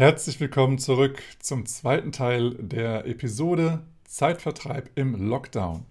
Herzlich 0.00 0.40
willkommen 0.40 0.78
zurück 0.78 1.22
zum 1.40 1.66
zweiten 1.66 2.10
Teil 2.10 2.54
der 2.54 3.04
Episode 3.04 3.82
Zeitvertreib 4.04 4.88
im 4.94 5.28
Lockdown. 5.28 5.84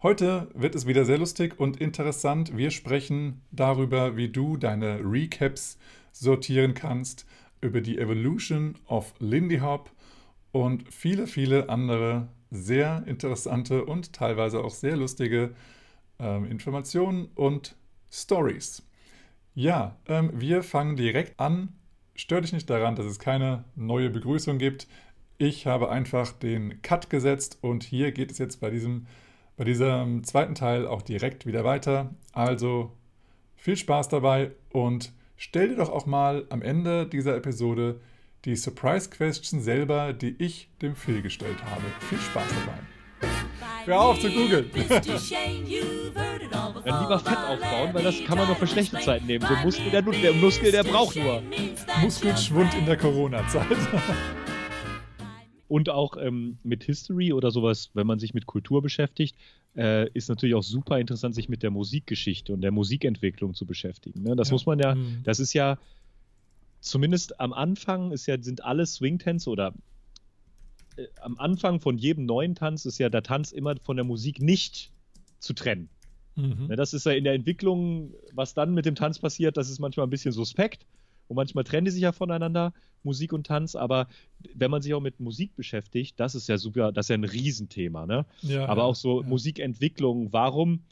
Heute 0.00 0.46
wird 0.54 0.76
es 0.76 0.86
wieder 0.86 1.04
sehr 1.04 1.18
lustig 1.18 1.58
und 1.58 1.80
interessant. 1.80 2.56
Wir 2.56 2.70
sprechen 2.70 3.42
darüber, 3.50 4.16
wie 4.16 4.28
du 4.28 4.56
deine 4.56 5.00
Recaps 5.02 5.76
sortieren 6.12 6.74
kannst, 6.74 7.26
über 7.60 7.80
die 7.80 7.98
Evolution 7.98 8.76
of 8.86 9.12
Lindy 9.18 9.58
Hop 9.58 9.90
und 10.52 10.84
viele, 10.94 11.26
viele 11.26 11.68
andere 11.68 12.28
sehr 12.52 13.02
interessante 13.08 13.84
und 13.84 14.12
teilweise 14.12 14.62
auch 14.62 14.70
sehr 14.70 14.96
lustige 14.96 15.52
ähm, 16.20 16.44
Informationen 16.44 17.26
und 17.34 17.74
Stories. 18.08 18.84
Ja, 19.56 19.96
ähm, 20.06 20.30
wir 20.32 20.62
fangen 20.62 20.94
direkt 20.94 21.40
an 21.40 21.70
Stör 22.14 22.40
dich 22.40 22.52
nicht 22.52 22.68
daran, 22.68 22.96
dass 22.96 23.06
es 23.06 23.18
keine 23.18 23.64
neue 23.74 24.10
Begrüßung 24.10 24.58
gibt. 24.58 24.86
Ich 25.38 25.66
habe 25.66 25.90
einfach 25.90 26.32
den 26.32 26.82
Cut 26.82 27.10
gesetzt 27.10 27.58
und 27.62 27.82
hier 27.82 28.12
geht 28.12 28.30
es 28.30 28.38
jetzt 28.38 28.60
bei 28.60 28.70
diesem, 28.70 29.06
bei 29.56 29.64
diesem 29.64 30.22
zweiten 30.24 30.54
Teil 30.54 30.86
auch 30.86 31.02
direkt 31.02 31.46
wieder 31.46 31.64
weiter. 31.64 32.14
Also 32.32 32.92
viel 33.56 33.76
Spaß 33.76 34.08
dabei 34.08 34.52
und 34.70 35.12
stell 35.36 35.68
dir 35.68 35.76
doch 35.76 35.90
auch 35.90 36.06
mal 36.06 36.46
am 36.50 36.62
Ende 36.62 37.06
dieser 37.06 37.36
Episode 37.36 38.00
die 38.44 38.56
Surprise 38.56 39.08
Question 39.08 39.60
selber, 39.60 40.12
die 40.12 40.34
ich 40.38 40.68
dem 40.82 40.96
Phil 40.96 41.22
gestellt 41.22 41.62
habe. 41.64 41.84
Viel 42.08 42.18
Spaß 42.18 42.48
dabei. 42.48 43.01
Hör 43.84 44.00
auf 44.00 44.20
zu 44.20 44.30
googeln. 44.30 44.70
Dann 46.84 47.02
lieber 47.02 47.18
Fett 47.18 47.38
aufbauen, 47.38 47.94
weil 47.94 48.04
das 48.04 48.22
kann 48.24 48.38
man 48.38 48.46
nur 48.46 48.56
für 48.56 48.66
schlechte 48.66 48.98
Zeiten 49.00 49.26
nehmen. 49.26 49.44
So 49.46 49.54
Muskel, 49.56 49.90
der, 49.90 50.02
der 50.02 50.32
Muskel, 50.34 50.70
der 50.72 50.84
braucht 50.84 51.16
nur. 51.16 51.42
Muskelschwund 52.00 52.74
in 52.74 52.86
der 52.86 52.96
Corona-Zeit. 52.96 53.66
Und 55.68 55.88
auch 55.88 56.16
ähm, 56.18 56.58
mit 56.62 56.84
History 56.84 57.32
oder 57.32 57.50
sowas, 57.50 57.90
wenn 57.94 58.06
man 58.06 58.18
sich 58.18 58.34
mit 58.34 58.46
Kultur 58.46 58.82
beschäftigt, 58.82 59.36
äh, 59.76 60.10
ist 60.10 60.28
natürlich 60.28 60.54
auch 60.54 60.62
super 60.62 60.98
interessant, 60.98 61.34
sich 61.34 61.48
mit 61.48 61.62
der 61.62 61.70
Musikgeschichte 61.70 62.52
und 62.52 62.60
der 62.60 62.72
Musikentwicklung 62.72 63.54
zu 63.54 63.64
beschäftigen. 63.64 64.22
Ne? 64.22 64.36
Das 64.36 64.48
ja. 64.48 64.52
muss 64.52 64.66
man 64.66 64.78
ja, 64.78 64.94
mhm. 64.94 65.22
das 65.24 65.40
ist 65.40 65.54
ja, 65.54 65.78
zumindest 66.80 67.40
am 67.40 67.52
Anfang 67.52 68.12
ist 68.12 68.26
ja, 68.26 68.40
sind 68.40 68.64
alle 68.64 68.84
Swing-Tänze 68.84 69.48
oder 69.48 69.72
äh, 70.96 71.06
am 71.20 71.38
Anfang 71.38 71.80
von 71.80 71.98
jedem 71.98 72.26
neuen 72.26 72.54
Tanz 72.54 72.84
ist 72.84 72.98
ja 72.98 73.08
der 73.08 73.22
Tanz 73.22 73.52
immer 73.52 73.76
von 73.76 73.96
der 73.96 74.04
Musik 74.04 74.40
nicht 74.40 74.92
zu 75.38 75.52
trennen. 75.52 75.88
Mhm. 76.36 76.66
Ja, 76.70 76.76
das 76.76 76.94
ist 76.94 77.06
ja 77.06 77.12
in 77.12 77.24
der 77.24 77.34
Entwicklung, 77.34 78.14
was 78.32 78.54
dann 78.54 78.74
mit 78.74 78.86
dem 78.86 78.94
Tanz 78.94 79.18
passiert, 79.18 79.56
das 79.56 79.68
ist 79.68 79.78
manchmal 79.78 80.06
ein 80.06 80.10
bisschen 80.10 80.32
suspekt. 80.32 80.86
Und 81.28 81.36
manchmal 81.36 81.64
trennen 81.64 81.86
die 81.86 81.90
sich 81.90 82.02
ja 82.02 82.12
voneinander, 82.12 82.72
Musik 83.04 83.32
und 83.32 83.46
Tanz, 83.46 83.74
aber 83.74 84.06
wenn 84.54 84.70
man 84.70 84.82
sich 84.82 84.94
auch 84.94 85.00
mit 85.00 85.18
Musik 85.18 85.56
beschäftigt, 85.56 86.20
das 86.20 86.34
ist 86.34 86.48
ja 86.48 86.58
super, 86.58 86.92
das 86.92 87.06
ist 87.06 87.10
ja 87.10 87.14
ein 87.14 87.24
Riesenthema, 87.24 88.06
ne? 88.06 88.26
Ja, 88.42 88.66
aber 88.66 88.84
auch 88.84 88.94
so 88.94 89.22
ja. 89.22 89.28
Musikentwicklung, 89.28 90.32
warum, 90.32 90.84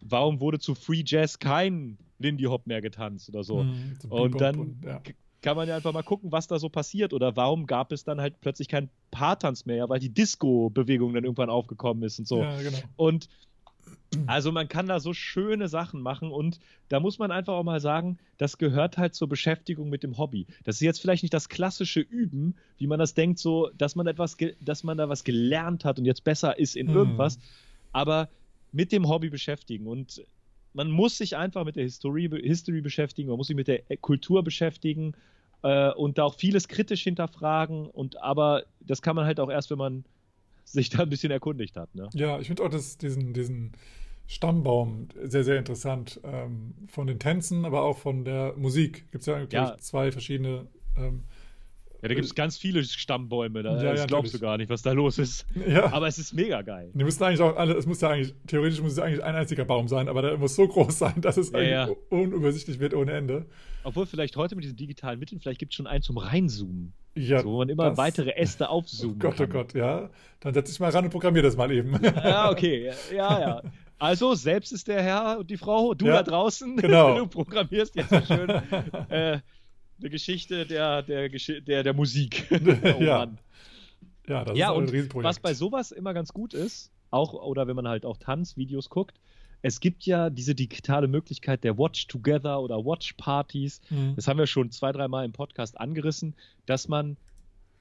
warum 0.00 0.40
wurde 0.40 0.58
zu 0.58 0.74
Free 0.74 1.02
Jazz 1.04 1.38
kein 1.38 1.98
Lindy 2.18 2.44
Hop 2.44 2.66
mehr 2.66 2.80
getanzt 2.80 3.28
oder 3.28 3.44
so? 3.44 3.64
Mhm, 3.64 3.96
und 4.08 4.40
dann 4.40 4.58
und, 4.58 4.84
ja. 4.84 5.02
Kann 5.48 5.56
man 5.56 5.66
ja 5.66 5.76
einfach 5.76 5.94
mal 5.94 6.02
gucken, 6.02 6.30
was 6.30 6.46
da 6.46 6.58
so 6.58 6.68
passiert 6.68 7.14
oder 7.14 7.34
warum 7.34 7.66
gab 7.66 7.90
es 7.90 8.04
dann 8.04 8.20
halt 8.20 8.38
plötzlich 8.42 8.68
kein 8.68 8.90
Paartanz 9.10 9.64
mehr, 9.64 9.88
weil 9.88 9.98
die 9.98 10.10
Disco-Bewegung 10.10 11.14
dann 11.14 11.24
irgendwann 11.24 11.48
aufgekommen 11.48 12.02
ist 12.02 12.18
und 12.18 12.28
so. 12.28 12.42
Ja, 12.42 12.60
genau. 12.60 12.76
Und 12.96 13.30
also 14.26 14.52
man 14.52 14.68
kann 14.68 14.88
da 14.88 15.00
so 15.00 15.14
schöne 15.14 15.68
Sachen 15.68 16.02
machen 16.02 16.32
und 16.32 16.60
da 16.90 17.00
muss 17.00 17.18
man 17.18 17.30
einfach 17.30 17.54
auch 17.54 17.64
mal 17.64 17.80
sagen, 17.80 18.18
das 18.36 18.58
gehört 18.58 18.98
halt 18.98 19.14
zur 19.14 19.26
Beschäftigung 19.30 19.88
mit 19.88 20.02
dem 20.02 20.18
Hobby. 20.18 20.46
Das 20.64 20.74
ist 20.74 20.82
jetzt 20.82 21.00
vielleicht 21.00 21.22
nicht 21.22 21.32
das 21.32 21.48
klassische 21.48 22.00
Üben, 22.00 22.54
wie 22.76 22.86
man 22.86 22.98
das 22.98 23.14
denkt, 23.14 23.38
so, 23.38 23.70
dass 23.78 23.96
man 23.96 24.06
etwas, 24.06 24.36
dass 24.60 24.84
man 24.84 24.98
da 24.98 25.08
was 25.08 25.24
gelernt 25.24 25.86
hat 25.86 25.98
und 25.98 26.04
jetzt 26.04 26.24
besser 26.24 26.58
ist 26.58 26.76
in 26.76 26.88
mhm. 26.88 26.96
irgendwas, 26.96 27.38
aber 27.92 28.28
mit 28.70 28.92
dem 28.92 29.08
Hobby 29.08 29.30
beschäftigen 29.30 29.86
und 29.86 30.22
man 30.74 30.90
muss 30.90 31.16
sich 31.16 31.38
einfach 31.38 31.64
mit 31.64 31.76
der 31.76 31.84
History, 31.84 32.28
History 32.42 32.82
beschäftigen, 32.82 33.30
man 33.30 33.38
muss 33.38 33.46
sich 33.46 33.56
mit 33.56 33.68
der 33.68 33.80
Kultur 33.96 34.44
beschäftigen 34.44 35.14
äh, 35.62 35.90
und 35.92 36.18
da 36.18 36.24
auch 36.24 36.34
vieles 36.34 36.68
kritisch 36.68 37.02
hinterfragen 37.02 37.86
und 37.86 38.20
aber 38.22 38.64
das 38.80 39.02
kann 39.02 39.16
man 39.16 39.24
halt 39.24 39.40
auch 39.40 39.50
erst, 39.50 39.70
wenn 39.70 39.78
man 39.78 40.04
sich 40.64 40.90
da 40.90 41.02
ein 41.02 41.08
bisschen 41.08 41.30
erkundigt 41.30 41.76
hat. 41.76 41.94
Ne? 41.94 42.08
Ja, 42.14 42.38
ich 42.38 42.46
finde 42.46 42.62
auch 42.62 42.70
das, 42.70 42.98
diesen, 42.98 43.32
diesen 43.32 43.72
Stammbaum 44.26 45.08
sehr, 45.22 45.42
sehr 45.42 45.58
interessant. 45.58 46.20
Ähm, 46.22 46.74
von 46.86 47.06
den 47.06 47.18
Tänzen, 47.18 47.64
aber 47.64 47.82
auch 47.82 47.96
von 47.96 48.24
der 48.24 48.54
Musik. 48.56 49.10
Gibt 49.10 49.22
es 49.22 49.26
ja, 49.26 49.42
ja. 49.50 49.76
zwei 49.78 50.12
verschiedene. 50.12 50.66
Ähm, 50.96 51.24
ja, 52.02 52.08
da 52.08 52.14
gibt 52.14 52.26
es 52.26 52.34
ganz 52.34 52.58
viele 52.58 52.84
Stammbäume. 52.84 53.62
Da, 53.62 53.82
ja, 53.82 53.90
das 53.90 54.00
ja, 54.00 54.06
glaubst 54.06 54.34
du 54.34 54.38
gar 54.38 54.58
nicht, 54.58 54.68
was 54.68 54.82
da 54.82 54.92
los 54.92 55.18
ist. 55.18 55.46
Ja. 55.66 55.92
Aber 55.92 56.06
es 56.06 56.18
ist 56.18 56.32
mega 56.34 56.62
geil. 56.62 56.90
Die 56.94 57.02
müssen 57.02 57.22
eigentlich 57.24 57.40
auch 57.40 57.56
alle, 57.56 57.74
es 57.74 57.86
muss 57.86 58.00
ja 58.00 58.10
eigentlich, 58.10 58.34
theoretisch 58.46 58.80
muss 58.80 58.92
es 58.92 58.98
eigentlich 58.98 59.24
ein 59.24 59.34
einziger 59.34 59.64
Baum 59.64 59.88
sein, 59.88 60.08
aber 60.08 60.22
der 60.22 60.36
muss 60.36 60.54
so 60.54 60.68
groß 60.68 60.96
sein, 60.96 61.20
dass 61.20 61.38
es 61.38 61.50
ja, 61.50 61.88
unübersichtlich 62.10 62.78
wird 62.78 62.94
ohne 62.94 63.12
Ende. 63.12 63.46
Obwohl 63.88 64.04
vielleicht 64.04 64.36
heute 64.36 64.54
mit 64.54 64.64
diesen 64.64 64.76
digitalen 64.76 65.18
Mitteln, 65.18 65.40
vielleicht 65.40 65.58
gibt 65.58 65.72
es 65.72 65.76
schon 65.76 65.86
einen 65.86 66.02
zum 66.02 66.18
Reinzoomen. 66.18 66.92
Ja, 67.14 67.40
so, 67.40 67.52
wo 67.52 67.58
man 67.58 67.70
immer 67.70 67.88
das, 67.88 67.96
weitere 67.96 68.32
Äste 68.32 68.68
aufzoomen 68.68 69.16
oh 69.16 69.18
Gott, 69.18 69.36
kann. 69.38 69.48
Oh 69.48 69.52
Gott, 69.52 69.72
ja. 69.72 70.10
Dann 70.40 70.52
setze 70.52 70.72
ich 70.72 70.78
mal 70.78 70.90
ran 70.90 71.06
und 71.06 71.10
programmiere 71.10 71.44
das 71.44 71.56
mal 71.56 71.72
eben. 71.72 71.98
Ja, 72.02 72.50
okay. 72.52 72.92
Ja, 73.10 73.40
ja. 73.40 73.62
Also, 73.98 74.34
selbst 74.34 74.72
ist 74.72 74.88
der 74.88 75.02
Herr 75.02 75.38
und 75.38 75.48
die 75.48 75.56
Frau, 75.56 75.94
du 75.94 76.04
ja, 76.04 76.22
da 76.22 76.22
draußen, 76.22 76.76
genau. 76.80 77.16
du 77.16 77.26
programmierst 77.28 77.96
jetzt 77.96 78.10
so 78.10 78.20
schön 78.20 78.50
äh, 79.08 79.40
eine 80.00 80.10
Geschichte 80.10 80.66
der, 80.66 81.00
der, 81.00 81.30
der, 81.30 81.82
der 81.82 81.94
Musik. 81.94 82.46
oh 82.50 83.02
ja. 83.02 83.18
Mann. 83.20 83.38
Ja, 84.28 84.44
das 84.44 84.58
ja, 84.58 84.70
ist 84.70 84.76
ein 84.76 84.88
Riesenprojekt. 84.90 85.24
Was 85.24 85.40
bei 85.40 85.54
sowas 85.54 85.92
immer 85.92 86.12
ganz 86.12 86.34
gut 86.34 86.52
ist, 86.52 86.92
auch 87.10 87.32
oder 87.32 87.66
wenn 87.66 87.74
man 87.74 87.88
halt 87.88 88.04
auch 88.04 88.18
Tanzvideos 88.18 88.90
guckt, 88.90 89.18
es 89.62 89.80
gibt 89.80 90.04
ja 90.04 90.30
diese 90.30 90.54
digitale 90.54 91.08
Möglichkeit 91.08 91.64
der 91.64 91.78
Watch 91.78 92.06
Together 92.06 92.60
oder 92.60 92.84
Watch 92.84 93.14
Parties. 93.14 93.80
Mhm. 93.90 94.14
Das 94.16 94.28
haben 94.28 94.38
wir 94.38 94.46
schon 94.46 94.70
zwei, 94.70 94.92
dreimal 94.92 95.24
im 95.24 95.32
Podcast 95.32 95.80
angerissen, 95.80 96.34
dass 96.66 96.88
man 96.88 97.16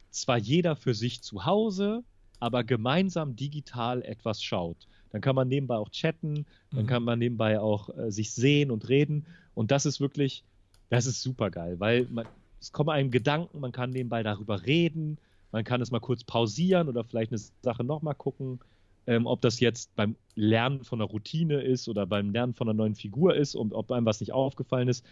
zwar 0.09 0.37
jeder 0.37 0.75
für 0.75 0.93
sich 0.93 1.21
zu 1.21 1.45
Hause, 1.45 2.03
aber 2.39 2.63
gemeinsam 2.63 3.35
digital 3.35 4.01
etwas 4.03 4.41
schaut. 4.41 4.87
Dann 5.11 5.21
kann 5.21 5.35
man 5.35 5.47
nebenbei 5.47 5.75
auch 5.75 5.89
chatten, 5.89 6.45
dann 6.71 6.83
mhm. 6.83 6.87
kann 6.87 7.03
man 7.03 7.19
nebenbei 7.19 7.59
auch 7.59 7.95
äh, 7.97 8.11
sich 8.11 8.31
sehen 8.31 8.71
und 8.71 8.89
reden. 8.89 9.25
Und 9.53 9.71
das 9.71 9.85
ist 9.85 9.99
wirklich, 9.99 10.43
das 10.89 11.05
ist 11.05 11.21
super 11.21 11.51
geil, 11.51 11.79
weil 11.79 12.07
man, 12.09 12.25
es 12.59 12.71
kommen 12.71 12.89
einem 12.89 13.11
Gedanken, 13.11 13.59
man 13.59 13.71
kann 13.71 13.91
nebenbei 13.91 14.23
darüber 14.23 14.65
reden, 14.65 15.17
man 15.51 15.63
kann 15.63 15.81
es 15.81 15.91
mal 15.91 15.99
kurz 15.99 16.23
pausieren 16.23 16.89
oder 16.89 17.03
vielleicht 17.03 17.31
eine 17.31 17.39
Sache 17.61 17.83
nochmal 17.83 18.15
gucken 18.15 18.59
ähm, 19.07 19.25
ob 19.25 19.41
das 19.41 19.59
jetzt 19.59 19.95
beim 19.95 20.15
Lernen 20.35 20.83
von 20.83 21.01
einer 21.01 21.09
Routine 21.09 21.61
ist 21.61 21.87
oder 21.87 22.05
beim 22.05 22.31
Lernen 22.31 22.53
von 22.53 22.69
einer 22.69 22.77
neuen 22.77 22.95
Figur 22.95 23.35
ist 23.35 23.55
und 23.55 23.73
ob 23.73 23.91
einem 23.91 24.05
was 24.05 24.19
nicht 24.19 24.33
aufgefallen 24.33 24.89
ist 24.89 25.05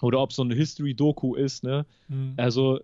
oder 0.00 0.20
ob 0.20 0.32
so 0.32 0.42
eine 0.42 0.54
History-Doku 0.54 1.34
ist. 1.34 1.64
Ne? 1.64 1.84
Mhm. 2.08 2.34
Also 2.36 2.80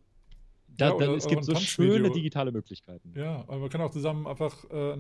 da, 0.76 0.88
ja, 0.88 0.94
oder, 0.94 1.06
dann, 1.06 1.14
es 1.16 1.28
gibt 1.28 1.44
so 1.44 1.54
schöne 1.54 2.10
digitale 2.10 2.50
Möglichkeiten. 2.50 3.12
Ja, 3.16 3.44
aber 3.46 3.58
man 3.58 3.68
kann 3.70 3.80
auch 3.80 3.92
zusammen 3.92 4.26
einfach, 4.26 4.64
äh, 4.70 4.96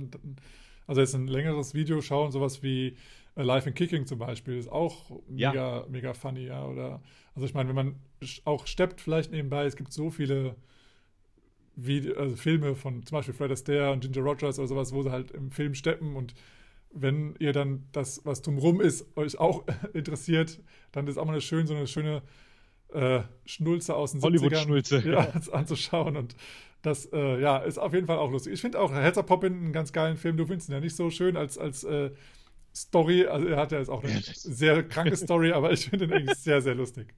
also 0.86 1.00
jetzt 1.00 1.14
ein 1.14 1.26
längeres 1.26 1.74
Video 1.74 2.00
schauen, 2.00 2.30
sowas 2.30 2.62
wie 2.62 2.96
äh, 3.34 3.42
Live 3.42 3.66
in 3.66 3.74
Kicking 3.74 4.06
zum 4.06 4.20
Beispiel, 4.20 4.56
ist 4.56 4.70
auch 4.70 5.10
mega, 5.28 5.52
ja. 5.52 5.86
mega 5.88 6.14
funny, 6.14 6.46
ja. 6.46 6.64
Oder, 6.64 7.02
also 7.34 7.44
ich 7.44 7.54
meine, 7.54 7.68
wenn 7.70 7.76
man 7.76 7.94
auch 8.44 8.68
steppt 8.68 9.00
vielleicht 9.00 9.32
nebenbei, 9.32 9.64
es 9.64 9.74
gibt 9.74 9.92
so 9.92 10.10
viele 10.10 10.54
Video, 11.76 12.16
also 12.16 12.36
Filme 12.36 12.74
von 12.74 13.04
zum 13.04 13.16
Beispiel 13.16 13.34
Fred 13.34 13.50
Astaire 13.50 13.92
und 13.92 14.00
Ginger 14.00 14.22
Rogers 14.22 14.58
oder 14.58 14.68
sowas, 14.68 14.92
wo 14.92 15.02
sie 15.02 15.10
halt 15.10 15.30
im 15.32 15.50
Film 15.50 15.74
steppen 15.74 16.16
und 16.16 16.34
wenn 16.94 17.34
ihr 17.40 17.52
dann 17.52 17.88
das, 17.92 18.24
was 18.24 18.40
drumherum 18.40 18.80
ist, 18.80 19.16
euch 19.16 19.38
auch 19.38 19.64
interessiert, 19.92 20.60
dann 20.92 21.06
ist 21.08 21.18
auch 21.18 21.24
mal 21.24 21.40
schön, 21.40 21.66
so 21.66 21.74
eine 21.74 21.86
schöne 21.86 22.22
äh, 22.92 23.22
Schnulze 23.44 23.94
aus 23.94 24.12
den 24.12 24.22
Hollywood-Schnulze. 24.22 25.02
Ja, 25.04 25.32
anzuschauen 25.52 26.16
und 26.16 26.36
das 26.82 27.06
äh, 27.12 27.40
ja, 27.40 27.58
ist 27.58 27.78
auf 27.78 27.94
jeden 27.94 28.06
Fall 28.06 28.18
auch 28.18 28.30
lustig. 28.30 28.52
Ich 28.52 28.60
finde 28.60 28.78
auch 28.78 28.92
Helter 28.92 29.22
Poppin 29.22 29.54
einen 29.54 29.72
ganz 29.72 29.92
geilen 29.92 30.16
Film. 30.16 30.36
Du 30.36 30.46
findest 30.46 30.68
ihn 30.68 30.74
ja 30.74 30.80
nicht 30.80 30.94
so 30.94 31.10
schön 31.10 31.36
als, 31.36 31.56
als 31.58 31.82
äh, 31.84 32.10
Story. 32.74 33.26
Also 33.26 33.46
er 33.46 33.56
hat 33.56 33.72
ja 33.72 33.78
jetzt 33.78 33.88
auch 33.88 34.04
eine 34.04 34.20
sehr 34.20 34.82
kranke 34.82 35.16
Story, 35.16 35.52
aber 35.52 35.72
ich 35.72 35.88
finde 35.88 36.04
ihn 36.04 36.12
eigentlich 36.12 36.38
sehr, 36.38 36.60
sehr 36.60 36.74
lustig. 36.74 37.14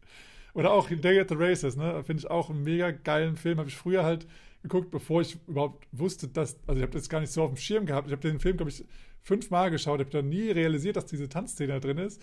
Oder 0.57 0.73
auch 0.73 0.89
Day 0.89 1.21
at 1.21 1.29
the 1.29 1.35
Races, 1.37 1.77
ne? 1.77 2.03
Finde 2.03 2.21
ich 2.21 2.31
auch 2.31 2.49
einen 2.49 2.63
mega 2.63 2.91
geilen 2.91 3.37
Film. 3.37 3.59
Habe 3.59 3.69
ich 3.69 3.77
früher 3.77 4.05
halt 4.05 4.27
geguckt, 4.63 4.91
bevor 4.91 5.21
ich 5.21 5.37
überhaupt 5.47 5.87
wusste, 5.93 6.29
dass, 6.29 6.59
also 6.67 6.79
ich 6.79 6.83
habe 6.83 6.93
das 6.93 7.11
gar 7.11 7.21
nicht 7.21 7.31
so 7.31 7.43
auf 7.43 7.51
dem 7.51 7.59
Schirm 7.59 7.85
gehabt. 7.85 8.07
Ich 8.07 8.13
habe 8.13 8.27
den 8.27 8.41
Film, 8.41 8.57
glaube 8.57 8.71
ich, 8.71 8.83
fünfmal 9.21 9.71
geschaut, 9.71 10.01
habe 10.01 10.09
dann 10.09 10.31
nie 10.31 10.51
realisiert, 10.51 10.97
dass 10.97 11.05
diese 11.05 11.29
Tanzszene 11.29 11.75
da 11.75 11.81
drin 11.81 11.99
ist, 11.99 12.23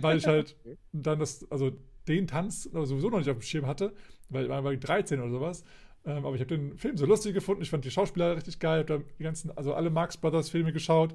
weil 0.00 0.18
ich 0.18 0.26
halt 0.26 0.56
dann 0.92 1.20
das, 1.20 1.48
also 1.48 1.70
den 2.08 2.26
Tanz 2.26 2.64
sowieso 2.64 3.08
noch 3.08 3.18
nicht 3.18 3.30
auf 3.30 3.38
dem 3.38 3.42
Schirm 3.42 3.66
hatte, 3.66 3.94
weil 4.30 4.46
ich 4.46 4.50
war 4.50 4.74
13 4.74 5.20
oder 5.20 5.30
sowas. 5.30 5.62
Ähm, 6.04 6.26
aber 6.26 6.34
ich 6.34 6.40
habe 6.40 6.58
den 6.58 6.76
Film 6.76 6.96
so 6.96 7.06
lustig 7.06 7.34
gefunden. 7.34 7.62
Ich 7.62 7.70
fand 7.70 7.84
die 7.84 7.90
Schauspieler 7.92 8.34
richtig 8.36 8.58
geil. 8.58 8.82
Ich 8.84 8.90
habe 8.90 9.04
die 9.16 9.22
ganzen, 9.22 9.56
also 9.56 9.74
alle 9.74 9.90
Marx 9.90 10.16
Brothers 10.16 10.50
Filme 10.50 10.72
geschaut 10.72 11.14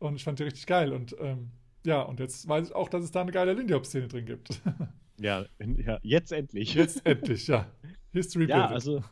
und 0.00 0.16
ich 0.16 0.24
fand 0.24 0.40
die 0.40 0.42
richtig 0.42 0.66
geil. 0.66 0.92
Und 0.92 1.14
ähm, 1.20 1.52
ja, 1.84 2.02
und 2.02 2.18
jetzt 2.18 2.48
weiß 2.48 2.70
ich 2.70 2.74
auch, 2.74 2.88
dass 2.88 3.04
es 3.04 3.12
da 3.12 3.20
eine 3.20 3.30
geile 3.30 3.52
Lindy 3.52 3.72
Hop 3.72 3.86
Szene 3.86 4.08
drin 4.08 4.26
gibt. 4.26 4.60
Ja, 5.18 5.46
ja, 5.78 5.98
jetzt 6.02 6.32
endlich. 6.32 6.74
Jetzt 6.74 7.04
endlich, 7.06 7.46
ja. 7.46 7.66
History 8.12 8.48
Ja, 8.48 8.66
also 8.66 9.02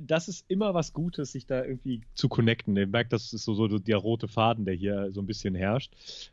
das 0.00 0.28
ist 0.28 0.44
immer 0.48 0.74
was 0.74 0.92
Gutes, 0.92 1.32
sich 1.32 1.46
da 1.46 1.64
irgendwie 1.64 2.02
zu 2.14 2.28
connecten. 2.28 2.76
Ihr 2.76 2.86
merkt, 2.86 3.12
das 3.12 3.32
ist 3.32 3.44
so, 3.44 3.54
so 3.54 3.78
der 3.78 3.96
rote 3.96 4.28
Faden, 4.28 4.64
der 4.64 4.74
hier 4.74 5.10
so 5.12 5.20
ein 5.20 5.26
bisschen 5.26 5.54
herrscht. 5.54 5.92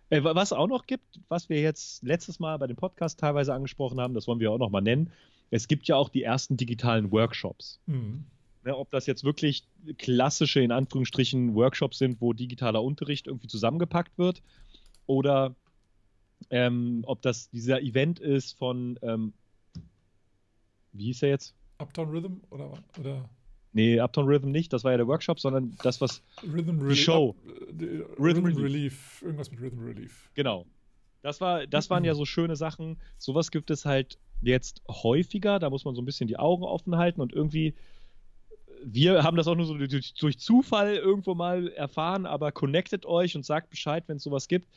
Äh, 0.09 0.23
was 0.23 0.53
auch 0.53 0.67
noch 0.67 0.85
gibt, 0.85 1.19
was 1.29 1.49
wir 1.49 1.59
jetzt 1.61 2.03
letztes 2.03 2.39
Mal 2.39 2.57
bei 2.57 2.67
dem 2.67 2.75
Podcast 2.75 3.19
teilweise 3.19 3.53
angesprochen 3.53 3.99
haben, 3.99 4.13
das 4.13 4.27
wollen 4.27 4.39
wir 4.39 4.51
auch 4.51 4.59
noch 4.59 4.69
mal 4.69 4.81
nennen. 4.81 5.11
Es 5.49 5.67
gibt 5.67 5.87
ja 5.87 5.95
auch 5.95 6.09
die 6.09 6.23
ersten 6.23 6.57
digitalen 6.57 7.11
Workshops. 7.11 7.79
Mhm. 7.87 8.25
Ja, 8.65 8.75
ob 8.75 8.91
das 8.91 9.07
jetzt 9.07 9.23
wirklich 9.23 9.63
klassische, 9.97 10.59
in 10.59 10.71
Anführungsstrichen, 10.71 11.55
Workshops 11.55 11.97
sind, 11.97 12.21
wo 12.21 12.33
digitaler 12.33 12.83
Unterricht 12.83 13.25
irgendwie 13.25 13.47
zusammengepackt 13.47 14.17
wird, 14.17 14.43
oder 15.07 15.55
ähm, 16.49 17.03
ob 17.05 17.21
das 17.21 17.49
dieser 17.49 17.81
Event 17.81 18.19
ist 18.19 18.57
von, 18.57 18.97
ähm, 19.01 19.33
wie 20.93 21.05
hieß 21.05 21.23
er 21.23 21.29
jetzt? 21.29 21.53
Uptown 21.79 22.09
Rhythm 22.09 22.33
oder, 22.49 22.73
oder? 22.99 23.29
Nee, 23.71 23.99
Uptown 23.99 24.25
Rhythm 24.25 24.51
nicht, 24.51 24.73
das 24.73 24.83
war 24.83 24.91
ja 24.91 24.97
der 24.97 25.07
Workshop, 25.07 25.39
sondern 25.39 25.77
das, 25.83 26.01
was 26.01 26.23
Rhythm 26.43 26.79
die 26.79 26.85
Relief, 26.85 26.99
Show. 26.99 27.35
Up, 27.47 27.81
äh, 27.81 27.85
Rhythm, 28.19 28.45
Rhythm 28.45 28.45
Relief. 28.45 28.63
Relief. 28.63 29.21
Irgendwas 29.21 29.51
mit 29.51 29.61
Rhythm 29.61 29.83
Relief. 29.83 30.29
Genau. 30.33 30.65
Das, 31.21 31.39
war, 31.41 31.67
das 31.67 31.89
waren 31.89 32.03
ja 32.03 32.15
so 32.15 32.25
schöne 32.25 32.55
Sachen. 32.55 32.97
Sowas 33.17 33.51
gibt 33.51 33.69
es 33.69 33.85
halt 33.85 34.17
jetzt 34.41 34.81
häufiger. 34.87 35.59
Da 35.59 35.69
muss 35.69 35.85
man 35.85 35.95
so 35.95 36.01
ein 36.01 36.05
bisschen 36.05 36.27
die 36.27 36.39
Augen 36.39 36.63
offen 36.63 36.97
halten 36.97 37.21
und 37.21 37.33
irgendwie. 37.33 37.73
Wir 38.81 39.23
haben 39.23 39.35
das 39.35 39.47
auch 39.47 39.55
nur 39.55 39.65
so 39.65 39.77
durch, 39.77 40.13
durch 40.13 40.39
Zufall 40.39 40.95
irgendwo 40.95 41.35
mal 41.35 41.67
erfahren, 41.67 42.25
aber 42.25 42.53
connectet 42.53 43.05
euch 43.05 43.35
und 43.35 43.45
sagt 43.45 43.69
Bescheid, 43.69 44.05
wenn 44.07 44.17
es 44.17 44.23
sowas 44.23 44.47
gibt. 44.47 44.69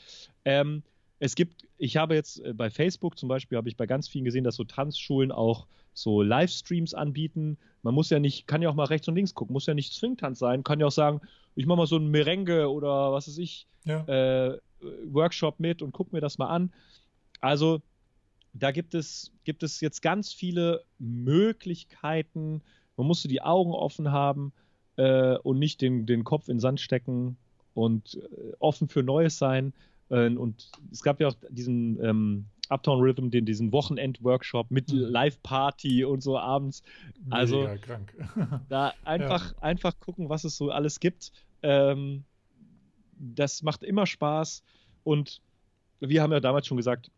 Ähm, 0.45 0.83
es 1.23 1.37
gibt, 1.37 1.69
ich 1.79 1.97
habe 1.97 2.17
jetzt 2.17 2.45
äh, 2.45 2.53
bei 2.53 2.69
Facebook 2.69 3.17
zum 3.17 3.29
Beispiel, 3.29 3.57
habe 3.57 3.69
ich 3.69 3.77
bei 3.77 3.87
ganz 3.87 4.09
vielen 4.09 4.25
gesehen, 4.25 4.43
dass 4.43 4.57
so 4.57 4.65
Tanzschulen 4.65 5.31
auch 5.31 5.69
so 5.95 6.21
Livestreams 6.21 6.95
anbieten. 6.95 7.59
Man 7.83 7.95
muss 7.95 8.11
ja 8.11 8.19
nicht, 8.19 8.49
kann 8.49 8.61
ja 8.61 8.69
auch 8.69 8.75
mal 8.75 8.87
rechts 8.87 9.07
und 9.07 9.15
links 9.15 9.33
gucken, 9.33 9.53
muss 9.53 9.67
ja 9.67 9.75
nicht 9.75 9.93
Swingtanz 9.93 10.41
sein, 10.41 10.65
kann 10.65 10.81
ja 10.81 10.87
auch 10.87 10.93
sagen, 10.93 11.21
ich 11.55 11.65
mache 11.67 11.77
mal 11.77 11.87
so 11.87 11.97
ein 11.97 12.09
Merengue 12.09 12.69
oder 12.69 13.13
was 13.13 13.29
weiß 13.29 13.39
ich, 13.39 13.69
ja. 13.85 14.03
äh, 14.07 14.59
Workshop 15.13 15.61
mit 15.61 15.81
und 15.81 15.93
guck 15.93 16.13
mir 16.13 16.21
das 16.21 16.39
mal 16.39 16.49
an. 16.49 16.73
Also 17.41 17.83
da 18.53 18.73
gibt 18.73 18.93
es, 18.93 19.31
gibt 19.45 19.63
es 19.63 19.81
jetzt 19.81 20.03
ganz 20.03 20.33
viele 20.33 20.83
Möglichkeiten. 20.99 22.63
Man 22.97 23.07
musste 23.07 23.29
die 23.29 23.43
Augen 23.43 23.71
offen 23.71 24.11
haben 24.11 24.53
äh, 24.97 25.37
und 25.37 25.61
nicht 25.61 25.83
den, 25.83 26.05
den 26.05 26.25
Kopf 26.25 26.49
in 26.49 26.57
den 26.57 26.61
Sand 26.61 26.81
stecken 26.81 27.37
und 27.75 28.17
äh, 28.17 28.55
offen 28.59 28.89
für 28.89 29.05
Neues 29.05 29.39
sein. 29.39 29.73
Äh, 30.13 30.37
und 30.37 30.71
es 30.93 31.03
gab 31.03 31.21
ja 31.21 31.29
auch 31.29 31.35
diesen 31.51 31.99
ähm, 32.05 32.45
Uptown 32.69 33.01
Rhythm, 33.01 33.31
den, 33.31 33.45
diesen 33.45 33.73
Wochenend-Workshop 33.73 34.71
mit 34.71 34.93
mhm. 34.93 34.99
Live-Party 35.01 36.05
und 36.05 36.23
so 36.23 36.39
abends. 36.39 36.83
Also 37.31 37.69
krank. 37.81 38.15
da 38.69 38.93
einfach, 39.05 39.53
ja. 39.53 39.59
einfach 39.63 39.99
gucken, 39.99 40.29
was 40.29 40.45
es 40.45 40.57
so 40.57 40.71
alles 40.71 41.01
gibt. 41.01 41.33
Ähm, 41.63 42.25
das 43.19 43.63
macht 43.63 43.83
immer 43.83 44.07
Spaß. 44.07 44.63
Und 45.05 45.41
wir 46.01 46.23
haben 46.23 46.33
ja 46.33 46.41
damals 46.41 46.67
schon 46.67 46.77
gesagt, 46.77 47.11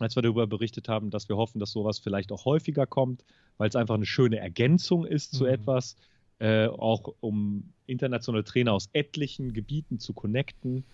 als 0.00 0.16
wir 0.16 0.22
darüber 0.22 0.46
berichtet 0.46 0.88
haben, 0.88 1.10
dass 1.10 1.28
wir 1.28 1.36
hoffen, 1.36 1.60
dass 1.60 1.70
sowas 1.70 1.98
vielleicht 1.98 2.32
auch 2.32 2.44
häufiger 2.44 2.86
kommt, 2.86 3.24
weil 3.58 3.68
es 3.68 3.76
einfach 3.76 3.94
eine 3.94 4.06
schöne 4.06 4.38
Ergänzung 4.38 5.04
ist 5.04 5.32
mhm. 5.32 5.36
zu 5.38 5.46
etwas, 5.46 5.96
äh, 6.40 6.66
auch 6.66 7.14
um 7.20 7.72
internationale 7.86 8.44
Trainer 8.44 8.72
aus 8.72 8.88
etlichen 8.92 9.52
Gebieten 9.52 9.98
zu 9.98 10.12
connecten. 10.12 10.84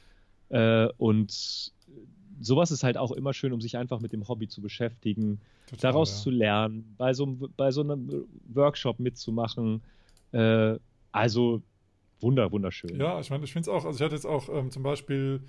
Äh, 0.50 0.88
und 0.98 1.72
sowas 2.40 2.70
ist 2.70 2.84
halt 2.84 2.96
auch 2.96 3.12
immer 3.12 3.32
schön, 3.32 3.52
um 3.52 3.60
sich 3.60 3.76
einfach 3.76 4.00
mit 4.00 4.12
dem 4.12 4.28
Hobby 4.28 4.48
zu 4.48 4.60
beschäftigen, 4.60 5.40
Total, 5.66 5.92
daraus 5.92 6.10
ja. 6.10 6.22
zu 6.22 6.30
lernen, 6.30 6.94
bei 6.98 7.14
so, 7.14 7.26
bei 7.56 7.70
so 7.70 7.82
einem 7.82 8.26
Workshop 8.52 8.98
mitzumachen. 8.98 9.82
Äh, 10.32 10.76
also 11.12 11.62
wunder, 12.20 12.50
wunderschön. 12.52 12.98
Ja, 12.98 13.20
ich 13.20 13.30
meine, 13.30 13.44
ich 13.44 13.52
finde 13.52 13.68
es 13.70 13.74
auch, 13.74 13.84
also 13.84 13.96
ich 13.96 14.02
hatte 14.04 14.14
jetzt 14.14 14.26
auch 14.26 14.48
ähm, 14.48 14.70
zum 14.70 14.82
Beispiel 14.82 15.42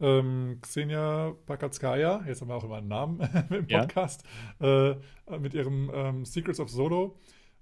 ähm, 0.00 0.58
Xenia 0.60 1.34
Bakatskaya, 1.46 2.24
jetzt 2.26 2.40
haben 2.40 2.48
wir 2.48 2.54
auch 2.54 2.64
immer 2.64 2.76
einen 2.76 2.88
Namen 2.88 3.20
im 3.50 3.66
Podcast, 3.66 4.24
ja. 4.60 4.90
äh, 4.90 4.96
mit 5.38 5.54
ihrem 5.54 5.90
ähm, 5.94 6.24
Secrets 6.24 6.60
of 6.60 6.68
Solo. 6.70 7.16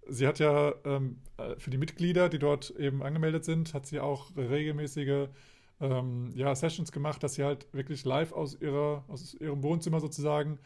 Sie 0.08 0.26
hat 0.26 0.38
ja 0.38 0.72
ähm, 0.84 1.18
äh, 1.36 1.56
für 1.58 1.70
die 1.70 1.78
Mitglieder, 1.78 2.28
die 2.28 2.38
dort 2.38 2.70
eben 2.70 3.02
angemeldet 3.02 3.44
sind, 3.44 3.74
hat 3.74 3.86
sie 3.86 4.00
auch 4.00 4.34
regelmäßige 4.36 5.28
ähm, 5.80 6.30
ja, 6.34 6.54
Sessions 6.54 6.92
gemacht, 6.92 7.22
dass 7.22 7.34
sie 7.34 7.44
halt 7.44 7.66
wirklich 7.72 8.04
live 8.04 8.32
aus, 8.32 8.60
ihrer, 8.60 9.04
aus 9.08 9.34
ihrem 9.34 9.62
Wohnzimmer 9.62 10.00
sozusagen 10.00 10.58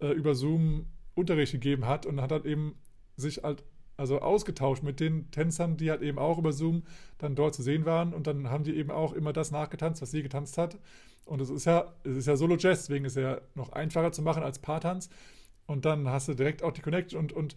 äh, 0.00 0.08
über 0.08 0.34
Zoom 0.34 0.86
Unterricht 1.14 1.52
gegeben 1.52 1.86
hat 1.86 2.06
und 2.06 2.20
hat 2.20 2.32
halt 2.32 2.44
eben 2.44 2.76
sich 3.16 3.42
halt 3.42 3.64
also 3.96 4.20
ausgetauscht 4.20 4.84
mit 4.84 5.00
den 5.00 5.30
Tänzern, 5.32 5.76
die 5.76 5.90
halt 5.90 6.02
eben 6.02 6.18
auch 6.18 6.38
über 6.38 6.52
Zoom 6.52 6.84
dann 7.18 7.34
dort 7.34 7.54
zu 7.54 7.62
sehen 7.62 7.84
waren 7.84 8.14
und 8.14 8.28
dann 8.28 8.48
haben 8.48 8.62
die 8.62 8.76
eben 8.76 8.92
auch 8.92 9.12
immer 9.12 9.32
das 9.32 9.50
nachgetanzt, 9.50 10.00
was 10.00 10.12
sie 10.12 10.22
getanzt 10.22 10.56
hat. 10.56 10.78
Und 11.24 11.40
es 11.40 11.50
ist 11.50 11.66
ja, 11.66 11.92
es 12.04 12.16
ist 12.16 12.26
ja 12.26 12.36
Solo-Jazz, 12.36 12.86
deswegen 12.86 13.04
ist 13.04 13.16
es 13.16 13.22
ja 13.22 13.40
noch 13.54 13.72
einfacher 13.72 14.12
zu 14.12 14.22
machen 14.22 14.42
als 14.42 14.60
Paartanz. 14.60 15.10
Und 15.66 15.84
dann 15.84 16.08
hast 16.08 16.28
du 16.28 16.34
direkt 16.34 16.62
auch 16.62 16.72
die 16.72 16.80
Connection 16.80 17.18
und, 17.18 17.32
und, 17.32 17.56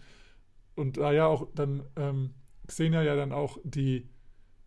und 0.75 0.97
da 0.97 1.13
ja 1.13 1.27
auch 1.27 1.47
dann 1.55 1.83
ähm, 1.95 2.33
Xenia 2.67 3.03
ja 3.03 3.15
dann 3.15 3.31
auch 3.31 3.59
die 3.63 4.09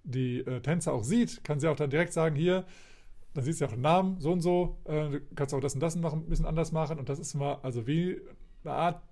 die 0.05 0.41
äh, 0.41 0.61
Tänzer 0.61 0.93
auch 0.93 1.05
sieht, 1.05 1.43
kann 1.45 1.61
sie 1.61 1.69
auch 1.69 1.77
dann 1.77 1.91
direkt 1.91 2.13
sagen, 2.13 2.37
hier, 2.37 2.65
dann 3.33 3.45
siehst 3.45 3.61
du 3.61 3.65
ja 3.65 3.69
auch 3.69 3.75
den 3.75 3.83
Namen, 3.83 4.21
so 4.21 4.33
und 4.33 4.41
so, 4.41 4.79
äh, 4.85 5.11
du 5.11 5.21
kannst 5.35 5.53
auch 5.55 5.61
das 5.61 5.75
und 5.75 5.81
das 5.81 5.97
noch 5.97 6.13
ein 6.13 6.29
bisschen 6.29 6.47
anders 6.47 6.71
machen. 6.71 6.99
Und 6.99 7.09
das 7.09 7.19
ist 7.19 7.35
mal, 7.35 7.59
also 7.63 7.87
wie 7.87 8.21
eine 8.63 8.75
Art 8.75 9.03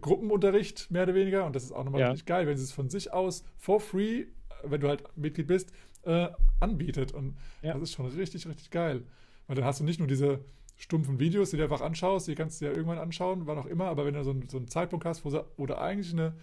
Gruppenunterricht, 0.00 0.90
mehr 0.90 1.04
oder 1.04 1.14
weniger, 1.14 1.46
und 1.46 1.54
das 1.54 1.64
ist 1.64 1.72
auch 1.72 1.84
nochmal 1.84 2.00
ja. 2.00 2.08
richtig 2.08 2.26
geil, 2.26 2.46
wenn 2.46 2.56
sie 2.56 2.64
es 2.64 2.72
von 2.72 2.88
sich 2.88 3.12
aus 3.12 3.44
for 3.58 3.80
free, 3.80 4.26
wenn 4.64 4.80
du 4.80 4.88
halt 4.88 5.04
Mitglied 5.16 5.46
bist, 5.46 5.72
äh, 6.02 6.28
anbietet. 6.60 7.12
Und 7.12 7.36
ja. 7.62 7.74
das 7.74 7.82
ist 7.82 7.92
schon 7.92 8.06
richtig, 8.06 8.46
richtig 8.46 8.70
geil, 8.70 9.04
weil 9.46 9.56
dann 9.56 9.64
hast 9.64 9.80
du 9.80 9.84
nicht 9.84 9.98
nur 9.98 10.08
diese 10.08 10.40
stumpfen 10.76 11.20
Videos, 11.20 11.50
die 11.50 11.58
du 11.58 11.62
einfach 11.62 11.80
anschaust, 11.80 12.26
die 12.26 12.34
kannst 12.34 12.60
du 12.60 12.64
ja 12.64 12.72
irgendwann 12.72 12.98
anschauen, 12.98 13.46
wann 13.46 13.58
auch 13.58 13.66
immer, 13.66 13.86
aber 13.86 14.04
wenn 14.04 14.14
du 14.14 14.24
so, 14.24 14.30
einen, 14.30 14.48
so 14.48 14.56
einen 14.56 14.68
Zeitpunkt 14.68 15.04
hast, 15.04 15.24
wo, 15.24 15.44
wo 15.56 15.66
du 15.66 15.78
eigentlich 15.78 16.12
eine, 16.12 16.34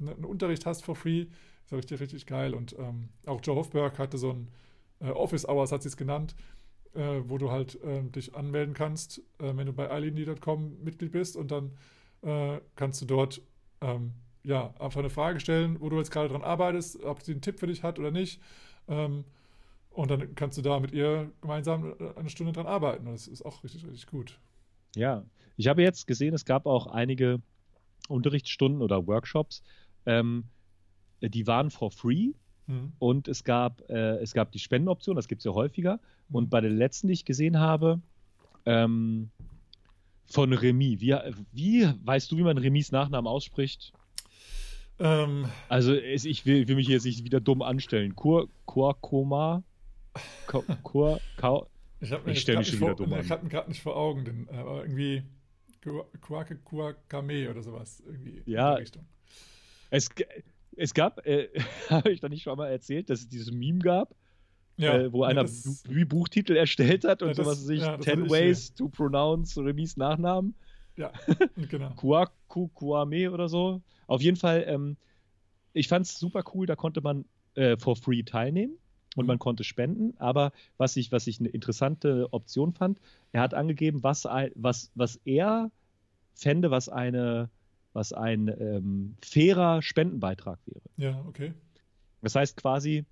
eine, 0.00 0.12
einen 0.12 0.24
Unterricht 0.24 0.66
hast 0.66 0.84
for 0.84 0.96
free, 0.96 1.26
ist 1.66 1.72
ja 1.72 1.76
richtig, 1.76 2.00
richtig 2.00 2.26
geil. 2.26 2.54
Und 2.54 2.76
ähm, 2.78 3.08
auch 3.26 3.40
Joe 3.42 3.56
Hofberg 3.56 3.98
hatte 3.98 4.18
so 4.18 4.30
ein 4.30 4.48
äh, 5.00 5.10
Office 5.10 5.46
Hours, 5.48 5.72
hat 5.72 5.82
sie 5.82 5.88
es 5.88 5.96
genannt, 5.96 6.34
äh, 6.94 7.20
wo 7.24 7.38
du 7.38 7.50
halt 7.50 7.82
äh, 7.82 8.02
dich 8.02 8.34
anmelden 8.34 8.74
kannst, 8.74 9.18
äh, 9.38 9.56
wenn 9.56 9.66
du 9.66 9.72
bei 9.72 9.90
eileen.com 9.90 10.82
Mitglied 10.82 11.12
bist 11.12 11.36
und 11.36 11.50
dann 11.50 11.72
äh, 12.22 12.60
kannst 12.76 13.02
du 13.02 13.06
dort 13.06 13.42
ähm, 13.80 14.12
ja, 14.44 14.72
einfach 14.78 15.00
eine 15.00 15.10
Frage 15.10 15.40
stellen, 15.40 15.80
wo 15.80 15.88
du 15.88 15.98
jetzt 15.98 16.12
gerade 16.12 16.28
dran 16.28 16.42
arbeitest, 16.42 17.02
ob 17.02 17.20
sie 17.20 17.32
einen 17.32 17.40
Tipp 17.40 17.58
für 17.58 17.66
dich 17.66 17.82
hat 17.82 17.98
oder 17.98 18.12
nicht. 18.12 18.40
Ähm, 18.86 19.24
und 19.90 20.10
dann 20.10 20.34
kannst 20.36 20.56
du 20.58 20.62
da 20.62 20.78
mit 20.78 20.92
ihr 20.92 21.32
gemeinsam 21.40 21.94
äh, 21.98 22.14
eine 22.16 22.30
Stunde 22.30 22.52
dran 22.52 22.66
arbeiten. 22.66 23.06
Das 23.06 23.26
ist 23.26 23.44
auch 23.44 23.64
richtig, 23.64 23.84
richtig 23.84 24.06
gut. 24.06 24.38
Ja, 24.94 25.24
ich 25.56 25.66
habe 25.66 25.82
jetzt 25.82 26.06
gesehen, 26.06 26.32
es 26.32 26.44
gab 26.44 26.66
auch 26.66 26.86
einige 26.86 27.40
Unterrichtsstunden 28.08 28.82
oder 28.82 29.06
Workshops, 29.06 29.64
ähm, 30.06 30.44
äh, 30.44 30.55
die 31.20 31.46
waren 31.46 31.70
for 31.70 31.90
free. 31.90 32.32
Mhm. 32.66 32.92
Und 32.98 33.28
es 33.28 33.44
gab, 33.44 33.88
äh, 33.88 34.16
es 34.18 34.32
gab 34.32 34.52
die 34.52 34.58
Spendenoption, 34.58 35.16
das 35.16 35.28
gibt 35.28 35.40
es 35.40 35.44
ja 35.44 35.52
häufiger. 35.52 36.00
Mhm. 36.28 36.36
Und 36.36 36.50
bei 36.50 36.60
der 36.60 36.70
letzten, 36.70 37.08
die 37.08 37.14
ich 37.14 37.24
gesehen 37.24 37.58
habe, 37.58 38.00
ähm, 38.64 39.30
von 40.26 40.52
Remy. 40.52 41.00
Wie, 41.00 41.16
wie 41.52 41.88
weißt 42.04 42.30
du, 42.30 42.36
wie 42.36 42.42
man 42.42 42.58
Remys 42.58 42.92
Nachnamen 42.92 43.28
ausspricht? 43.28 43.92
Ähm, 44.98 45.48
also 45.68 45.94
ich 45.94 46.46
will, 46.46 46.66
will, 46.68 46.76
mich 46.76 46.88
jetzt 46.88 47.04
nicht 47.04 47.24
wieder 47.24 47.40
dumm 47.40 47.62
anstellen. 47.62 48.16
Kur, 48.16 48.48
Kurkoma? 48.64 49.62
Kur, 50.46 50.64
Kur, 50.82 51.20
Kur, 51.36 51.68
ich, 52.00 52.10
ich 52.26 52.40
stelle 52.40 52.58
mich 52.58 52.68
schon 52.68 52.80
wieder 52.80 52.94
dumm 52.94 53.12
an. 53.12 53.20
Ich 53.20 53.30
habe 53.30 53.44
ihn 53.46 53.50
gerade 53.50 53.68
nicht 53.68 53.82
vor 53.82 53.96
Augen, 53.96 54.24
denn, 54.24 54.48
äh, 54.48 54.56
aber 54.56 54.82
irgendwie 54.82 55.22
Kuake 56.20 56.56
Kuakame 56.56 57.50
oder 57.50 57.62
sowas. 57.62 58.02
Irgendwie 58.04 58.42
ja, 58.46 58.70
in 58.70 58.76
die 58.76 58.82
Richtung. 58.82 59.04
Es, 59.90 60.10
es 60.76 60.94
gab, 60.94 61.26
äh, 61.26 61.48
habe 61.90 62.10
ich 62.10 62.20
da 62.20 62.28
nicht 62.28 62.42
schon 62.42 62.56
mal 62.56 62.68
erzählt, 62.68 63.10
dass 63.10 63.20
es 63.20 63.28
dieses 63.28 63.50
Meme 63.50 63.78
gab, 63.78 64.14
ja, 64.76 64.98
äh, 64.98 65.12
wo 65.12 65.24
einer 65.24 65.42
das, 65.42 65.82
Buchtitel 66.06 66.54
erstellt 66.54 67.04
hat 67.04 67.22
und 67.22 67.28
ja, 67.28 67.34
sowas 67.34 67.64
sich 67.64 67.80
ja, 67.80 67.98
10 67.98 68.30
Ways 68.30 68.74
to 68.74 68.88
Pronounce 68.88 69.58
Remis 69.60 69.96
Nachnamen. 69.96 70.54
Ja, 70.96 71.12
genau. 71.68 71.90
Kuaku 71.96 72.68
Kuame 72.68 73.30
oder 73.30 73.48
so. 73.48 73.82
Auf 74.06 74.22
jeden 74.22 74.36
Fall, 74.36 74.64
ähm, 74.66 74.96
ich 75.72 75.88
fand 75.88 76.06
es 76.06 76.18
super 76.18 76.42
cool, 76.54 76.66
da 76.66 76.76
konnte 76.76 77.00
man 77.00 77.24
äh, 77.54 77.76
for 77.76 77.96
free 77.96 78.22
teilnehmen 78.22 78.78
und 79.14 79.24
mhm. 79.24 79.28
man 79.28 79.38
konnte 79.38 79.64
spenden. 79.64 80.14
Aber 80.18 80.52
was 80.76 80.96
ich, 80.96 81.10
was 81.12 81.26
ich 81.26 81.40
eine 81.40 81.48
interessante 81.48 82.32
Option 82.32 82.72
fand, 82.72 82.98
er 83.32 83.40
hat 83.40 83.54
angegeben, 83.54 84.02
was, 84.02 84.24
was, 84.54 84.90
was 84.94 85.16
er 85.24 85.70
fände, 86.34 86.70
was 86.70 86.88
eine 86.88 87.50
was 87.96 88.12
ein 88.12 88.48
ähm, 88.60 89.16
fairer 89.22 89.82
Spendenbeitrag 89.82 90.58
wäre. 90.66 90.82
Ja, 90.98 91.24
okay. 91.26 91.54
Das 92.22 92.34
heißt 92.34 92.56
quasi, 92.56 93.04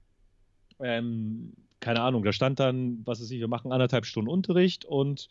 ähm, 0.79 1.55
keine 1.81 2.03
Ahnung, 2.03 2.23
da 2.23 2.33
stand 2.33 2.61
dann, 2.61 3.01
was 3.05 3.21
weiß 3.21 3.31
ich, 3.31 3.41
wir 3.41 3.49
machen 3.49 3.73
anderthalb 3.73 4.07
Stunden 4.07 4.31
Unterricht 4.31 4.85
und 4.85 5.29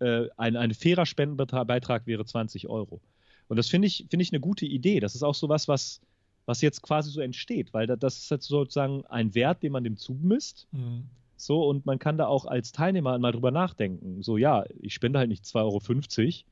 äh, 0.00 0.28
ein, 0.36 0.56
ein 0.56 0.72
fairer 0.74 1.06
Spendenbeitrag 1.06 2.06
wäre 2.06 2.24
20 2.24 2.68
Euro. 2.68 3.00
Und 3.48 3.58
das 3.58 3.68
finde 3.68 3.86
ich, 3.86 4.06
finde 4.08 4.22
ich 4.22 4.32
eine 4.32 4.40
gute 4.40 4.64
Idee. 4.66 5.00
Das 5.00 5.14
ist 5.14 5.22
auch 5.22 5.34
so 5.34 5.48
was, 5.48 5.68
was, 5.68 6.00
was 6.46 6.62
jetzt 6.62 6.82
quasi 6.82 7.10
so 7.10 7.20
entsteht, 7.20 7.74
weil 7.74 7.86
das 7.86 8.16
ist 8.16 8.30
jetzt 8.30 8.46
sozusagen 8.46 9.04
ein 9.06 9.34
Wert, 9.34 9.62
den 9.62 9.72
man 9.72 9.84
dem 9.84 9.96
zumisst. 9.98 10.66
Mhm. 10.72 11.04
So, 11.36 11.68
und 11.68 11.84
man 11.84 11.98
kann 11.98 12.16
da 12.16 12.26
auch 12.26 12.46
als 12.46 12.72
Teilnehmer 12.72 13.18
mal 13.18 13.32
drüber 13.32 13.50
nachdenken. 13.50 14.22
So, 14.22 14.38
ja, 14.38 14.64
ich 14.80 14.94
spende 14.94 15.18
halt 15.18 15.28
nicht 15.28 15.44
2,50 15.44 15.56
Euro. 15.64 16.44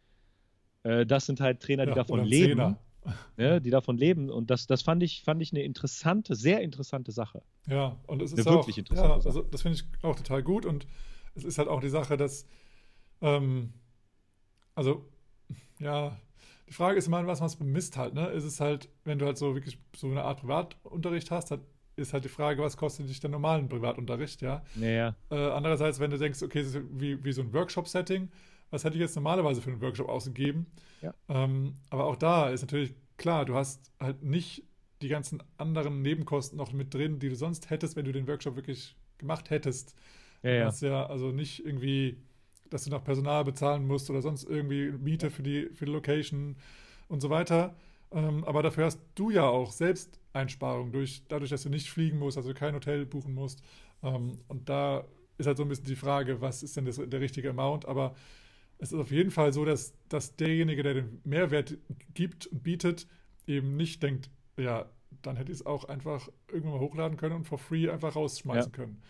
Äh, 0.84 1.06
das 1.06 1.26
sind 1.26 1.40
halt 1.40 1.60
Trainer, 1.60 1.84
die 1.84 1.90
ja, 1.90 1.96
davon 1.96 2.24
leben. 2.24 2.76
Ja, 3.36 3.58
die 3.60 3.70
davon 3.70 3.96
leben. 3.96 4.30
Und 4.30 4.50
das, 4.50 4.66
das 4.66 4.82
fand 4.82 5.02
ich, 5.02 5.22
fand 5.22 5.42
ich 5.42 5.52
eine 5.52 5.62
interessante, 5.62 6.34
sehr 6.34 6.60
interessante 6.60 7.12
Sache. 7.12 7.42
Ja, 7.66 7.96
und 8.06 8.22
es 8.22 8.32
ist 8.32 8.46
eine 8.46 8.56
wirklich 8.56 8.76
auch, 8.76 8.78
interessante 8.78 9.18
ja, 9.18 9.26
also 9.26 9.42
das 9.42 9.62
finde 9.62 9.78
ich 9.78 10.04
auch 10.04 10.16
total 10.16 10.42
gut. 10.42 10.66
Und 10.66 10.86
es 11.34 11.44
ist 11.44 11.58
halt 11.58 11.68
auch 11.68 11.80
die 11.80 11.88
Sache, 11.88 12.16
dass, 12.16 12.46
ähm, 13.20 13.72
also, 14.74 15.04
ja, 15.78 16.16
die 16.68 16.72
Frage 16.72 16.98
ist 16.98 17.06
immer, 17.06 17.26
was 17.26 17.40
man 17.40 17.50
bemisst 17.58 17.96
halt, 17.96 18.14
ne? 18.14 18.28
Ist 18.28 18.44
es 18.44 18.60
halt, 18.60 18.88
wenn 19.04 19.18
du 19.18 19.26
halt 19.26 19.36
so 19.36 19.54
wirklich 19.54 19.78
so 19.94 20.06
eine 20.06 20.24
Art 20.24 20.40
Privatunterricht 20.40 21.30
hast, 21.30 21.50
hat, 21.50 21.60
ist 21.96 22.14
halt 22.14 22.24
die 22.24 22.30
Frage, 22.30 22.62
was 22.62 22.76
kostet 22.76 23.08
dich 23.08 23.20
der 23.20 23.30
normalen 23.30 23.68
Privatunterricht, 23.68 24.40
ja? 24.40 24.62
Naja. 24.74 25.14
Äh, 25.30 25.50
andererseits, 25.50 26.00
wenn 26.00 26.10
du 26.10 26.18
denkst, 26.18 26.42
okay, 26.42 26.62
das 26.62 26.74
ist 26.74 26.82
wie, 26.92 27.22
wie 27.22 27.32
so 27.32 27.42
ein 27.42 27.52
Workshop-Setting, 27.52 28.30
was 28.72 28.84
hätte 28.84 28.96
ich 28.96 29.00
jetzt 29.00 29.14
normalerweise 29.14 29.60
für 29.60 29.70
einen 29.70 29.80
Workshop 29.80 30.08
ausgegeben? 30.08 30.66
Ja. 31.02 31.14
Ähm, 31.28 31.76
aber 31.90 32.06
auch 32.06 32.16
da 32.16 32.48
ist 32.48 32.62
natürlich 32.62 32.94
klar, 33.18 33.44
du 33.44 33.54
hast 33.54 33.92
halt 34.00 34.22
nicht 34.24 34.64
die 35.02 35.08
ganzen 35.08 35.42
anderen 35.58 36.00
Nebenkosten 36.00 36.56
noch 36.56 36.72
mit 36.72 36.94
drin, 36.94 37.18
die 37.18 37.28
du 37.28 37.36
sonst 37.36 37.70
hättest, 37.70 37.96
wenn 37.96 38.04
du 38.04 38.12
den 38.12 38.26
Workshop 38.26 38.56
wirklich 38.56 38.96
gemacht 39.18 39.50
hättest. 39.50 39.94
Ja, 40.42 40.50
ja. 40.50 40.60
Du 40.60 40.66
hast 40.66 40.82
ja 40.82 41.06
also 41.06 41.32
nicht 41.32 41.64
irgendwie, 41.64 42.16
dass 42.70 42.84
du 42.84 42.90
noch 42.90 43.04
Personal 43.04 43.44
bezahlen 43.44 43.86
musst 43.86 44.08
oder 44.10 44.22
sonst 44.22 44.44
irgendwie 44.44 44.90
Miete 44.90 45.30
für 45.30 45.42
die, 45.42 45.68
für 45.74 45.84
die 45.84 45.92
Location 45.92 46.56
und 47.08 47.20
so 47.20 47.28
weiter. 47.30 47.74
Ähm, 48.10 48.44
aber 48.44 48.62
dafür 48.62 48.86
hast 48.86 49.00
du 49.14 49.30
ja 49.30 49.44
auch 49.44 49.70
selbst 49.70 50.18
Einsparungen, 50.32 50.92
durch, 50.92 51.22
dadurch, 51.28 51.50
dass 51.50 51.62
du 51.62 51.68
nicht 51.68 51.90
fliegen 51.90 52.18
musst, 52.18 52.38
also 52.38 52.54
kein 52.54 52.74
Hotel 52.74 53.04
buchen 53.04 53.34
musst. 53.34 53.62
Ähm, 54.02 54.38
und 54.48 54.68
da 54.68 55.04
ist 55.36 55.46
halt 55.46 55.56
so 55.56 55.62
ein 55.62 55.68
bisschen 55.68 55.86
die 55.86 55.96
Frage, 55.96 56.40
was 56.40 56.62
ist 56.62 56.76
denn 56.76 56.86
das, 56.86 56.96
der 56.96 57.20
richtige 57.20 57.50
Amount? 57.50 57.86
Aber 57.86 58.14
es 58.78 58.92
ist 58.92 58.98
auf 58.98 59.10
jeden 59.10 59.30
Fall 59.30 59.52
so, 59.52 59.64
dass, 59.64 59.94
dass 60.08 60.36
derjenige, 60.36 60.82
der 60.82 60.94
den 60.94 61.20
Mehrwert 61.24 61.78
gibt 62.14 62.46
und 62.46 62.62
bietet, 62.62 63.06
eben 63.46 63.76
nicht 63.76 64.02
denkt, 64.02 64.30
ja, 64.56 64.86
dann 65.22 65.36
hätte 65.36 65.52
ich 65.52 65.58
es 65.58 65.66
auch 65.66 65.84
einfach 65.84 66.28
irgendwann 66.48 66.72
mal 66.72 66.80
hochladen 66.80 67.16
können 67.16 67.36
und 67.36 67.44
for 67.44 67.58
free 67.58 67.88
einfach 67.88 68.16
rausschmeißen 68.16 68.72
ja. 68.72 68.76
können. 68.76 69.02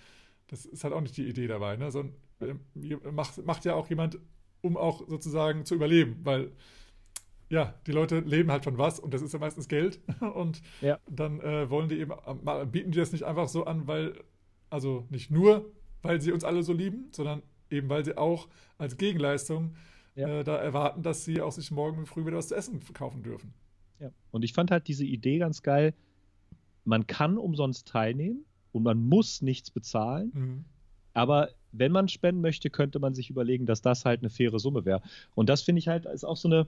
Das 0.48 0.66
ist 0.66 0.84
halt 0.84 0.92
auch 0.92 1.00
nicht 1.00 1.16
die 1.16 1.26
Idee 1.26 1.46
dabei, 1.46 1.76
ne? 1.76 1.90
Sondern 1.90 2.14
äh, 2.40 3.10
macht, 3.10 3.44
macht 3.46 3.64
ja 3.64 3.74
auch 3.74 3.88
jemand, 3.88 4.18
um 4.60 4.76
auch 4.76 5.08
sozusagen 5.08 5.64
zu 5.64 5.74
überleben, 5.74 6.20
weil 6.24 6.52
ja, 7.52 7.74
die 7.86 7.92
Leute 7.92 8.20
leben 8.20 8.50
halt 8.50 8.64
von 8.64 8.78
was 8.78 8.98
und 8.98 9.12
das 9.12 9.20
ist 9.20 9.34
ja 9.34 9.38
meistens 9.38 9.68
Geld. 9.68 10.00
Und 10.34 10.62
ja. 10.80 10.98
dann 11.06 11.38
äh, 11.40 11.68
wollen 11.68 11.90
die 11.90 11.98
eben, 12.00 12.14
bieten 12.70 12.92
die 12.92 12.98
das 12.98 13.12
nicht 13.12 13.24
einfach 13.24 13.46
so 13.46 13.66
an, 13.66 13.86
weil, 13.86 14.14
also 14.70 15.06
nicht 15.10 15.30
nur, 15.30 15.70
weil 16.00 16.18
sie 16.22 16.32
uns 16.32 16.44
alle 16.44 16.62
so 16.62 16.72
lieben, 16.72 17.08
sondern 17.10 17.42
eben 17.72 17.88
weil 17.88 18.04
sie 18.04 18.16
auch 18.16 18.48
als 18.78 18.96
Gegenleistung 18.96 19.74
ja. 20.14 20.28
äh, 20.28 20.44
da 20.44 20.56
erwarten, 20.56 21.02
dass 21.02 21.24
sie 21.24 21.40
auch 21.40 21.52
sich 21.52 21.70
morgen 21.70 22.06
früh 22.06 22.26
wieder 22.26 22.36
was 22.36 22.48
zu 22.48 22.54
essen 22.54 22.80
kaufen 22.92 23.22
dürfen. 23.22 23.52
Ja. 24.00 24.10
Und 24.30 24.44
ich 24.44 24.52
fand 24.52 24.70
halt 24.70 24.88
diese 24.88 25.04
Idee 25.04 25.38
ganz 25.38 25.62
geil. 25.62 25.94
Man 26.84 27.06
kann 27.06 27.38
umsonst 27.38 27.88
teilnehmen 27.88 28.44
und 28.72 28.82
man 28.82 28.98
muss 28.98 29.42
nichts 29.42 29.70
bezahlen. 29.70 30.32
Mhm. 30.34 30.64
Aber 31.14 31.50
wenn 31.72 31.92
man 31.92 32.08
spenden 32.08 32.40
möchte, 32.40 32.70
könnte 32.70 32.98
man 32.98 33.14
sich 33.14 33.30
überlegen, 33.30 33.66
dass 33.66 33.82
das 33.82 34.04
halt 34.04 34.20
eine 34.20 34.30
faire 34.30 34.58
Summe 34.58 34.84
wäre. 34.84 35.02
Und 35.34 35.48
das 35.48 35.62
finde 35.62 35.78
ich 35.78 35.88
halt 35.88 36.06
ist 36.06 36.24
auch 36.24 36.36
so 36.36 36.48
eine, 36.48 36.66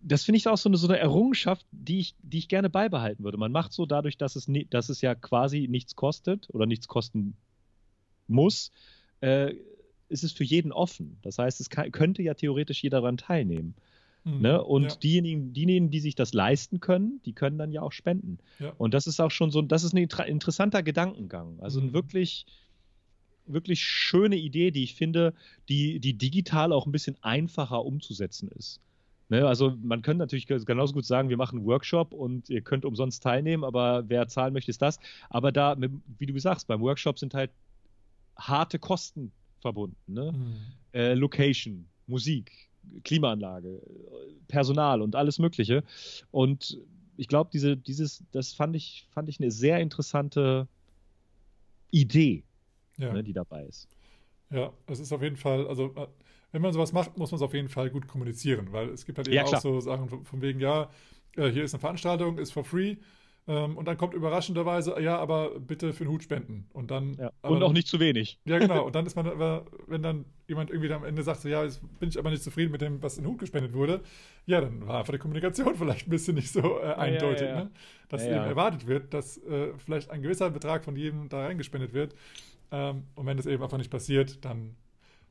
das 0.00 0.24
finde 0.24 0.38
ich 0.38 0.48
auch 0.48 0.56
so 0.56 0.68
eine, 0.68 0.76
so 0.76 0.88
eine 0.88 0.98
Errungenschaft, 0.98 1.66
die 1.70 2.00
ich, 2.00 2.14
die 2.22 2.38
ich 2.38 2.48
gerne 2.48 2.70
beibehalten 2.70 3.24
würde. 3.24 3.38
Man 3.38 3.52
macht 3.52 3.72
so 3.72 3.86
dadurch, 3.86 4.16
dass 4.18 4.36
es, 4.36 4.48
nie, 4.48 4.66
dass 4.66 4.88
es 4.88 5.00
ja 5.00 5.14
quasi 5.14 5.68
nichts 5.68 5.96
kostet 5.96 6.48
oder 6.50 6.66
nichts 6.66 6.88
kosten 6.88 7.36
muss, 8.28 8.72
äh, 9.20 9.54
ist 10.08 10.24
es 10.24 10.32
für 10.32 10.44
jeden 10.44 10.72
offen. 10.72 11.18
Das 11.22 11.38
heißt, 11.38 11.60
es 11.60 11.70
kann, 11.70 11.90
könnte 11.92 12.22
ja 12.22 12.34
theoretisch 12.34 12.82
jeder 12.82 13.00
daran 13.00 13.16
teilnehmen. 13.16 13.74
Mhm, 14.24 14.40
ne? 14.40 14.62
Und 14.62 14.84
ja. 14.84 14.96
diejenigen, 14.96 15.52
diejenigen, 15.52 15.90
die 15.90 16.00
sich 16.00 16.14
das 16.14 16.34
leisten 16.34 16.80
können, 16.80 17.20
die 17.24 17.32
können 17.32 17.58
dann 17.58 17.72
ja 17.72 17.82
auch 17.82 17.92
spenden. 17.92 18.38
Ja. 18.58 18.72
Und 18.78 18.94
das 18.94 19.06
ist 19.06 19.20
auch 19.20 19.30
schon 19.30 19.50
so, 19.50 19.62
das 19.62 19.84
ist 19.84 19.94
ein 19.94 19.98
interessanter 19.98 20.82
Gedankengang. 20.82 21.60
Also 21.60 21.80
mhm. 21.80 21.88
ein 21.88 21.92
wirklich, 21.92 22.46
wirklich 23.46 23.82
schöne 23.82 24.36
Idee, 24.36 24.70
die 24.70 24.82
ich 24.82 24.94
finde, 24.94 25.34
die, 25.68 26.00
die 26.00 26.14
digital 26.14 26.72
auch 26.72 26.86
ein 26.86 26.92
bisschen 26.92 27.16
einfacher 27.22 27.84
umzusetzen 27.84 28.48
ist. 28.48 28.80
Ne, 29.28 29.44
also 29.44 29.76
man 29.82 30.02
könnte 30.02 30.20
natürlich 30.20 30.46
genauso 30.46 30.94
gut 30.94 31.04
sagen, 31.04 31.28
wir 31.28 31.36
machen 31.36 31.58
einen 31.58 31.66
Workshop 31.66 32.12
und 32.12 32.48
ihr 32.48 32.60
könnt 32.60 32.84
umsonst 32.84 33.24
teilnehmen, 33.24 33.64
aber 33.64 34.04
wer 34.08 34.28
zahlen 34.28 34.52
möchte, 34.52 34.70
ist 34.70 34.82
das. 34.82 35.00
Aber 35.30 35.50
da, 35.50 35.76
wie 36.18 36.26
du 36.26 36.38
sagst, 36.38 36.68
beim 36.68 36.80
Workshop 36.80 37.18
sind 37.18 37.34
halt 37.34 37.50
harte 38.36 38.78
Kosten 38.78 39.32
verbunden. 39.66 39.96
Ne? 40.06 40.30
Mhm. 40.32 40.54
Äh, 40.92 41.14
Location, 41.14 41.88
Musik, 42.06 42.52
Klimaanlage, 43.02 43.82
Personal 44.46 45.02
und 45.02 45.16
alles 45.16 45.40
Mögliche. 45.40 45.82
Und 46.30 46.78
ich 47.16 47.26
glaube, 47.26 47.50
diese, 47.52 47.76
dieses, 47.76 48.22
das 48.30 48.52
fand 48.52 48.76
ich, 48.76 49.08
fand 49.10 49.28
ich 49.28 49.40
eine 49.40 49.50
sehr 49.50 49.80
interessante 49.80 50.68
Idee, 51.90 52.44
ja. 52.96 53.12
ne, 53.12 53.24
die 53.24 53.32
dabei 53.32 53.64
ist. 53.64 53.88
Ja, 54.50 54.72
es 54.86 55.00
ist 55.00 55.12
auf 55.12 55.22
jeden 55.22 55.36
Fall, 55.36 55.66
also 55.66 55.92
äh, 55.96 56.06
wenn 56.52 56.62
man 56.62 56.72
sowas 56.72 56.92
macht, 56.92 57.18
muss 57.18 57.32
man 57.32 57.36
es 57.36 57.42
auf 57.42 57.54
jeden 57.54 57.68
Fall 57.68 57.90
gut 57.90 58.06
kommunizieren, 58.06 58.68
weil 58.70 58.90
es 58.90 59.04
gibt 59.04 59.18
halt 59.18 59.26
eben 59.26 59.36
ja, 59.36 59.44
auch 59.44 59.60
so 59.60 59.80
Sachen 59.80 60.08
von, 60.08 60.24
von 60.24 60.40
wegen, 60.42 60.60
ja, 60.60 60.88
äh, 61.36 61.50
hier 61.50 61.64
ist 61.64 61.74
eine 61.74 61.80
Veranstaltung, 61.80 62.38
ist 62.38 62.52
for 62.52 62.64
free. 62.64 62.96
Ähm, 63.48 63.76
und 63.76 63.86
dann 63.86 63.96
kommt 63.96 64.12
überraschenderweise, 64.14 65.00
ja, 65.00 65.18
aber 65.18 65.60
bitte 65.60 65.92
für 65.92 66.04
den 66.04 66.12
Hut 66.12 66.24
spenden. 66.24 66.66
Und 66.72 66.90
dann. 66.90 67.14
Ja. 67.14 67.30
Und 67.42 67.62
auch 67.62 67.72
nicht 67.72 67.86
zu 67.86 68.00
wenig. 68.00 68.40
Ja, 68.44 68.58
genau. 68.58 68.84
Und 68.86 68.94
dann 68.94 69.06
ist 69.06 69.14
man 69.14 69.26
aber, 69.26 69.66
wenn 69.86 70.02
dann 70.02 70.24
jemand 70.48 70.70
irgendwie 70.70 70.92
am 70.92 71.04
Ende 71.04 71.22
sagt, 71.22 71.42
so, 71.42 71.48
ja, 71.48 71.62
jetzt 71.62 71.80
bin 72.00 72.08
ich 72.08 72.18
aber 72.18 72.30
nicht 72.30 72.42
zufrieden 72.42 72.72
mit 72.72 72.80
dem, 72.80 73.00
was 73.02 73.18
in 73.18 73.24
den 73.24 73.30
Hut 73.30 73.38
gespendet 73.38 73.72
wurde, 73.72 74.00
ja, 74.46 74.60
dann 74.60 74.86
war 74.86 74.98
einfach 74.98 75.12
die 75.12 75.18
Kommunikation 75.18 75.74
vielleicht 75.76 76.08
ein 76.08 76.10
bisschen 76.10 76.34
nicht 76.34 76.50
so 76.50 76.80
äh, 76.80 76.94
eindeutig, 76.94 77.42
ja, 77.42 77.54
ja, 77.54 77.64
ne? 77.64 77.70
Dass 78.08 78.24
eben 78.24 78.34
erwartet 78.34 78.86
wird, 78.86 79.14
dass 79.14 79.38
äh, 79.38 79.72
vielleicht 79.78 80.10
ein 80.10 80.22
gewisser 80.22 80.50
Betrag 80.50 80.84
von 80.84 80.96
jedem 80.96 81.28
da 81.28 81.46
reingespendet 81.46 81.92
wird. 81.92 82.14
Ähm, 82.72 83.04
und 83.14 83.26
wenn 83.26 83.36
das 83.36 83.46
eben 83.46 83.62
einfach 83.62 83.78
nicht 83.78 83.90
passiert, 83.90 84.44
dann 84.44 84.76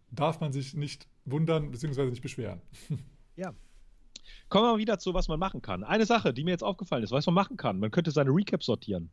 darf 0.10 0.40
man 0.40 0.54
sich 0.54 0.74
nicht 0.74 1.08
wundern, 1.26 1.72
beziehungsweise 1.72 2.10
nicht 2.10 2.22
beschweren. 2.22 2.62
Ja, 3.38 3.54
Kommen 4.50 4.66
wir 4.66 4.74
mal 4.74 4.80
wieder 4.80 5.00
zu, 5.00 5.14
was 5.14 5.28
man 5.28 5.40
machen 5.40 5.62
kann. 5.62 5.84
Eine 5.84 6.06
Sache, 6.06 6.34
die 6.34 6.44
mir 6.44 6.52
jetzt 6.52 6.64
aufgefallen 6.64 7.04
ist, 7.04 7.12
was 7.12 7.26
man 7.26 7.36
machen 7.36 7.58
kann. 7.58 7.80
Man 7.80 7.92
könnte 7.92 8.12
seine 8.12 8.30
Recaps 8.30 8.66
sortieren. 8.66 9.10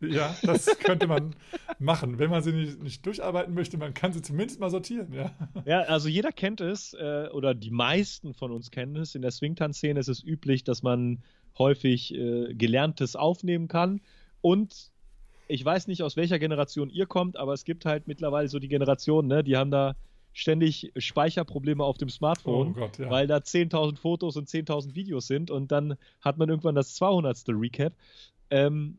Ja, 0.00 0.36
das 0.42 0.66
könnte 0.80 1.06
man 1.06 1.34
machen. 1.78 2.18
Wenn 2.18 2.30
man 2.30 2.42
sie 2.42 2.52
nicht, 2.52 2.82
nicht, 2.82 3.06
durcharbeiten 3.06 3.54
möchte, 3.54 3.78
man 3.78 3.94
kann 3.94 4.12
sie 4.12 4.20
zumindest 4.20 4.60
mal 4.60 4.70
sortieren, 4.70 5.12
ja. 5.12 5.30
Ja, 5.64 5.80
also 5.82 6.08
jeder 6.08 6.32
kennt 6.32 6.60
es, 6.60 6.92
äh, 6.94 7.28
oder 7.32 7.54
die 7.54 7.70
meisten 7.70 8.34
von 8.34 8.52
uns 8.52 8.70
kennen 8.70 8.96
es. 8.96 9.14
In 9.14 9.22
der 9.22 9.30
Swingtanz-Szene 9.30 9.98
ist 9.98 10.08
es 10.08 10.22
üblich, 10.22 10.64
dass 10.64 10.82
man 10.82 11.22
häufig 11.58 12.14
äh, 12.14 12.52
Gelerntes 12.54 13.16
aufnehmen 13.16 13.68
kann. 13.68 14.00
Und 14.42 14.90
ich 15.48 15.64
weiß 15.64 15.86
nicht, 15.86 16.02
aus 16.02 16.16
welcher 16.16 16.38
Generation 16.38 16.90
ihr 16.90 17.06
kommt, 17.06 17.36
aber 17.36 17.54
es 17.54 17.64
gibt 17.64 17.86
halt 17.86 18.06
mittlerweile 18.06 18.48
so 18.48 18.58
die 18.58 18.68
Generation, 18.68 19.26
ne, 19.26 19.42
die 19.42 19.56
haben 19.56 19.70
da 19.70 19.96
ständig 20.36 20.92
Speicherprobleme 20.98 21.82
auf 21.82 21.96
dem 21.96 22.10
Smartphone, 22.10 22.72
oh 22.72 22.80
Gott, 22.80 22.98
ja. 22.98 23.08
weil 23.08 23.26
da 23.26 23.38
10.000 23.38 23.96
Fotos 23.96 24.36
und 24.36 24.50
10.000 24.50 24.94
Videos 24.94 25.26
sind 25.26 25.50
und 25.50 25.72
dann 25.72 25.96
hat 26.20 26.36
man 26.36 26.50
irgendwann 26.50 26.74
das 26.74 26.94
200. 26.94 27.42
Recap. 27.48 27.94
Ähm, 28.50 28.98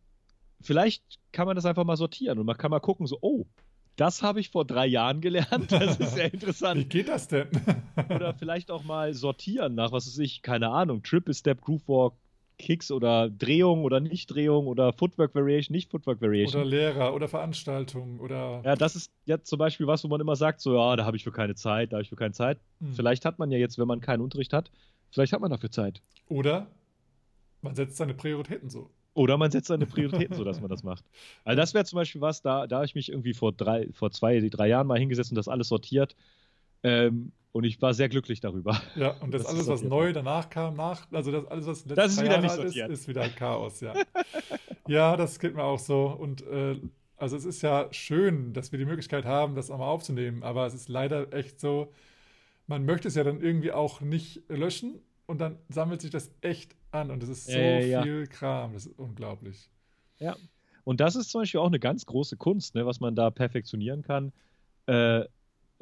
vielleicht 0.62 1.03
kann 1.32 1.46
man 1.46 1.56
das 1.56 1.65
einfach 1.65 1.84
mal 1.84 1.96
sortieren 1.96 2.39
und 2.39 2.48
man 2.48 2.58
kann 2.58 2.72
mal 2.72 2.79
gucken, 2.79 3.06
so, 3.06 3.20
oh, 3.22 3.46
das 3.98 4.24
habe 4.24 4.39
ich 4.39 4.50
vor 4.50 4.65
drei 4.65 4.88
Jahren 4.88 5.22
gelernt. 5.22 5.72
Das 5.72 6.00
ist 6.00 6.15
sehr 6.15 6.34
interessant. 6.34 6.79
Wie 6.79 6.86
geht 6.86 7.08
das 7.08 7.27
denn? 7.27 7.50
Oder 8.10 8.34
vielleicht 8.34 8.72
auch 8.72 8.84
mal 8.84 9.13
sortieren 9.13 9.75
nach, 9.75 9.91
was 9.91 10.08
weiß 10.08 10.17
ich, 10.17 10.41
keine 10.41 10.70
Ahnung, 10.70 11.03
Triple 11.03 11.36
Step, 11.36 11.62
Groove 11.62 11.88
Walk, 11.88 12.13
Kicks 12.58 12.92
oder 12.92 13.30
Drehung 13.30 13.84
oder 13.84 14.00
Nicht-Drehung 14.00 14.68
oder 14.68 14.94
Footwork 14.94 15.36
Variation, 15.36 15.74
nicht 15.76 15.92
Footwork 15.92 16.22
Variation. 16.22 16.62
Oder 16.62 16.70
Lehrer 16.70 17.14
oder 17.14 17.28
Veranstaltungen 17.28 18.20
oder. 18.20 18.62
Ja, 18.66 18.76
das 18.76 18.96
ist 18.96 19.12
ja 19.26 19.42
zum 19.42 19.60
Beispiel 19.60 19.88
was, 19.88 20.04
wo 20.04 20.08
man 20.08 20.22
immer 20.22 20.36
sagt, 20.36 20.62
so, 20.62 20.76
ja, 20.76 20.96
da 20.96 21.06
habe 21.06 21.18
ich 21.18 21.24
für 21.24 21.32
keine 21.32 21.56
Zeit, 21.56 21.92
da 21.92 21.98
habe 21.98 22.04
ich 22.04 22.10
für 22.10 22.16
keine 22.16 22.34
Zeit. 22.34 22.60
Hm. 22.80 22.94
Vielleicht 22.94 23.26
hat 23.26 23.40
man 23.40 23.52
ja 23.52 23.58
jetzt, 23.58 23.78
wenn 23.78 23.88
man 23.88 24.02
keinen 24.02 24.22
Unterricht 24.22 24.54
hat, 24.54 24.72
vielleicht 25.12 25.34
hat 25.34 25.42
man 25.42 25.52
dafür 25.52 25.72
Zeit. 25.72 26.02
Oder 26.28 26.68
man 27.62 27.76
setzt 27.76 27.98
seine 27.98 28.14
Prioritäten 28.14 28.70
so. 28.70 28.90
Oder 29.14 29.38
man 29.38 29.50
setzt 29.50 29.68
seine 29.68 29.88
Prioritäten 29.88 30.36
so, 30.36 30.44
dass 30.44 30.62
man 30.62 30.70
das 30.70 30.84
macht. 30.84 31.04
Also 31.44 31.58
das 31.58 31.74
wäre 31.74 31.86
zum 31.86 31.98
Beispiel 31.98 32.22
was, 32.22 32.42
da, 32.42 32.68
da 32.68 32.78
habe 32.78 32.86
ich 32.86 32.96
mich 32.96 33.10
irgendwie 33.10 33.34
vor 33.34 33.52
drei, 33.52 33.90
vor 33.92 34.12
zwei, 34.12 34.40
drei 34.42 34.68
Jahren 34.68 34.86
mal 34.86 35.00
hingesetzt 35.00 35.32
und 35.32 35.36
das 35.36 35.48
alles 35.48 35.70
sortiert. 35.70 36.16
Ähm, 36.84 37.31
und 37.51 37.63
ich 37.63 37.81
war 37.81 37.93
sehr 37.93 38.07
glücklich 38.10 38.39
darüber. 38.39 38.79
Ja, 38.96 39.12
und 39.19 39.34
das, 39.34 39.43
das 39.43 39.51
alles, 39.51 39.67
was 39.67 39.84
neu 39.84 40.13
danach 40.13 40.50
kam, 40.50 40.75
nach, 40.75 41.07
also 41.12 41.31
das 41.31 41.46
alles, 41.48 41.65
was 41.65 41.86
letztes 41.86 42.17
ist 42.17 42.24
wieder 42.24 42.41
nicht 42.41 42.57
ist, 42.57 42.75
ist 42.75 43.07
wieder 43.07 43.27
Chaos, 43.29 43.79
ja. 43.81 43.93
ja, 44.88 45.17
das 45.17 45.39
geht 45.39 45.55
mir 45.55 45.63
auch 45.63 45.79
so. 45.79 46.05
Und 46.07 46.46
äh, 46.46 46.79
also 47.17 47.36
es 47.36 47.46
ist 47.46 47.63
ja 47.63 47.88
schön, 47.91 48.53
dass 48.53 48.72
wir 48.72 48.77
die 48.79 48.86
Möglichkeit 48.86 49.25
haben, 49.25 49.55
das 49.55 49.72
auch 49.72 49.79
mal 49.79 49.88
aufzunehmen, 49.88 50.43
aber 50.43 50.67
es 50.67 50.75
ist 50.75 50.88
leider 50.88 51.34
echt 51.34 51.60
so, 51.60 51.91
man 52.67 52.86
möchte 52.86 53.07
es 53.07 53.15
ja 53.15 53.24
dann 53.24 53.41
irgendwie 53.41 53.72
auch 53.72 54.01
nicht 54.01 54.43
löschen 54.50 55.00
und 55.25 55.41
dann 55.41 55.57
sammelt 55.69 56.01
sich 56.01 56.12
das 56.12 56.29
echt 56.41 56.75
an 56.91 57.10
und 57.10 57.24
es 57.24 57.29
ist 57.29 57.48
so 57.48 57.57
Äh, 57.57 57.81
viel 58.03 58.19
ja. 58.22 58.25
Kram, 58.27 58.74
das 58.74 58.86
ist 58.86 59.00
unglaublich. 59.00 59.69
Ja. 60.19 60.36
Und 60.84 61.00
das 61.00 61.15
ist 61.15 61.31
zum 61.31 61.41
Beispiel 61.41 61.60
auch 61.60 61.67
eine 61.67 61.79
ganz 61.79 62.05
große 62.05 62.38
Kunst, 62.38 62.75
ne, 62.75 62.86
was 62.86 63.00
man 63.00 63.15
da 63.15 63.29
perfektionieren 63.31 64.03
kann, 64.03 64.31
äh, 64.86 65.25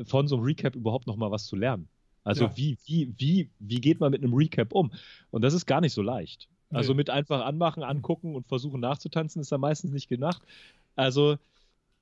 von 0.04 0.28
so 0.28 0.36
einem 0.36 0.46
Recap 0.46 0.76
überhaupt 0.76 1.08
noch 1.08 1.16
mal 1.16 1.32
was 1.32 1.46
zu 1.46 1.56
lernen. 1.56 1.88
Also 2.24 2.46
Ja. 2.46 2.58
wie, 2.58 2.78
wie, 2.86 3.14
wie, 3.18 3.50
wie 3.60 3.82
geht 3.82 4.00
man 4.00 4.12
mit 4.12 4.24
einem 4.24 4.34
Recap 4.34 4.74
um? 4.74 4.92
Und 5.32 5.44
das 5.44 5.54
ist 5.54 5.66
gar 5.66 5.82
nicht 5.82 5.94
so 5.94 6.02
leicht. 6.02 6.48
Also 6.72 6.94
Nee. 6.94 6.98
mit 6.98 7.10
einfach 7.10 7.46
anmachen, 7.46 7.84
angucken 7.84 8.36
und 8.36 8.48
versuchen 8.48 8.80
nachzutanzen, 8.82 9.42
ist 9.42 9.52
da 9.52 9.58
meistens 9.58 9.92
nicht 9.92 10.10
gemacht. 10.10 10.42
Also 10.96 11.38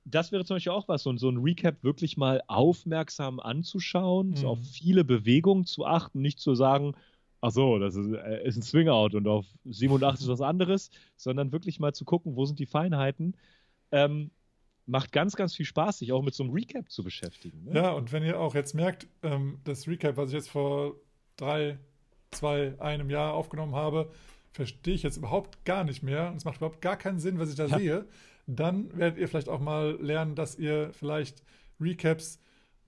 das 0.06 0.32
wäre 0.32 0.44
zum 0.46 0.56
Beispiel 0.56 0.72
auch 0.72 0.88
was, 0.88 1.04
so, 1.04 1.10
ein- 1.12 1.18
so 1.18 1.30
ein 1.30 1.38
Recap 1.38 1.84
wirklich 1.84 2.18
mal 2.18 2.42
aufmerksam 2.48 3.40
anzuschauen, 3.40 4.32
Mhm. 4.32 4.36
so 4.36 4.48
auf 4.50 4.60
viele 4.62 5.04
Bewegungen 5.04 5.66
zu 5.66 5.86
achten, 5.86 6.22
nicht 6.22 6.40
zu 6.40 6.56
sagen, 6.56 6.94
ach 7.42 7.52
so, 7.52 7.78
das 7.80 7.96
ist, 7.96 8.12
äh, 8.14 8.46
ist 8.48 8.56
ein 8.58 8.62
Swing-Out 8.64 9.16
und 9.16 9.28
auf 9.28 9.46
87 9.66 10.26
ist 10.26 10.32
was 10.32 10.42
anderes, 10.42 10.90
sondern 11.18 11.52
wirklich 11.52 11.80
mal 11.80 11.94
zu 11.94 12.06
gucken, 12.06 12.36
wo 12.36 12.46
sind 12.46 12.60
die 12.60 12.66
Feinheiten. 12.66 13.36
Ähm, 13.92 14.32
macht 14.86 15.12
ganz, 15.12 15.36
ganz 15.36 15.56
viel 15.56 15.66
Spaß, 15.66 16.00
sich 16.00 16.12
auch 16.12 16.22
mit 16.22 16.34
so 16.34 16.44
einem 16.44 16.54
Recap 16.54 16.90
zu 16.92 17.04
beschäftigen. 17.04 17.64
Ne? 17.66 17.76
Ja, 17.76 17.92
und 17.92 18.12
wenn 18.12 18.24
ihr 18.24 18.40
auch 18.40 18.54
jetzt 18.56 18.74
merkt, 18.74 19.08
ähm, 19.22 19.60
das 19.64 19.88
Recap, 19.88 20.18
was 20.18 20.30
ich 20.30 20.36
jetzt 20.36 20.50
vor 20.50 20.96
drei, 21.38 21.78
zwei, 22.32 22.76
einem 22.80 23.10
Jahr 23.10 23.34
aufgenommen 23.34 23.76
habe, 23.76 24.12
verstehe 24.52 24.94
ich 24.96 25.04
jetzt 25.04 25.18
überhaupt 25.18 25.64
gar 25.66 25.84
nicht 25.84 26.04
mehr 26.04 26.30
und 26.30 26.38
es 26.38 26.46
macht 26.46 26.58
überhaupt 26.58 26.82
gar 26.82 26.98
keinen 26.98 27.20
Sinn, 27.20 27.40
was 27.40 27.50
ich 27.50 27.56
da 27.56 27.66
Ja. 27.68 27.78
sehe, 27.78 28.06
dann 28.46 28.96
werdet 28.98 29.18
ihr 29.20 29.28
vielleicht 29.28 29.50
auch 29.50 29.60
mal 29.62 29.98
lernen, 30.02 30.36
dass 30.36 30.58
ihr 30.60 30.92
vielleicht 30.94 31.44
Recaps 31.80 32.40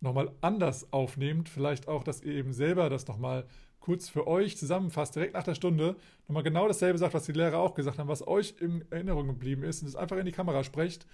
nochmal 0.02 0.32
anders 0.42 0.92
aufnehmt. 0.92 1.48
Vielleicht 1.50 1.88
auch, 1.88 2.04
dass 2.04 2.22
ihr 2.22 2.34
eben 2.34 2.52
selber 2.54 2.90
das 2.90 3.08
nochmal 3.08 3.46
kurz 3.80 4.10
für 4.10 4.28
euch 4.28 4.58
zusammenfasst, 4.58 5.16
direkt 5.16 5.34
nach 5.34 5.44
der 5.44 5.56
Stunde, 5.56 5.96
nochmal 6.28 6.44
genau 6.44 6.68
dasselbe 6.68 6.98
sagt, 6.98 7.14
was 7.14 7.26
die 7.26 7.32
Lehrer 7.32 7.60
auch 7.60 7.74
gesagt 7.76 8.00
haben, 8.00 8.08
was 8.10 8.28
euch 8.28 8.56
in 8.60 8.84
Erinnerung 8.92 9.28
geblieben 9.28 9.64
ist 9.64 9.82
und 9.82 9.88
es 9.88 9.96
einfach 9.96 10.18
in 10.18 10.26
die 10.26 10.32
Kamera 10.32 10.64
sprecht. 10.64 11.06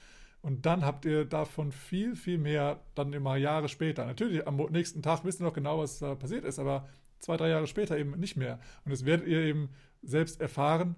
Und 0.41 0.65
dann 0.65 0.83
habt 0.83 1.05
ihr 1.05 1.25
davon 1.25 1.71
viel, 1.71 2.15
viel 2.15 2.37
mehr 2.39 2.79
dann 2.95 3.13
immer 3.13 3.35
Jahre 3.35 3.69
später. 3.69 4.05
Natürlich, 4.05 4.47
am 4.47 4.57
nächsten 4.71 5.01
Tag 5.03 5.23
wisst 5.23 5.39
ihr 5.39 5.43
noch 5.45 5.53
genau, 5.53 5.79
was 5.79 5.99
da 5.99 6.15
passiert 6.15 6.45
ist, 6.45 6.57
aber 6.57 6.89
zwei, 7.19 7.37
drei 7.37 7.49
Jahre 7.49 7.67
später 7.67 7.97
eben 7.97 8.19
nicht 8.19 8.37
mehr. 8.37 8.59
Und 8.83 8.91
das 8.91 9.05
werdet 9.05 9.27
ihr 9.27 9.39
eben 9.41 9.69
selbst 10.01 10.41
erfahren, 10.41 10.95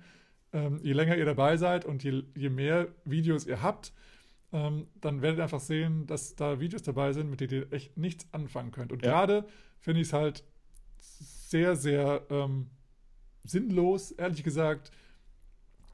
ähm, 0.54 0.80
je 0.82 0.94
länger 0.94 1.18
ihr 1.18 1.26
dabei 1.26 1.58
seid 1.58 1.84
und 1.84 2.04
je, 2.04 2.24
je 2.36 2.50
mehr 2.50 2.88
Videos 3.04 3.46
ihr 3.46 3.62
habt, 3.62 3.92
ähm, 4.54 4.88
dann 5.02 5.22
werdet 5.22 5.40
ihr 5.40 5.44
einfach 5.44 5.60
sehen, 5.60 6.06
dass 6.08 6.36
da 6.36 6.60
Videos 6.62 6.84
dabei 6.84 7.12
sind, 7.12 7.30
mit 7.30 7.42
denen 7.42 7.54
ihr 7.54 7.74
echt 7.74 7.98
nichts 7.98 8.28
anfangen 8.32 8.72
könnt. 8.72 8.92
Und 8.94 9.04
Ja. 9.04 9.12
gerade 9.12 9.46
finde 9.80 10.00
ich 10.02 10.08
es 10.08 10.14
halt 10.14 10.44
sehr, 11.00 11.76
sehr 11.76 12.22
ähm, 12.30 12.70
sinnlos, 13.44 14.12
ehrlich 14.12 14.44
gesagt, 14.44 14.92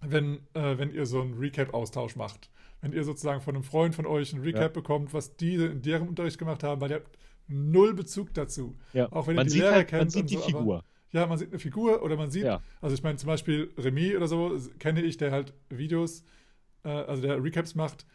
wenn, 0.02 0.38
äh, 0.54 0.78
wenn 0.78 0.94
ihr 0.94 1.06
so 1.06 1.22
einen 1.22 1.34
Recap-Austausch 1.34 2.16
macht. 2.16 2.50
Wenn 2.82 2.94
ihr 2.94 3.04
sozusagen 3.04 3.42
von 3.42 3.56
einem 3.56 3.64
Freund 3.64 3.94
von 3.96 4.06
euch 4.06 4.34
einen 4.34 4.44
Recap 4.44 4.62
Ja. 4.62 4.68
bekommt, 4.70 5.14
was 5.14 5.36
die 5.36 5.56
in 5.56 5.82
deren 5.82 6.08
Unterricht 6.08 6.38
gemacht 6.38 6.64
haben, 6.64 6.80
weil 6.82 6.92
ihr 6.92 6.96
habt 6.98 7.18
null 7.48 7.94
Bezug 7.94 8.34
dazu. 8.34 8.78
Ja. 8.94 9.12
Auch 9.12 9.28
wenn 9.28 9.34
ihr 9.34 9.38
man 9.38 9.46
die 9.48 9.52
sieht 9.52 9.62
Lehrer 9.62 9.74
halt, 9.76 9.88
kennt 9.88 10.02
man 10.04 10.10
sieht 10.10 10.22
und 10.22 10.30
die 10.30 10.36
so, 10.36 10.42
Figur. 10.42 10.84
Ja, 11.12 11.26
man 11.28 11.38
sieht 11.38 11.50
eine 11.50 11.60
Figur 11.60 12.04
oder 12.04 12.16
man 12.16 12.30
sieht, 12.32 12.44
Ja. 12.44 12.62
also 12.82 12.94
ich 12.96 13.02
meine 13.04 13.18
zum 13.18 13.28
Beispiel 13.28 13.72
Remy 13.78 14.16
oder 14.16 14.28
so, 14.28 14.58
kenne 14.78 15.02
ich, 15.02 15.18
der 15.18 15.32
halt 15.32 15.54
Videos, 15.70 16.24
äh, 16.84 16.90
also 16.90 17.22
der 17.22 17.44
Recaps 17.44 17.74
macht, 17.76 18.06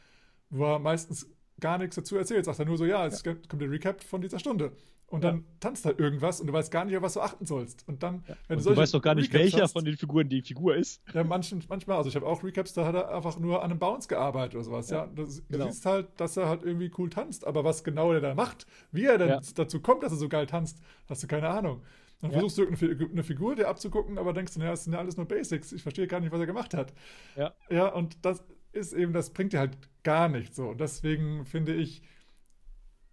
wo 0.51 0.65
er 0.65 0.79
meistens 0.79 1.29
gar 1.61 1.79
nichts 1.79 1.97
dazu 1.97 2.17
erzählt. 2.17 2.45
Sagt 2.45 2.59
er 2.61 2.65
nur 2.65 2.79
so, 2.79 2.85
ja, 2.87 3.05
jetzt 3.05 3.25
kommt 3.25 3.61
der 3.61 3.71
Recap 3.71 4.03
von 4.03 4.21
dieser 4.23 4.39
Stunde. 4.39 4.73
Und 5.07 5.23
Ja. 5.23 5.31
dann 5.33 5.45
tanzt 5.61 5.85
da 5.87 5.91
irgendwas 5.97 6.41
und 6.41 6.49
du 6.49 6.53
weißt 6.53 6.73
gar 6.73 6.85
nicht, 6.85 6.97
auf 6.97 7.03
was 7.03 7.15
du 7.15 7.21
achten 7.21 7.47
sollst. 7.47 7.87
Und 7.87 8.03
dann, 8.03 8.25
wenn 8.27 8.35
Und 8.49 8.57
du 8.57 8.61
solche 8.61 8.81
weißt 8.81 8.95
doch 8.95 9.03
gar 9.03 9.15
nicht, 9.15 9.29
Recaps 9.33 9.45
welcher 9.53 9.63
hast- 9.65 9.73
von 9.73 9.85
den 9.85 9.97
Figuren 9.97 10.29
die 10.29 10.43
Figur 10.43 10.75
ist. 10.75 11.03
ja, 11.13 11.23
manchen, 11.23 11.63
manchmal, 11.69 11.99
also 11.99 12.09
ich 12.09 12.17
habe 12.17 12.27
auch 12.27 12.43
Recaps, 12.43 12.73
da 12.73 12.85
hat 12.87 12.95
er 12.97 13.15
einfach 13.15 13.39
nur 13.39 13.63
an 13.63 13.71
einem 13.71 13.79
Bounce 13.79 14.09
gearbeitet 14.09 14.55
oder 14.57 14.65
sowas. 14.65 14.91
Ja, 14.91 15.05
Ja, 15.05 15.11
das, 15.15 15.37
du 15.37 15.43
genau. 15.51 15.67
siehst 15.67 15.87
halt, 15.87 16.09
dass 16.17 16.37
er 16.37 16.49
halt 16.49 16.65
irgendwie 16.65 16.91
cool 16.99 17.11
tanzt, 17.11 17.47
aber 17.47 17.63
was 17.65 17.85
genau 17.85 18.13
er 18.13 18.21
da 18.21 18.35
macht, 18.35 18.67
wie 18.91 19.05
er 19.05 19.19
denn 19.19 19.29
Ja. 19.29 19.41
dazu 19.55 19.81
kommt, 19.81 20.03
dass 20.03 20.11
er 20.13 20.19
so 20.19 20.29
geil 20.29 20.47
tanzt, 20.47 20.81
hast 21.09 21.23
du 21.23 21.27
keine 21.29 21.49
Ahnung. 21.49 21.83
Dann 22.21 22.31
Ja. 22.33 22.39
versuchst 22.41 22.59
du 22.59 22.67
eine 23.07 23.23
Figur 23.23 23.55
dir 23.55 23.69
abzugucken, 23.69 24.19
aber 24.19 24.33
denkst 24.33 24.55
du, 24.55 24.59
naja, 24.59 24.71
das 24.73 24.85
sind 24.85 24.95
ja 24.95 24.99
alles 24.99 25.17
nur 25.17 25.27
Basics. 25.27 25.71
Ich 25.73 25.83
verstehe 25.83 26.07
gar 26.07 26.21
nicht, 26.21 26.33
was 26.33 26.41
er 26.41 26.47
gemacht 26.47 26.73
hat. 26.75 26.93
Ja. 27.37 27.53
Ja, 27.71 27.89
und 27.89 28.25
das 28.25 28.43
ist 28.73 28.93
eben, 28.95 29.13
das 29.13 29.31
bringt 29.31 29.53
dir 29.53 29.59
halt 29.61 29.77
gar 30.03 30.29
nichts 30.29 30.57
so. 30.57 30.71
Und 30.71 30.81
deswegen 30.81 31.45
finde 31.45 31.75
ich, 31.75 32.03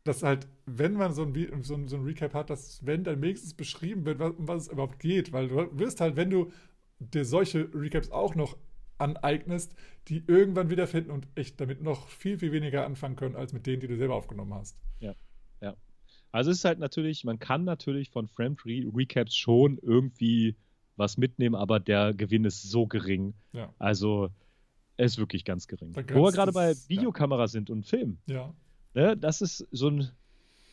dass 0.04 0.24
halt, 0.24 0.48
wenn 0.66 0.94
man 0.94 1.14
so 1.14 1.24
ein, 1.24 1.64
so 1.64 1.76
ein, 1.76 1.88
so 1.88 1.96
ein 1.96 2.04
Recap 2.04 2.34
hat, 2.34 2.50
dass 2.50 2.86
wenn 2.86 3.04
dann 3.04 3.22
wenigstens 3.22 3.54
beschrieben 3.54 4.06
wird, 4.06 4.20
was, 4.20 4.32
um 4.32 4.48
was 4.48 4.64
es 4.64 4.72
überhaupt 4.72 5.00
geht. 5.00 5.32
Weil 5.32 5.48
du 5.48 5.80
wirst 5.80 6.02
halt, 6.02 6.16
wenn 6.16 6.30
du 6.30 6.52
dir 7.00 7.26
solche 7.26 7.70
Recaps 7.74 8.12
auch 8.12 8.36
noch 8.36 8.58
aneignest, 8.98 9.76
die 10.08 10.24
irgendwann 10.28 10.70
wiederfinden 10.70 11.12
und 11.12 11.28
echt 11.36 11.60
damit 11.60 11.82
noch 11.82 12.08
viel, 12.08 12.38
viel 12.38 12.52
weniger 12.52 12.86
anfangen 12.86 13.16
können, 13.16 13.36
als 13.36 13.54
mit 13.54 13.66
denen, 13.66 13.80
die 13.80 13.88
du 13.88 13.98
selber 13.98 14.16
aufgenommen 14.16 14.54
hast. 14.54 14.78
Also 16.32 16.52
es 16.52 16.58
ist 16.58 16.66
halt 16.66 16.80
natürlich, 16.80 17.24
man 17.24 17.40
kann 17.40 17.64
natürlich 17.64 18.10
von 18.10 18.28
Framed 18.28 18.66
Re 18.66 18.86
Recaps 18.94 19.36
schon 19.36 19.78
irgendwie 19.82 20.56
was 20.96 21.18
mitnehmen, 21.18 21.56
aber 21.56 21.80
der 21.80 22.14
Gewinn 22.14 22.46
ist 22.46 22.64
so 22.64 22.88
gering. 22.88 23.34
Ja. 23.54 23.74
Also 23.80 24.30
er 24.98 25.06
ist 25.06 25.18
wirklich 25.18 25.46
ganz 25.46 25.68
gering. 25.68 25.94
Wo 25.96 26.24
wir 26.24 26.32
gerade 26.32 26.52
bei 26.52 26.72
ja. 26.72 26.78
Videokameras 26.88 27.52
sind 27.52 27.70
und 27.70 27.86
Film. 27.86 28.18
Ja. 28.28 28.54
Ne, 28.94 29.16
das 29.18 29.42
ist 29.42 29.68
so 29.72 29.90
ein, 29.90 30.10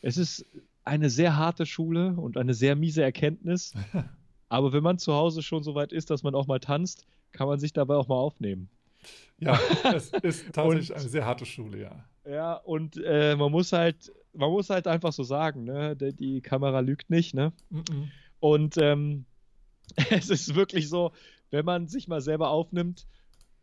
es 0.01 0.17
ist 0.17 0.45
eine 0.83 1.09
sehr 1.09 1.37
harte 1.37 1.65
Schule 1.65 2.13
und 2.13 2.37
eine 2.37 2.53
sehr 2.53 2.75
miese 2.75 3.01
Erkenntnis. 3.03 3.73
aber 4.49 4.73
wenn 4.73 4.83
man 4.83 4.97
zu 4.97 5.13
Hause 5.13 5.41
schon 5.41 5.63
so 5.63 5.75
weit 5.75 5.93
ist, 5.93 6.09
dass 6.09 6.23
man 6.23 6.35
auch 6.35 6.47
mal 6.47 6.59
tanzt, 6.59 7.05
kann 7.31 7.47
man 7.47 7.59
sich 7.59 7.73
dabei 7.73 7.95
auch 7.95 8.07
mal 8.07 8.15
aufnehmen. 8.15 8.69
Ja, 9.39 9.57
es 9.95 10.11
ist 10.21 10.51
tatsächlich 10.51 10.89
Und- 10.91 10.97
eine 10.97 11.09
sehr 11.09 11.25
harte 11.25 11.45
Schule, 11.45 11.81
ja. 11.81 12.05
Ja, 12.29 12.53
und 12.55 12.97
äh, 13.03 13.35
man 13.35 13.51
muss 13.51 13.71
halt, 13.71 14.11
man 14.33 14.51
muss 14.51 14.69
halt 14.69 14.85
einfach 14.85 15.13
so 15.13 15.23
sagen, 15.23 15.63
ne? 15.63 15.95
Die, 15.95 16.13
die 16.13 16.41
Kamera 16.41 16.81
lügt 16.81 17.09
nicht, 17.09 17.33
ne? 17.33 17.53
Mhm. 17.69 18.11
Und 18.39 18.77
ähm, 18.77 19.25
es 20.11 20.29
ist 20.29 20.53
wirklich 20.53 20.89
so, 20.89 21.11
wenn 21.49 21.65
man 21.65 21.87
sich 21.87 22.07
mal 22.07 22.21
selber 22.21 22.49
aufnimmt 22.49 23.07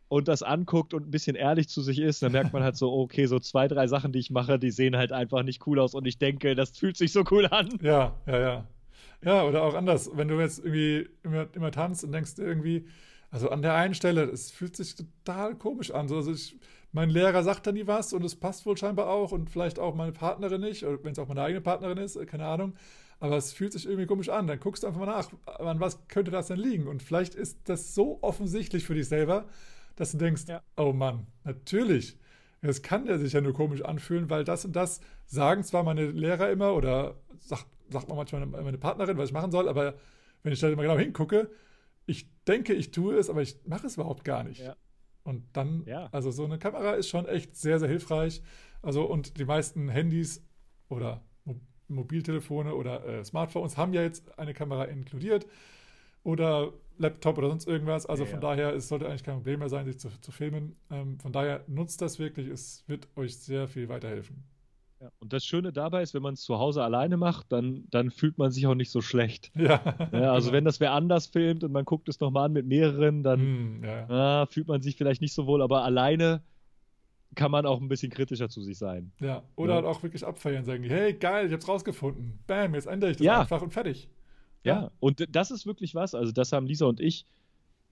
und 0.09 0.27
das 0.27 0.43
anguckt 0.43 0.93
und 0.93 1.07
ein 1.07 1.11
bisschen 1.11 1.35
ehrlich 1.35 1.67
zu 1.69 1.81
sich 1.81 1.99
ist, 1.99 2.21
dann 2.23 2.31
merkt 2.31 2.53
man 2.53 2.63
halt 2.63 2.77
so, 2.77 2.91
okay, 2.93 3.25
so 3.25 3.39
zwei, 3.39 3.67
drei 3.67 3.87
Sachen, 3.87 4.11
die 4.11 4.19
ich 4.19 4.29
mache, 4.31 4.57
die 4.59 4.71
sehen 4.71 4.95
halt 4.95 5.11
einfach 5.11 5.43
nicht 5.43 5.65
cool 5.67 5.79
aus 5.79 5.93
und 5.93 6.07
ich 6.07 6.17
denke, 6.17 6.55
das 6.55 6.77
fühlt 6.77 6.97
sich 6.97 7.11
so 7.11 7.23
cool 7.31 7.47
an. 7.47 7.69
Ja, 7.81 8.15
ja, 8.25 8.39
ja. 8.39 8.67
Ja, 9.23 9.43
oder 9.43 9.63
auch 9.63 9.73
anders. 9.73 10.11
Wenn 10.13 10.27
du 10.27 10.39
jetzt 10.39 10.59
irgendwie 10.59 11.09
immer, 11.23 11.47
immer 11.53 11.71
tanzt 11.71 12.03
und 12.03 12.11
denkst 12.11 12.33
irgendwie, 12.37 12.85
also 13.31 13.49
an 13.49 13.61
der 13.61 13.73
einen 13.73 13.93
Stelle, 13.95 14.23
es 14.23 14.51
fühlt 14.51 14.75
sich 14.75 14.95
total 14.95 15.55
komisch 15.55 15.91
an. 15.91 16.07
So, 16.07 16.15
Also 16.17 16.31
ich, 16.31 16.55
mein 16.91 17.09
Lehrer 17.09 17.43
sagt 17.43 17.67
da 17.67 17.71
nie 17.71 17.87
was 17.87 18.13
und 18.13 18.23
es 18.23 18.35
passt 18.35 18.65
wohl 18.65 18.77
scheinbar 18.77 19.09
auch 19.09 19.31
und 19.31 19.49
vielleicht 19.49 19.79
auch 19.79 19.95
meine 19.95 20.11
Partnerin 20.11 20.61
nicht, 20.61 20.85
oder 20.85 21.03
wenn 21.03 21.11
es 21.11 21.19
auch 21.19 21.27
meine 21.27 21.41
eigene 21.41 21.61
Partnerin 21.61 21.97
ist, 21.97 22.25
keine 22.27 22.45
Ahnung. 22.45 22.73
Aber 23.19 23.35
es 23.35 23.51
fühlt 23.51 23.73
sich 23.73 23.85
irgendwie 23.85 24.05
komisch 24.05 24.29
an. 24.29 24.45
Dann 24.45 24.59
guckst 24.59 24.83
du 24.83 24.87
einfach 24.87 24.99
mal 24.99 25.07
nach, 25.07 25.31
an 25.59 25.79
was 25.79 26.07
könnte 26.07 26.29
das 26.29 26.47
denn 26.47 26.59
liegen? 26.59 26.87
Und 26.87 27.01
vielleicht 27.01 27.33
ist 27.33 27.57
das 27.65 27.95
so 27.95 28.19
offensichtlich 28.21 28.85
für 28.85 28.93
dich 28.93 29.07
selber, 29.07 29.45
dass 29.97 30.11
du 30.13 30.17
denkst, 30.17 30.43
Ja. 30.47 30.61
oh 30.77 30.93
Mann, 30.93 31.27
natürlich. 31.43 32.17
Das 32.61 32.81
kann 32.81 33.05
ja 33.05 33.17
sich 33.17 33.33
ja 33.33 33.41
nur 33.41 33.53
komisch 33.53 33.81
anfühlen, 33.83 34.29
weil 34.29 34.43
das 34.43 34.65
und 34.65 34.75
das 34.75 34.99
sagen 35.25 35.63
zwar 35.63 35.83
meine 35.83 36.07
Lehrer 36.09 36.49
immer 36.49 36.73
oder 36.73 37.15
sagt, 37.39 37.67
sagt 37.89 38.07
man 38.07 38.17
manchmal 38.17 38.45
meine 38.45 38.77
Partnerin, 38.77 39.17
was 39.17 39.29
ich 39.29 39.33
machen 39.33 39.51
soll, 39.51 39.69
aber 39.69 39.93
wenn 40.43 40.53
ich 40.53 40.59
da 40.59 40.67
mal 40.69 40.81
genau 40.81 40.97
hingucke, 40.97 41.49
ich 42.07 42.29
denke, 42.45 42.73
ich 42.73 42.91
tue 42.91 43.15
es, 43.15 43.29
aber 43.29 43.41
ich 43.41 43.57
mache 43.65 43.85
es 43.85 43.95
überhaupt 43.95 44.23
gar 44.23 44.43
nicht. 44.43 44.61
Ja. 44.61 44.75
Und 45.23 45.43
dann, 45.53 45.83
Ja. 45.85 46.07
also 46.11 46.31
so 46.31 46.45
eine 46.45 46.57
Kamera 46.57 46.93
ist 46.93 47.09
schon 47.09 47.25
echt 47.27 47.55
sehr, 47.55 47.79
sehr 47.79 47.89
hilfreich. 47.89 48.41
Also 48.81 49.03
und 49.05 49.37
die 49.37 49.45
meisten 49.45 49.89
Handys 49.89 50.41
oder 50.89 51.23
Mo 51.45 51.55
Mobiltelefone 51.89 52.73
oder 52.75 53.05
äh, 53.05 53.23
Smartphones 53.23 53.77
haben 53.77 53.93
ja 53.93 54.01
jetzt 54.01 54.37
eine 54.39 54.53
Kamera 54.53 54.85
inkludiert 54.85 55.45
oder 56.23 56.73
Laptop 56.99 57.37
oder 57.37 57.49
sonst 57.49 57.67
irgendwas. 57.67 58.05
Also 58.05 58.23
Ja, 58.23 58.29
von 58.31 58.41
ja. 58.41 58.49
daher, 58.49 58.73
es 58.75 58.87
sollte 58.87 59.07
eigentlich 59.07 59.23
kein 59.23 59.35
Problem 59.35 59.59
mehr 59.59 59.69
sein, 59.69 59.85
sich 59.85 59.99
zu, 59.99 60.09
zu 60.21 60.31
filmen. 60.31 60.75
Ähm, 60.91 61.19
von 61.19 61.31
daher 61.31 61.63
nutzt 61.67 62.01
das 62.01 62.19
wirklich, 62.19 62.47
es 62.47 62.83
wird 62.87 63.07
euch 63.15 63.37
sehr 63.37 63.67
viel 63.67 63.89
weiterhelfen. 63.89 64.43
Ja, 64.99 65.11
und 65.19 65.31
das 65.31 65.45
Schöne 65.45 65.71
dabei 65.71 66.01
ist, 66.01 66.15
wenn 66.15 66.23
man 66.23 66.33
es 66.33 66.41
zu 66.41 66.57
Hause 66.57 66.83
alleine 66.83 67.17
macht, 67.17 67.51
dann, 67.51 67.83
dann 67.91 68.09
fühlt 68.09 68.39
man 68.39 68.49
sich 68.49 68.65
auch 68.65 68.73
nicht 68.73 68.89
so 68.89 69.01
schlecht. 69.01 69.51
Ja, 69.55 69.79
Ja, 70.11 70.33
also 70.33 70.47
genau. 70.47 70.57
wenn 70.57 70.65
das 70.65 70.79
wer 70.79 70.91
anders 70.93 71.27
filmt 71.27 71.63
und 71.63 71.71
man 71.71 71.85
guckt 71.85 72.09
es 72.09 72.19
nochmal 72.19 72.45
an 72.45 72.53
mit 72.53 72.65
mehreren, 72.65 73.21
dann 73.21 73.39
Hm, 73.39 73.83
ja, 73.83 74.09
ah, 74.09 74.45
fühlt 74.47 74.67
man 74.67 74.81
sich 74.81 74.95
vielleicht 74.95 75.21
nicht 75.21 75.33
so 75.35 75.45
wohl, 75.45 75.61
aber 75.61 75.83
alleine 75.83 76.41
kann 77.35 77.51
man 77.51 77.67
auch 77.67 77.79
ein 77.79 77.87
bisschen 77.89 78.11
kritischer 78.11 78.49
zu 78.49 78.61
sich 78.61 78.77
sein. 78.79 79.11
ja. 79.19 79.43
Oder 79.55 79.75
halt 79.75 79.85
auch 79.85 80.01
wirklich 80.01 80.25
abfeiern, 80.25 80.65
sagen, 80.65 80.83
hey, 80.83 81.13
geil, 81.13 81.45
ich 81.45 81.53
hab's 81.53 81.67
rausgefunden. 81.67 82.39
Bam, 82.47 82.73
jetzt 82.73 82.87
ändere 82.87 83.11
ich 83.11 83.17
das 83.17 83.25
Ja. 83.25 83.41
einfach 83.41 83.61
und 83.61 83.73
fertig. 83.73 84.09
Ja, 84.67 84.91
und 84.99 85.25
das 85.29 85.51
ist 85.51 85.65
wirklich 85.65 85.95
was, 85.95 86.15
also 86.15 86.31
das 86.31 86.51
haben 86.51 86.67
Lisa 86.67 86.85
und 86.85 86.99
ich 86.99 87.25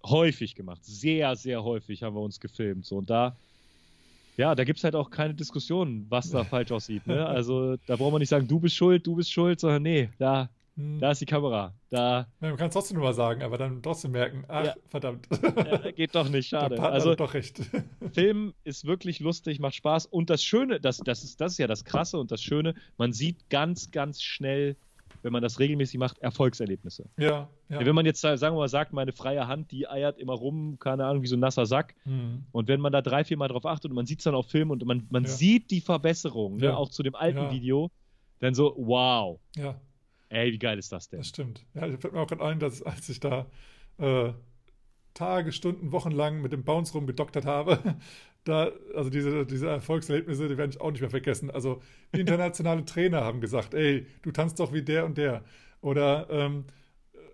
häufig 0.03 0.55
gemacht. 0.55 0.83
Sehr, 0.83 1.35
sehr 1.35 1.63
häufig 1.63 2.03
haben 2.03 2.15
wir 2.15 2.21
uns 2.21 2.39
gefilmt. 2.39 2.85
So, 2.85 2.97
und 2.97 3.09
da 3.09 3.35
ja, 4.37 4.53
da 4.53 4.63
gibt 4.63 4.79
es 4.79 4.83
halt 4.83 4.95
auch 4.95 5.09
keine 5.09 5.33
Diskussion, 5.33 6.05
was 6.09 6.29
da 6.29 6.43
falsch 6.43 6.71
aussieht. 6.71 7.07
Ne? 7.07 7.25
Also 7.25 7.77
da 7.87 7.95
braucht 7.95 8.11
man 8.11 8.19
nicht 8.19 8.29
sagen, 8.29 8.47
du 8.47 8.59
bist 8.59 8.75
schuld, 8.75 9.05
du 9.07 9.15
bist 9.15 9.31
schuld, 9.31 9.59
sondern 9.59 9.83
nee, 9.83 10.09
da, 10.17 10.49
hm. 10.75 10.99
da 10.99 11.11
ist 11.11 11.21
die 11.21 11.25
Kamera. 11.25 11.73
Da. 11.89 12.27
Ja, 12.41 12.49
man 12.49 12.57
kann 12.57 12.67
es 12.67 12.73
trotzdem 12.73 12.97
nur 12.97 13.05
mal 13.05 13.13
sagen, 13.13 13.43
aber 13.43 13.57
dann 13.57 13.81
trotzdem 13.81 14.11
merken, 14.11 14.43
ach, 14.47 14.65
ja. 14.65 14.75
verdammt. 14.87 15.27
Ja, 15.41 15.91
geht 15.91 16.13
doch 16.15 16.27
nicht, 16.27 16.47
schade. 16.49 16.81
also 16.81 17.15
doch 17.15 17.33
recht. 17.33 17.61
Film 18.13 18.53
ist 18.65 18.85
wirklich 18.85 19.19
lustig, 19.21 19.59
macht 19.59 19.75
Spaß. 19.75 20.07
Und 20.07 20.29
das 20.29 20.43
Schöne, 20.43 20.79
das, 20.81 20.97
das, 20.97 21.23
ist, 21.23 21.39
das 21.39 21.53
ist 21.53 21.57
ja 21.57 21.67
das 21.67 21.85
Krasse 21.85 22.17
und 22.17 22.31
das 22.31 22.41
Schöne, 22.41 22.75
man 22.97 23.13
sieht 23.13 23.49
ganz, 23.49 23.91
ganz 23.91 24.21
schnell 24.21 24.75
wenn 25.25 25.33
man 25.33 25.41
das 25.41 25.57
regelmäßig 25.57 25.97
macht, 25.97 26.19
Erfolgserlebnisse. 26.19 27.09
Ja, 27.17 27.49
ja. 27.67 27.83
Wenn 27.83 27.95
man 27.95 28.05
jetzt, 28.05 28.21
sagen 28.21 28.39
wir 28.39 28.51
mal, 28.51 28.69
sagt, 28.69 28.93
meine 28.93 29.11
freie 29.11 29.47
Hand, 29.47 29.71
die 29.71 29.89
eiert 29.89 30.19
immer 30.19 30.33
rum, 30.33 30.77
keine 30.77 31.03
Ahnung, 31.03 31.23
wie 31.23 31.27
so 31.27 31.35
ein 31.35 31.39
nasser 31.39 31.65
Sack. 31.65 31.95
Mhm. 32.05 32.45
Und 32.51 32.67
wenn 32.67 32.79
man 32.79 32.93
da 32.93 33.01
drei, 33.01 33.23
vier 33.23 33.35
Mal 33.35 33.47
drauf 33.47 33.65
achtet 33.65 33.89
und 33.89 33.95
man 33.95 34.05
sieht 34.05 34.19
es 34.19 34.25
dann 34.25 34.35
auf 34.35 34.51
Film 34.51 34.69
und 34.69 34.85
man, 34.85 35.07
man 35.09 35.23
ja. 35.23 35.29
sieht 35.29 35.71
die 35.71 35.81
Verbesserung, 35.81 36.57
ne, 36.57 36.77
auch 36.77 36.89
zu 36.89 37.01
dem 37.01 37.15
alten 37.15 37.49
Video, 37.49 37.89
dann 38.37 38.53
so, 38.53 38.75
wow. 38.77 39.39
Ja. 39.55 39.81
Ey, 40.29 40.53
wie 40.53 40.59
geil 40.59 40.77
ist 40.77 40.91
das 40.91 41.09
denn? 41.09 41.21
Das 41.21 41.29
stimmt. 41.29 41.65
Ja, 41.73 41.87
ich 41.87 41.99
fällt 41.99 42.13
mir 42.13 42.19
auch 42.19 42.27
gerade 42.27 42.43
ein, 42.43 42.59
dass 42.59 42.83
als 42.83 43.09
ich 43.09 43.19
da 43.19 43.47
äh, 43.97 44.31
Tage, 45.15 45.51
Stunden, 45.51 45.91
Wochen 45.91 46.11
lang 46.11 46.41
mit 46.41 46.51
dem 46.51 46.63
Bounce 46.63 46.93
rumgedoktert 46.93 47.45
habe, 47.45 47.79
da, 48.43 48.69
also 48.93 49.09
diese, 49.09 49.45
diese 49.45 49.67
Erfolgserlebnisse, 49.67 50.47
die 50.47 50.57
werde 50.57 50.73
ich 50.73 50.81
auch 50.81 50.91
nicht 50.91 51.01
mehr 51.01 51.09
vergessen. 51.09 51.49
Also 51.49 51.81
internationale 52.11 52.85
Trainer 52.85 53.21
haben 53.21 53.41
gesagt, 53.41 53.73
ey, 53.73 54.05
du 54.21 54.31
tanzt 54.31 54.59
doch 54.59 54.71
wie 54.71 54.83
der 54.83 55.05
und 55.05 55.17
der. 55.17 55.43
Oder 55.81 56.27
ähm, 56.29 56.65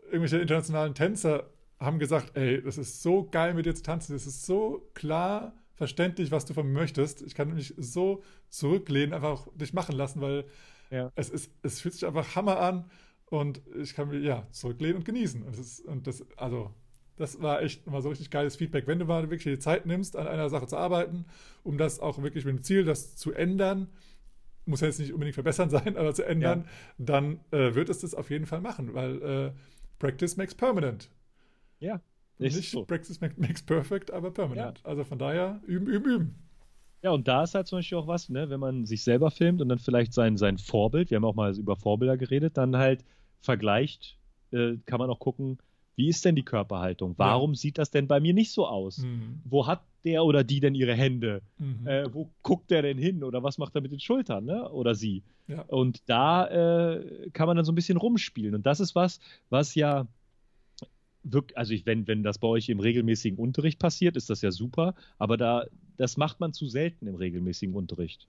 irgendwelche 0.05 0.39
internationalen 0.39 0.95
Tänzer 0.95 1.49
haben 1.79 1.99
gesagt, 1.99 2.37
ey, 2.37 2.61
das 2.61 2.77
ist 2.77 3.01
so 3.01 3.27
geil 3.29 3.53
mit 3.53 3.65
dir 3.65 3.75
zu 3.75 3.83
tanzen, 3.83 4.13
das 4.13 4.27
ist 4.27 4.45
so 4.45 4.89
klar 4.93 5.53
verständlich, 5.73 6.31
was 6.31 6.45
du 6.45 6.53
von 6.53 6.67
mir 6.67 6.79
möchtest. 6.79 7.23
Ich 7.23 7.33
kann 7.33 7.53
mich 7.53 7.73
so 7.77 8.21
zurücklehnen, 8.49 9.13
einfach 9.13 9.47
dich 9.55 9.73
machen 9.73 9.95
lassen, 9.95 10.21
weil 10.21 10.45
ja. 10.91 11.11
es, 11.15 11.29
ist, 11.29 11.51
es 11.63 11.81
fühlt 11.81 11.95
sich 11.95 12.05
einfach 12.05 12.35
Hammer 12.35 12.59
an 12.59 12.85
und 13.25 13.61
ich 13.81 13.95
kann 13.95 14.09
mich 14.09 14.23
ja 14.23 14.45
zurücklehnen 14.51 14.97
und 14.97 15.05
genießen. 15.05 15.41
Und 15.41 15.57
das, 15.57 15.65
ist, 15.65 15.85
und 15.85 16.05
das 16.05 16.23
also 16.37 16.71
das 17.17 17.41
war 17.41 17.61
echt 17.61 17.85
mal 17.87 18.01
so 18.01 18.09
richtig 18.09 18.29
geiles 18.29 18.55
Feedback. 18.55 18.87
Wenn 18.87 18.99
du 18.99 19.05
mal 19.05 19.23
wirklich 19.29 19.43
die 19.43 19.59
Zeit 19.59 19.85
nimmst, 19.85 20.15
an 20.15 20.27
einer 20.27 20.49
Sache 20.49 20.67
zu 20.67 20.77
arbeiten, 20.77 21.25
um 21.63 21.77
das 21.77 21.99
auch 21.99 22.21
wirklich 22.21 22.45
mit 22.45 22.55
dem 22.55 22.63
Ziel, 22.63 22.83
das 22.83 23.15
zu 23.15 23.31
ändern, 23.33 23.87
muss 24.65 24.81
ja 24.81 24.87
jetzt 24.87 24.99
nicht 24.99 25.13
unbedingt 25.13 25.35
verbessern 25.35 25.69
sein, 25.69 25.97
aber 25.97 26.13
zu 26.13 26.25
ändern, 26.25 26.61
ja. 26.65 26.69
dann 26.97 27.39
äh, 27.51 27.75
wird 27.75 27.89
es 27.89 27.99
das 27.99 28.15
auf 28.15 28.29
jeden 28.29 28.45
Fall 28.45 28.61
machen, 28.61 28.93
weil 28.93 29.21
äh, 29.21 29.51
Practice 29.99 30.37
makes 30.37 30.55
permanent. 30.55 31.09
Ja. 31.79 32.01
Nicht 32.37 32.71
so. 32.71 32.85
Practice 32.85 33.19
makes 33.21 33.61
perfect, 33.61 34.09
aber 34.11 34.31
permanent. 34.31 34.79
Ja. 34.79 34.85
Also 34.85 35.03
von 35.03 35.19
daher 35.19 35.61
üben, 35.67 35.87
üben, 35.87 36.09
üben. 36.09 36.35
Ja, 37.03 37.11
und 37.11 37.27
da 37.27 37.43
ist 37.43 37.55
halt 37.55 37.67
zum 37.67 37.79
Beispiel 37.79 37.97
auch 37.97 38.07
was, 38.07 38.29
ne, 38.29 38.49
wenn 38.49 38.59
man 38.59 38.85
sich 38.85 39.03
selber 39.03 39.31
filmt 39.31 39.61
und 39.61 39.69
dann 39.69 39.79
vielleicht 39.79 40.13
sein, 40.13 40.37
sein 40.37 40.57
Vorbild, 40.57 41.09
wir 41.09 41.17
haben 41.17 41.25
auch 41.25 41.35
mal 41.35 41.55
über 41.57 41.75
Vorbilder 41.75 42.17
geredet, 42.17 42.57
dann 42.57 42.77
halt 42.77 43.03
vergleicht, 43.41 44.19
äh, 44.51 44.77
kann 44.85 44.99
man 44.99 45.09
auch 45.09 45.19
gucken, 45.19 45.57
wie 45.95 46.07
ist 46.07 46.23
denn 46.25 46.35
die 46.35 46.43
Körperhaltung? 46.43 47.15
Warum 47.17 47.51
ja. 47.51 47.55
sieht 47.55 47.77
das 47.77 47.91
denn 47.91 48.07
bei 48.07 48.19
mir 48.19 48.33
nicht 48.33 48.51
so 48.51 48.65
aus? 48.65 48.99
Mhm. 48.99 49.41
Wo 49.43 49.67
hat 49.67 49.83
der 50.03 50.23
oder 50.23 50.43
die 50.43 50.59
denn 50.59 50.73
ihre 50.73 50.95
Hände? 50.95 51.41
Mhm. 51.57 51.85
Äh, 51.85 52.13
wo 52.13 52.29
guckt 52.41 52.71
der 52.71 52.81
denn 52.81 52.97
hin? 52.97 53.23
Oder 53.23 53.43
was 53.43 53.57
macht 53.57 53.75
er 53.75 53.81
mit 53.81 53.91
den 53.91 53.99
Schultern? 53.99 54.45
Ne? 54.45 54.69
Oder 54.71 54.95
sie? 54.95 55.23
Ja. 55.47 55.61
Und 55.63 56.01
da 56.07 56.47
äh, 56.47 57.29
kann 57.33 57.47
man 57.47 57.55
dann 57.55 57.65
so 57.65 57.71
ein 57.71 57.75
bisschen 57.75 57.97
rumspielen. 57.97 58.55
Und 58.55 58.65
das 58.65 58.79
ist 58.79 58.95
was, 58.95 59.19
was 59.49 59.75
ja 59.75 60.07
wirklich, 61.23 61.57
also 61.57 61.73
ich, 61.73 61.85
wenn, 61.85 62.07
wenn 62.07 62.23
das 62.23 62.39
bei 62.39 62.47
euch 62.47 62.69
im 62.69 62.79
regelmäßigen 62.79 63.37
Unterricht 63.37 63.79
passiert, 63.79 64.15
ist 64.15 64.29
das 64.29 64.41
ja 64.41 64.51
super, 64.51 64.95
aber 65.19 65.37
da, 65.37 65.65
das 65.97 66.17
macht 66.17 66.39
man 66.39 66.53
zu 66.53 66.67
selten 66.67 67.05
im 67.07 67.15
regelmäßigen 67.15 67.75
Unterricht. 67.75 68.27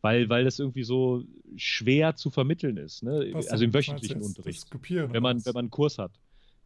Weil, 0.00 0.28
weil 0.28 0.44
das 0.44 0.58
irgendwie 0.58 0.82
so 0.82 1.24
schwer 1.56 2.14
zu 2.16 2.30
vermitteln 2.30 2.76
ist, 2.76 3.02
ne? 3.02 3.32
also 3.48 3.64
im 3.64 3.72
wöchentlichen 3.72 4.20
Unterricht. 4.20 4.68
wenn 5.14 5.22
man, 5.22 5.44
wenn 5.46 5.54
man 5.54 5.64
einen 5.64 5.70
Kurs 5.70 5.96
hat 5.98 6.10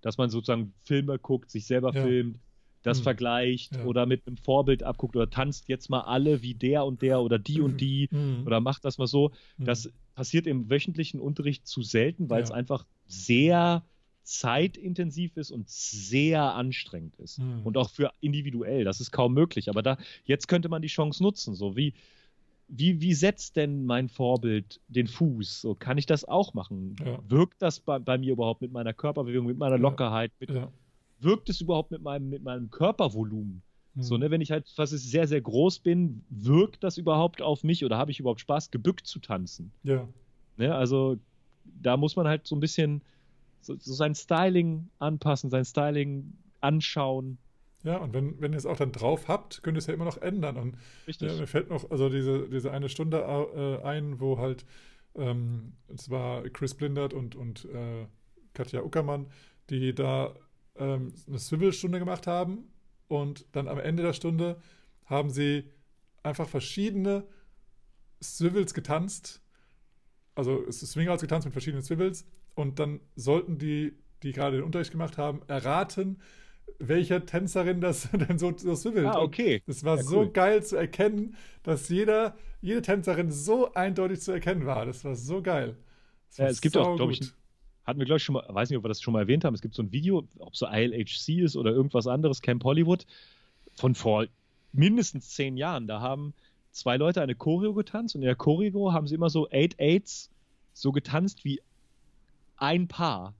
dass 0.00 0.18
man 0.18 0.30
sozusagen 0.30 0.72
Filme 0.84 1.18
guckt, 1.18 1.50
sich 1.50 1.66
selber 1.66 1.94
ja. 1.94 2.02
filmt, 2.02 2.38
das 2.82 2.98
hm. 2.98 3.04
vergleicht 3.04 3.76
ja. 3.76 3.84
oder 3.84 4.06
mit 4.06 4.26
einem 4.26 4.36
Vorbild 4.36 4.82
abguckt 4.82 5.16
oder 5.16 5.28
tanzt 5.28 5.68
jetzt 5.68 5.90
mal 5.90 6.02
alle 6.02 6.42
wie 6.42 6.54
der 6.54 6.84
und 6.84 7.02
der 7.02 7.20
oder 7.20 7.38
die 7.38 7.60
und 7.60 7.80
die 7.80 8.08
hm. 8.10 8.44
oder 8.46 8.60
macht 8.60 8.84
das 8.84 8.98
mal 8.98 9.06
so. 9.06 9.32
Hm. 9.56 9.66
Das 9.66 9.92
passiert 10.14 10.46
im 10.46 10.70
wöchentlichen 10.70 11.20
Unterricht 11.20 11.66
zu 11.66 11.82
selten, 11.82 12.30
weil 12.30 12.40
ja. 12.40 12.44
es 12.44 12.50
einfach 12.50 12.86
sehr 13.06 13.84
zeitintensiv 14.22 15.36
ist 15.38 15.50
und 15.50 15.68
sehr 15.70 16.54
anstrengend 16.54 17.16
ist. 17.16 17.38
Hm. 17.38 17.62
Und 17.64 17.76
auch 17.78 17.88
für 17.88 18.12
individuell, 18.20 18.84
das 18.84 19.00
ist 19.00 19.10
kaum 19.10 19.32
möglich. 19.32 19.70
Aber 19.70 19.82
da, 19.82 19.96
jetzt 20.24 20.48
könnte 20.48 20.68
man 20.68 20.82
die 20.82 20.88
Chance 20.88 21.22
nutzen, 21.22 21.54
so 21.54 21.76
wie 21.76 21.94
wie, 22.68 23.00
wie 23.00 23.14
setzt 23.14 23.56
denn 23.56 23.86
mein 23.86 24.08
Vorbild 24.08 24.80
den 24.88 25.06
Fuß? 25.06 25.62
So, 25.62 25.74
kann 25.74 25.98
ich 25.98 26.06
das 26.06 26.24
auch 26.26 26.54
machen? 26.54 26.96
Ja. 27.04 27.18
Wirkt 27.28 27.60
das 27.62 27.80
bei, 27.80 27.98
bei, 27.98 28.18
mir 28.18 28.32
überhaupt 28.32 28.60
mit 28.60 28.72
meiner 28.72 28.92
Körperbewegung, 28.92 29.46
mit 29.46 29.58
meiner 29.58 29.78
Lockerheit? 29.78 30.32
Mit, 30.38 30.50
ja. 30.50 30.70
Wirkt 31.20 31.48
es 31.48 31.60
überhaupt 31.60 31.90
mit 31.90 32.02
meinem, 32.02 32.28
mit 32.28 32.42
meinem 32.42 32.70
Körpervolumen? 32.70 33.62
Mhm. 33.94 34.02
So, 34.02 34.18
ne, 34.18 34.30
wenn 34.30 34.42
ich 34.42 34.50
halt 34.50 34.70
was 34.76 34.92
ist, 34.92 35.10
sehr, 35.10 35.26
sehr 35.26 35.40
groß 35.40 35.80
bin, 35.80 36.24
wirkt 36.28 36.84
das 36.84 36.98
überhaupt 36.98 37.40
auf 37.40 37.64
mich 37.64 37.84
oder 37.84 37.96
habe 37.96 38.10
ich 38.10 38.20
überhaupt 38.20 38.40
Spaß, 38.40 38.70
gebückt 38.70 39.06
zu 39.06 39.18
tanzen? 39.18 39.72
Ja. 39.82 40.06
Ne, 40.56 40.74
also 40.74 41.16
da 41.64 41.96
muss 41.96 42.16
man 42.16 42.28
halt 42.28 42.46
so 42.46 42.54
ein 42.54 42.60
bisschen 42.60 43.02
so, 43.60 43.76
so 43.78 43.94
sein 43.94 44.14
Styling 44.14 44.88
anpassen, 44.98 45.50
sein 45.50 45.64
Styling 45.64 46.34
anschauen 46.60 47.38
ja, 47.88 47.96
und 47.96 48.12
wenn, 48.12 48.38
wenn 48.38 48.52
ihr 48.52 48.58
es 48.58 48.66
auch 48.66 48.76
dann 48.76 48.92
drauf 48.92 49.28
habt, 49.28 49.62
könnt 49.62 49.76
ihr 49.76 49.78
es 49.78 49.86
ja 49.86 49.94
immer 49.94 50.04
noch 50.04 50.18
ändern. 50.18 50.58
Und 50.58 50.76
Richtig. 51.06 51.32
Ja, 51.32 51.38
mir 51.38 51.46
fällt 51.46 51.70
noch 51.70 51.90
also 51.90 52.10
diese, 52.10 52.46
diese 52.50 52.70
eine 52.70 52.90
Stunde 52.90 53.18
äh, 53.18 53.82
ein, 53.82 54.20
wo 54.20 54.38
halt 54.38 54.66
ähm, 55.14 55.72
es 55.88 56.10
war 56.10 56.42
Chris 56.50 56.74
Blindert 56.74 57.14
und, 57.14 57.34
und 57.34 57.64
äh, 57.64 58.06
Katja 58.52 58.82
Uckermann, 58.82 59.28
die 59.70 59.94
da 59.94 60.34
ähm, 60.76 61.14
eine 61.26 61.38
Swivel-Stunde 61.38 61.98
gemacht 61.98 62.26
haben. 62.26 62.70
Und 63.08 63.46
dann 63.52 63.68
am 63.68 63.78
Ende 63.78 64.02
der 64.02 64.12
Stunde 64.12 64.60
haben 65.06 65.30
sie 65.30 65.64
einfach 66.22 66.46
verschiedene 66.46 67.26
Swivels 68.22 68.74
getanzt. 68.74 69.40
Also 70.34 70.70
Swingouts 70.70 71.22
getanzt 71.22 71.46
mit 71.46 71.54
verschiedenen 71.54 71.82
Swivels. 71.82 72.26
Und 72.54 72.80
dann 72.80 73.00
sollten 73.16 73.56
die, 73.56 73.94
die 74.22 74.32
gerade 74.32 74.56
den 74.56 74.64
Unterricht 74.64 74.90
gemacht 74.90 75.16
haben, 75.16 75.40
erraten, 75.48 76.20
welcher 76.78 77.24
Tänzerin 77.26 77.80
das 77.80 78.08
denn 78.12 78.38
so, 78.38 78.52
so 78.56 78.74
swimmelt. 78.74 79.06
Ah, 79.06 79.20
okay. 79.20 79.62
Das 79.66 79.84
war 79.84 79.96
ja, 79.96 80.02
so 80.02 80.30
geil 80.30 80.62
zu 80.62 80.76
erkennen, 80.76 81.36
dass 81.62 81.88
jeder, 81.88 82.36
jede 82.60 82.82
Tänzerin 82.82 83.30
so 83.30 83.72
eindeutig 83.74 84.20
zu 84.20 84.32
erkennen 84.32 84.66
war. 84.66 84.86
Das 84.86 85.04
war 85.04 85.14
so 85.14 85.42
geil. 85.42 85.76
Ja, 86.36 86.46
es 86.46 86.60
gibt 86.60 86.76
auch, 86.76 86.96
glaube 86.96 87.12
ich, 87.12 87.32
hatten 87.84 87.98
wir, 87.98 88.06
glaube 88.06 88.18
ich, 88.18 88.24
schon 88.24 88.34
mal, 88.34 88.44
weiß 88.48 88.68
nicht, 88.68 88.76
ob 88.76 88.84
wir 88.84 88.88
das 88.88 89.00
schon 89.00 89.12
mal 89.12 89.20
erwähnt 89.20 89.44
haben, 89.44 89.54
es 89.54 89.62
gibt 89.62 89.74
so 89.74 89.82
ein 89.82 89.92
Video, 89.92 90.28
ob 90.38 90.54
so 90.54 90.66
ILHC 90.66 91.40
ist 91.42 91.56
oder 91.56 91.72
irgendwas 91.72 92.06
anderes, 92.06 92.42
Camp 92.42 92.62
Hollywood, 92.64 93.06
von 93.74 93.94
vor 93.94 94.26
mindestens 94.72 95.30
zehn 95.30 95.56
Jahren. 95.56 95.86
Da 95.86 96.00
haben 96.00 96.34
zwei 96.70 96.96
Leute 96.96 97.22
eine 97.22 97.34
Choreo 97.34 97.72
getanzt 97.72 98.14
und 98.14 98.22
in 98.22 98.26
der 98.26 98.36
Choreo 98.36 98.92
haben 98.92 99.06
sie 99.06 99.14
immer 99.14 99.30
so 99.30 99.48
Eight 99.50 99.80
Eights 99.80 100.30
so 100.74 100.92
getanzt 100.92 101.44
wie 101.44 101.60
ein 102.56 102.88
Paar 102.88 103.34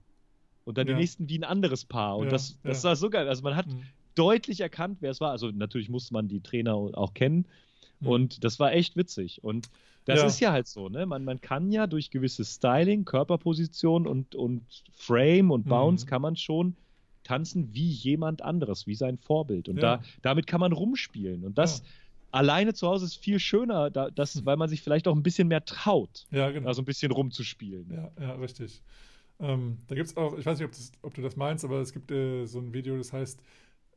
und 0.65 0.77
dann 0.77 0.87
ja. 0.87 0.93
die 0.93 0.99
nächsten 0.99 1.29
wie 1.29 1.37
ein 1.37 1.43
anderes 1.43 1.85
Paar. 1.85 2.17
Und 2.17 2.25
ja, 2.25 2.31
das, 2.31 2.57
das 2.63 2.83
war 2.83 2.95
so 2.95 3.09
geil. 3.09 3.27
Also 3.27 3.43
man 3.43 3.55
hat 3.55 3.67
mhm. 3.67 3.83
deutlich 4.15 4.61
erkannt, 4.61 4.97
wer 5.01 5.11
es 5.11 5.21
war. 5.21 5.31
Also 5.31 5.49
natürlich 5.51 5.89
musste 5.89 6.13
man 6.13 6.27
die 6.27 6.41
Trainer 6.41 6.75
auch 6.75 7.13
kennen. 7.13 7.45
Mhm. 7.99 8.07
Und 8.07 8.43
das 8.43 8.59
war 8.59 8.73
echt 8.73 8.95
witzig. 8.95 9.43
Und 9.43 9.69
das 10.05 10.23
ist 10.23 10.39
ja 10.39 10.51
halt 10.51 10.67
so, 10.67 10.89
ne? 10.89 11.05
Man, 11.05 11.23
man 11.23 11.39
kann 11.39 11.71
ja 11.71 11.85
durch 11.85 12.09
gewisse 12.09 12.43
Styling, 12.43 13.05
Körperposition 13.05 14.07
und, 14.07 14.33
und 14.33 14.63
Frame 14.93 15.51
und 15.51 15.67
Bounce 15.67 16.05
mhm. 16.05 16.09
kann 16.09 16.21
man 16.21 16.35
schon 16.35 16.75
tanzen 17.23 17.73
wie 17.73 17.89
jemand 17.89 18.41
anderes, 18.41 18.87
wie 18.87 18.95
sein 18.95 19.19
Vorbild. 19.19 19.69
Und 19.69 19.77
da, 19.83 20.01
damit 20.23 20.47
kann 20.47 20.59
man 20.59 20.71
rumspielen. 20.71 21.43
Und 21.43 21.59
das 21.59 21.83
alleine 22.31 22.73
zu 22.73 22.87
Hause 22.87 23.05
ist 23.05 23.15
viel 23.15 23.39
schöner, 23.39 23.89
da, 23.89 24.09
das, 24.09 24.45
weil 24.45 24.57
man 24.57 24.69
sich 24.69 24.81
vielleicht 24.81 25.07
auch 25.07 25.15
ein 25.15 25.23
bisschen 25.23 25.47
mehr 25.47 25.63
traut, 25.63 26.25
ja, 26.31 26.49
genau. 26.49 26.67
da 26.67 26.73
so 26.73 26.81
ein 26.81 26.85
bisschen 26.85 27.11
rumzuspielen. 27.11 27.91
Ja, 27.91 28.11
ja 28.19 28.33
richtig. 28.35 28.81
Ähm, 29.39 29.77
da 29.87 29.95
gibt 29.95 30.07
es 30.07 30.17
auch, 30.17 30.37
ich 30.37 30.45
weiß 30.45 30.59
nicht, 30.59 30.65
ob, 30.65 30.71
das, 30.71 30.91
ob, 31.01 31.13
du 31.13 31.21
das 31.21 31.35
meinst, 31.35 31.63
aber 31.63 31.79
es 31.79 31.93
gibt 31.93 32.11
äh, 32.11 32.45
so 32.45 32.59
ein 32.59 32.73
Video, 32.73 32.97
das 32.97 33.13
heißt, 33.13 33.41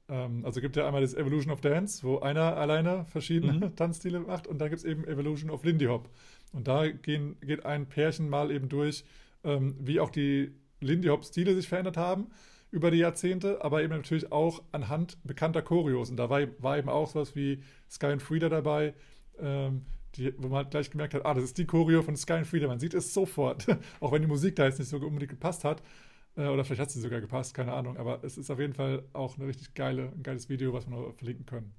ähm, 0.09 0.45
also 0.45 0.61
gibt 0.61 0.77
ja 0.77 0.87
einmal 0.87 1.03
das 1.03 1.15
Evolution 1.15 1.53
of 1.53 1.61
Dance, 1.61 2.03
wo 2.05 2.19
einer 2.19 2.57
alleine 2.57 3.05
verschiedene 3.07 3.53
mhm. 3.53 3.77
Tanzstile 3.77 4.21
macht 4.21 4.47
und 4.47 4.59
dann 4.59 4.71
gibt 4.71 4.81
es 4.81 4.85
eben 4.85 5.05
Evolution 5.05 5.51
of 5.51 5.65
Lindy 5.65 5.87
Hop. 5.87 6.09
Und 6.53 6.69
da 6.69 6.89
gehen, 6.89 7.37
geht 7.41 7.65
ein 7.65 7.87
Pärchen 7.89 8.29
mal 8.29 8.51
eben 8.51 8.69
durch, 8.69 9.05
ähm, 9.43 9.75
wie 9.81 10.01
auch 10.01 10.11
die 10.11 10.53
Lindy 10.81 11.09
Hop-Stile 11.09 11.55
sich 11.55 11.69
verändert 11.69 11.97
haben 11.97 12.27
über 12.71 12.91
die 12.91 12.99
Jahrzehnte, 12.99 13.63
aber 13.65 13.83
eben 13.83 13.95
natürlich 13.95 14.33
auch 14.33 14.63
anhand 14.73 15.19
bekannter 15.25 15.63
Choreos. 15.63 16.11
Und 16.11 16.17
da 16.17 16.31
war, 16.31 16.41
war 16.59 16.79
eben 16.79 16.89
auch 16.89 17.09
sowas 17.09 17.35
wie 17.37 17.63
Sky 17.91 18.07
and 18.07 18.23
Frida 18.23 18.49
dabei, 18.49 18.95
ähm, 19.39 19.83
die, 20.17 20.35
wo 20.39 20.49
man 20.49 20.59
halt 20.59 20.71
gleich 20.71 20.91
gemerkt 20.91 21.15
hat, 21.15 21.25
ah, 21.25 21.35
das 21.35 21.45
ist 21.45 21.59
die 21.59 21.67
Choreo 21.67 22.03
von 22.03 22.17
Sky 22.17 22.35
and 22.35 22.47
Freedom. 22.47 22.69
Man 22.69 22.81
sieht 22.81 22.95
es 22.95 23.13
sofort, 23.15 23.67
auch 24.01 24.13
wenn 24.13 24.23
die 24.23 24.29
Musik 24.29 24.57
da 24.57 24.67
jetzt 24.67 24.79
nicht 24.79 24.89
so 24.89 24.99
unbedingt 24.99 25.31
gepasst 25.31 25.65
hat. 25.65 25.83
Äh, 26.37 26.47
oder 26.47 26.65
vielleicht 26.65 26.81
hat 26.81 26.91
sie 26.91 27.01
sogar 27.01 27.21
gepasst, 27.21 27.55
keine 27.55 27.73
Ahnung. 27.73 27.97
Aber 27.97 28.23
es 28.25 28.39
ist 28.39 28.51
auf 28.51 28.59
jeden 28.59 28.75
Fall 28.75 29.05
auch 29.13 29.37
eine 29.39 29.47
richtig 29.47 29.75
geile, 29.75 30.13
ein 30.13 30.23
geiles 30.23 30.49
Video, 30.49 30.73
was 30.73 30.87
wir 30.87 30.97
noch 30.97 31.15
verlinken 31.15 31.47
können. 31.47 31.75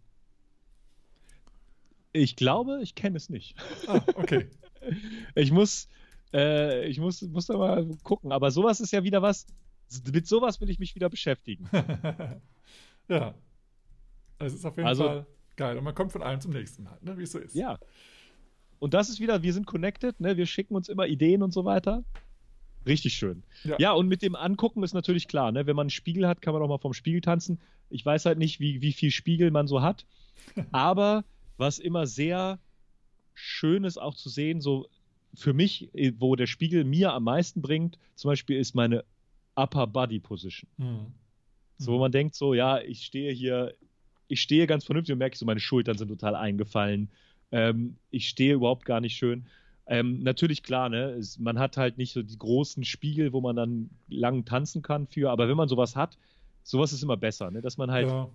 Ich 2.12 2.36
glaube, 2.36 2.80
ich 2.84 2.94
kenne 2.94 3.18
es 3.18 3.30
nicht. 3.30 3.56
Ah, 3.88 4.02
okay. 4.16 4.48
ich 5.36 5.52
muss, 5.52 5.88
äh, 6.32 6.86
ich 6.88 7.00
muss, 7.00 7.22
muss 7.24 7.48
da 7.48 7.58
mal 7.58 7.90
gucken. 8.04 8.32
Aber 8.32 8.52
sowas 8.52 8.80
ist 8.80 8.92
ja 8.92 9.04
wieder 9.04 9.22
was. 9.22 9.48
Mit 10.12 10.28
sowas 10.28 10.62
will 10.62 10.70
ich 10.70 10.80
mich 10.80 10.96
wieder 10.96 11.10
beschäftigen. 11.10 11.70
ja. 13.08 13.36
Es 14.40 14.54
ist 14.54 14.66
auf 14.66 14.78
jeden 14.78 14.88
also, 14.88 15.04
Fall 15.04 15.28
geil. 15.56 15.78
Und 15.78 15.84
man 15.84 15.96
kommt 15.96 16.12
von 16.12 16.24
einem 16.24 16.42
zum 16.42 16.52
nächsten 16.52 16.90
halt, 16.90 17.04
ne? 17.04 17.18
wie 17.18 17.24
es 17.24 17.32
so 17.32 17.40
ist. 17.40 17.56
Ja. 17.56 17.80
Und 18.80 18.94
das 18.94 19.10
ist 19.10 19.20
wieder, 19.20 19.44
wir 19.44 19.54
sind 19.54 19.66
connected, 19.66 20.20
ne? 20.20 20.38
wir 20.38 20.46
schicken 20.46 20.76
uns 20.76 20.90
immer 20.90 21.08
Ideen 21.08 21.42
und 21.42 21.54
so 21.54 21.66
weiter. 21.66 22.04
Richtig 22.86 23.14
schön. 23.14 23.44
Ja. 23.64 23.78
ja, 23.80 23.92
und 23.94 24.08
mit 24.08 24.22
dem 24.22 24.36
Angucken 24.36 24.84
ist 24.84 24.94
natürlich 24.94 25.28
klar, 25.28 25.52
ne? 25.52 25.66
wenn 25.66 25.76
man 25.76 25.86
einen 25.86 25.90
Spiegel 25.90 26.28
hat, 26.28 26.42
kann 26.42 26.54
man 26.54 26.62
auch 26.62 26.68
mal 26.68 26.80
vom 26.80 26.94
Spiegel 26.94 27.22
tanzen. 27.22 27.60
Ich 27.90 28.06
weiß 28.06 28.26
halt 28.26 28.38
nicht, 28.38 28.60
wie, 28.60 28.82
wie 28.82 28.92
viel 28.92 29.12
Spiegel 29.12 29.52
man 29.52 29.68
so 29.68 29.82
hat. 29.82 30.06
Aber 30.72 31.24
was 31.58 31.80
immer 31.80 32.08
sehr 32.08 32.60
schön 33.34 33.84
ist 33.84 33.98
auch 33.98 34.16
zu 34.16 34.30
sehen, 34.30 34.62
so 34.62 34.88
für 35.34 35.54
mich, 35.54 35.90
wo 36.20 36.36
der 36.36 36.48
Spiegel 36.48 36.84
mir 36.84 37.14
am 37.14 37.24
meisten 37.24 37.62
bringt, 37.62 37.98
zum 38.16 38.30
Beispiel 38.30 38.58
ist 38.60 38.76
meine 38.76 39.04
Upper 39.56 39.88
Body 39.88 40.20
Position. 40.20 40.70
Mhm. 40.78 41.14
So, 41.78 41.94
wo 41.94 42.00
man 42.00 42.12
denkt 42.12 42.36
so, 42.36 42.54
ja, 42.54 42.80
ich 42.80 43.04
stehe 43.04 43.32
hier, 43.32 43.74
ich 44.28 44.42
stehe 44.42 44.68
ganz 44.68 44.86
vernünftig 44.86 45.14
und 45.14 45.20
merke 45.20 45.38
so, 45.38 45.46
meine 45.46 45.60
Schultern 45.60 45.98
sind 45.98 46.08
total 46.08 46.36
eingefallen. 46.36 47.10
Ähm, 47.54 47.98
ich 48.10 48.28
stehe 48.28 48.56
überhaupt 48.56 48.84
gar 48.84 49.00
nicht 49.00 49.16
schön. 49.16 49.46
Ähm, 49.86 50.24
natürlich 50.24 50.64
klar, 50.64 50.90
ne, 50.90 51.12
es, 51.12 51.38
man 51.38 51.60
hat 51.60 51.78
halt 51.78 51.98
nicht 51.98 52.14
so 52.14 52.24
die 52.24 52.38
großen 52.38 52.84
Spiegel, 52.84 53.32
wo 53.32 53.42
man 53.42 53.56
dann 53.56 53.90
lang 54.08 54.44
tanzen 54.44 54.82
kann 54.82 55.08
für, 55.08 55.30
aber 55.30 55.48
wenn 55.48 55.58
man 55.58 55.70
sowas 55.70 55.96
hat, 55.96 56.18
sowas 56.64 56.94
ist 56.94 57.04
immer 57.04 57.18
besser, 57.18 57.52
ne, 57.52 57.62
dass 57.62 57.78
man 57.78 57.92
halt 57.92 58.08
ja. 58.08 58.30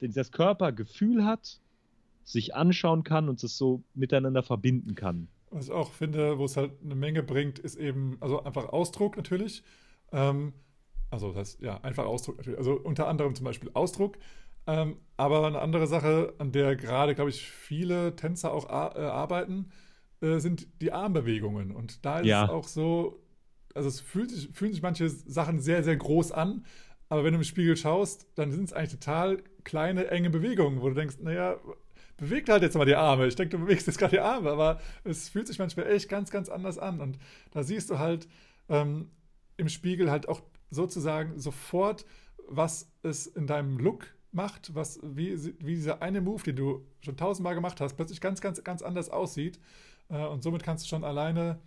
das 0.00 0.32
Körpergefühl 0.32 1.24
hat, 1.24 1.60
sich 2.22 2.54
anschauen 2.54 3.04
kann 3.04 3.28
und 3.28 3.42
es 3.44 3.58
so 3.58 3.82
miteinander 3.94 4.42
verbinden 4.42 4.94
kann. 4.94 5.28
Was 5.50 5.66
ich 5.66 5.72
auch 5.72 5.92
finde, 5.92 6.38
wo 6.38 6.46
es 6.46 6.56
halt 6.56 6.72
eine 6.82 6.94
Menge 6.94 7.22
bringt, 7.22 7.58
ist 7.58 7.76
eben, 7.76 8.16
also 8.20 8.42
einfach 8.42 8.70
Ausdruck 8.70 9.16
natürlich. 9.18 9.62
Ähm, 10.12 10.54
also 11.10 11.32
das 11.32 11.58
ja, 11.60 11.78
einfach 11.82 12.06
Ausdruck 12.06 12.38
natürlich. 12.38 12.58
Also 12.58 12.72
unter 12.72 13.06
anderem 13.08 13.34
zum 13.34 13.44
Beispiel 13.44 13.70
Ausdruck. 13.74 14.18
Ähm, 14.66 14.96
aber 15.16 15.46
eine 15.46 15.60
andere 15.60 15.86
Sache, 15.86 16.34
an 16.38 16.52
der 16.52 16.76
gerade, 16.76 17.14
glaube 17.14 17.30
ich, 17.30 17.48
viele 17.48 18.16
Tänzer 18.16 18.52
auch 18.52 18.68
äh, 18.68 19.02
arbeiten, 19.02 19.70
äh, 20.20 20.38
sind 20.38 20.66
die 20.80 20.92
Armbewegungen. 20.92 21.70
Und 21.70 22.04
da 22.04 22.20
ist 22.20 22.26
ja. 22.26 22.44
es 22.44 22.50
auch 22.50 22.66
so, 22.66 23.22
also 23.74 23.88
es 23.88 24.00
fühlt 24.00 24.30
sich, 24.30 24.48
fühlen 24.52 24.72
sich 24.72 24.82
manche 24.82 25.08
Sachen 25.08 25.60
sehr, 25.60 25.84
sehr 25.84 25.96
groß 25.96 26.32
an, 26.32 26.64
aber 27.08 27.24
wenn 27.24 27.32
du 27.32 27.38
im 27.38 27.44
Spiegel 27.44 27.76
schaust, 27.76 28.26
dann 28.34 28.50
sind 28.50 28.64
es 28.64 28.72
eigentlich 28.72 28.98
total 28.98 29.42
kleine, 29.62 30.08
enge 30.08 30.30
Bewegungen, 30.30 30.80
wo 30.80 30.88
du 30.88 30.94
denkst, 30.94 31.16
naja, 31.20 31.60
bewegt 32.16 32.48
halt 32.48 32.62
jetzt 32.62 32.76
mal 32.76 32.86
die 32.86 32.96
Arme. 32.96 33.26
Ich 33.26 33.36
denke, 33.36 33.56
du 33.56 33.64
bewegst 33.64 33.86
jetzt 33.86 33.98
gerade 33.98 34.16
die 34.16 34.20
Arme, 34.20 34.50
aber 34.50 34.80
es 35.04 35.28
fühlt 35.28 35.46
sich 35.46 35.58
manchmal 35.58 35.86
echt 35.86 36.08
ganz, 36.08 36.30
ganz 36.30 36.48
anders 36.48 36.78
an. 36.78 37.00
Und 37.00 37.18
da 37.50 37.62
siehst 37.62 37.90
du 37.90 37.98
halt 37.98 38.28
ähm, 38.68 39.10
im 39.56 39.68
Spiegel 39.68 40.10
halt 40.10 40.28
auch 40.28 40.42
sozusagen 40.70 41.38
sofort, 41.38 42.04
was 42.48 42.90
es 43.02 43.26
in 43.26 43.46
deinem 43.46 43.78
Look 43.78 44.06
macht, 44.34 44.74
was, 44.74 45.00
wie, 45.02 45.36
wie 45.64 45.74
dieser 45.74 46.02
eine 46.02 46.20
Move, 46.20 46.42
den 46.42 46.56
du 46.56 46.86
schon 47.00 47.16
tausendmal 47.16 47.54
gemacht 47.54 47.80
hast, 47.80 47.96
plötzlich 47.96 48.20
ganz, 48.20 48.40
ganz, 48.40 48.62
ganz 48.64 48.82
anders 48.82 49.10
aussieht. 49.10 49.58
Äh, 50.08 50.26
und 50.26 50.42
somit 50.42 50.62
kannst 50.62 50.84
du 50.84 50.88
schon 50.88 51.04
alleine, 51.04 51.60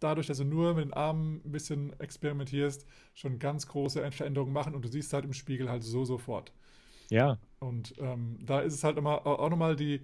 dadurch, 0.00 0.26
dass 0.26 0.38
du 0.38 0.44
nur 0.44 0.74
mit 0.74 0.84
den 0.86 0.92
Armen 0.92 1.40
ein 1.44 1.52
bisschen 1.52 1.98
experimentierst, 2.00 2.86
schon 3.14 3.38
ganz 3.38 3.66
große 3.66 4.10
Veränderungen 4.10 4.52
machen 4.52 4.74
und 4.74 4.84
du 4.84 4.88
siehst 4.88 5.12
halt 5.12 5.24
im 5.24 5.32
Spiegel 5.32 5.70
halt 5.70 5.82
so 5.82 6.04
sofort. 6.04 6.52
Ja. 7.10 7.38
Und 7.58 7.94
ähm, 7.98 8.38
da 8.42 8.60
ist 8.60 8.74
es 8.74 8.84
halt 8.84 8.96
immer, 8.96 9.26
auch 9.26 9.50
nochmal 9.50 9.76
die, 9.76 10.00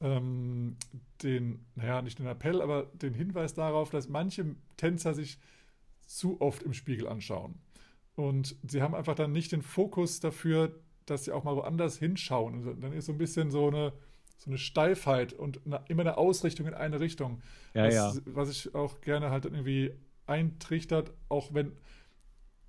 ähm, 0.00 0.76
den, 1.22 1.64
naja, 1.74 2.02
nicht 2.02 2.18
den 2.18 2.26
Appell, 2.26 2.60
aber 2.60 2.84
den 2.94 3.14
Hinweis 3.14 3.54
darauf, 3.54 3.90
dass 3.90 4.08
manche 4.08 4.56
Tänzer 4.76 5.14
sich 5.14 5.38
zu 6.06 6.40
oft 6.40 6.62
im 6.62 6.72
Spiegel 6.72 7.08
anschauen. 7.08 7.54
Und 8.16 8.56
sie 8.66 8.82
haben 8.82 8.94
einfach 8.94 9.14
dann 9.14 9.32
nicht 9.32 9.52
den 9.52 9.62
Fokus 9.62 10.20
dafür, 10.20 10.74
dass 11.10 11.24
sie 11.24 11.32
auch 11.32 11.44
mal 11.44 11.56
woanders 11.56 11.98
hinschauen. 11.98 12.54
Und 12.54 12.68
also 12.68 12.80
dann 12.80 12.92
ist 12.92 13.06
so 13.06 13.12
ein 13.12 13.18
bisschen 13.18 13.50
so 13.50 13.68
eine, 13.68 13.92
so 14.36 14.50
eine 14.50 14.58
Steifheit 14.58 15.32
und 15.32 15.60
eine, 15.66 15.82
immer 15.88 16.02
eine 16.02 16.16
Ausrichtung 16.16 16.66
in 16.66 16.74
eine 16.74 17.00
Richtung. 17.00 17.42
Ja, 17.74 17.86
was, 17.86 17.94
ja. 17.94 18.12
was 18.26 18.50
ich 18.50 18.74
auch 18.74 19.00
gerne 19.00 19.30
halt 19.30 19.44
irgendwie 19.44 19.92
eintrichtert, 20.26 21.12
auch 21.28 21.54
wenn 21.54 21.72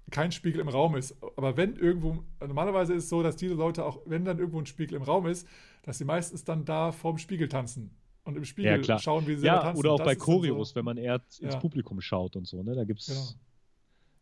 kein 0.09 0.31
Spiegel 0.31 0.59
im 0.59 0.69
Raum 0.69 0.95
ist. 0.95 1.15
Aber 1.37 1.57
wenn 1.57 1.75
irgendwo, 1.75 2.23
normalerweise 2.39 2.93
ist 2.93 3.03
es 3.05 3.09
so, 3.09 3.21
dass 3.21 3.35
diese 3.35 3.53
Leute 3.53 3.85
auch, 3.85 4.01
wenn 4.05 4.25
dann 4.25 4.39
irgendwo 4.39 4.59
ein 4.59 4.65
Spiegel 4.65 4.95
im 4.95 5.03
Raum 5.03 5.27
ist, 5.27 5.47
dass 5.83 5.97
sie 5.97 6.05
meistens 6.05 6.43
dann 6.43 6.65
da 6.65 6.91
vorm 6.91 7.17
Spiegel 7.17 7.47
tanzen 7.47 7.91
und 8.23 8.37
im 8.37 8.45
Spiegel 8.45 8.83
ja, 8.85 8.99
schauen, 8.99 9.27
wie 9.27 9.35
sie 9.35 9.45
ja, 9.45 9.59
tanzen. 9.59 9.79
Oder 9.79 9.91
auch 9.91 10.03
bei 10.03 10.15
Choreos, 10.15 10.69
so, 10.69 10.75
wenn 10.75 10.85
man 10.85 10.97
eher 10.97 11.15
ins 11.15 11.53
ja. 11.53 11.59
Publikum 11.59 12.01
schaut 12.01 12.35
und 12.35 12.47
so, 12.47 12.63
ne? 12.63 12.75
Da 12.75 12.83
gibt's. 12.83 13.07
Genau. 13.07 13.27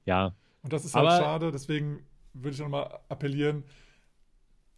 Ja. 0.06 0.36
Und 0.62 0.73
das 0.73 0.86
ist 0.86 0.95
halt 0.95 1.08
Aber, 1.08 1.17
schade, 1.17 1.51
deswegen 1.51 2.06
würde 2.34 2.56
ich 2.56 2.60
nochmal 2.60 2.99
appellieren, 3.10 3.63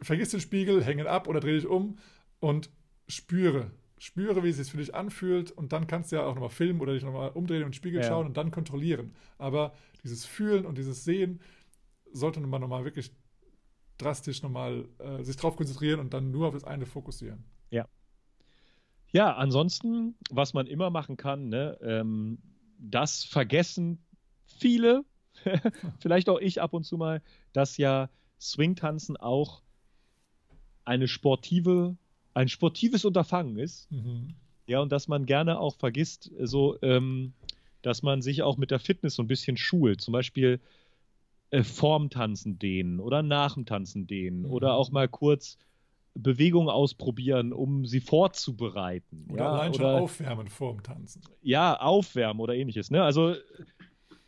vergiss 0.01 0.29
den 0.29 0.41
Spiegel, 0.41 0.83
hänge 0.83 1.03
ihn 1.03 1.07
ab 1.07 1.27
oder 1.27 1.39
dreh 1.39 1.55
dich 1.55 1.67
um 1.67 1.97
und 2.39 2.69
spüre. 3.07 3.71
Spüre, 3.97 4.43
wie 4.43 4.49
es 4.49 4.57
sich 4.57 4.71
für 4.71 4.77
dich 4.77 4.95
anfühlt 4.95 5.51
und 5.51 5.73
dann 5.73 5.85
kannst 5.85 6.11
du 6.11 6.17
ja 6.17 6.25
auch 6.25 6.33
nochmal 6.33 6.49
filmen 6.49 6.79
oder 6.79 6.93
dich 6.93 7.03
nochmal 7.03 7.31
umdrehen 7.31 7.63
und 7.63 7.75
Spiegel 7.75 8.01
ja. 8.01 8.07
schauen 8.07 8.25
und 8.27 8.37
dann 8.37 8.51
kontrollieren. 8.51 9.13
Aber 9.37 9.73
dieses 10.03 10.25
Fühlen 10.25 10.65
und 10.65 10.77
dieses 10.77 11.03
Sehen 11.03 11.41
sollte 12.13 12.39
man 12.39 12.61
nochmal 12.61 12.85
wirklich 12.85 13.11
drastisch 13.97 14.41
nochmal 14.41 14.87
äh, 14.99 15.23
sich 15.23 15.35
drauf 15.35 15.57
konzentrieren 15.57 15.99
und 15.99 16.13
dann 16.13 16.31
nur 16.31 16.47
auf 16.47 16.53
das 16.53 16.63
eine 16.63 16.85
fokussieren. 16.85 17.43
Ja. 17.69 17.87
Ja, 19.11 19.35
ansonsten, 19.35 20.15
was 20.29 20.53
man 20.53 20.67
immer 20.67 20.89
machen 20.89 21.17
kann, 21.17 21.49
ne, 21.49 21.77
ähm, 21.81 22.39
das 22.77 23.25
vergessen 23.25 24.05
viele, 24.45 25.03
vielleicht 25.99 26.29
auch 26.29 26.39
ich 26.39 26.61
ab 26.61 26.73
und 26.73 26.85
zu 26.85 26.97
mal, 26.97 27.21
dass 27.51 27.77
ja 27.77 28.09
Swing-Tanzen 28.39 29.17
auch 29.17 29.61
eine 30.89 31.07
sportive, 31.07 31.95
ein 32.33 32.49
sportives 32.49 33.05
Unterfangen 33.05 33.57
ist. 33.57 33.89
Mhm. 33.91 34.33
Ja, 34.65 34.79
und 34.79 34.91
dass 34.91 35.07
man 35.07 35.25
gerne 35.25 35.59
auch 35.59 35.75
vergisst, 35.75 36.31
so, 36.41 36.77
ähm, 36.81 37.33
dass 37.83 38.01
man 38.01 38.21
sich 38.21 38.41
auch 38.41 38.57
mit 38.57 38.71
der 38.71 38.79
Fitness 38.79 39.15
so 39.15 39.23
ein 39.23 39.27
bisschen 39.27 39.55
schult. 39.55 40.01
Zum 40.01 40.11
Beispiel 40.11 40.59
äh, 41.51 41.63
vorm 41.63 42.09
Tanzen 42.09 42.57
dehnen 42.59 42.99
oder 42.99 43.21
nach 43.21 43.53
dem 43.53 43.65
Tanzen 43.65 44.07
dehnen 44.07 44.41
mhm. 44.41 44.51
oder 44.51 44.73
auch 44.73 44.91
mal 44.91 45.07
kurz 45.07 45.57
Bewegungen 46.15 46.69
ausprobieren, 46.69 47.53
um 47.53 47.85
sie 47.85 48.01
vorzubereiten. 48.01 49.27
Oder 49.29 49.43
ja, 49.43 49.51
allein 49.51 49.73
schon 49.75 49.85
aufwärmen 49.85 50.47
vorm 50.47 50.81
Tanzen. 50.81 51.21
Ja, 51.43 51.79
aufwärmen 51.79 52.41
oder 52.41 52.55
ähnliches. 52.55 52.89
Ne? 52.89 53.03
Also 53.03 53.35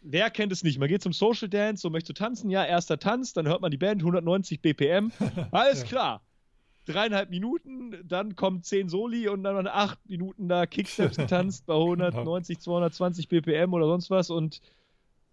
wer 0.01 0.29
kennt 0.29 0.51
es 0.51 0.63
nicht? 0.63 0.77
Man 0.77 0.87
geht 0.87 1.01
zum 1.01 1.11
Social 1.11 1.49
Dance 1.49 1.85
und 1.87 1.91
möchte 1.91 2.13
tanzen. 2.13 2.51
Ja, 2.51 2.63
erster 2.63 2.99
Tanz, 2.99 3.33
dann 3.33 3.47
hört 3.47 3.61
man 3.61 3.71
die 3.71 3.77
Band 3.77 4.01
190 4.01 4.61
BPM. 4.61 5.11
Alles 5.51 5.81
ja. 5.81 5.87
klar 5.87 6.21
dreieinhalb 6.85 7.29
Minuten, 7.29 7.95
dann 8.07 8.35
kommt 8.35 8.65
zehn 8.65 8.89
Soli 8.89 9.27
und 9.27 9.43
dann 9.43 9.67
acht 9.67 9.99
Minuten 10.09 10.47
da 10.47 10.65
Kicksteps 10.65 11.17
getanzt 11.17 11.65
bei 11.65 11.75
190, 11.75 12.59
220 12.59 13.27
BPM 13.27 13.73
oder 13.73 13.85
sonst 13.85 14.09
was 14.09 14.29
und 14.29 14.61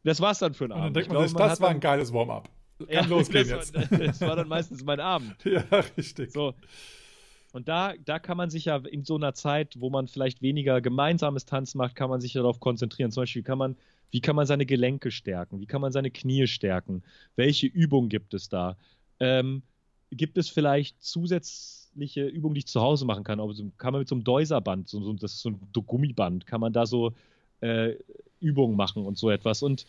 das 0.05 0.21
war's 0.21 0.39
dann 0.39 0.55
für 0.55 0.65
einen 0.65 0.73
Abend. 0.73 0.87
Und 0.87 0.97
dann 0.97 1.03
denkt 1.03 1.13
man 1.13 1.29
sich, 1.29 1.37
das 1.37 1.61
war 1.61 1.71
ein 1.71 1.81
geiles 1.81 2.13
Warm-up. 2.13 2.49
Kann 2.79 2.89
ja, 2.89 3.01
losgehen 3.07 3.49
das 3.49 3.73
jetzt. 3.73 3.91
War, 3.91 3.99
das 3.99 4.21
war 4.21 4.37
dann 4.37 4.49
meistens 4.49 4.85
mein 4.85 5.01
Abend. 5.01 5.37
Ja, 5.45 5.65
richtig. 5.97 6.33
So. 6.33 6.55
Und 7.53 7.69
da, 7.69 7.95
da 8.05 8.19
kann 8.19 8.37
man 8.37 8.51
sich 8.51 8.67
ja 8.67 8.77
in 8.77 9.05
so 9.05 9.17
einer 9.17 9.35
Zeit, 9.35 9.77
wo 9.79 9.91
man 9.91 10.07
vielleicht 10.07 10.43
weniger 10.43 10.81
gemeinsames 10.81 11.47
Tanzen 11.47 11.79
macht, 11.79 11.95
kann 11.95 12.11
man 12.11 12.21
sich 12.21 12.35
darauf 12.35 12.61
konzentrieren. 12.61 13.11
Zum 13.11 13.23
Beispiel 13.23 13.43
kann 13.43 13.59
man, 13.59 13.77
wie 14.11 14.21
kann 14.21 14.37
man 14.37 14.47
seine 14.47 14.67
Gelenke 14.67 15.11
stärken? 15.11 15.61
Wie 15.61 15.67
kann 15.67 15.81
man 15.81 15.91
seine 15.91 16.11
Knie 16.11 16.47
stärken? 16.47 17.03
Welche 17.37 17.67
Übungen 17.67 18.09
gibt 18.11 18.35
es 18.35 18.49
da? 18.49 18.77
Ähm, 19.19 19.63
gibt 20.11 20.39
es 20.39 20.49
vielleicht 20.49 21.03
zusätzliche 21.03 22.27
Übungen, 22.27 22.55
die 22.55 22.61
ich 22.61 22.67
zu 22.67 22.81
Hause 22.81 23.05
machen 23.05 23.25
kann? 23.25 23.41
Also 23.41 23.71
kann 23.77 23.93
man 23.93 24.01
mit 24.01 24.09
so 24.09 24.15
einem 24.15 24.25
Deuserband, 24.25 24.89
so, 24.89 25.03
so, 25.03 25.13
das 25.15 25.35
ist 25.35 25.41
so 25.41 25.51
ein 25.51 25.61
Gummiband, 25.73 26.47
kann 26.47 26.61
man 26.61 26.73
da 26.73 26.87
so 26.87 27.15
äh, 27.61 27.95
Übungen 28.41 28.77
machen 28.77 29.05
und 29.05 29.19
so 29.19 29.31
etwas. 29.31 29.63
Und 29.63 29.87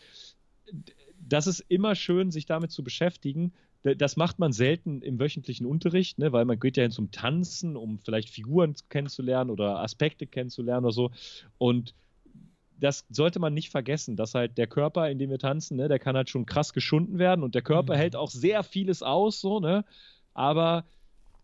das 1.19 1.47
ist 1.47 1.61
immer 1.67 1.95
schön, 1.95 2.31
sich 2.31 2.45
damit 2.45 2.71
zu 2.71 2.83
beschäftigen. 2.83 3.53
Das 3.83 4.17
macht 4.17 4.39
man 4.39 4.51
selten 4.51 5.01
im 5.01 5.19
wöchentlichen 5.19 5.65
Unterricht, 5.65 6.19
ne, 6.19 6.33
weil 6.33 6.43
man 6.43 6.59
geht 6.59 6.75
ja 6.75 6.83
hin 6.83 6.91
zum 6.91 7.11
Tanzen, 7.11 7.77
um 7.77 7.99
vielleicht 7.99 8.29
Figuren 8.29 8.75
kennenzulernen 8.89 9.49
oder 9.49 9.79
Aspekte 9.79 10.27
kennenzulernen 10.27 10.85
oder 10.85 10.93
so. 10.93 11.11
Und 11.57 11.93
das 12.79 13.05
sollte 13.09 13.39
man 13.39 13.53
nicht 13.53 13.69
vergessen, 13.69 14.15
dass 14.15 14.35
halt 14.35 14.57
der 14.57 14.67
Körper, 14.67 15.09
in 15.09 15.19
dem 15.19 15.29
wir 15.29 15.39
tanzen, 15.39 15.77
ne, 15.77 15.87
der 15.87 15.99
kann 15.99 16.15
halt 16.15 16.29
schon 16.29 16.45
krass 16.45 16.73
geschunden 16.73 17.19
werden 17.19 17.43
und 17.43 17.55
der 17.55 17.61
Körper 17.61 17.93
mhm. 17.93 17.97
hält 17.97 18.15
auch 18.15 18.31
sehr 18.31 18.63
vieles 18.63 19.03
aus, 19.03 19.41
so, 19.41 19.59
ne? 19.59 19.85
Aber 20.33 20.85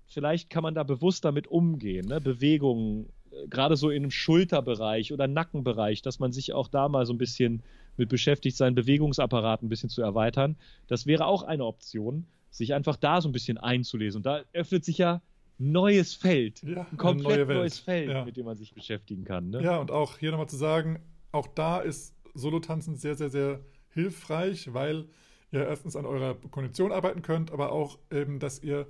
vielleicht 0.07 0.49
kann 0.49 0.63
man 0.63 0.75
da 0.75 0.83
bewusst 0.83 1.25
damit 1.25 1.47
umgehen, 1.47 2.07
ne? 2.07 2.21
Bewegungen, 2.21 3.09
äh, 3.31 3.47
gerade 3.47 3.75
so 3.75 3.89
in 3.89 4.03
einem 4.03 4.11
Schulterbereich 4.11 5.11
oder 5.13 5.27
Nackenbereich, 5.27 6.01
dass 6.01 6.19
man 6.19 6.31
sich 6.31 6.53
auch 6.53 6.67
da 6.67 6.87
mal 6.89 7.05
so 7.05 7.13
ein 7.13 7.17
bisschen 7.17 7.63
mit 7.97 8.09
beschäftigt, 8.09 8.57
seinen 8.57 8.75
Bewegungsapparat 8.75 9.63
ein 9.63 9.69
bisschen 9.69 9.89
zu 9.89 10.01
erweitern. 10.01 10.57
Das 10.87 11.05
wäre 11.05 11.25
auch 11.25 11.43
eine 11.43 11.65
Option, 11.65 12.25
sich 12.49 12.73
einfach 12.73 12.97
da 12.97 13.21
so 13.21 13.29
ein 13.29 13.31
bisschen 13.31 13.57
einzulesen. 13.57 14.19
Und 14.19 14.25
da 14.25 14.41
öffnet 14.53 14.83
sich 14.83 14.97
ja 14.97 15.21
neues 15.57 16.13
Feld. 16.13 16.61
Ja, 16.63 16.85
ein 16.91 16.97
komplett 16.97 17.47
neue 17.47 17.57
neues 17.57 17.79
Feld, 17.79 18.09
Ja. 18.09 18.25
mit 18.25 18.37
dem 18.37 18.45
man 18.45 18.57
sich 18.57 18.73
beschäftigen 18.73 19.23
kann. 19.23 19.49
Ne? 19.49 19.63
Ja, 19.63 19.77
und 19.77 19.91
auch 19.91 20.17
hier 20.17 20.31
nochmal 20.31 20.49
zu 20.49 20.57
sagen, 20.57 20.99
auch 21.35 21.47
da 21.47 21.79
ist 21.79 22.15
Solotanzen 22.33 22.95
sehr, 22.95 23.15
sehr, 23.15 23.29
sehr 23.29 23.59
hilfreich, 23.89 24.73
weil 24.73 25.07
ihr 25.51 25.67
erstens 25.67 25.95
an 25.95 26.05
eurer 26.05 26.35
Kondition 26.35 26.91
arbeiten 26.91 27.21
könnt, 27.21 27.51
aber 27.51 27.71
auch 27.71 27.99
eben, 28.11 28.39
dass 28.39 28.63
ihr 28.63 28.87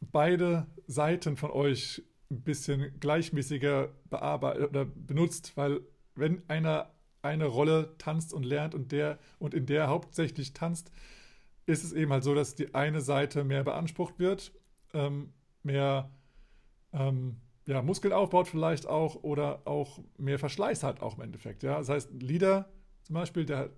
beide 0.00 0.66
Seiten 0.86 1.36
von 1.36 1.50
euch 1.50 2.02
ein 2.30 2.42
bisschen 2.42 2.98
gleichmäßiger 3.00 3.88
bearbeitet 4.08 4.70
oder 4.70 4.84
benutzt, 4.84 5.56
weil 5.56 5.80
wenn 6.14 6.48
einer 6.48 6.92
eine 7.20 7.46
Rolle 7.46 7.94
tanzt 7.98 8.32
und 8.32 8.44
lernt 8.44 8.74
und 8.74 8.92
der 8.92 9.18
und 9.40 9.52
in 9.52 9.66
der 9.66 9.88
hauptsächlich 9.88 10.52
tanzt, 10.52 10.92
ist 11.66 11.82
es 11.82 11.92
eben 11.92 12.12
halt 12.12 12.22
so, 12.22 12.34
dass 12.34 12.54
die 12.54 12.74
eine 12.74 13.00
Seite 13.00 13.42
mehr 13.42 13.64
beansprucht 13.64 14.20
wird, 14.20 14.52
ähm, 14.94 15.32
mehr 15.64 16.10
ähm, 16.92 17.40
ja, 17.68 17.82
Muskeln 17.82 18.12
aufbaut 18.14 18.48
vielleicht 18.48 18.86
auch 18.86 19.16
oder 19.22 19.60
auch 19.66 20.00
mehr 20.16 20.38
Verschleiß 20.38 20.82
hat 20.82 21.02
auch 21.02 21.16
im 21.16 21.22
Endeffekt. 21.24 21.62
Ja? 21.62 21.76
Das 21.78 21.88
heißt, 21.90 22.12
ein 22.12 22.20
Leader 22.20 22.68
zum 23.02 23.14
Beispiel, 23.14 23.44
der 23.44 23.58
hat 23.58 23.70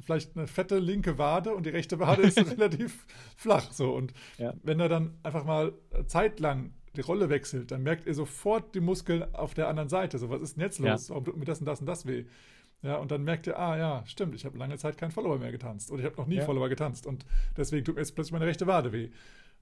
vielleicht 0.00 0.36
eine 0.36 0.48
fette 0.48 0.78
linke 0.80 1.18
Wade 1.18 1.54
und 1.54 1.64
die 1.64 1.70
rechte 1.70 2.00
Wade 2.00 2.22
ist 2.22 2.36
relativ 2.50 3.06
flach. 3.36 3.70
So. 3.70 3.94
Und 3.94 4.12
Ja. 4.38 4.52
wenn 4.64 4.80
er 4.80 4.88
dann 4.88 5.16
einfach 5.22 5.44
mal 5.44 5.72
zeitlang 6.06 6.72
die 6.96 7.00
Rolle 7.00 7.28
wechselt, 7.30 7.70
dann 7.70 7.84
merkt 7.84 8.06
ihr 8.06 8.14
sofort 8.14 8.74
die 8.74 8.80
Muskeln 8.80 9.32
auf 9.34 9.54
der 9.54 9.68
anderen 9.68 9.88
Seite. 9.88 10.18
So, 10.18 10.28
was 10.28 10.42
ist 10.42 10.56
denn 10.56 10.64
jetzt 10.64 10.80
Ja. 10.80 10.92
los? 10.92 11.08
Warum 11.10 11.24
tut 11.24 11.36
mir 11.36 11.44
das 11.44 11.60
und 11.60 11.66
das 11.66 11.78
und 11.80 11.86
das 11.86 12.04
weh? 12.06 12.24
Ja, 12.82 12.96
und 12.96 13.12
dann 13.12 13.22
merkt 13.22 13.46
ihr, 13.46 13.56
ah 13.56 13.78
ja, 13.78 14.02
stimmt, 14.06 14.34
ich 14.34 14.44
habe 14.44 14.58
lange 14.58 14.76
Zeit 14.78 14.98
keinen 14.98 15.12
Follower 15.12 15.38
mehr 15.38 15.52
getanzt. 15.52 15.92
Oder 15.92 16.00
ich 16.00 16.06
habe 16.06 16.16
noch 16.16 16.26
nie 16.26 16.36
Ja. 16.38 16.44
Follower 16.44 16.68
getanzt 16.68 17.06
und 17.06 17.24
deswegen 17.56 17.84
tut 17.84 17.94
mir 17.94 18.00
jetzt 18.00 18.16
plötzlich 18.16 18.32
meine 18.32 18.46
rechte 18.46 18.66
Wade 18.66 18.92
weh. 18.92 19.10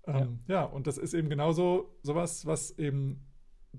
Ähm, 0.06 0.38
ja. 0.48 0.64
und 0.64 0.86
das 0.86 0.96
ist 0.96 1.12
eben 1.12 1.28
genauso 1.28 1.94
sowas, 2.02 2.46
was 2.46 2.70
eben 2.78 3.26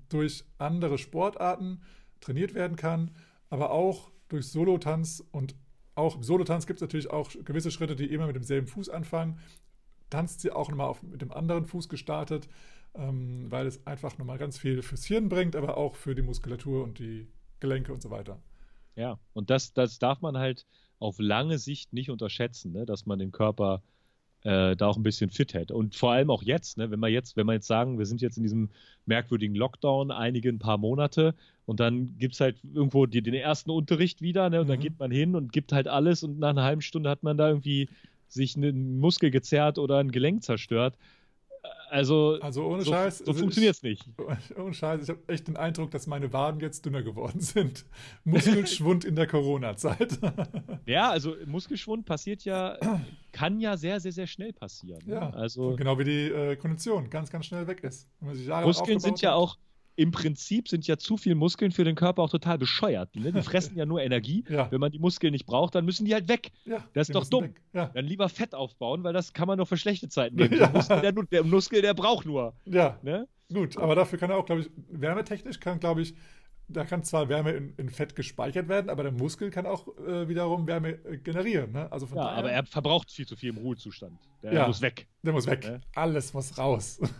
durch 0.08 0.44
andere 0.58 0.98
Sportarten 0.98 1.82
trainiert 2.20 2.54
werden 2.54 2.76
kann, 2.76 3.10
aber 3.50 3.70
auch 3.70 4.10
durch 4.28 4.46
Solotanz 4.46 5.22
und 5.32 5.54
auch 5.94 6.16
im 6.16 6.22
Solotanz 6.22 6.66
gibt 6.66 6.78
es 6.78 6.80
natürlich 6.80 7.10
auch 7.10 7.30
gewisse 7.44 7.70
Schritte, 7.70 7.96
die 7.96 8.06
immer 8.06 8.26
mit 8.26 8.36
demselben 8.36 8.66
Fuß 8.66 8.88
anfangen. 8.88 9.38
Tanzt 10.08 10.40
sie 10.40 10.50
auch 10.50 10.70
nochmal 10.70 10.88
auf, 10.88 11.02
mit 11.02 11.20
dem 11.20 11.32
anderen 11.32 11.66
Fuß 11.66 11.88
gestartet, 11.88 12.48
ähm, 12.94 13.50
weil 13.50 13.66
es 13.66 13.86
einfach 13.86 14.16
nochmal 14.18 14.38
ganz 14.38 14.58
viel 14.58 14.82
fürs 14.82 15.04
Hirn 15.04 15.28
bringt, 15.28 15.54
aber 15.56 15.76
auch 15.76 15.96
für 15.96 16.14
die 16.14 16.22
Muskulatur 16.22 16.82
und 16.82 16.98
die 16.98 17.28
Gelenke 17.60 17.92
und 17.92 18.02
so 18.02 18.10
weiter. 18.10 18.40
Ja, 18.94 19.18
und 19.32 19.50
das, 19.50 19.72
das 19.72 19.98
darf 19.98 20.20
man 20.20 20.36
halt 20.36 20.66
auf 20.98 21.18
lange 21.18 21.58
Sicht 21.58 21.92
nicht 21.92 22.10
unterschätzen, 22.10 22.72
ne? 22.72 22.86
dass 22.86 23.06
man 23.06 23.18
den 23.18 23.32
Körper 23.32 23.82
äh, 24.44 24.76
da 24.76 24.86
auch 24.86 24.96
ein 24.96 25.02
bisschen 25.02 25.30
fit 25.30 25.54
hält. 25.54 25.70
Und 25.70 25.94
vor 25.94 26.12
allem 26.12 26.30
auch 26.30 26.42
jetzt, 26.42 26.78
ne? 26.78 26.90
wenn 26.90 27.00
wir 27.00 27.08
jetzt, 27.08 27.36
wenn 27.36 27.46
wir 27.46 27.52
jetzt 27.54 27.66
sagen, 27.66 27.98
wir 27.98 28.06
sind 28.06 28.20
jetzt 28.20 28.36
in 28.36 28.42
diesem 28.42 28.70
merkwürdigen 29.06 29.54
Lockdown 29.54 30.10
einige 30.10 30.48
ein 30.48 30.58
paar 30.58 30.78
Monate 30.78 31.34
und 31.64 31.80
dann 31.80 32.16
gibt 32.18 32.34
es 32.34 32.40
halt 32.40 32.56
irgendwo 32.74 33.06
die, 33.06 33.22
den 33.22 33.34
ersten 33.34 33.70
Unterricht 33.70 34.20
wieder, 34.20 34.50
ne? 34.50 34.60
Und 34.60 34.68
dann 34.68 34.78
Mhm. 34.78 34.82
geht 34.82 34.98
man 34.98 35.10
hin 35.10 35.36
und 35.36 35.52
gibt 35.52 35.72
halt 35.72 35.88
alles 35.88 36.22
und 36.22 36.38
nach 36.38 36.50
einer 36.50 36.64
halben 36.64 36.82
Stunde 36.82 37.08
hat 37.10 37.22
man 37.22 37.36
da 37.36 37.48
irgendwie 37.48 37.88
sich 38.28 38.56
einen 38.56 38.98
Muskel 38.98 39.30
gezerrt 39.30 39.78
oder 39.78 39.98
ein 39.98 40.10
Gelenk 40.10 40.42
zerstört. 40.42 40.96
Also, 41.90 42.38
Also 42.40 42.64
ohne 42.66 42.82
so, 42.82 42.90
Scheiß. 42.90 43.18
so 43.18 43.32
funktioniert 43.34 43.74
es 43.76 43.82
nicht. 43.82 44.04
ich, 44.08 44.56
ohne 44.56 44.72
Scheiß, 44.74 45.02
ich 45.02 45.08
habe 45.10 45.20
echt 45.28 45.46
den 45.46 45.56
Eindruck, 45.56 45.90
dass 45.90 46.06
meine 46.06 46.32
Waden 46.32 46.60
jetzt 46.60 46.84
dünner 46.86 47.02
geworden 47.02 47.40
sind. 47.40 47.84
Muskelschwund 48.24 49.04
in 49.04 49.14
der 49.14 49.26
Corona-Zeit. 49.26 50.18
Ja, 50.86 51.10
also 51.10 51.36
Muskelschwund 51.46 52.04
passiert 52.06 52.44
ja, 52.44 52.76
kann 53.30 53.60
ja 53.60 53.76
sehr, 53.76 54.00
sehr, 54.00 54.10
sehr 54.10 54.26
schnell 54.26 54.52
passieren. 54.52 55.00
ne? 55.06 55.14
ja, 55.14 55.30
Also 55.30 55.76
genau 55.76 55.96
wie 55.98 56.04
die 56.04 56.26
äh, 56.28 56.56
Kondition 56.56 57.08
ganz, 57.08 57.30
ganz 57.30 57.46
schnell 57.46 57.66
weg 57.68 57.84
ist. 57.84 58.08
Muskeln 58.20 58.98
sind 58.98 59.20
ja 59.20 59.34
auch, 59.34 59.58
im 59.94 60.10
Prinzip 60.10 60.68
sind 60.68 60.86
ja 60.86 60.96
zu 60.96 61.16
viel 61.16 61.34
Muskeln 61.34 61.70
für 61.72 61.84
den 61.84 61.94
Körper 61.94 62.22
auch 62.22 62.30
total 62.30 62.56
bescheuert. 62.58 63.14
Ne? 63.14 63.32
Die 63.32 63.42
fressen 63.42 63.76
ja 63.76 63.84
nur 63.86 64.00
Energie. 64.02 64.44
Ja. 64.48 64.70
Wenn 64.70 64.80
man 64.80 64.90
die 64.92 64.98
Muskeln 64.98 65.32
nicht 65.32 65.46
braucht, 65.46 65.74
dann 65.74 65.84
müssen 65.84 66.04
die 66.06 66.14
halt 66.14 66.28
weg. 66.28 66.50
Ja, 66.64 66.84
Das 66.94 67.08
ist 67.08 67.14
doch 67.14 67.26
dumm. 67.28 67.54
Ja. 67.72 67.86
Dann 67.94 68.04
lieber 68.06 68.28
Fett 68.28 68.54
aufbauen, 68.54 69.04
weil 69.04 69.12
das 69.12 69.32
kann 69.32 69.46
man 69.48 69.58
doch 69.58 69.68
für 69.68 69.76
schlechte 69.76 70.08
Zeiten 70.08 70.36
nehmen. 70.36 70.56
Der, 70.58 70.70
Muskel, 70.70 71.00
der, 71.00 71.12
der 71.12 71.44
Muskel, 71.44 71.82
der 71.82 71.94
braucht 71.94 72.26
nur. 72.26 72.54
ja, 72.64 72.98
Ne? 73.02 73.28
gut. 73.52 73.76
Aber 73.76 73.94
dafür 73.94 74.18
kann 74.18 74.30
er 74.30 74.38
auch, 74.38 74.46
glaube 74.46 74.62
ich, 74.62 74.70
wärmetechnisch 74.88 75.60
kann, 75.60 75.78
glaube 75.78 76.00
ich, 76.02 76.14
da 76.68 76.84
kann 76.84 77.04
zwar 77.04 77.28
Wärme 77.28 77.50
in, 77.52 77.74
in 77.76 77.90
Fett 77.90 78.16
gespeichert 78.16 78.68
werden, 78.68 78.88
aber 78.88 79.02
der 79.02 79.12
Muskel 79.12 79.50
kann 79.50 79.66
auch 79.66 79.88
äh, 79.98 80.26
wiederum 80.28 80.66
Wärme 80.66 80.92
äh, 81.04 81.18
generieren. 81.18 81.72
Ne? 81.72 81.90
Also 81.92 82.06
von 82.06 82.16
Ja, 82.16 82.24
daher, 82.24 82.38
aber 82.38 82.50
er 82.50 82.64
verbraucht 82.64 83.10
viel 83.10 83.26
zu 83.26 83.36
viel 83.36 83.50
im 83.50 83.58
Ruhezustand. 83.58 84.18
Der 84.42 84.54
Ja. 84.54 84.66
muss 84.68 84.80
weg. 84.80 85.06
der 85.22 85.32
muss 85.34 85.46
weg. 85.46 85.64
Ne? 85.64 85.80
Alles 85.94 86.32
muss 86.32 86.56
raus. 86.56 86.98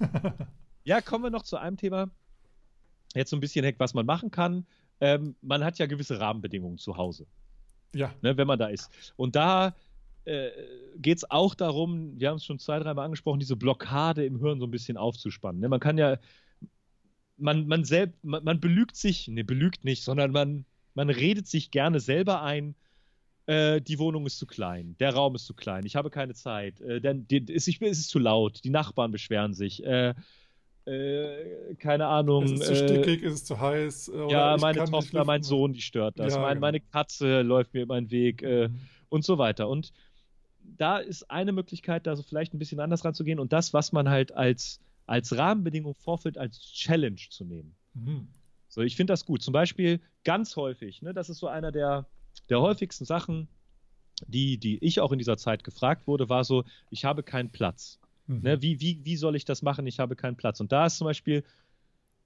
Ja, 0.85 1.01
kommen 1.01 1.23
wir 1.23 1.31
noch 1.31 1.45
zu 1.45 1.57
einem 1.59 1.77
Thema. 1.77 2.09
Jetzt 3.15 3.31
so 3.31 3.37
ein 3.37 3.41
bisschen, 3.41 3.65
Heck, 3.65 3.79
was 3.79 3.95
man 3.95 4.07
machen 4.07 4.31
kann. 4.31 4.67
Ähm, 5.01 5.35
man 5.43 5.65
hat 5.65 5.79
ja 5.79 5.87
gewisse 5.87 6.21
Rahmenbedingungen 6.21 6.79
zu 6.79 6.97
Hause. 6.97 7.27
ja, 7.95 8.13
ne, 8.23 8.37
wenn 8.37 8.47
man 8.47 8.59
da 8.59 8.69
ist. 8.69 8.91
Und 9.17 9.37
da 9.37 9.75
äh, 10.25 10.51
geht 10.99 11.19
es 11.19 11.31
auch 11.31 11.55
darum, 11.55 12.19
wir 12.19 12.29
haben 12.29 12.37
es 12.37 12.45
schon 12.45 12.59
zwei, 12.59 12.79
dreimal 12.79 13.05
angesprochen, 13.07 13.41
diese 13.41 13.57
Blockade 13.57 14.25
im 14.25 14.39
Hirn 14.41 14.61
so 14.61 14.67
ein 14.67 14.71
bisschen 14.71 14.97
aufzuspannen. 14.97 15.61
Ne? 15.61 15.69
Man 15.69 15.81
kann 15.81 15.99
ja, 15.99 16.19
man, 17.37 17.67
man 17.67 17.85
selbst, 17.85 18.23
man, 18.25 18.45
man 18.45 18.61
belügt 18.61 18.97
sich, 18.97 19.29
ne, 19.29 19.45
belügt 19.45 19.85
nicht, 19.85 20.05
sondern 20.05 20.33
man, 20.33 20.65
man 20.95 21.11
redet 21.11 21.49
sich 21.49 21.71
gerne 21.71 22.01
selber 22.01 22.43
ein, 22.43 22.75
äh, 23.47 23.81
die 23.81 23.99
Wohnung 23.99 24.27
ist 24.27 24.39
zu 24.39 24.47
klein, 24.47 24.97
der 25.01 25.15
Raum 25.15 25.35
ist 25.35 25.47
zu 25.47 25.55
klein, 25.55 25.85
ich 25.85 25.97
habe 25.97 26.11
keine 26.11 26.35
Zeit, 26.35 26.81
äh, 26.81 27.01
denn 27.01 27.27
die, 27.29 27.45
es, 27.53 27.67
ich, 27.67 27.83
es 27.83 27.99
ist 27.99 28.11
zu 28.11 28.21
laut, 28.21 28.63
die 28.65 28.71
Nachbarn 28.71 29.11
beschweren 29.11 29.55
sich, 29.55 29.85
äh, 29.85 30.15
äh, 30.87 31.75
keine 31.77 32.07
Ahnung. 32.07 32.45
es 32.45 32.53
ist 32.53 32.67
zu 32.67 32.73
äh, 32.73 32.77
stickig, 32.89 33.23
ist 33.23 33.35
es 33.35 33.45
zu 33.45 33.61
heiß. 33.61 34.09
äh, 34.09 34.13
oder 34.13 34.31
ja, 34.31 34.57
meine 34.61 34.85
Tochter, 34.85 35.25
mein. 35.25 35.43
Sohn, 35.43 35.73
die 35.73 35.81
stört 35.83 36.19
das. 36.19 36.35
Ja, 36.35 36.41
mein, 36.41 36.55
genau. 36.55 36.61
Meine 36.67 36.81
Katze 36.81 37.43
läuft 37.43 37.75
mir 37.75 37.83
über 37.83 37.97
den 38.01 38.11
Weg 38.11 38.43
äh, 38.43 38.69
Mhm. 38.69 38.81
und 39.09 39.25
so 39.25 39.39
weiter. 39.39 39.69
Und 39.69 39.93
da 40.79 40.99
ist 40.99 41.31
eine 41.31 41.53
Möglichkeit, 41.53 42.07
da 42.07 42.17
so 42.17 42.23
vielleicht 42.23 42.55
ein 42.55 42.59
bisschen 42.59 42.81
anders 42.81 43.05
ranzugehen 43.05 43.39
und 43.39 43.53
das, 43.53 43.73
was 43.75 43.93
man 43.93 44.09
halt 44.09 44.33
als, 44.33 44.81
als 45.07 45.37
Rahmenbedingung 45.37 45.95
vorführt, 45.95 46.39
als 46.39 46.61
Challenge 46.73 47.21
zu 47.31 47.45
nehmen. 47.45 47.75
Mhm. 47.95 48.29
So, 48.69 48.81
ich 48.81 48.97
finde 48.97 49.13
das 49.13 49.27
gut. 49.27 49.43
Zum 49.43 49.53
Beispiel 49.53 50.01
ganz 50.25 50.57
häufig, 50.57 51.03
ne, 51.03 51.13
das 51.13 51.29
ist 51.29 51.39
so 51.39 51.47
einer 51.49 51.73
der, 51.73 52.07
der 52.49 52.61
häufigsten 52.61 53.05
Sachen, 53.05 53.49
die, 54.27 54.57
die 54.57 54.79
ich 54.85 55.01
auch 55.01 55.13
in 55.13 55.19
dieser 55.19 55.37
Zeit 55.37 55.65
gefragt 55.65 56.07
wurde, 56.07 56.29
war 56.29 56.45
so, 56.45 56.65
ich 56.91 57.05
habe 57.05 57.23
keinen 57.23 57.51
Platz. 57.51 57.99
Mhm. 58.27 58.41
Ne, 58.43 58.63
wie, 58.63 58.81
wie, 58.81 59.01
wie 59.05 59.17
soll 59.17 59.37
ich 59.37 59.45
das 59.45 59.63
machen? 59.63 59.87
Ich 59.87 59.99
habe 59.99 60.17
keinen 60.17 60.37
Platz. 60.37 60.61
Und 60.61 60.73
da 60.73 60.87
ist 60.87 60.99
zum 60.99 61.07
Beispiel, 61.07 61.45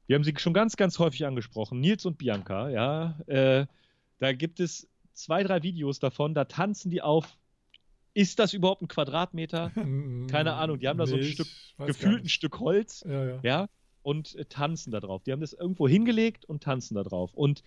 wir 0.07 0.17
haben 0.17 0.25
sie 0.25 0.35
schon 0.37 0.53
ganz, 0.55 0.77
ganz 0.77 0.99
häufig 0.99 1.27
angesprochen, 1.27 1.81
Nils 1.81 2.05
und 2.07 2.19
Bianca, 2.19 2.69
ja, 2.71 3.19
äh, 3.27 3.67
da 4.19 4.33
gibt 4.33 4.61
es 4.61 4.89
zwei, 5.15 5.43
drei 5.43 5.63
Videos 5.63 5.99
davon, 5.99 6.35
da 6.35 6.45
tanzen 6.45 6.91
die 6.91 7.03
auf. 7.03 7.37
Ist 8.15 8.39
das 8.39 8.55
überhaupt 8.55 8.81
ein 8.83 8.89
Quadratmeter? 8.89 9.71
Keine 10.31 10.55
Ahnung, 10.55 10.79
die 10.79 10.89
haben 10.89 10.99
da 10.99 11.07
so 11.07 11.17
ein 11.17 11.21
Nee, 11.21 11.33
Stück, 11.33 11.49
Gefühlt 11.79 12.25
ein. 12.25 12.29
Stück 12.29 12.61
Holz, 12.61 13.05
Ja, 13.07 13.25
ja. 13.25 13.39
ja, 13.43 13.69
und 14.03 14.35
äh, 14.37 14.45
tanzen 14.47 14.91
da 14.91 15.01
drauf. 15.01 15.23
Die 15.25 15.33
haben 15.33 15.41
das 15.41 15.53
irgendwo 15.53 15.87
hingelegt 15.89 16.45
und 16.45 16.63
tanzen 16.63 16.95
da 16.95 17.03
drauf. 17.03 17.35
Und 17.35 17.63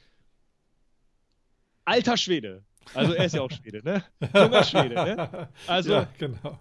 alter 1.86 2.18
Schwede. 2.18 2.64
Also 2.94 3.14
er 3.14 3.26
ist 3.26 3.36
ja 3.36 3.42
auch 3.42 3.52
Schwede, 3.52 3.84
ne? 3.84 4.04
Junger 4.34 4.64
Schwede, 4.64 4.96
ne? 4.96 5.50
Also 5.68 5.92
ja, 5.94 6.08
genau. 6.18 6.58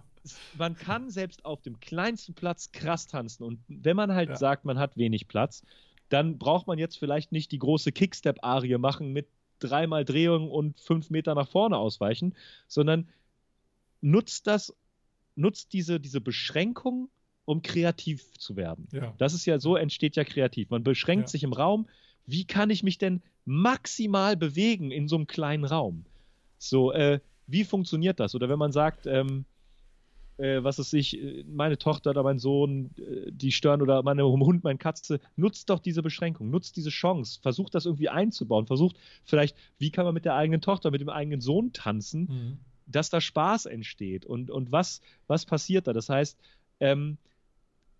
Man 0.57 0.75
kann 0.75 1.09
selbst 1.09 1.45
auf 1.45 1.61
dem 1.61 1.79
kleinsten 1.79 2.33
Platz 2.33 2.71
krass 2.71 3.07
tanzen. 3.07 3.43
Und 3.43 3.59
wenn 3.67 3.95
man 3.95 4.13
halt 4.13 4.29
Ja. 4.29 4.35
sagt, 4.35 4.65
man 4.65 4.79
hat 4.79 4.97
wenig 4.97 5.27
Platz, 5.27 5.63
dann 6.09 6.37
braucht 6.37 6.67
man 6.67 6.79
jetzt 6.79 6.97
vielleicht 6.97 7.31
nicht 7.31 7.51
die 7.51 7.59
große 7.59 7.91
Kickstep-Arie 7.91 8.77
machen 8.77 9.13
mit 9.13 9.27
dreimal 9.59 10.05
Drehung 10.05 10.49
und 10.49 10.79
fünf 10.79 11.09
Meter 11.09 11.35
nach 11.35 11.47
vorne 11.49 11.77
ausweichen, 11.77 12.35
sondern 12.67 13.09
nutzt 14.01 14.47
das, 14.47 14.73
nutzt 15.35 15.73
diese, 15.73 15.99
diese 15.99 16.21
Beschränkung, 16.21 17.09
um 17.45 17.61
kreativ 17.61 18.33
zu 18.37 18.55
werden. 18.55 18.87
Ja. 18.91 19.13
Das 19.17 19.33
ist 19.33 19.45
ja 19.45 19.59
so, 19.59 19.75
entsteht 19.75 20.15
ja 20.15 20.23
kreativ. 20.23 20.69
Man 20.69 20.83
beschränkt 20.83 21.27
Ja. 21.27 21.31
sich 21.31 21.43
im 21.43 21.53
Raum. 21.53 21.87
Wie 22.25 22.45
kann 22.45 22.69
ich 22.69 22.83
mich 22.83 22.97
denn 22.97 23.21
maximal 23.45 24.37
bewegen 24.37 24.91
in 24.91 25.07
so 25.07 25.15
einem 25.15 25.27
kleinen 25.27 25.65
Raum? 25.65 26.05
So, 26.57 26.91
äh, 26.91 27.19
wie 27.47 27.63
funktioniert 27.63 28.19
das? 28.19 28.35
Oder 28.35 28.49
wenn 28.49 28.59
man 28.59 28.71
sagt, 28.71 29.07
ähm, 29.07 29.45
äh, 30.39 30.63
was 30.63 30.79
ist 30.79 30.93
ich, 30.93 31.21
äh, 31.21 31.43
meine 31.47 31.77
Tochter 31.77 32.09
oder 32.11 32.23
mein 32.23 32.39
Sohn, 32.39 32.91
äh, 32.97 33.31
die 33.31 33.51
stören 33.51 33.81
oder 33.81 34.01
meine 34.03 34.25
Hund, 34.25 34.63
meine 34.63 34.79
Katze, 34.79 35.19
nutzt 35.35 35.69
doch 35.69 35.79
diese 35.79 36.01
Beschränkung, 36.01 36.49
nutzt 36.49 36.75
diese 36.77 36.89
Chance, 36.89 37.39
versucht 37.41 37.75
das 37.75 37.85
irgendwie 37.85 38.09
einzubauen, 38.09 38.65
versucht 38.67 38.97
vielleicht, 39.25 39.55
wie 39.77 39.91
kann 39.91 40.05
man 40.05 40.13
mit 40.13 40.25
der 40.25 40.35
eigenen 40.35 40.61
Tochter, 40.61 40.91
mit 40.91 41.01
dem 41.01 41.09
eigenen 41.09 41.41
Sohn 41.41 41.73
tanzen, 41.73 42.19
Mhm. 42.29 42.59
dass 42.87 43.09
da 43.09 43.21
Spaß 43.21 43.65
entsteht 43.67 44.25
und, 44.25 44.49
und 44.49 44.71
was, 44.71 45.01
was 45.27 45.45
passiert 45.45 45.85
da? 45.87 45.93
Das 45.93 46.09
heißt, 46.09 46.39
ähm, 46.79 47.17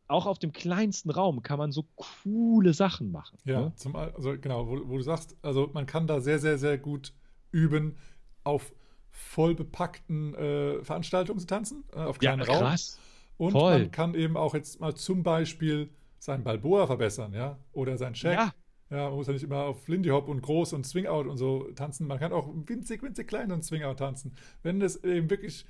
auch 0.08 0.26
auf 0.26 0.40
dem 0.40 0.52
kleinsten 0.52 1.12
Raum 1.12 1.44
kann 1.44 1.60
man 1.60 1.72
so 1.72 1.86
coole 1.96 2.74
Sachen 2.74 3.12
machen. 3.12 3.38
Ja, 3.46 3.62
Ne? 3.66 3.74
zum, 3.76 3.96
Al- 3.96 4.12
also 4.16 4.36
genau, 4.40 4.68
wo, 4.68 4.88
wo 4.90 4.98
du 4.98 5.04
sagst, 5.04 5.38
also 5.44 5.70
man 5.74 5.86
kann 5.86 6.08
da 6.08 6.20
sehr, 6.20 6.40
sehr, 6.40 6.58
sehr 6.58 6.78
gut 6.80 7.14
üben, 7.52 7.98
auf 8.44 8.74
voll 9.20 9.53
bepackten 9.53 10.34
äh, 10.36 10.84
Veranstaltungen 10.84 11.39
zu 11.39 11.47
tanzen, 11.47 11.84
äh, 11.93 11.99
auf 11.99 12.17
Ja, 12.22 12.34
kleinen 12.34 12.49
Raum. 12.49 12.59
krass. 12.59 12.99
Und 13.38 13.51
voll. 13.51 13.80
man 13.80 13.91
kann 13.91 14.15
eben 14.15 14.38
auch 14.38 14.53
jetzt 14.53 14.80
mal 14.80 14.95
zum 14.95 15.24
Beispiel 15.24 15.89
seinen 16.20 16.43
Balboa 16.43 16.88
verbessern, 16.88 17.34
ja, 17.34 17.57
oder 17.74 17.97
sein 17.97 18.13
Check. 18.13 18.34
Ja. 18.34 18.53
Ja, 18.89 19.07
man 19.09 19.15
muss 19.17 19.28
ja 19.28 19.34
nicht 19.34 19.43
immer 19.43 19.65
auf 19.65 19.88
Lindy 19.88 20.09
Hop 20.09 20.28
und 20.28 20.41
groß 20.41 20.74
und 20.74 20.84
Swing-Out 20.84 21.28
und 21.28 21.38
so 21.38 21.70
tanzen. 21.76 22.07
Man 22.07 22.17
kann 22.17 22.34
auch 22.34 22.49
winzig, 22.65 23.03
winzig 23.03 23.28
klein 23.28 23.51
und 23.51 23.63
Swing-Out 23.63 23.99
tanzen. 23.99 24.34
Wenn 24.63 24.80
das 24.80 25.03
eben 25.03 25.30
wirklich 25.30 25.63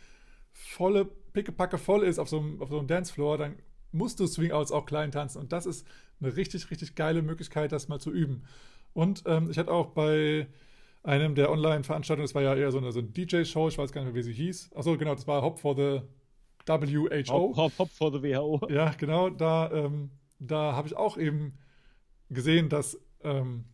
volle, 0.54 1.04
pickepacke 1.34 1.78
voll 1.78 2.04
ist 2.04 2.18
auf 2.18 2.30
so 2.30 2.39
einem, 2.39 2.62
auf 2.62 2.70
so 2.70 2.80
einem 2.80 2.88
Dancefloor, 2.88 3.38
dann 3.38 3.58
musst 3.91 4.22
du 4.22 4.26
Swing-Outs 4.28 4.72
auch 4.72 4.86
klein 4.86 5.12
tanzen. 5.12 5.39
Und 5.39 5.52
das 5.52 5.66
ist 5.66 5.86
eine 6.22 6.38
richtig, 6.38 6.72
richtig 6.72 6.95
geile 6.95 7.22
Möglichkeit, 7.22 7.74
das 7.74 7.89
mal 7.89 8.00
zu 8.00 8.12
üben. 8.12 8.43
Und 8.93 9.24
ähm, 9.26 9.50
ich 9.52 9.58
hatte 9.58 9.72
auch 9.72 9.88
bei 9.88 10.47
einem 11.04 11.36
der 11.36 11.50
Online-Veranstaltungen, 11.52 12.26
das 12.26 12.36
war 12.36 12.41
ja 12.41 12.56
eher 12.56 12.72
so 12.72 12.78
eine, 12.78 12.91
so 12.91 13.00
eine 13.00 13.10
DJ-Show, 13.10 13.70
ich 13.70 13.78
weiß 13.78 13.91
gar 13.91 14.02
nicht 14.02 14.14
mehr, 14.14 14.20
wie 14.20 14.26
sie 14.26 14.34
hieß. 14.34 14.72
Achso, 14.76 14.97
genau, 14.97 15.16
das 15.16 15.28
war 15.28 15.41
Hop 15.41 15.60
for 15.60 15.76
the 15.76 16.02
WHO. 16.68 17.56
Hop, 17.56 17.78
Hop 17.80 17.89
for 17.89 18.12
the 18.12 18.22
WHO. 18.22 18.62
Ja, 18.70 18.91
genau, 18.97 19.30
da, 19.30 19.72
ähm, 19.72 20.12
da 20.39 20.74
habe 20.74 20.88
ich 20.88 20.95
auch 20.95 21.18
eben 21.18 21.58
gesehen, 22.30 22.70
dass, 22.70 23.00
ähm, 23.24 23.66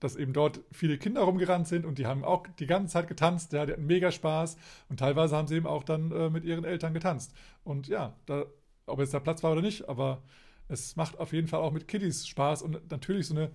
dass 0.00 0.16
eben 0.16 0.32
dort 0.32 0.60
viele 0.72 0.98
Kinder 0.98 1.22
rumgerannt 1.22 1.68
sind 1.68 1.84
und 1.84 1.98
die 1.98 2.06
haben 2.06 2.24
auch 2.24 2.46
die 2.58 2.66
ganze 2.66 2.94
Zeit 2.94 3.08
getanzt, 3.08 3.52
ja, 3.52 3.66
die 3.66 3.72
hatten 3.72 3.86
mega 3.86 4.10
Spaß 4.10 4.56
und 4.88 4.98
teilweise 4.98 5.36
haben 5.36 5.48
sie 5.48 5.56
eben 5.56 5.66
auch 5.66 5.84
dann 5.84 6.10
äh, 6.10 6.30
mit 6.30 6.44
ihren 6.44 6.64
Eltern 6.64 6.94
getanzt. 6.94 7.34
Und 7.62 7.88
ja, 7.88 8.16
da, 8.26 8.46
ob 8.86 8.98
jetzt 8.98 9.14
der 9.14 9.20
Platz 9.20 9.42
war 9.42 9.52
oder 9.52 9.62
nicht, 9.62 9.88
aber 9.88 10.22
es 10.68 10.96
macht 10.96 11.18
auf 11.18 11.32
jeden 11.32 11.48
Fall 11.48 11.60
auch 11.60 11.72
mit 11.72 11.88
Kiddies 11.88 12.26
Spaß 12.26 12.62
und 12.62 12.90
natürlich 12.90 13.26
so 13.26 13.34
eine 13.34 13.50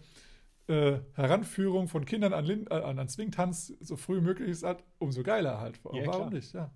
äh, 0.68 0.99
Heranführung 1.13 1.88
von 1.88 2.05
Kindern 2.05 2.34
an, 2.34 2.45
Lin, 2.45 2.68
äh, 2.70 2.76
an 2.76 3.07
Swing-Tanz 3.07 3.74
so 3.80 3.95
früh 3.97 4.22
möglich 4.22 4.49
ist, 4.49 4.66
umso 4.99 5.24
geiler 5.24 5.59
halt. 5.59 5.78
Ja, 5.93 6.07
Warum 6.07 6.11
klar. 6.11 6.30
nicht? 6.32 6.53
Ja. 6.53 6.72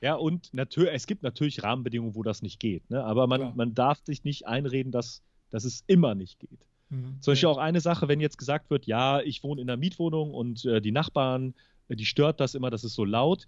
Ja, 0.00 0.16
und 0.16 0.52
natürlich, 0.52 0.92
es 0.92 1.06
gibt 1.06 1.22
natürlich 1.22 1.62
Rahmenbedingungen, 1.62 2.14
wo 2.14 2.22
das 2.22 2.42
nicht 2.42 2.60
geht. 2.60 2.90
Ne? 2.90 3.02
Aber 3.02 3.26
man, 3.26 3.56
man 3.56 3.74
darf 3.74 4.04
sich 4.04 4.22
nicht 4.22 4.46
einreden, 4.46 4.92
dass, 4.92 5.22
dass 5.48 5.64
es 5.64 5.82
immer 5.86 6.14
nicht 6.14 6.40
geht. 6.40 6.66
Mhm. 6.90 7.16
Zum 7.20 7.32
Beispiel 7.32 7.48
auch 7.48 7.56
eine 7.56 7.80
Sache, 7.80 8.06
wenn 8.06 8.20
jetzt 8.20 8.36
gesagt 8.36 8.68
wird, 8.68 8.86
ja, 8.86 9.20
ich 9.20 9.42
wohne 9.42 9.62
in 9.62 9.70
einer 9.70 9.78
Mietwohnung 9.78 10.34
und 10.34 10.64
äh, 10.66 10.82
die 10.82 10.92
Nachbarn, 10.92 11.54
äh, 11.88 11.96
die 11.96 12.04
stört 12.04 12.38
das 12.40 12.54
immer, 12.54 12.68
das 12.68 12.84
ist 12.84 12.94
so 12.94 13.06
laut. 13.06 13.46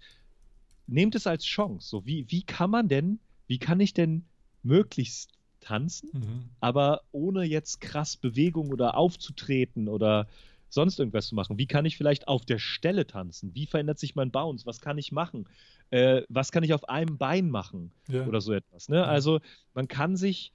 Nehmt 0.87 1.13
es 1.13 1.27
als 1.27 1.45
Chance. 1.45 1.87
So, 1.87 2.05
wie, 2.07 2.25
wie 2.29 2.43
kann 2.43 2.71
man 2.71 2.87
denn, 2.87 3.19
wie 3.45 3.59
kann 3.59 3.79
ich 3.79 3.93
denn 3.93 4.25
möglichst 4.63 5.36
tanzen, 5.67 6.09
mhm. 6.13 6.49
aber 6.61 7.01
ohne 7.11 7.43
jetzt 7.43 7.81
krass 7.81 8.15
Bewegung 8.15 8.71
oder 8.71 8.95
aufzutreten 8.95 9.89
oder 9.89 10.27
sonst 10.69 10.99
irgendwas 10.99 11.27
zu 11.27 11.35
machen. 11.35 11.57
Wie 11.57 11.67
kann 11.67 11.85
ich 11.85 11.97
vielleicht 11.97 12.27
auf 12.27 12.45
der 12.45 12.59
Stelle 12.59 13.05
tanzen? 13.05 13.53
Wie 13.53 13.65
verändert 13.65 13.99
sich 13.99 14.15
mein 14.15 14.31
Bounce? 14.31 14.65
Was 14.65 14.79
kann 14.79 14.97
ich 14.97 15.11
machen? 15.11 15.47
Äh, 15.89 16.23
was 16.29 16.51
kann 16.51 16.63
ich 16.63 16.73
auf 16.73 16.87
einem 16.89 17.17
Bein 17.17 17.49
machen? 17.49 17.91
Ja. 18.07 18.25
Oder 18.25 18.41
so 18.41 18.53
etwas. 18.53 18.87
Ne? 18.89 19.05
Also 19.05 19.39
man 19.73 19.87
kann 19.87 20.15
sich, 20.15 20.53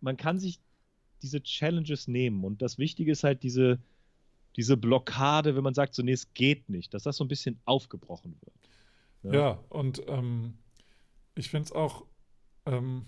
man 0.00 0.16
kann 0.16 0.38
sich 0.38 0.58
diese 1.22 1.42
Challenges 1.42 2.08
nehmen. 2.08 2.44
Und 2.44 2.62
das 2.62 2.78
Wichtige 2.78 3.12
ist 3.12 3.24
halt 3.24 3.42
diese, 3.42 3.78
diese 4.56 4.76
Blockade, 4.76 5.56
wenn 5.56 5.64
man 5.64 5.74
sagt, 5.74 5.94
so, 5.94 6.02
nee, 6.02 6.16
geht 6.34 6.68
nicht, 6.68 6.94
dass 6.94 7.02
das 7.02 7.16
so 7.16 7.24
ein 7.24 7.28
bisschen 7.28 7.58
aufgebrochen 7.64 8.36
wird. 8.40 9.34
Ja, 9.34 9.40
ja 9.40 9.64
und 9.68 10.02
ähm, 10.06 10.54
ich 11.34 11.50
finde 11.50 11.64
es 11.64 11.72
auch, 11.72 12.04
ähm, 12.66 13.06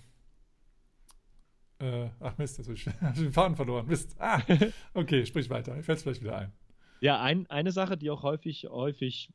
äh, 1.78 2.08
ach 2.20 2.36
Mist, 2.38 2.58
jetzt 2.58 2.68
habe 2.68 2.76
ich 3.14 3.20
den 3.20 3.32
Faden 3.32 3.56
verloren. 3.56 3.86
Mist. 3.86 4.16
Ah, 4.18 4.40
okay, 4.94 5.24
sprich 5.26 5.50
weiter. 5.50 5.78
Ich 5.78 5.84
fällt 5.84 5.98
es 5.98 6.02
vielleicht 6.02 6.22
wieder 6.22 6.38
ein. 6.38 6.52
Ja, 7.00 7.20
ein, 7.20 7.48
eine 7.50 7.72
Sache, 7.72 7.96
die 7.96 8.10
auch 8.10 8.22
häufig, 8.22 8.66
häufig 8.70 9.30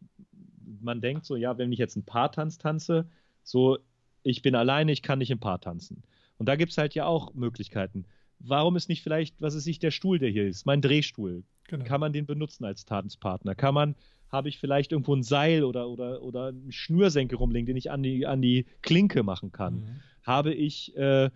man 0.81 1.01
denkt 1.01 1.25
so, 1.25 1.35
ja, 1.35 1.57
wenn 1.57 1.71
ich 1.71 1.79
jetzt 1.79 1.95
einen 1.95 2.05
Paartanz 2.05 2.57
tanze, 2.57 3.07
so, 3.43 3.77
ich 4.23 4.41
bin 4.41 4.55
alleine, 4.55 4.91
ich 4.91 5.03
kann 5.03 5.19
nicht 5.19 5.31
im 5.31 5.39
Paar 5.39 5.61
tanzen. 5.61 6.03
Und 6.37 6.47
da 6.47 6.55
gibt 6.55 6.71
es 6.71 6.77
halt 6.77 6.95
ja 6.95 7.05
auch 7.05 7.33
Möglichkeiten 7.35 8.05
warum 8.43 8.75
ist 8.75 8.89
nicht 8.89 9.03
vielleicht, 9.03 9.41
was 9.41 9.55
ist 9.55 9.63
sich 9.63 9.79
der 9.79 9.91
Stuhl, 9.91 10.19
der 10.19 10.29
hier 10.29 10.47
ist, 10.47 10.65
mein 10.65 10.81
Drehstuhl? 10.81 11.43
Genau. 11.67 11.85
Kann 11.85 11.99
man 11.99 12.13
den 12.13 12.25
benutzen 12.25 12.65
als 12.65 12.85
Tanzpartner? 12.85 13.55
Kann 13.55 13.73
man, 13.73 13.95
habe 14.29 14.49
ich 14.49 14.57
vielleicht 14.57 14.91
irgendwo 14.91 15.15
ein 15.15 15.23
Seil 15.23 15.63
oder, 15.63 15.89
oder, 15.89 16.21
oder 16.21 16.47
eine 16.47 16.71
Schnürsenkel 16.71 17.37
rumlegen, 17.37 17.65
den 17.65 17.77
ich 17.77 17.91
an 17.91 18.03
die, 18.03 18.25
an 18.25 18.41
die 18.41 18.65
Klinke 18.81 19.23
machen 19.23 19.51
kann? 19.51 19.75
Mhm. 19.75 19.99
Habe 20.23 20.53
ich, 20.53 20.95
äh, 20.97 21.29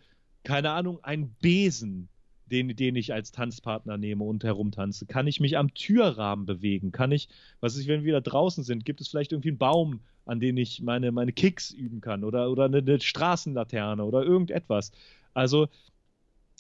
keine 0.46 0.72
Ahnung, 0.72 1.04
einen 1.04 1.36
Besen, 1.42 2.08
den, 2.46 2.76
den 2.76 2.96
ich 2.96 3.14
als 3.14 3.32
Tanzpartner 3.32 3.98
nehme 3.98 4.24
und 4.24 4.44
herumtanze? 4.44 5.06
Kann 5.06 5.28
ich 5.28 5.40
mich 5.42 5.58
am 5.58 5.74
Türrahmen 5.74 6.46
bewegen? 6.46 6.92
Kann 6.92 7.12
ich, 7.12 7.28
was 7.60 7.76
ist, 7.76 7.88
wenn 7.88 8.06
wir 8.06 8.14
da 8.14 8.22
draußen 8.22 8.64
sind, 8.64 8.86
gibt 8.86 9.02
es 9.02 9.10
vielleicht 9.10 9.34
irgendwie 9.34 9.50
einen 9.50 9.58
Baum, 9.58 10.00
an 10.26 10.40
dem 10.40 10.58
ich 10.58 10.82
meine, 10.82 11.12
meine 11.12 11.34
Kicks 11.34 11.72
üben 11.72 12.02
kann 12.02 12.24
oder, 12.24 12.50
oder 12.50 12.66
eine, 12.66 12.78
eine 12.78 13.02
Straßenlaterne 13.02 14.04
oder 14.04 14.24
irgendetwas? 14.24 14.92
Also 15.34 15.68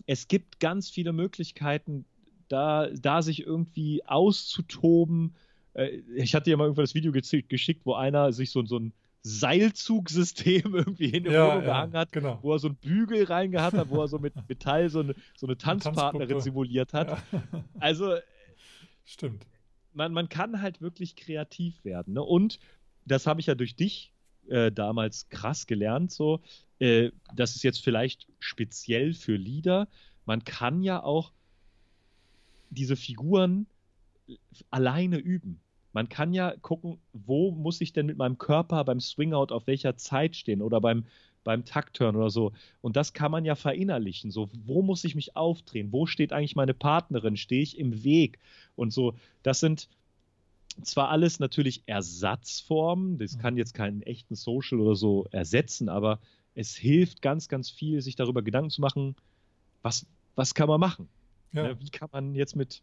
es 0.07 0.27
gibt 0.27 0.59
ganz 0.59 0.89
viele 0.89 1.13
Möglichkeiten, 1.13 2.05
da, 2.47 2.89
da 2.89 3.21
sich 3.21 3.45
irgendwie 3.45 4.05
auszutoben. 4.05 5.35
Äh, 5.73 6.01
ich 6.15 6.35
hatte 6.35 6.49
ja 6.49 6.57
mal 6.57 6.65
irgendwann 6.65 6.83
das 6.83 6.95
Video 6.95 7.11
geschickt, 7.11 7.85
wo 7.85 7.93
einer 7.93 8.33
sich 8.33 8.51
so, 8.51 8.63
so 8.65 8.79
ein 8.79 8.93
Seilzugsystem 9.27 10.75
irgendwie 10.75 11.09
in 11.09 11.23
der 11.23 11.33
ja, 11.33 11.55
ja, 11.55 11.61
gehangen 11.61 11.93
hat, 11.93 12.11
genau. 12.11 12.37
wo 12.43 12.53
er 12.53 12.59
so 12.59 12.67
einen 12.67 12.75
Bügel 12.77 13.23
reingehabt 13.23 13.75
hat, 13.75 13.89
wo 13.89 13.99
er 13.99 14.07
so 14.07 14.19
mit 14.19 14.35
Metall 14.47 14.87
so 14.89 14.99
eine, 14.99 15.15
so 15.35 15.47
eine 15.47 15.57
Tanzpartnerin 15.57 16.41
simuliert 16.41 16.93
hat. 16.93 17.09
Ja. 17.09 17.43
Also 17.79 18.17
stimmt. 19.03 19.47
Man, 19.93 20.13
man 20.13 20.29
kann 20.29 20.61
halt 20.61 20.79
wirklich 20.79 21.15
kreativ 21.15 21.83
werden. 21.83 22.13
Ne? 22.13 22.21
Und 22.21 22.59
das 23.05 23.25
habe 23.25 23.39
ich 23.39 23.47
ja 23.47 23.55
durch 23.55 23.75
dich 23.75 24.13
äh, 24.47 24.71
damals 24.71 25.27
krass 25.29 25.65
gelernt, 25.65 26.11
so, 26.11 26.41
äh, 26.77 27.09
das 27.33 27.55
ist 27.55 27.63
jetzt 27.63 27.83
vielleicht 27.83 28.27
speziell 28.37 29.15
für 29.15 29.37
Lieder. 29.37 29.87
Man 30.25 30.43
kann 30.43 30.83
ja 30.83 31.01
auch 31.01 31.31
diese 32.69 32.95
Figuren 32.95 33.65
alleine 34.69 35.17
üben. 35.17 35.61
Man 35.95 36.09
kann 36.09 36.33
ja 36.33 36.53
gucken, 36.61 36.99
wo 37.13 37.51
muss 37.51 37.79
ich 37.79 37.93
denn 37.93 38.05
mit 38.05 38.17
meinem 38.17 38.37
Körper 38.37 38.83
beim 38.83 38.99
Swingout 38.99 39.53
auf 39.53 39.65
welcher 39.65 39.95
Zeit 39.95 40.35
stehen 40.35 40.61
oder 40.61 40.81
beim, 40.81 41.05
beim 41.45 41.63
Taktturn 41.63 42.17
oder 42.17 42.29
so. 42.29 42.51
Und 42.81 42.97
das 42.97 43.13
kann 43.13 43.31
man 43.31 43.45
ja 43.45 43.55
verinnerlichen. 43.55 44.29
So, 44.29 44.49
wo 44.65 44.81
muss 44.81 45.05
ich 45.05 45.15
mich 45.15 45.37
aufdrehen? 45.37 45.93
Wo 45.93 46.05
steht 46.05 46.33
eigentlich 46.33 46.57
meine 46.57 46.73
Partnerin? 46.73 47.37
Stehe 47.37 47.61
ich 47.61 47.79
im 47.79 48.03
Weg? 48.03 48.39
Und 48.75 48.91
so, 48.91 49.15
das 49.41 49.61
sind, 49.61 49.87
zwar 50.83 51.11
alles 51.11 51.39
natürlich 51.39 51.83
Ersatzformen, 51.85 53.17
das 53.17 53.37
mhm. 53.37 53.39
kann 53.39 53.55
jetzt 53.55 53.73
keinen 53.73 54.01
echten 54.01 54.35
Social 54.35 54.81
oder 54.81 54.95
so 54.95 55.27
ersetzen, 55.31 55.87
aber 55.87 56.19
es 56.55 56.75
hilft 56.75 57.21
ganz, 57.21 57.47
ganz 57.47 57.69
viel, 57.69 58.01
sich 58.01 58.17
darüber 58.17 58.41
Gedanken 58.41 58.69
zu 58.69 58.81
machen, 58.81 59.15
was, 59.81 60.05
was 60.35 60.53
kann 60.53 60.67
man 60.67 60.81
machen? 60.81 61.07
Ja. 61.53 61.69
Ne, 61.69 61.79
wie 61.79 61.89
kann 61.89 62.09
man 62.11 62.35
jetzt 62.35 62.57
mit, 62.57 62.81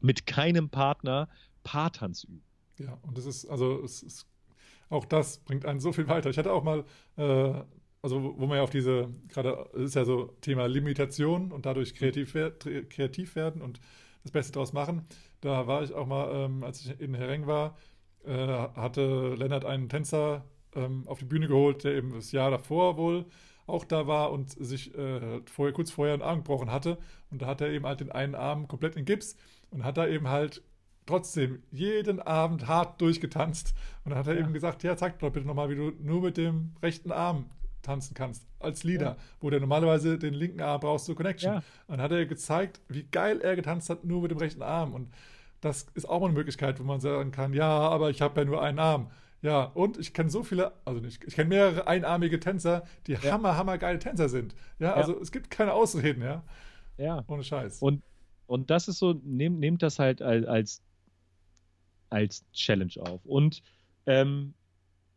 mit 0.00 0.26
keinem 0.26 0.70
Partner 0.70 1.28
Paartanz 1.64 2.24
üben? 2.24 2.42
Ja, 2.78 2.98
und 3.02 3.16
das 3.16 3.26
ist, 3.26 3.46
also 3.46 3.82
es 3.82 4.02
ist, 4.02 4.26
auch 4.88 5.04
das 5.04 5.38
bringt 5.38 5.66
einen 5.66 5.80
so 5.80 5.92
viel 5.92 6.08
weiter. 6.08 6.30
Ich 6.30 6.38
hatte 6.38 6.52
auch 6.52 6.64
mal, 6.64 6.84
äh, 7.16 7.54
also 8.02 8.36
wo 8.36 8.46
man 8.46 8.56
ja 8.56 8.62
auf 8.62 8.70
diese, 8.70 9.08
gerade, 9.28 9.68
es 9.74 9.82
ist 9.82 9.94
ja 9.94 10.04
so 10.04 10.34
Thema 10.40 10.66
Limitation 10.66 11.52
und 11.52 11.66
dadurch 11.66 11.94
kreativ, 11.94 12.32
kreativ 12.88 13.36
werden 13.36 13.62
und 13.62 13.80
das 14.22 14.32
Beste 14.32 14.52
daraus 14.52 14.72
machen. 14.72 15.06
Da 15.40 15.66
war 15.66 15.82
ich 15.82 15.92
auch 15.92 16.06
mal, 16.06 16.30
ähm, 16.32 16.62
als 16.64 16.80
ich 16.80 17.00
in 17.00 17.14
Hereng 17.14 17.46
war, 17.46 17.76
äh, 18.24 18.36
hatte 18.36 19.34
Lennart 19.34 19.64
einen 19.64 19.88
Tänzer 19.88 20.44
ähm, 20.74 21.04
auf 21.06 21.18
die 21.18 21.24
Bühne 21.24 21.48
geholt, 21.48 21.84
der 21.84 21.94
eben 21.94 22.12
das 22.12 22.32
Jahr 22.32 22.50
davor 22.50 22.96
wohl 22.96 23.26
auch 23.66 23.84
da 23.84 24.06
war 24.06 24.32
und 24.32 24.50
sich 24.50 24.94
äh, 24.96 25.40
vorher, 25.46 25.72
kurz 25.72 25.90
vorher 25.90 26.14
einen 26.14 26.22
Arm 26.22 26.38
gebrochen 26.38 26.70
hatte. 26.70 26.98
Und 27.30 27.42
da 27.42 27.46
hat 27.46 27.60
er 27.60 27.70
eben 27.70 27.86
halt 27.86 28.00
den 28.00 28.10
einen 28.10 28.34
Arm 28.34 28.68
komplett 28.68 28.96
in 28.96 29.04
Gips 29.04 29.36
und 29.70 29.84
hat 29.84 29.96
da 29.96 30.06
eben 30.06 30.28
halt 30.28 30.62
trotzdem 31.06 31.62
jeden 31.70 32.20
Abend 32.20 32.66
hart 32.66 33.00
durchgetanzt. 33.00 33.74
Und 34.04 34.10
dann 34.10 34.18
hat 34.18 34.26
er 34.26 34.34
ja. 34.34 34.40
eben 34.40 34.52
gesagt, 34.52 34.82
ja, 34.82 34.96
zeig 34.96 35.18
doch 35.18 35.30
bitte 35.30 35.46
nochmal, 35.46 35.70
wie 35.70 35.76
du 35.76 35.92
nur 36.00 36.22
mit 36.22 36.36
dem 36.36 36.72
rechten 36.82 37.12
Arm 37.12 37.46
tanzen 37.82 38.14
kannst, 38.14 38.46
als 38.60 38.84
Leader, 38.84 39.04
ja. 39.04 39.16
wo 39.40 39.50
du 39.50 39.58
normalerweise 39.58 40.18
den 40.18 40.34
linken 40.34 40.60
Arm 40.60 40.80
brauchst 40.80 41.06
zur 41.06 41.16
Connection. 41.16 41.54
Ja. 41.54 41.62
Und 41.86 41.98
dann 41.98 42.02
hat 42.02 42.12
er 42.12 42.26
gezeigt, 42.26 42.80
wie 42.88 43.04
geil 43.04 43.40
er 43.40 43.56
getanzt 43.56 43.90
hat, 43.90 44.04
nur 44.04 44.22
mit 44.22 44.30
dem 44.30 44.38
rechten 44.38 44.62
Arm. 44.62 44.94
Und 44.94 45.12
das 45.60 45.86
ist 45.94 46.08
auch 46.08 46.20
mal 46.20 46.26
eine 46.26 46.34
Möglichkeit, 46.34 46.78
wo 46.80 46.84
man 46.84 47.00
sagen 47.00 47.30
kann, 47.32 47.52
ja, 47.52 47.68
aber 47.68 48.10
ich 48.10 48.22
habe 48.22 48.40
ja 48.40 48.44
nur 48.44 48.62
einen 48.62 48.78
Arm. 48.78 49.10
Ja, 49.42 49.64
und 49.64 49.98
ich 49.98 50.14
kenne 50.14 50.30
so 50.30 50.44
viele, 50.44 50.72
also 50.84 51.00
nicht, 51.00 51.24
ich 51.24 51.34
kenne 51.34 51.48
mehrere 51.48 51.88
einarmige 51.88 52.38
Tänzer, 52.38 52.84
die 53.08 53.12
ja. 53.12 53.22
hammer, 53.24 53.56
hammer 53.56 53.76
geile 53.76 53.98
Tänzer 53.98 54.28
sind. 54.28 54.54
Ja, 54.78 54.94
also 54.94 55.20
es 55.20 55.32
gibt 55.32 55.50
keine 55.50 55.72
Ausreden, 55.72 56.22
ja. 56.22 56.44
Ja. 56.96 57.24
Ohne 57.26 57.42
Scheiß. 57.42 57.82
Und, 57.82 58.02
und 58.46 58.70
das 58.70 58.86
ist 58.86 58.98
so, 58.98 59.14
nehmt, 59.24 59.58
nehmt 59.58 59.82
das 59.82 59.98
halt 59.98 60.22
als, 60.22 60.46
als 60.46 60.82
Challenge 62.52 62.92
auf. 63.00 63.24
Und 63.24 63.62
ähm, 64.06 64.54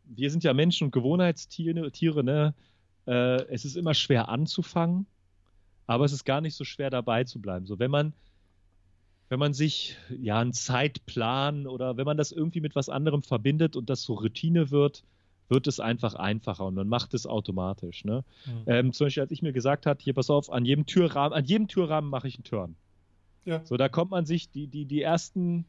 wir 0.04 0.30
sind 0.30 0.44
ja 0.44 0.52
Menschen 0.54 0.86
und 0.86 0.90
Gewohnheitstiere, 0.92 1.90
Tiere, 1.90 2.22
ne? 2.22 2.54
Äh, 3.06 3.42
es 3.52 3.64
ist 3.64 3.76
immer 3.76 3.94
schwer 3.94 4.28
anzufangen, 4.28 5.06
aber 5.86 6.04
es 6.04 6.12
ist 6.12 6.24
gar 6.24 6.40
nicht 6.40 6.54
so 6.54 6.64
schwer 6.64 6.90
dabei 6.90 7.24
zu 7.24 7.40
bleiben. 7.40 7.66
So, 7.66 7.78
wenn 7.78 7.90
man 7.90 8.12
wenn 9.28 9.38
man 9.38 9.54
sich 9.54 9.96
ja 10.08 10.38
einen 10.38 10.52
Zeitplan 10.52 11.66
oder 11.66 11.96
wenn 11.96 12.04
man 12.04 12.16
das 12.16 12.30
irgendwie 12.30 12.60
mit 12.60 12.76
was 12.76 12.88
anderem 12.88 13.22
verbindet 13.22 13.76
und 13.76 13.90
das 13.90 14.02
so 14.02 14.14
Routine 14.14 14.70
wird, 14.70 15.02
wird 15.48 15.66
es 15.66 15.80
einfach 15.80 16.14
einfacher 16.14 16.64
und 16.64 16.74
man 16.74 16.88
macht 16.88 17.14
es 17.14 17.26
automatisch. 17.26 18.04
Ne? 18.04 18.24
Mhm. 18.46 18.62
Ähm, 18.66 18.92
zum 18.92 19.06
Beispiel, 19.06 19.22
als 19.22 19.32
ich 19.32 19.42
mir 19.42 19.52
gesagt 19.52 19.86
habe, 19.86 20.02
hier 20.02 20.14
pass 20.14 20.30
auf, 20.30 20.50
an 20.50 20.64
jedem 20.64 20.86
Türrahmen, 20.86 21.36
an 21.36 21.44
jedem 21.44 21.68
Türrahmen 21.68 22.10
mache 22.10 22.28
ich 22.28 22.36
einen 22.36 22.44
Turn. 22.44 22.76
Ja. 23.44 23.64
So, 23.64 23.76
da 23.76 23.88
kommt 23.88 24.10
man 24.10 24.26
sich 24.26 24.50
die, 24.50 24.66
die, 24.66 24.86
die 24.86 25.02
ersten, 25.02 25.64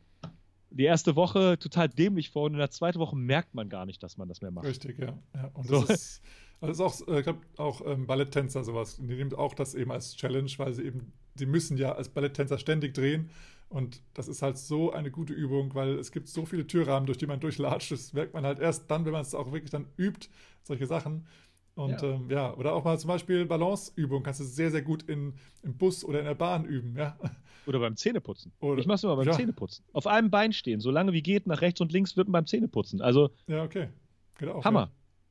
die 0.69 0.83
erste 0.83 1.15
Woche 1.15 1.57
total 1.59 1.89
dämlich 1.89 2.29
vor 2.29 2.43
und 2.43 2.53
in 2.53 2.59
der 2.59 2.71
zweiten 2.71 2.99
Woche 2.99 3.15
merkt 3.15 3.55
man 3.55 3.69
gar 3.69 3.85
nicht, 3.85 4.03
dass 4.03 4.17
man 4.17 4.27
das 4.27 4.41
mehr 4.41 4.51
macht. 4.51 4.65
Richtig, 4.65 4.99
ja. 4.99 5.17
ja. 5.33 5.51
Und 5.53 5.67
so. 5.67 5.81
das 5.81 5.89
ist, 5.89 6.21
also 6.61 6.85
auch, 6.85 7.07
äh, 7.07 7.19
ich 7.19 7.23
glaube, 7.23 7.41
auch 7.57 7.81
ähm, 7.85 8.07
Balletttänzer 8.07 8.63
sowas, 8.63 8.97
die 8.97 9.03
nehmen 9.03 9.33
auch 9.33 9.53
das 9.53 9.75
eben 9.75 9.91
als 9.91 10.15
Challenge, 10.15 10.51
weil 10.57 10.73
sie 10.73 10.83
eben, 10.83 11.13
sie 11.35 11.45
müssen 11.45 11.77
ja 11.77 11.93
als 11.93 12.09
Balletttänzer 12.09 12.57
ständig 12.57 12.93
drehen 12.93 13.29
und 13.69 14.01
das 14.13 14.27
ist 14.27 14.41
halt 14.41 14.57
so 14.57 14.93
eine 14.93 15.11
gute 15.11 15.33
Übung, 15.33 15.75
weil 15.75 15.99
es 15.99 16.11
gibt 16.11 16.29
so 16.29 16.45
viele 16.45 16.65
Türrahmen, 16.65 17.05
durch 17.05 17.17
die 17.17 17.27
man 17.27 17.39
durchlatscht. 17.39 17.91
Das 17.91 18.13
merkt 18.13 18.33
man 18.33 18.45
halt 18.45 18.59
erst 18.59 18.89
dann, 18.89 19.05
wenn 19.05 19.11
man 19.11 19.21
es 19.21 19.35
auch 19.35 19.51
wirklich 19.51 19.71
dann 19.71 19.87
übt, 19.97 20.29
solche 20.63 20.85
Sachen. 20.85 21.27
Und 21.75 22.01
ja. 22.01 22.15
Ähm, 22.15 22.29
ja, 22.29 22.53
oder 22.55 22.73
auch 22.73 22.83
mal 22.85 22.97
zum 22.97 23.09
Beispiel 23.09 23.45
Balanceübung 23.45 24.23
kannst 24.23 24.39
du 24.39 24.45
sehr, 24.45 24.71
sehr 24.71 24.81
gut 24.81 25.03
in, 25.03 25.33
im 25.63 25.77
Bus 25.77 26.03
oder 26.03 26.19
in 26.19 26.25
der 26.25 26.33
Bahn 26.33 26.65
üben, 26.65 26.95
ja. 26.97 27.17
Oder 27.67 27.79
beim 27.79 27.97
Zähneputzen. 27.97 28.53
Oder, 28.59 28.79
ich 28.79 28.87
mach's 28.87 29.03
immer 29.03 29.17
beim 29.17 29.27
ja. 29.27 29.33
Zähneputzen. 29.33 29.83
Auf 29.91 30.07
einem 30.07 30.31
Bein 30.31 30.53
stehen, 30.53 30.79
so 30.79 30.89
lange 30.89 31.13
wie 31.13 31.21
geht, 31.21 31.47
nach 31.47 31.61
rechts 31.61 31.81
und 31.81 31.91
links 31.91 32.15
wird 32.15 32.27
man 32.27 32.43
beim 32.43 32.47
Zähneputzen. 32.47 33.01
Also. 33.01 33.31
Ja, 33.47 33.63
okay. 33.63 33.89
Auch, 34.45 34.63
Hammer. 34.63 34.89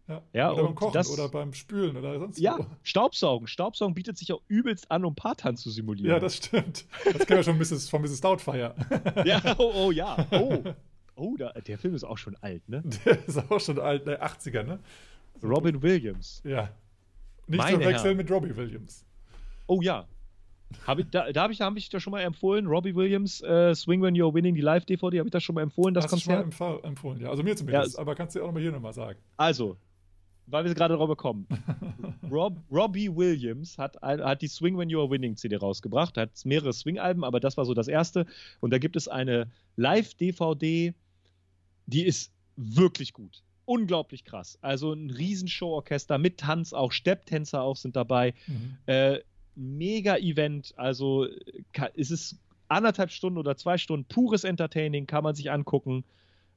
Ja. 0.09 0.23
ja. 0.33 0.53
oder 0.53 0.65
beim 0.65 0.75
Kochen 0.75 0.93
das, 0.93 1.11
oder 1.11 1.29
beim 1.29 1.53
Spülen 1.53 1.97
oder 1.97 2.19
sonst 2.19 2.39
Ja, 2.39 2.59
wo. 2.59 2.67
Staubsaugen. 2.83 3.49
Staubsaugen 3.49 3.95
bietet 3.95 4.19
sich 4.19 4.33
auch 4.33 4.43
übelst 4.49 4.91
an, 4.91 5.05
um 5.05 5.15
Partan 5.15 5.57
zu 5.57 5.71
simulieren. 5.71 6.11
Ja, 6.11 6.21
das 6.21 6.37
stimmt. 6.37 6.87
Das 7.05 7.27
kennen 7.27 7.39
wir 7.39 7.43
schon 7.43 7.59
Mrs., 7.59 7.89
von 7.89 8.03
Mrs. 8.03 8.21
Doubtfire. 8.21 8.75
ja, 9.25 9.43
oh, 9.59 9.73
oh 9.75 9.91
ja. 9.91 10.27
Oh, 10.31 10.63
oh 11.17 11.37
da, 11.37 11.53
der 11.53 11.79
Film 11.79 11.95
ist 11.95 12.05
auch 12.05 12.19
schon 12.19 12.37
alt, 12.37 12.69
ne? 12.69 12.83
Der 13.05 13.27
ist 13.27 13.51
auch 13.51 13.61
schon 13.61 13.81
alt, 13.81 14.07
der 14.07 14.25
80er, 14.25 14.63
ne? 14.63 14.79
Robin 15.43 15.83
Williams. 15.83 16.43
Ja. 16.45 16.71
Nicht 17.49 17.59
Meine 17.59 17.79
zu 17.79 17.85
wechseln 17.85 18.17
mit 18.17 18.31
Robbie 18.31 18.55
Williams. 18.57 19.05
Oh 19.67 19.81
ja. 19.81 20.07
Hab 20.87 20.99
ich, 20.99 21.07
da 21.11 21.33
da 21.33 21.43
habe 21.43 21.53
ich, 21.53 21.61
hab 21.61 21.77
ich 21.77 21.89
das 21.89 22.03
schon 22.03 22.11
mal 22.11 22.23
empfohlen. 22.23 22.67
Robbie 22.67 22.95
Williams, 22.95 23.41
äh, 23.43 23.75
Swing 23.75 24.03
When 24.03 24.15
You're 24.15 24.33
Winning, 24.33 24.55
die 24.55 24.61
Live-DVD, 24.61 25.19
habe 25.19 25.29
ich 25.29 25.33
das 25.33 25.43
schon 25.43 25.55
mal 25.55 25.63
empfohlen, 25.63 25.95
das 25.95 26.05
Hast 26.05 26.11
Konzert? 26.11 26.55
Schon 26.55 26.69
mal 26.69 26.81
empfohlen, 26.85 27.21
ja. 27.21 27.31
Also 27.31 27.43
mir 27.43 27.57
zumindest, 27.57 27.95
ja. 27.95 28.01
aber 28.01 28.15
kannst 28.15 28.37
du 28.37 28.43
auch 28.43 28.47
nochmal 28.47 28.63
hier 28.63 28.73
nochmal 28.73 28.93
sagen. 28.93 29.19
Also, 29.37 29.77
weil 30.47 30.65
wir 30.65 30.75
gerade 30.75 30.95
darüber 30.95 31.17
kommen. 31.17 31.47
Rob, 32.31 32.57
Robbie 32.71 33.15
Williams 33.15 33.79
hat, 33.79 34.01
hat 34.03 34.43
die 34.43 34.49
Swing 34.49 34.79
When 34.79 34.89
You're 34.89 35.11
Winning 35.11 35.37
CD 35.37 35.57
rausgebracht, 35.57 36.17
hat 36.17 36.31
mehrere 36.45 36.73
Swing-Alben, 36.73 37.25
aber 37.25 37.41
das 37.41 37.57
war 37.57 37.65
so 37.65 37.75
das 37.75 37.89
erste. 37.89 38.27
Und 38.61 38.73
da 38.73 38.79
gibt 38.79 38.97
es 38.97 39.09
eine 39.09 39.51
Live-DVD, 39.77 40.95
die 41.87 42.05
ist 42.05 42.33
wirklich 42.57 43.13
gut. 43.13 43.43
Unglaublich 43.65 44.25
krass. 44.25 44.59
Also 44.63 44.93
ein 44.93 45.11
Riesenshow-Orchester 45.11 46.19
mit 46.19 46.39
Tanz, 46.39 46.73
auch 46.73 46.93
Stepptänzer 46.93 47.63
auch 47.63 47.77
sind 47.77 47.97
dabei. 47.97 48.35
Mhm. 48.47 48.79
Äh, 48.87 49.19
Mega-Event, 49.57 50.75
also 50.77 51.27
ist 51.95 52.11
es 52.11 52.39
anderthalb 52.69 53.11
Stunden 53.11 53.39
oder 53.39 53.57
zwei 53.57 53.79
Stunden 53.79 54.07
pures 54.07 54.45
Entertaining, 54.45 55.07
kann 55.07 55.25
man 55.25 55.35
sich 55.35 55.51
angucken. 55.51 56.05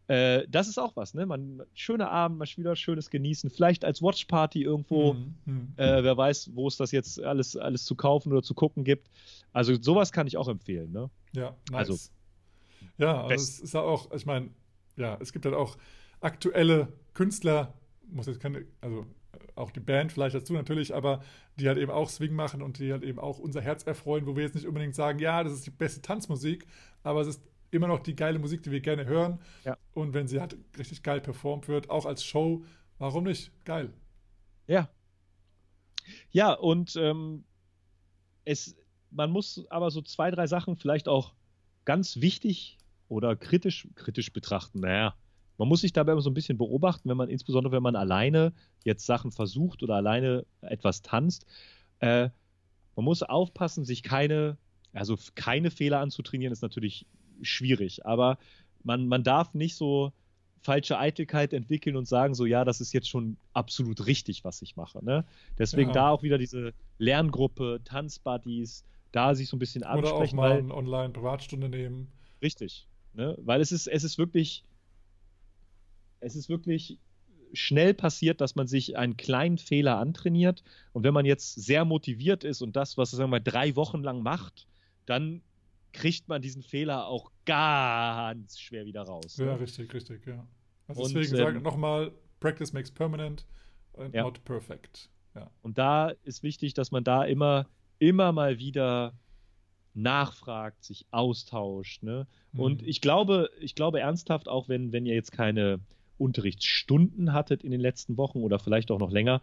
Äh, 0.08 0.48
das 0.50 0.68
ist 0.68 0.80
auch 0.80 0.96
was, 0.96 1.14
ne? 1.14 1.28
Man, 1.28 1.62
schöner 1.76 2.10
Abend, 2.10 2.40
mal 2.40 2.48
wieder 2.56 2.76
schönes 2.76 3.12
Genießen. 3.12 3.52
Vielleicht 3.52 3.86
als 3.86 4.02
Watchparty 4.02 4.64
irgendwo. 4.64 5.14
Mhm, 5.14 5.36
mh, 5.46 5.54
äh, 5.78 6.04
wer 6.04 6.18
weiß, 6.18 6.52
wo 6.56 6.68
es 6.68 6.78
das 6.78 6.92
jetzt 6.92 7.22
alles, 7.22 7.56
alles 7.56 7.86
zu 7.86 7.96
kaufen 7.96 8.32
oder 8.32 8.42
zu 8.42 8.56
gucken 8.56 8.84
gibt. 8.84 9.10
Also 9.54 9.80
sowas 9.80 10.12
kann 10.12 10.26
ich 10.26 10.36
auch 10.36 10.48
empfehlen, 10.48 10.92
ne? 10.92 11.12
Ja, 11.34 11.56
nice. 11.70 11.90
Also, 11.90 11.98
ja, 12.98 13.24
also 13.24 13.36
es 13.36 13.60
ist 13.60 13.74
ja 13.76 13.82
auch, 13.82 14.12
ich 14.12 14.26
meine, 14.26 14.50
ja, 14.98 15.16
es 15.22 15.32
gibt 15.32 15.46
halt 15.46 15.56
auch 15.56 15.78
aktuelle 16.22 16.92
Künstler, 17.14 17.76
muss 18.12 18.26
jetzt 18.26 18.40
keine, 18.40 18.66
also 18.82 19.06
auch 19.56 19.72
die 19.72 19.80
Band 19.80 20.12
vielleicht 20.12 20.36
dazu 20.36 20.54
natürlich, 20.54 20.94
aber 20.94 21.24
die 21.58 21.68
halt 21.68 21.78
eben 21.78 21.92
auch 21.92 22.10
Swing 22.10 22.34
machen 22.34 22.62
und 22.62 22.80
die 22.80 22.92
halt 22.92 23.04
eben 23.04 23.20
auch 23.20 23.40
unser 23.40 23.62
Herz 23.62 23.84
erfreuen, 23.84 24.26
wo 24.26 24.36
wir 24.36 24.44
jetzt 24.44 24.56
nicht 24.56 24.68
unbedingt 24.68 24.96
sagen, 24.96 25.20
ja, 25.20 25.44
das 25.44 25.54
ist 25.54 25.66
die 25.66 25.72
beste 25.72 26.02
Tanzmusik, 26.02 26.68
aber 27.04 27.22
es 27.22 27.28
ist 27.28 27.44
immer 27.72 27.88
noch 27.88 28.00
die 28.00 28.16
geile 28.16 28.40
Musik, 28.40 28.64
die 28.64 28.72
wir 28.72 28.82
gerne 28.82 29.06
hören. 29.06 29.40
Ja. 29.64 29.78
Und 29.94 30.14
wenn 30.14 30.28
sie 30.28 30.40
halt 30.40 30.58
richtig 30.78 31.04
geil 31.04 31.22
performt 31.22 31.68
wird, 31.68 31.90
auch 31.90 32.06
als 32.06 32.24
Show, 32.24 32.64
warum 32.98 33.26
nicht? 33.26 33.52
Geil. 33.66 33.94
Ja. 34.68 34.90
Ja, 36.32 36.54
und 36.54 36.96
ähm, 36.96 37.44
es, 38.46 38.76
man 39.12 39.32
muss 39.32 39.66
aber 39.70 39.92
so 39.92 40.02
zwei, 40.02 40.32
drei 40.32 40.48
Sachen 40.48 40.76
vielleicht 40.76 41.08
auch 41.08 41.34
ganz 41.86 42.18
wichtig 42.18 42.78
oder 43.08 43.36
kritisch, 43.36 43.88
kritisch 43.96 44.32
betrachten. 44.34 44.80
Naja, 44.80 45.16
man 45.60 45.68
muss 45.68 45.82
sich 45.82 45.92
dabei 45.92 46.14
immer 46.14 46.22
so 46.22 46.30
ein 46.30 46.34
bisschen 46.34 46.58
beobachten, 46.58 47.10
wenn 47.10 47.18
man, 47.18 47.30
insbesondere 47.30 47.74
wenn 47.74 47.84
man 47.84 47.98
alleine 47.98 48.54
jetzt 48.86 49.06
Sachen 49.06 49.32
versucht 49.32 49.84
oder 49.84 49.96
alleine 49.96 50.46
etwas 50.62 51.02
tanzt. 51.02 51.46
Äh, 52.00 52.30
man 52.96 53.04
muss 53.04 53.24
aufpassen, 53.24 53.84
sich 53.84 54.02
keine, 54.02 54.58
also 54.94 55.18
keine 55.36 55.70
Fehler 55.70 56.00
anzutrainieren, 56.00 56.54
ist 56.54 56.62
natürlich 56.62 57.06
schwierig. 57.42 58.06
Aber 58.06 58.38
man, 58.84 59.08
man 59.10 59.24
darf 59.24 59.54
nicht 59.54 59.76
so 59.76 60.14
falsche 60.62 60.98
Eitelkeit 60.98 61.52
entwickeln 61.52 61.98
und 61.98 62.08
sagen, 62.08 62.36
so 62.36 62.46
ja, 62.46 62.64
das 62.64 62.80
ist 62.80 62.94
jetzt 62.94 63.10
schon 63.10 63.36
absolut 63.52 64.06
richtig, 64.06 64.46
was 64.46 64.62
ich 64.62 64.78
mache. 64.78 65.04
Ne? 65.04 65.26
Deswegen 65.58 65.90
ja. 65.90 65.94
da 65.94 66.10
auch 66.10 66.24
wieder 66.24 66.38
diese 66.38 66.74
Lerngruppe, 67.00 67.82
Tanzbuddies, 67.84 68.86
da 69.12 69.36
sich 69.36 69.50
so 69.50 69.58
ein 69.58 69.60
bisschen 69.60 69.84
ansprechen. 69.84 70.40
Oder 70.40 70.48
auch 70.48 70.52
mal 70.52 70.60
eine 70.60 70.74
Online-Privatstunde 70.74 71.68
nehmen. 71.68 72.08
Richtig. 72.42 72.88
Ne? 73.14 73.38
Weil 73.42 73.60
es 73.60 73.74
ist, 73.74 73.88
es 73.88 74.06
ist 74.06 74.18
wirklich, 74.18 74.64
es 76.20 76.36
ist 76.36 76.50
wirklich 76.50 77.00
schnell 77.54 77.94
passiert, 77.94 78.42
dass 78.42 78.56
man 78.56 78.68
sich 78.68 78.98
einen 78.98 79.18
kleinen 79.18 79.58
Fehler 79.58 79.98
antrainiert. 79.98 80.64
Und 80.94 81.04
wenn 81.04 81.14
man 81.14 81.26
jetzt 81.26 81.56
sehr 81.56 81.86
motiviert 81.86 82.44
ist 82.44 82.62
und 82.62 82.76
das, 82.76 82.98
was 82.98 83.12
sagen 83.12 83.24
wir 83.32 83.40
mal, 83.40 83.40
drei 83.40 83.76
Wochen 83.76 84.04
lang 84.04 84.22
macht, 84.22 84.68
dann 85.06 85.42
kriegt 85.92 86.28
man 86.28 86.42
diesen 86.42 86.62
Fehler 86.62 87.08
auch 87.08 87.32
ganz 87.46 88.60
schwer 88.60 88.86
wieder 88.86 89.02
raus. 89.02 89.38
Ja, 89.38 89.46
ne? 89.46 89.60
richtig, 89.60 89.94
richtig, 89.94 90.28
ja. 90.28 90.46
Also 90.88 91.02
und, 91.02 91.16
deswegen 91.16 91.40
ähm, 91.40 91.46
sage 91.46 91.58
ich 91.58 91.64
nochmal, 91.64 92.12
Practice 92.40 92.74
makes 92.74 92.92
permanent 92.92 93.46
and 93.98 94.14
ja. 94.14 94.24
not 94.24 94.44
perfect. 94.46 95.10
Ja. 95.36 95.50
Und 95.62 95.78
da 95.78 96.10
ist 96.24 96.44
wichtig, 96.44 96.74
dass 96.74 96.92
man 96.92 97.04
da 97.04 97.24
immer, 97.24 97.68
immer 97.98 98.32
mal 98.32 98.60
wieder 98.60 99.14
nachfragt, 99.94 100.84
sich 100.84 101.06
austauscht. 101.12 102.04
Ne? 102.04 102.28
Mhm. 102.52 102.60
Und 102.60 102.84
ich 102.84 103.02
glaube, 103.02 103.50
ich 103.60 103.76
glaube 103.76 104.00
ernsthaft, 104.00 104.48
auch 104.48 104.70
wenn, 104.70 104.92
wenn 104.92 105.06
ihr 105.06 105.16
jetzt 105.16 105.32
keine 105.32 105.80
Unterrichtsstunden 106.20 107.34
hattet 107.34 107.64
in 107.64 107.72
den 107.72 107.82
letzten 107.82 108.18
Wochen 108.18 108.40
oder 108.40 108.60
vielleicht 108.60 108.92
auch 108.92 109.00
noch 109.00 109.12
länger, 109.12 109.42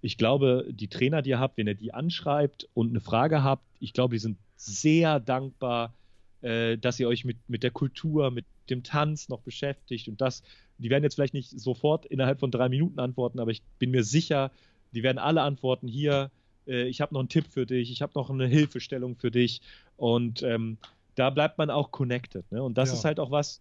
ich 0.00 0.16
glaube, 0.16 0.66
die 0.70 0.88
Trainer, 0.88 1.22
die 1.22 1.30
ihr 1.30 1.40
habt, 1.40 1.58
wenn 1.58 1.66
ihr 1.66 1.74
die 1.74 1.92
anschreibt 1.92 2.68
und 2.74 2.90
eine 2.90 3.00
Frage 3.00 3.42
habt, 3.42 3.64
ich 3.80 3.92
glaube, 3.92 4.14
die 4.14 4.20
sind 4.20 4.38
sehr 4.56 5.20
dankbar, 5.20 5.94
äh, 6.40 6.78
dass 6.78 7.00
ihr 7.00 7.08
euch 7.08 7.24
mit, 7.24 7.36
mit 7.48 7.62
der 7.62 7.70
Kultur, 7.70 8.30
mit 8.30 8.44
dem 8.70 8.82
Tanz 8.82 9.28
noch 9.28 9.40
beschäftigt. 9.40 10.08
Und 10.08 10.20
das, 10.20 10.42
die 10.78 10.90
werden 10.90 11.02
jetzt 11.02 11.14
vielleicht 11.16 11.34
nicht 11.34 11.50
sofort 11.50 12.06
innerhalb 12.06 12.38
von 12.38 12.50
drei 12.50 12.68
Minuten 12.68 13.00
antworten, 13.00 13.40
aber 13.40 13.50
ich 13.50 13.62
bin 13.78 13.90
mir 13.90 14.04
sicher, 14.04 14.52
die 14.92 15.02
werden 15.02 15.18
alle 15.18 15.42
antworten 15.42 15.88
hier. 15.88 16.30
Äh, 16.66 16.84
ich 16.84 17.00
habe 17.00 17.14
noch 17.14 17.20
einen 17.20 17.28
Tipp 17.28 17.46
für 17.48 17.66
dich, 17.66 17.90
ich 17.90 18.02
habe 18.02 18.12
noch 18.14 18.30
eine 18.30 18.46
Hilfestellung 18.46 19.16
für 19.16 19.30
dich. 19.30 19.60
Und 19.96 20.42
ähm, 20.42 20.78
da 21.16 21.30
bleibt 21.30 21.58
man 21.58 21.70
auch 21.70 21.90
connected. 21.90 22.50
Ne? 22.52 22.62
Und 22.62 22.78
das 22.78 22.90
ja. 22.90 22.94
ist 22.94 23.04
halt 23.04 23.18
auch 23.18 23.32
was, 23.32 23.60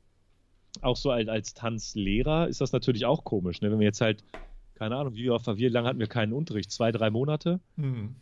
auch 0.82 0.98
so 0.98 1.12
als, 1.12 1.28
als 1.30 1.54
Tanzlehrer 1.54 2.48
ist 2.48 2.62
das 2.62 2.72
natürlich 2.72 3.06
auch 3.06 3.24
komisch. 3.24 3.62
Ne? 3.62 3.72
Wenn 3.72 3.80
wir 3.80 3.86
jetzt 3.86 4.02
halt, 4.02 4.24
keine 4.76 4.96
Ahnung, 4.96 5.16
wie, 5.16 5.30
wie 5.30 5.68
lange 5.68 5.88
hatten 5.88 6.00
wir 6.00 6.08
keinen 6.08 6.34
Unterricht? 6.34 6.72
Zwei, 6.72 6.92
drei 6.92 7.10
Monate? 7.10 7.60
Mhm 7.76 8.16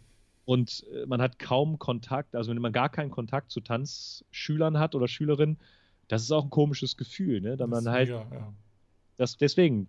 und 0.46 0.86
äh, 0.94 1.06
man 1.08 1.22
hat 1.22 1.40
kaum 1.40 1.80
Kontakt, 1.80 2.36
also 2.36 2.52
wenn 2.52 2.62
man 2.62 2.72
gar 2.72 2.90
keinen 2.90 3.12
Kontakt 3.12 3.52
zu 3.52 3.60
Tanzschülern 3.60 4.80
hat 4.80 4.96
oder 4.96 5.08
Schülerinnen, 5.08 5.58
das 6.08 6.22
ist 6.22 6.32
auch 6.32 6.44
ein 6.44 6.52
komisches 6.52 6.98
Gefühl, 6.98 7.42
ne? 7.42 7.58
Da 7.58 7.66
man 7.66 7.90
halt, 7.90 8.10
mega, 8.10 8.28
ja. 8.32 8.54
das, 9.18 9.38
deswegen 9.38 9.88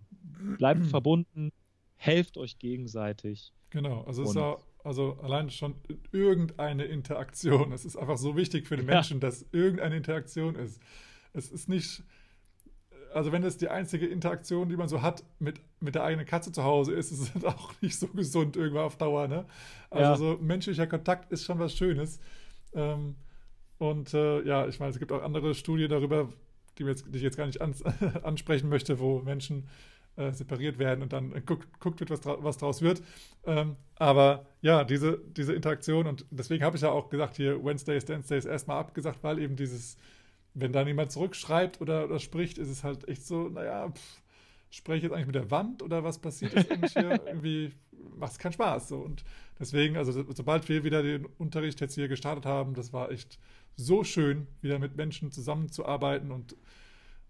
bleibt 0.57 0.85
verbunden, 0.87 1.51
helft 1.95 2.37
euch 2.37 2.57
gegenseitig. 2.57 3.53
Genau, 3.69 4.01
also 4.01 4.23
es 4.23 4.31
ist 4.31 4.37
auch, 4.37 4.65
also 4.83 5.19
allein 5.21 5.49
schon 5.51 5.75
irgendeine 6.11 6.85
Interaktion. 6.85 7.71
Es 7.71 7.85
ist 7.85 7.95
einfach 7.95 8.17
so 8.17 8.35
wichtig 8.35 8.67
für 8.67 8.77
den 8.77 8.85
Menschen, 8.85 9.17
ja. 9.17 9.21
dass 9.21 9.45
irgendeine 9.51 9.97
Interaktion 9.97 10.55
ist. 10.55 10.81
Es 11.33 11.51
ist 11.51 11.69
nicht, 11.69 12.03
also 13.17 13.31
wenn 13.31 13.43
es 13.43 13.57
die 13.57 13.67
einzige 13.67 14.05
Interaktion, 14.05 14.69
die 14.69 14.77
man 14.77 14.87
so 14.87 15.01
hat 15.01 15.23
mit, 15.39 15.59
mit 15.79 15.95
der 15.95 16.03
eigenen 16.03 16.27
Katze 16.27 16.51
zu 16.51 16.63
Hause 16.63 16.93
ist, 16.93 17.11
ist 17.11 17.35
es 17.35 17.43
auch 17.43 17.73
nicht 17.81 17.97
so 17.97 18.07
gesund 18.07 18.55
irgendwann 18.55 18.85
auf 18.85 18.97
Dauer. 18.97 19.27
Ne? 19.27 19.45
Also 19.89 20.03
ja. 20.03 20.15
so 20.15 20.37
menschlicher 20.39 20.85
Kontakt 20.85 21.31
ist 21.31 21.43
schon 21.43 21.57
was 21.57 21.75
Schönes. 21.75 22.19
Ähm, 22.73 23.15
und 23.79 24.13
äh, 24.13 24.43
ja, 24.43 24.67
ich 24.67 24.79
meine, 24.79 24.91
es 24.91 24.99
gibt 24.99 25.11
auch 25.11 25.23
andere 25.23 25.55
Studien 25.55 25.89
darüber, 25.89 26.29
die, 26.77 26.83
jetzt, 26.83 27.05
die 27.07 27.17
ich 27.17 27.23
jetzt 27.23 27.37
gar 27.37 27.47
nicht 27.47 27.59
ans, 27.59 27.83
ansprechen 28.23 28.69
möchte, 28.69 28.99
wo 28.99 29.19
Menschen 29.19 29.67
äh, 30.15 30.31
separiert 30.31 30.77
werden 30.77 31.01
und 31.01 31.11
dann 31.11 31.43
guckt, 31.45 31.67
guckt 31.79 31.99
wird, 31.99 32.11
was, 32.11 32.21
was 32.23 32.57
draus 32.57 32.83
wird. 32.83 33.01
Ähm, 33.45 33.77
aber 33.95 34.45
ja, 34.61 34.83
diese, 34.83 35.19
diese 35.35 35.53
Interaktion 35.53 36.05
und 36.05 36.25
deswegen 36.29 36.63
habe 36.63 36.75
ich 36.75 36.83
ja 36.83 36.91
auch 36.91 37.09
gesagt, 37.09 37.35
hier 37.35 37.63
Wednesdays, 37.63 38.07
Wednesdays 38.07 38.45
erstmal 38.45 38.79
abgesagt, 38.79 39.23
weil 39.23 39.39
eben 39.39 39.55
dieses 39.55 39.97
wenn 40.53 40.73
da 40.73 40.83
niemand 40.83 41.11
zurückschreibt 41.11 41.81
oder, 41.81 42.05
oder 42.05 42.19
spricht, 42.19 42.57
ist 42.57 42.69
es 42.69 42.83
halt 42.83 43.07
echt 43.07 43.25
so, 43.25 43.49
naja, 43.49 43.89
pff, 43.89 44.21
spreche 44.69 44.97
ich 44.97 45.03
jetzt 45.03 45.13
eigentlich 45.13 45.27
mit 45.27 45.35
der 45.35 45.51
Wand 45.51 45.81
oder 45.81 46.03
was 46.03 46.19
passiert 46.19 46.53
jetzt 46.53 46.71
eigentlich 46.71 46.93
hier? 46.93 47.21
Irgendwie 47.25 47.71
macht 48.17 48.33
es 48.33 48.39
keinen 48.39 48.53
Spaß. 48.53 48.89
So. 48.89 48.97
Und 48.97 49.23
deswegen, 49.59 49.97
also 49.97 50.11
sobald 50.33 50.67
wir 50.69 50.83
wieder 50.83 51.03
den 51.03 51.25
Unterricht 51.25 51.79
jetzt 51.81 51.95
hier 51.95 52.07
gestartet 52.07 52.45
haben, 52.45 52.73
das 52.73 52.93
war 52.93 53.11
echt 53.11 53.39
so 53.75 54.03
schön, 54.03 54.47
wieder 54.61 54.79
mit 54.79 54.95
Menschen 54.95 55.31
zusammenzuarbeiten 55.31 56.31
und 56.31 56.55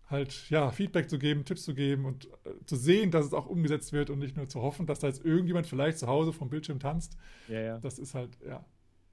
halt 0.10 0.50
ja 0.50 0.72
Feedback 0.72 1.10
zu 1.10 1.20
geben, 1.20 1.44
Tipps 1.44 1.64
zu 1.64 1.74
geben 1.74 2.06
und 2.06 2.26
äh, 2.46 2.66
zu 2.66 2.78
sehen, 2.78 3.12
dass 3.12 3.26
es 3.26 3.34
auch 3.34 3.46
umgesetzt 3.46 3.92
wird 3.92 4.10
und 4.10 4.20
nicht 4.20 4.38
nur 4.38 4.48
zu 4.48 4.62
hoffen, 4.62 4.86
dass 4.86 5.00
da 5.00 5.08
jetzt 5.08 5.26
irgendjemand 5.26 5.68
vielleicht 5.68 6.00
zu 6.00 6.08
Hause 6.08 6.32
vom 6.32 6.50
Bildschirm 6.50 6.80
tanzt. 6.80 7.18
Ja, 7.50 7.60
ja. 7.60 7.80
Das 7.80 8.00
ist 8.00 8.16
halt 8.16 8.38
ja 8.48 8.64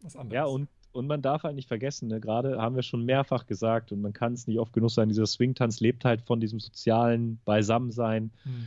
was 0.02 0.14
anderes. 0.14 0.34
Ja 0.34 0.44
und 0.44 0.68
und 0.94 1.06
man 1.06 1.22
darf 1.22 1.42
halt 1.42 1.56
nicht 1.56 1.68
vergessen, 1.68 2.08
ne, 2.08 2.20
gerade 2.20 2.60
haben 2.60 2.76
wir 2.76 2.82
schon 2.82 3.04
mehrfach 3.04 3.46
gesagt 3.46 3.92
und 3.92 4.00
man 4.00 4.12
kann 4.12 4.32
es 4.32 4.46
nicht 4.46 4.58
oft 4.58 4.72
genug 4.72 4.90
sagen, 4.90 5.08
dieser 5.08 5.26
Swing-Tanz 5.26 5.80
lebt 5.80 6.04
halt 6.04 6.22
von 6.22 6.40
diesem 6.40 6.60
sozialen 6.60 7.38
Beisammensein. 7.44 8.30
Mhm. 8.44 8.66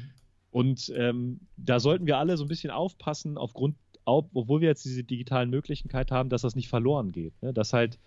Und 0.52 0.94
ähm, 0.96 1.40
da 1.56 1.80
sollten 1.80 2.06
wir 2.06 2.18
alle 2.18 2.36
so 2.38 2.44
ein 2.44 2.48
bisschen 2.48 2.72
aufpassen, 2.72 3.38
aufgrund, 3.38 3.76
obwohl 4.06 4.62
wir 4.62 4.68
jetzt 4.68 4.86
diese 4.86 5.04
digitalen 5.04 5.50
Möglichkeiten 5.50 6.14
haben, 6.14 6.30
dass 6.30 6.42
das 6.42 6.56
nicht 6.56 6.68
verloren 6.68 7.12
geht. 7.12 7.34
Ne? 7.42 7.54
Dass 7.54 7.74
halt 7.74 7.98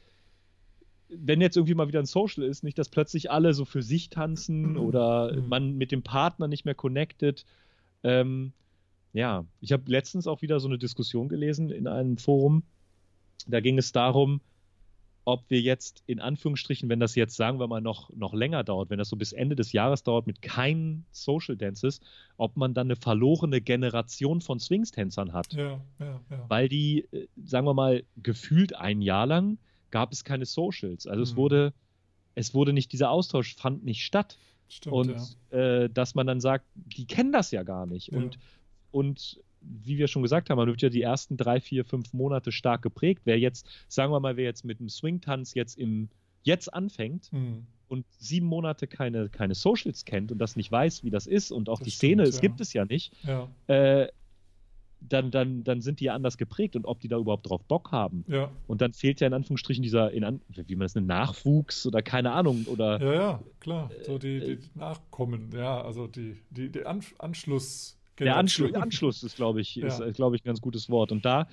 wenn 1.13 1.41
jetzt 1.41 1.57
irgendwie 1.57 1.75
mal 1.75 1.89
wieder 1.89 1.99
ein 1.99 2.07
Social 2.07 2.45
ist, 2.45 2.63
nicht, 2.63 2.79
dass 2.79 2.89
plötzlich 2.89 3.31
alle 3.31 3.53
so 3.53 3.65
für 3.65 3.83
sich 3.83 4.11
tanzen 4.11 4.73
mhm. 4.73 4.77
oder 4.77 5.35
mhm. 5.35 5.49
man 5.49 5.77
mit 5.77 5.93
dem 5.93 6.03
Partner 6.03 6.47
nicht 6.47 6.65
mehr 6.65 6.75
connected. 6.75 7.45
Ähm, 8.03 8.53
ja, 9.13 9.45
ich 9.61 9.73
habe 9.73 9.83
letztens 9.87 10.27
auch 10.27 10.43
wieder 10.43 10.61
so 10.61 10.69
eine 10.69 10.79
Diskussion 10.79 11.29
gelesen 11.29 11.71
in 11.71 11.89
einem 11.89 12.17
Forum. 12.17 12.63
Da 13.49 13.61
ging 13.61 13.79
es 13.79 13.93
darum, 13.93 14.41
ob 15.25 15.45
wir 15.49 15.61
jetzt 15.61 16.03
in 16.07 16.21
Anführungsstrichen, 16.21 16.89
wenn 16.89 17.01
das 17.01 17.15
jetzt, 17.15 17.37
sagen 17.37 17.61
wir 17.61 17.67
mal, 17.67 17.81
noch, 17.81 18.11
noch 18.11 18.33
länger 18.33 18.65
dauert, 18.65 18.91
wenn 18.91 18.99
das 18.99 19.09
so 19.09 19.17
bis 19.17 19.33
Ende 19.33 19.55
des 19.55 19.73
Jahres 19.73 20.03
dauert 20.03 20.27
mit 20.27 20.43
keinen 20.43 21.05
Social 21.13 21.57
Dances, 21.57 22.01
ob 22.37 22.57
man 22.57 22.75
dann 22.75 22.89
eine 22.89 22.97
verlorene 22.97 23.61
Generation 23.61 24.41
von 24.41 24.59
Swingstänzern 24.59 25.33
hat. 25.33 25.53
Ja, 25.53 25.81
ja, 25.99 26.21
ja. 26.31 26.45
Weil 26.49 26.69
die, 26.69 27.07
äh, 27.13 27.27
sagen 27.45 27.67
wir 27.67 27.75
mal, 27.75 28.03
gefühlt 28.23 28.75
ein 28.75 29.03
Jahr 29.03 29.27
lang 29.27 29.59
gab 29.91 30.13
es 30.13 30.25
keine 30.25 30.47
Socials. 30.47 31.07
Also 31.07 31.19
mhm. 31.19 31.25
es 31.25 31.37
wurde, 31.37 31.73
es 32.35 32.55
wurde 32.55 32.73
nicht, 32.73 32.93
dieser 32.93 33.11
Austausch 33.11 33.55
fand 33.57 33.85
nicht 33.85 34.05
statt. 34.05 34.39
Stimmt, 34.69 34.95
und 34.95 35.37
ja. 35.51 35.59
äh, 35.59 35.91
dass 35.91 36.15
man 36.15 36.29
dann 36.29 36.41
sagt, 36.41 36.65
die 36.75 37.05
kennen 37.05 37.33
das 37.33 37.51
ja 37.51 37.65
gar 37.65 37.87
nicht. 37.87 38.13
Und, 38.13 38.39
und 38.93 39.41
wie 39.61 39.99
wir 39.99 40.09
schon 40.09 40.23
gesagt 40.23 40.51
haben, 40.51 40.57
man 40.57 40.69
wird 40.69 40.83
ja 40.83 40.89
die 40.89 41.03
ersten 41.03 41.37
drei, 41.37 41.61
vier, 41.61 41.85
fünf 41.85 42.13
Monate 42.13 42.53
stark 42.53 42.83
geprägt. 42.83 43.23
Wer 43.25 43.39
jetzt, 43.39 43.67
sagen 43.89 44.13
wir 44.13 44.21
mal, 44.21 44.37
wer 44.37 44.45
jetzt 44.45 44.65
mit 44.65 44.81
dem 44.81 44.89
Swing-Tanz 44.89 45.55
jetzt 45.55 45.79
im 45.79 46.09
jetzt 46.43 46.73
anfängt 46.73 47.33
mhm. 47.33 47.67
und 47.89 48.07
sieben 48.19 48.47
Monate 48.47 48.87
keine, 48.87 49.29
keine 49.29 49.55
Socials 49.55 50.05
kennt 50.05 50.33
und 50.33 50.39
das 50.39 50.57
nicht 50.57 50.73
weiß, 50.73 51.05
wie 51.05 51.11
das 51.11 51.27
ist 51.27 51.53
und 51.53 51.69
auch 51.69 51.79
das 51.79 51.85
die 51.85 51.91
Szene, 51.91 52.23
stimmt, 52.23 52.29
es 52.29 52.35
ja. 52.37 52.41
gibt 52.41 52.61
es 52.61 52.73
ja 52.73 52.85
nicht, 52.87 53.13
ja. 53.25 53.49
Äh, 53.67 54.09
dann, 55.01 55.31
dann, 55.31 55.65
dann 55.65 55.81
sind 55.81 56.01
die 56.01 56.05
ja 56.05 56.15
anders 56.15 56.37
geprägt 56.37 56.77
und 56.77 56.85
ob 56.85 57.01
die 57.01 57.09
da 57.09 57.17
überhaupt 57.17 57.49
drauf 57.49 57.65
Bock 57.65 57.91
haben. 57.91 58.25
Ja. 58.29 58.51
Und 58.67 58.83
dann 58.83 58.93
fehlt 58.93 59.21
ja 59.21 59.27
in 59.27 59.33
Anführungsstrichen 59.33 59.83
dieser, 59.83 60.13
in 60.13 60.25
An 60.25 60.41
wie 60.49 60.77
man 60.77 60.85
das 60.85 60.95
nennt, 60.95 61.07
Nachwuchs 61.07 61.87
oder 61.87 62.03
keine 62.03 62.33
Ahnung. 62.33 62.67
Oder, 62.67 63.01
ja, 63.01 63.15
ja, 63.15 63.43
klar. 63.61 63.91
So 64.05 64.19
die, 64.19 64.41
die 64.41 64.53
äh, 64.53 64.59
Nachkommen, 64.75 65.51
ja, 65.55 65.81
also 65.81 66.07
die, 66.07 66.37
die, 66.51 66.71
die 66.71 66.85
An 66.85 67.01
Anschluss. 67.19 67.97
Der 68.27 68.37
Anschluss, 68.37 68.75
Anschluss 68.75 69.23
ist, 69.23 69.37
glaube 69.37 69.61
ich, 69.61 69.77
ja. 69.77 69.87
ist, 69.87 70.17
glaube 70.17 70.37
ich, 70.37 70.43
ein 70.43 70.47
ganz 70.47 70.61
gutes 70.61 70.89
Wort. 70.91 71.13
Und 71.13 71.25
da, 71.25 71.49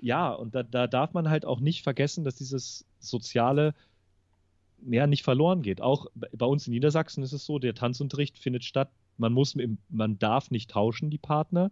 ja, 0.00 0.30
und 0.30 0.54
da, 0.54 0.62
da 0.62 0.86
darf 0.86 1.12
man 1.12 1.28
halt 1.28 1.44
auch 1.44 1.60
nicht 1.60 1.82
vergessen, 1.82 2.24
dass 2.24 2.36
dieses 2.36 2.84
soziale 2.98 3.74
ja 4.88 5.06
nicht 5.06 5.22
verloren 5.22 5.62
geht. 5.62 5.80
Auch 5.80 6.06
bei 6.14 6.46
uns 6.46 6.66
in 6.66 6.72
Niedersachsen 6.72 7.22
ist 7.22 7.32
es 7.32 7.44
so, 7.44 7.58
der 7.58 7.74
Tanzunterricht 7.74 8.38
findet 8.38 8.64
statt. 8.64 8.90
Man 9.18 9.32
muss, 9.32 9.54
man 9.88 10.18
darf 10.18 10.50
nicht 10.50 10.70
tauschen, 10.70 11.10
die 11.10 11.18
Partner. 11.18 11.70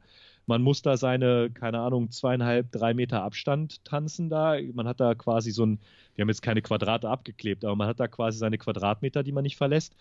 Man 0.48 0.62
muss 0.62 0.80
da 0.80 0.96
seine, 0.96 1.50
keine 1.50 1.80
Ahnung, 1.80 2.10
zweieinhalb, 2.10 2.72
drei 2.72 2.94
Meter 2.94 3.22
Abstand 3.22 3.84
tanzen 3.84 4.30
da. 4.30 4.56
Man 4.72 4.88
hat 4.88 4.98
da 4.98 5.14
quasi 5.14 5.50
so 5.50 5.66
ein, 5.66 5.78
wir 6.14 6.22
haben 6.22 6.30
jetzt 6.30 6.40
keine 6.40 6.62
Quadrate 6.62 7.10
abgeklebt, 7.10 7.66
aber 7.66 7.76
man 7.76 7.86
hat 7.86 8.00
da 8.00 8.08
quasi 8.08 8.38
seine 8.38 8.56
Quadratmeter, 8.56 9.22
die 9.22 9.32
man 9.32 9.42
nicht 9.42 9.58
verlässt. 9.58 9.94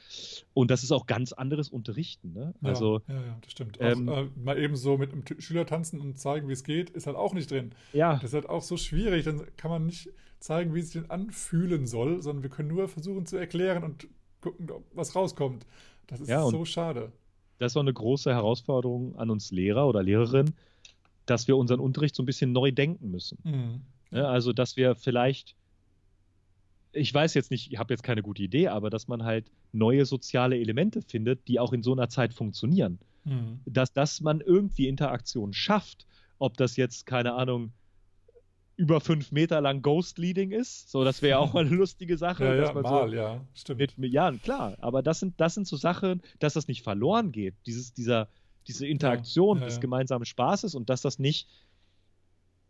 Und 0.54 0.72
das 0.72 0.84
ist 0.84 0.94
auch 0.94 1.06
ganz 1.06 1.34
anderes 1.34 1.68
Unterrichten. 1.68 2.32
Ne? 2.32 2.54
Also, 2.64 3.02
ja, 3.10 3.16
ja, 3.16 3.22
ja, 3.26 3.38
das 3.42 3.52
stimmt. 3.52 3.78
Ähm, 3.82 4.08
auch, 4.08 4.20
äh, 4.20 4.28
mal 4.38 4.58
eben 4.58 4.78
so 4.78 4.98
mit 4.98 5.12
einem 5.12 5.26
Schüler 5.38 5.66
tanzen 5.66 6.00
und 6.00 6.18
zeigen, 6.18 6.48
wie 6.48 6.54
es 6.54 6.64
geht, 6.64 6.92
ist 6.92 7.08
halt 7.08 7.18
auch 7.18 7.34
nicht 7.34 7.52
drin. 7.52 7.74
Ja. 7.92 8.14
Das 8.14 8.24
ist 8.24 8.34
halt 8.34 8.48
auch 8.48 8.64
so 8.64 8.78
schwierig. 8.78 9.26
Dann 9.26 9.42
kann 9.58 9.70
man 9.70 9.86
nicht 9.86 10.10
zeigen, 10.40 10.74
wie 10.74 10.80
es 10.80 10.92
sich 10.92 11.02
denn 11.02 11.12
anfühlen 11.12 11.88
soll, 11.88 12.22
sondern 12.22 12.44
wir 12.44 12.50
können 12.50 12.70
nur 12.70 12.88
versuchen 12.88 13.26
zu 13.26 13.36
erklären 13.36 13.84
und 13.84 14.08
gucken, 14.40 14.72
was 14.94 15.14
rauskommt. 15.14 15.66
Das 16.08 16.22
ist 16.22 16.30
ja, 16.30 16.42
so 16.48 16.64
schade 16.64 17.12
das 17.58 17.72
ist 17.72 17.78
auch 17.78 17.82
eine 17.82 17.94
große 17.94 18.32
Herausforderung 18.32 19.16
an 19.16 19.30
uns 19.30 19.52
Lehrer 19.52 19.88
oder 19.88 20.04
Lehrerinnen, 20.04 20.54
dass 21.26 21.48
wir 21.48 21.58
unseren 21.58 21.80
Unterricht 21.80 22.16
so 22.16 22.24
ein 22.24 22.26
bisschen 22.26 22.52
neu 22.52 22.72
denken 22.72 23.12
müssen. 23.12 23.38
Mhm. 23.44 23.82
Ja, 24.12 24.30
also, 24.30 24.54
dass 24.54 24.78
wir 24.78 24.96
vielleicht, 24.96 25.56
ich 26.94 27.14
weiß 27.14 27.34
jetzt 27.34 27.52
nicht, 27.52 27.72
ich 27.72 27.80
habe 27.80 27.94
jetzt 27.94 28.04
keine 28.04 28.22
gute 28.22 28.42
Idee, 28.42 28.70
aber 28.70 28.90
dass 28.90 29.08
man 29.08 29.24
halt 29.24 29.52
neue 29.74 30.06
soziale 30.06 30.58
Elemente 30.58 31.02
findet, 31.02 31.48
die 31.48 31.60
auch 31.60 31.74
in 31.74 31.84
so 31.84 31.92
einer 31.92 32.10
Zeit 32.10 32.34
funktionieren. 32.34 33.00
Mhm. 33.26 33.60
Dass, 33.66 33.92
dass 33.92 34.22
man 34.22 34.42
irgendwie 34.42 34.88
Interaktion 34.88 35.54
schafft, 35.54 36.06
ob 36.40 36.56
das 36.58 36.78
jetzt, 36.78 37.06
keine 37.06 37.34
Ahnung, 37.34 37.74
über 38.78 39.02
fünf 39.02 39.32
Meter 39.32 39.60
lang 39.60 39.82
Ghost 39.82 40.20
Leading 40.20 40.52
ist. 40.52 40.90
So, 40.92 41.04
das 41.04 41.22
wäre 41.22 41.32
ja 41.32 41.38
auch 41.40 41.52
mal 41.54 41.66
eine 41.66 41.76
lustige 41.76 42.18
Sache. 42.18 42.46
ja, 42.46 42.56
ja, 42.56 42.74
mal, 42.74 43.08
so 43.08 43.14
ja, 43.14 43.42
stimmt. 43.56 43.98
Mit, 43.98 44.14
ja, 44.14 44.32
klar. 44.32 44.78
Aber 44.80 45.02
das 45.02 45.20
sind, 45.20 45.40
das 45.42 45.56
sind 45.56 45.68
so 45.68 45.76
Sachen, 45.76 46.22
dass 46.40 46.54
das 46.54 46.68
nicht 46.68 46.84
verloren 46.84 47.32
geht. 47.32 47.56
Dieses, 47.66 47.94
dieser, 47.94 48.30
diese 48.68 48.86
Interaktion 48.86 49.58
ja, 49.58 49.64
ja, 49.64 49.68
des 49.68 49.80
gemeinsamen 49.80 50.26
Spaßes 50.26 50.76
und 50.76 50.90
dass 50.90 51.02
das 51.02 51.18
nicht, 51.18 51.50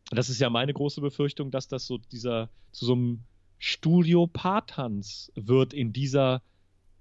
das 0.09 0.29
ist 0.29 0.39
ja 0.39 0.49
meine 0.49 0.73
große 0.73 1.01
Befürchtung, 1.01 1.51
dass 1.51 1.67
das 1.67 1.85
so 1.85 1.97
dieser, 1.97 2.49
zu 2.71 2.85
so 2.85 2.93
einem 2.93 3.19
Studio-Paartanz 3.59 5.33
wird 5.35 5.73
in 5.73 5.91
dieser, 5.91 6.41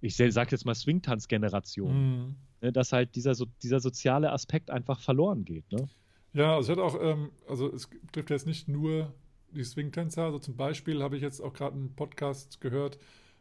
ich 0.00 0.16
sage 0.16 0.50
jetzt 0.50 0.64
mal 0.66 0.74
Swingtanz-Generation. 0.74 2.26
Mhm. 2.26 2.36
Ne, 2.62 2.72
dass 2.72 2.92
halt 2.92 3.14
dieser, 3.14 3.34
so, 3.34 3.46
dieser 3.62 3.80
soziale 3.80 4.32
Aspekt 4.32 4.70
einfach 4.70 5.00
verloren 5.00 5.44
geht. 5.44 5.70
Ne? 5.70 5.88
Ja, 6.32 6.56
also 6.56 6.72
ich 6.72 6.78
hatte 6.78 6.86
auch, 6.86 7.00
ähm, 7.00 7.30
also 7.48 7.72
es 7.72 7.88
trifft 8.12 8.30
jetzt 8.30 8.46
nicht 8.46 8.68
nur 8.68 9.12
die 9.50 9.64
Swing-Tänzer, 9.64 10.24
also 10.24 10.38
zum 10.38 10.56
Beispiel 10.56 11.02
habe 11.02 11.16
ich 11.16 11.22
jetzt 11.22 11.40
auch 11.40 11.52
gerade 11.52 11.76
einen 11.76 11.94
Podcast 11.94 12.60
gehört, 12.60 12.98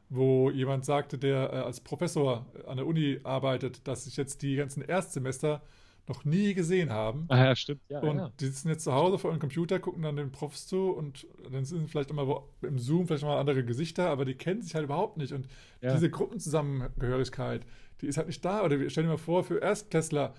wo 0.09 0.49
jemand 0.49 0.85
sagte, 0.85 1.17
der 1.17 1.51
äh, 1.51 1.57
als 1.57 1.81
Professor 1.81 2.45
an 2.67 2.77
der 2.77 2.85
Uni 2.85 3.19
arbeitet, 3.23 3.87
dass 3.87 4.05
sich 4.05 4.17
jetzt 4.17 4.41
die 4.41 4.55
ganzen 4.55 4.81
Erstsemester 4.81 5.61
noch 6.07 6.23
nie 6.23 6.53
gesehen 6.53 6.91
haben. 6.91 7.25
Ah 7.29 7.45
ja, 7.45 7.55
stimmt. 7.55 7.81
Ja, 7.89 7.99
und 8.01 8.17
ja. 8.17 8.31
die 8.39 8.45
sitzen 8.45 8.69
jetzt 8.69 8.83
zu 8.83 8.93
Hause 8.93 9.17
vor 9.17 9.31
ihrem 9.31 9.39
Computer, 9.39 9.79
gucken 9.79 10.03
dann 10.03 10.15
den 10.15 10.31
Profs 10.31 10.67
zu 10.67 10.91
und 10.91 11.25
dann 11.51 11.65
sind 11.65 11.89
vielleicht 11.89 12.11
immer 12.11 12.43
im 12.61 12.77
Zoom 12.77 13.07
vielleicht 13.07 13.23
mal 13.23 13.39
andere 13.39 13.63
Gesichter, 13.63 14.09
aber 14.09 14.25
die 14.25 14.35
kennen 14.35 14.61
sich 14.61 14.75
halt 14.75 14.85
überhaupt 14.85 15.17
nicht. 15.17 15.33
Und 15.33 15.47
ja. 15.81 15.93
diese 15.93 16.09
Gruppenzusammengehörigkeit, 16.09 17.65
die 18.01 18.07
ist 18.07 18.17
halt 18.17 18.27
nicht 18.27 18.45
da. 18.45 18.63
Oder 18.63 18.87
stell 18.89 19.03
dir 19.05 19.09
mal 19.09 19.17
vor, 19.17 19.43
für 19.43 19.57
Erstklässler, 19.57 20.35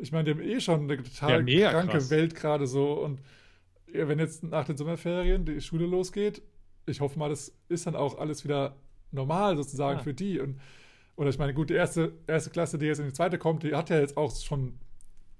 ich 0.00 0.12
meine, 0.12 0.24
die 0.24 0.30
haben 0.30 0.42
eh 0.42 0.60
schon 0.60 0.82
eine 0.90 1.02
total 1.02 1.48
ja, 1.48 1.70
kranke 1.70 1.92
krass. 1.92 2.10
Welt 2.10 2.34
gerade 2.34 2.66
so. 2.66 2.92
Und 2.92 3.20
wenn 3.92 4.18
jetzt 4.18 4.42
nach 4.42 4.64
den 4.64 4.76
Sommerferien 4.76 5.44
die 5.44 5.60
Schule 5.60 5.86
losgeht, 5.86 6.42
ich 6.86 7.00
hoffe 7.00 7.18
mal, 7.18 7.28
das 7.28 7.52
ist 7.68 7.86
dann 7.86 7.96
auch 7.96 8.18
alles 8.18 8.44
wieder 8.44 8.76
normal 9.12 9.56
sozusagen 9.56 9.98
ja. 9.98 10.02
für 10.02 10.14
die. 10.14 10.40
Und, 10.40 10.60
oder 11.16 11.30
ich 11.30 11.38
meine, 11.38 11.54
gut, 11.54 11.70
die 11.70 11.74
erste, 11.74 12.12
erste 12.26 12.50
Klasse, 12.50 12.78
die 12.78 12.86
jetzt 12.86 12.98
in 12.98 13.06
die 13.06 13.12
zweite 13.12 13.38
kommt, 13.38 13.62
die 13.62 13.74
hat 13.74 13.90
ja 13.90 13.98
jetzt 13.98 14.16
auch 14.16 14.34
schon, 14.34 14.78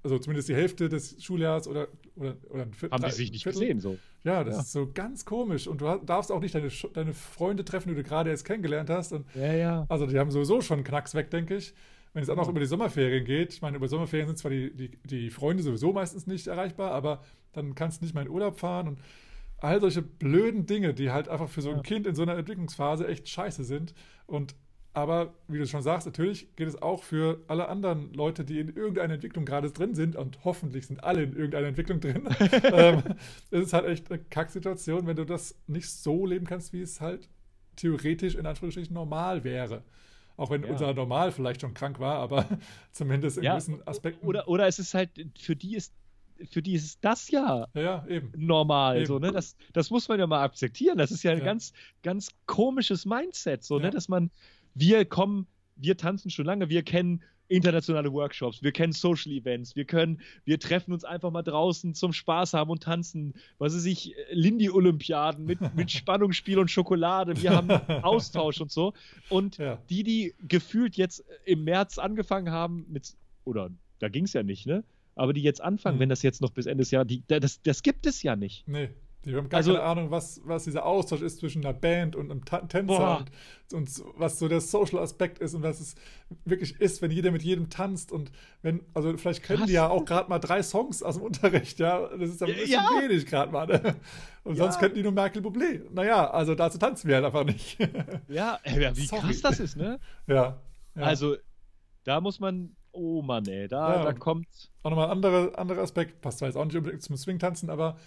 also 0.03 0.19
zumindest 0.19 0.49
die 0.49 0.55
Hälfte 0.55 0.89
des 0.89 1.23
Schuljahres 1.23 1.67
oder, 1.67 1.87
oder, 2.15 2.35
oder 2.49 2.63
ein 2.63 2.73
Viertel. 2.73 2.95
Haben 2.95 3.05
die 3.05 3.11
sich 3.11 3.31
nicht 3.31 3.43
Viertel. 3.43 3.61
gesehen 3.61 3.79
so. 3.79 3.97
Ja, 4.23 4.43
das 4.43 4.55
ja. 4.55 4.61
ist 4.61 4.71
so 4.71 4.91
ganz 4.93 5.25
komisch. 5.25 5.67
Und 5.67 5.81
du 5.81 5.99
darfst 6.05 6.31
auch 6.31 6.39
nicht 6.39 6.53
deine, 6.53 6.69
deine 6.93 7.13
Freunde 7.13 7.65
treffen, 7.65 7.89
die 7.89 7.95
du 7.95 8.03
gerade 8.03 8.29
jetzt 8.29 8.45
kennengelernt 8.45 8.89
hast. 8.89 9.13
Und 9.13 9.25
ja, 9.33 9.53
ja. 9.53 9.85
Also 9.89 10.05
die 10.05 10.19
haben 10.19 10.29
sowieso 10.29 10.61
schon 10.61 10.83
Knacks 10.83 11.15
weg, 11.15 11.31
denke 11.31 11.55
ich. 11.55 11.73
Wenn 12.13 12.23
es 12.23 12.29
auch 12.29 12.35
noch 12.35 12.49
über 12.49 12.59
die 12.59 12.65
Sommerferien 12.65 13.23
geht, 13.23 13.53
ich 13.53 13.61
meine, 13.61 13.77
über 13.77 13.87
Sommerferien 13.87 14.27
sind 14.27 14.37
zwar 14.37 14.51
die, 14.51 14.75
die, 14.75 14.97
die 15.05 15.29
Freunde 15.29 15.63
sowieso 15.63 15.93
meistens 15.93 16.27
nicht 16.27 16.47
erreichbar, 16.47 16.91
aber 16.91 17.23
dann 17.53 17.75
kannst 17.75 18.01
du 18.01 18.05
nicht 18.05 18.13
mal 18.13 18.25
in 18.25 18.29
Urlaub 18.29 18.59
fahren 18.59 18.87
und 18.87 18.99
all 19.59 19.79
solche 19.79 20.01
blöden 20.01 20.65
Dinge, 20.65 20.93
die 20.93 21.11
halt 21.11 21.29
einfach 21.29 21.49
für 21.49 21.61
so 21.61 21.69
ein 21.69 21.77
ja. 21.77 21.81
Kind 21.83 22.07
in 22.07 22.15
so 22.15 22.23
einer 22.23 22.35
Entwicklungsphase 22.35 23.07
echt 23.07 23.29
scheiße 23.29 23.63
sind. 23.63 23.93
Und 24.25 24.55
aber, 24.93 25.35
wie 25.47 25.57
du 25.57 25.65
schon 25.65 25.81
sagst, 25.81 26.05
natürlich 26.05 26.53
geht 26.57 26.67
es 26.67 26.81
auch 26.81 27.03
für 27.03 27.41
alle 27.47 27.69
anderen 27.69 28.13
Leute, 28.13 28.43
die 28.43 28.59
in 28.59 28.75
irgendeiner 28.75 29.13
Entwicklung 29.13 29.45
gerade 29.45 29.71
drin 29.71 29.95
sind, 29.95 30.17
und 30.17 30.43
hoffentlich 30.43 30.87
sind 30.87 31.01
alle 31.03 31.23
in 31.23 31.33
irgendeiner 31.33 31.67
Entwicklung 31.67 32.01
drin. 32.01 32.27
ähm, 32.63 33.01
es 33.51 33.67
ist 33.67 33.73
halt 33.73 33.85
echt 33.85 34.11
eine 34.11 34.21
Kacksituation, 34.21 35.07
wenn 35.07 35.15
du 35.15 35.25
das 35.25 35.55
nicht 35.67 35.89
so 35.89 36.25
leben 36.25 36.45
kannst, 36.45 36.73
wie 36.73 36.81
es 36.81 36.99
halt 36.99 37.29
theoretisch 37.77 38.35
in 38.35 38.45
Anführungsstrichen 38.45 38.93
normal 38.93 39.45
wäre. 39.45 39.83
Auch 40.41 40.49
wenn 40.49 40.63
ja. 40.63 40.71
unser 40.71 40.91
Normal 40.95 41.31
vielleicht 41.31 41.61
schon 41.61 41.75
krank 41.75 41.99
war, 41.99 42.15
aber 42.15 42.47
zumindest 42.91 43.37
in 43.37 43.43
ja, 43.43 43.53
gewissen 43.53 43.87
Aspekten. 43.87 44.25
Oder, 44.25 44.47
oder 44.47 44.65
es 44.65 44.79
ist 44.79 44.95
halt, 44.95 45.11
für 45.37 45.55
die 45.55 45.75
ist 45.75 45.93
für 46.49 46.63
die 46.63 46.73
ist 46.73 46.97
das 47.01 47.29
ja, 47.29 47.67
ja 47.75 48.03
normal. 48.35 48.97
Eben. 48.97 49.05
So, 49.05 49.19
ne? 49.19 49.31
das, 49.31 49.55
das 49.73 49.91
muss 49.91 50.09
man 50.09 50.19
ja 50.19 50.25
mal 50.25 50.41
akzeptieren. 50.41 50.97
Das 50.97 51.11
ist 51.11 51.21
ja 51.21 51.31
ein 51.33 51.37
ja. 51.37 51.45
ganz, 51.45 51.73
ganz 52.01 52.29
komisches 52.47 53.05
Mindset, 53.05 53.63
so, 53.63 53.77
ne? 53.77 53.91
dass 53.91 54.09
man, 54.09 54.31
wir 54.73 55.05
kommen, 55.05 55.45
wir 55.81 55.97
tanzen 55.97 56.29
schon 56.29 56.45
lange, 56.45 56.69
wir 56.69 56.83
kennen 56.83 57.21
internationale 57.51 58.11
Workshops, 58.13 58.63
wir 58.63 58.71
kennen 58.71 58.93
Social 58.93 59.31
Events, 59.33 59.75
wir 59.75 59.83
können, 59.85 60.21
wir 60.45 60.57
treffen 60.57 60.93
uns 60.93 61.03
einfach 61.03 61.31
mal 61.31 61.41
draußen 61.41 61.93
zum 61.93 62.13
Spaß 62.13 62.53
haben 62.53 62.69
und 62.69 62.83
tanzen. 62.83 63.33
Was 63.57 63.73
ist 63.73 63.85
ich, 63.85 64.15
Lindy-Olympiaden 64.31 65.45
mit, 65.45 65.75
mit 65.75 65.91
Spannungsspiel 65.91 66.57
und 66.59 66.71
Schokolade, 66.71 67.41
wir 67.41 67.51
haben 67.51 67.69
Austausch 68.03 68.61
und 68.61 68.71
so. 68.71 68.93
Und 69.29 69.57
ja. 69.57 69.77
die, 69.89 70.03
die 70.03 70.33
gefühlt 70.47 70.95
jetzt 70.95 71.25
im 71.45 71.65
März 71.65 71.97
angefangen 71.97 72.51
haben 72.51 72.85
mit, 72.89 73.15
oder 73.43 73.69
da 73.99 74.07
ging 74.07 74.23
es 74.23 74.33
ja 74.33 74.43
nicht, 74.43 74.65
ne? 74.65 74.83
Aber 75.15 75.33
die 75.33 75.41
jetzt 75.41 75.61
anfangen, 75.61 75.97
mhm. 75.97 76.01
wenn 76.01 76.09
das 76.09 76.21
jetzt 76.21 76.41
noch 76.41 76.51
bis 76.51 76.65
Ende 76.65 76.83
des 76.83 76.91
Jahres, 76.91 77.11
das, 77.27 77.61
das 77.61 77.83
gibt 77.83 78.05
es 78.05 78.23
ja 78.23 78.37
nicht. 78.37 78.65
Nee. 78.65 78.89
Die 79.23 79.35
haben 79.35 79.49
gar 79.49 79.59
also, 79.59 79.73
keine 79.73 79.83
Ahnung, 79.83 80.09
was, 80.09 80.41
was 80.45 80.63
dieser 80.63 80.83
Austausch 80.83 81.21
ist 81.21 81.39
zwischen 81.39 81.63
einer 81.63 81.73
Band 81.73 82.15
und 82.15 82.31
einem 82.31 82.43
Tänzer 82.43 83.19
und, 83.19 83.31
und, 83.73 84.03
was 84.17 84.39
so 84.39 84.47
der 84.47 84.61
Social-Aspekt 84.61 85.37
ist 85.39 85.53
und 85.53 85.61
was 85.61 85.79
es 85.79 85.95
wirklich 86.43 86.79
ist, 86.79 87.03
wenn 87.03 87.11
jeder 87.11 87.29
mit 87.29 87.43
jedem 87.43 87.69
tanzt 87.69 88.11
und 88.11 88.31
wenn, 88.63 88.81
also 88.95 89.15
vielleicht 89.17 89.43
kennen 89.43 89.67
die 89.67 89.73
ja 89.73 89.89
auch 89.89 90.05
gerade 90.05 90.27
mal 90.27 90.39
drei 90.39 90.63
Songs 90.63 91.03
aus 91.03 91.15
dem 91.15 91.23
Unterricht, 91.23 91.77
ja. 91.77 92.07
Das 92.17 92.31
ist 92.31 92.41
ja 92.41 92.47
ein 92.47 92.53
bisschen 92.53 92.71
ja. 92.71 92.89
wenig 92.99 93.27
gerade 93.27 93.51
mal. 93.51 93.67
Ne? 93.67 93.95
Und 94.43 94.55
ja. 94.57 94.63
sonst 94.63 94.79
könnten 94.79 94.95
die 94.95 95.03
nur 95.03 95.11
Merkel 95.11 95.43
Bublé. 95.43 95.83
Naja, 95.91 96.31
also 96.31 96.55
dazu 96.55 96.79
tanzen 96.79 97.07
wir 97.07 97.15
halt 97.15 97.25
einfach 97.25 97.43
nicht. 97.43 97.77
ja, 98.27 98.59
wie 98.65 99.05
Sorry. 99.05 99.21
krass 99.21 99.41
das 99.41 99.59
ist, 99.59 99.77
ne? 99.77 99.99
Ja. 100.25 100.59
ja. 100.95 101.01
Also, 101.03 101.35
da 102.05 102.21
muss 102.21 102.39
man 102.39 102.75
Oh 102.93 103.21
Mann, 103.21 103.45
ey, 103.47 103.67
da, 103.67 104.03
da 104.03 104.13
kommt. 104.13 104.47
Auch 104.83 104.89
nochmal 104.89 105.05
ein 105.05 105.11
anderer, 105.11 105.57
anderer 105.57 105.81
Aspekt, 105.81 106.21
passt 106.21 106.39
zwar 106.39 106.49
jetzt 106.49 106.57
auch 106.57 106.65
nicht 106.65 106.75
unbedingt 106.75 107.01
zum 107.01 107.15
Swing-Tanzen, 107.15 107.69
aber 107.69 107.97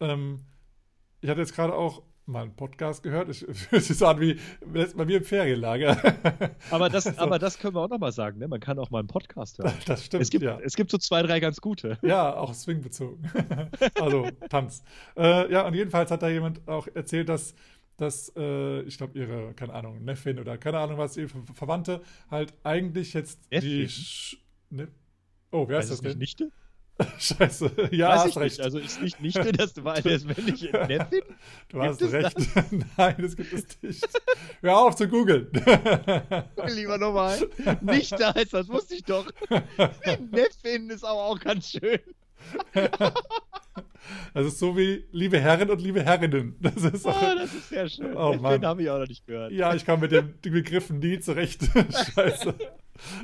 ähm, 0.00 0.40
ich 1.22 1.30
hatte 1.30 1.40
jetzt 1.40 1.54
gerade 1.54 1.74
auch 1.74 2.02
mal 2.26 2.42
einen 2.42 2.54
Podcast 2.54 3.02
gehört. 3.02 3.28
Es 3.70 3.90
ist 3.90 3.98
so 3.98 4.06
an 4.06 4.20
wie 4.20 4.38
bei 4.66 5.04
mir 5.04 5.18
im 5.18 5.24
Ferienlager. 5.24 5.96
Aber 6.70 6.88
das, 6.88 7.04
so. 7.04 7.10
aber 7.16 7.38
das 7.38 7.58
können 7.58 7.74
wir 7.74 7.80
auch 7.80 7.88
nochmal 7.88 8.12
sagen, 8.12 8.38
ne? 8.38 8.48
Man 8.48 8.60
kann 8.60 8.78
auch 8.78 8.90
mal 8.90 9.00
einen 9.00 9.08
Podcast 9.08 9.58
hören. 9.58 9.72
Das 9.86 10.04
stimmt. 10.04 10.22
Es 10.22 10.30
gibt, 10.30 10.44
ja. 10.44 10.58
es 10.62 10.76
gibt 10.76 10.90
so 10.90 10.98
zwei, 10.98 11.22
drei 11.22 11.40
ganz 11.40 11.60
gute. 11.60 11.98
Ja, 12.02 12.34
auch 12.34 12.54
swingbezogen. 12.54 13.30
also 13.94 14.28
Tanz. 14.50 14.82
Äh, 15.16 15.50
ja, 15.52 15.66
und 15.66 15.74
jedenfalls 15.74 16.10
hat 16.10 16.22
da 16.22 16.28
jemand 16.28 16.66
auch 16.68 16.86
erzählt, 16.94 17.28
dass 17.28 17.54
dass, 17.98 18.32
äh, 18.36 18.80
ich 18.82 18.96
glaube, 18.96 19.16
ihre, 19.18 19.52
keine 19.54 19.74
Ahnung, 19.74 20.02
Neffin 20.02 20.40
oder 20.40 20.58
keine 20.58 20.78
Ahnung 20.78 20.98
was, 20.98 21.16
ihre 21.16 21.28
Verwandte 21.54 22.02
halt 22.30 22.52
eigentlich 22.64 23.12
jetzt 23.14 23.40
Neffin? 23.52 23.68
die. 23.68 23.88
Sch 23.88 24.36
ne 24.70 24.88
oh, 25.52 25.68
wer 25.68 25.78
ist 25.78 25.90
das 25.90 26.00
denn? 26.00 26.18
Nichte? 26.18 26.50
Scheiße, 27.18 27.70
ja, 27.90 28.08
Weiß 28.08 28.24
hast 28.24 28.36
recht. 28.36 28.58
Nicht. 28.58 28.64
Also 28.64 28.78
ist 28.78 29.00
nicht 29.02 29.20
Nichte, 29.20 29.52
dass 29.52 29.74
du 29.74 29.84
weißt, 29.84 30.06
das 30.06 30.24
männliche 30.24 30.70
Neffen? 30.88 31.20
Du 31.68 31.80
gibt 31.80 31.84
hast 31.84 32.02
recht. 32.12 32.36
Nein, 32.96 33.16
das 33.18 33.36
gibt 33.36 33.52
es 33.52 33.82
nicht. 33.82 34.08
Hör 34.60 34.78
auf 34.78 34.96
zu 34.96 35.08
googeln. 35.08 35.48
Lieber 36.68 36.98
nochmal. 36.98 37.38
Nichte 37.80 38.34
heißt 38.34 38.54
das, 38.54 38.68
wusste 38.68 38.94
ich 38.94 39.04
doch. 39.04 39.26
Neffin 40.30 40.90
ist 40.90 41.04
aber 41.04 41.24
auch 41.24 41.40
ganz 41.40 41.70
schön. 41.70 42.00
Das 44.34 44.46
ist 44.46 44.58
so 44.58 44.76
wie 44.76 45.04
liebe 45.12 45.38
Herren 45.38 45.70
und 45.70 45.80
liebe 45.80 46.02
Herrinnen. 46.02 46.56
Das 46.60 46.76
ist, 46.76 47.06
auch, 47.06 47.20
oh, 47.20 47.34
das 47.36 47.54
ist 47.54 47.68
sehr 47.68 47.88
schön. 47.88 48.16
Oh, 48.16 48.32
Den 48.32 48.66
habe 48.66 48.82
ich 48.82 48.90
auch 48.90 48.98
noch 48.98 49.06
nicht 49.06 49.26
gehört. 49.26 49.52
Ja, 49.52 49.74
ich 49.74 49.86
komme 49.86 50.02
mit 50.02 50.12
den 50.12 50.34
Begriffen 50.40 50.98
nie 50.98 51.20
zurecht. 51.20 51.62
Scheiße. 52.14 52.54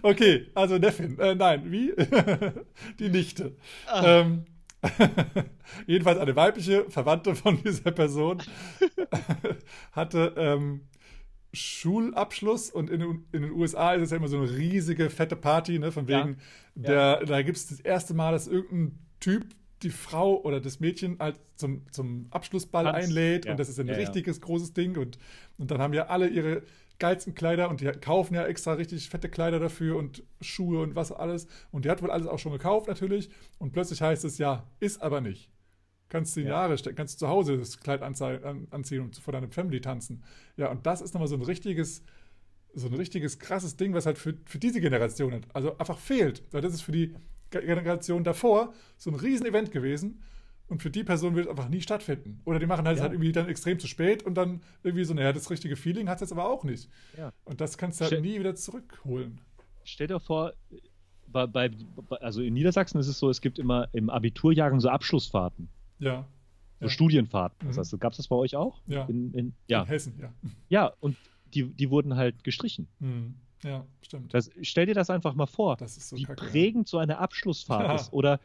Okay, 0.02 0.46
also 0.54 0.78
Neffin. 0.78 1.18
Äh, 1.18 1.34
nein, 1.34 1.70
wie? 1.70 1.94
Die 2.98 3.08
Nichte. 3.08 3.56
Ah. 3.86 4.20
Ähm, 4.20 4.44
jedenfalls 5.86 6.18
eine 6.18 6.36
weibliche 6.36 6.88
Verwandte 6.88 7.34
von 7.34 7.62
dieser 7.62 7.90
Person 7.90 8.42
hatte 9.92 10.34
ähm, 10.36 10.82
Schulabschluss 11.52 12.70
und 12.70 12.90
in, 12.90 13.00
in, 13.32 13.42
den 13.42 13.52
USA 13.52 13.94
ist 13.94 14.02
es 14.02 14.10
ja 14.10 14.18
immer 14.18 14.28
so 14.28 14.38
eine 14.38 14.50
riesige, 14.50 15.10
fette 15.10 15.34
Party, 15.34 15.78
ne, 15.78 15.90
von 15.90 16.06
wegen, 16.06 16.36
ja. 16.76 16.82
Der, 16.82 16.94
ja. 17.20 17.24
da 17.24 17.42
gibt 17.42 17.56
es 17.56 17.66
das 17.66 17.80
erste 17.80 18.14
Mal, 18.14 18.32
dass 18.32 18.46
irgendein 18.46 18.98
Typ 19.18 19.46
die 19.82 19.90
Frau 19.90 20.40
oder 20.42 20.60
das 20.60 20.80
Mädchen 20.80 21.18
halt 21.18 21.40
zum, 21.56 21.90
zum 21.90 22.26
Abschlussball 22.30 22.84
Tanz. 22.84 23.06
einlädt 23.06 23.46
ja. 23.46 23.52
und 23.52 23.60
das 23.60 23.68
ist 23.68 23.80
ein 23.80 23.88
richtiges 23.88 24.40
großes 24.40 24.74
Ding 24.74 24.96
und, 24.96 25.18
und 25.56 25.70
dann 25.70 25.78
haben 25.78 25.94
ja 25.94 26.06
alle 26.06 26.28
ihre 26.28 26.62
geilsten 26.98 27.34
Kleider 27.34 27.68
und 27.70 27.80
die 27.80 27.86
kaufen 27.86 28.34
ja 28.34 28.46
extra 28.46 28.72
richtig 28.72 29.08
fette 29.08 29.28
Kleider 29.28 29.60
dafür 29.60 29.96
und 29.96 30.24
Schuhe 30.40 30.82
und 30.82 30.96
was 30.96 31.12
alles. 31.12 31.46
Und 31.70 31.84
die 31.84 31.90
hat 31.90 32.02
wohl 32.02 32.10
alles 32.10 32.26
auch 32.26 32.38
schon 32.38 32.52
gekauft 32.52 32.88
natürlich. 32.88 33.30
Und 33.58 33.72
plötzlich 33.72 34.02
heißt 34.02 34.24
es 34.24 34.38
ja, 34.38 34.66
ist 34.80 35.00
aber 35.00 35.20
nicht. 35.20 35.50
Kannst 36.08 36.36
du 36.36 36.40
die 36.40 36.46
ja. 36.46 36.52
Jahre 36.52 36.78
stecken, 36.78 36.96
kannst 36.96 37.14
du 37.14 37.26
zu 37.26 37.28
Hause 37.28 37.58
das 37.58 37.80
Kleid 37.80 38.02
anziehen 38.02 39.02
und 39.02 39.16
vor 39.16 39.32
deiner 39.32 39.48
Family 39.48 39.80
tanzen. 39.80 40.24
Ja, 40.56 40.70
und 40.70 40.86
das 40.86 41.00
ist 41.00 41.12
nochmal 41.14 41.28
so 41.28 41.36
ein 41.36 41.42
richtiges, 41.42 42.02
so 42.74 42.88
ein 42.88 42.94
richtiges 42.94 43.38
krasses 43.38 43.76
Ding, 43.76 43.92
was 43.92 44.06
halt 44.06 44.18
für, 44.18 44.34
für 44.46 44.58
diese 44.58 44.80
Generation 44.80 45.44
also 45.52 45.76
einfach 45.78 45.98
fehlt. 45.98 46.42
Weil 46.50 46.62
das 46.62 46.72
ist 46.72 46.80
für 46.80 46.92
die 46.92 47.14
Generation 47.50 48.24
davor 48.24 48.72
so 48.96 49.10
ein 49.10 49.16
Riesenevent 49.16 49.70
gewesen. 49.70 50.22
Und 50.68 50.82
für 50.82 50.90
die 50.90 51.02
Person 51.02 51.34
wird 51.34 51.46
es 51.46 51.50
einfach 51.50 51.68
nie 51.68 51.80
stattfinden. 51.80 52.40
Oder 52.44 52.58
die 52.58 52.66
machen 52.66 52.86
halt, 52.86 52.98
ja. 52.98 53.04
halt 53.04 53.12
irgendwie 53.12 53.32
dann 53.32 53.48
extrem 53.48 53.78
zu 53.78 53.86
spät 53.86 54.22
und 54.22 54.34
dann 54.34 54.60
irgendwie 54.82 55.04
so, 55.04 55.14
naja, 55.14 55.32
das 55.32 55.50
richtige 55.50 55.76
Feeling 55.76 56.08
hat 56.08 56.16
es 56.16 56.22
jetzt 56.22 56.32
aber 56.32 56.48
auch 56.48 56.62
nicht. 56.62 56.90
Ja. 57.16 57.32
Und 57.44 57.60
das 57.60 57.78
kannst 57.78 58.00
du 58.00 58.02
halt 58.02 58.12
Stell, 58.12 58.20
nie 58.20 58.38
wieder 58.38 58.54
zurückholen. 58.54 59.40
Stell 59.84 60.08
dir 60.08 60.20
vor, 60.20 60.52
bei, 61.26 61.46
bei, 61.46 61.70
also 62.20 62.42
in 62.42 62.52
Niedersachsen 62.52 63.00
ist 63.00 63.08
es 63.08 63.18
so, 63.18 63.30
es 63.30 63.40
gibt 63.40 63.58
immer 63.58 63.88
im 63.92 64.10
Abiturjahrgang 64.10 64.80
so 64.80 64.90
Abschlussfahrten. 64.90 65.68
Ja. 65.98 66.26
So 66.80 66.86
ja. 66.86 66.90
Studienfahrten. 66.90 67.66
Mhm. 67.66 67.68
Das 67.68 67.78
heißt, 67.78 67.98
gab 67.98 68.12
es 68.12 68.18
das 68.18 68.28
bei 68.28 68.36
euch 68.36 68.54
auch? 68.54 68.82
Ja. 68.86 69.04
In, 69.06 69.32
in, 69.32 69.54
ja. 69.68 69.82
in 69.82 69.86
Hessen, 69.88 70.18
ja. 70.20 70.32
Ja, 70.68 70.92
und 71.00 71.16
die, 71.54 71.64
die 71.64 71.90
wurden 71.90 72.16
halt 72.16 72.44
gestrichen. 72.44 72.88
Mhm. 72.98 73.34
Ja, 73.64 73.84
stimmt. 74.02 74.32
Das, 74.34 74.50
stell 74.62 74.86
dir 74.86 74.94
das 74.94 75.10
einfach 75.10 75.34
mal 75.34 75.46
vor, 75.46 75.76
so 75.84 76.16
wie 76.16 76.24
kacke, 76.24 76.46
prägend 76.46 76.88
so 76.88 76.98
eine 76.98 77.18
Abschlussfahrt 77.18 77.88
ja. 77.88 77.94
ist. 77.94 78.12
Oder 78.12 78.38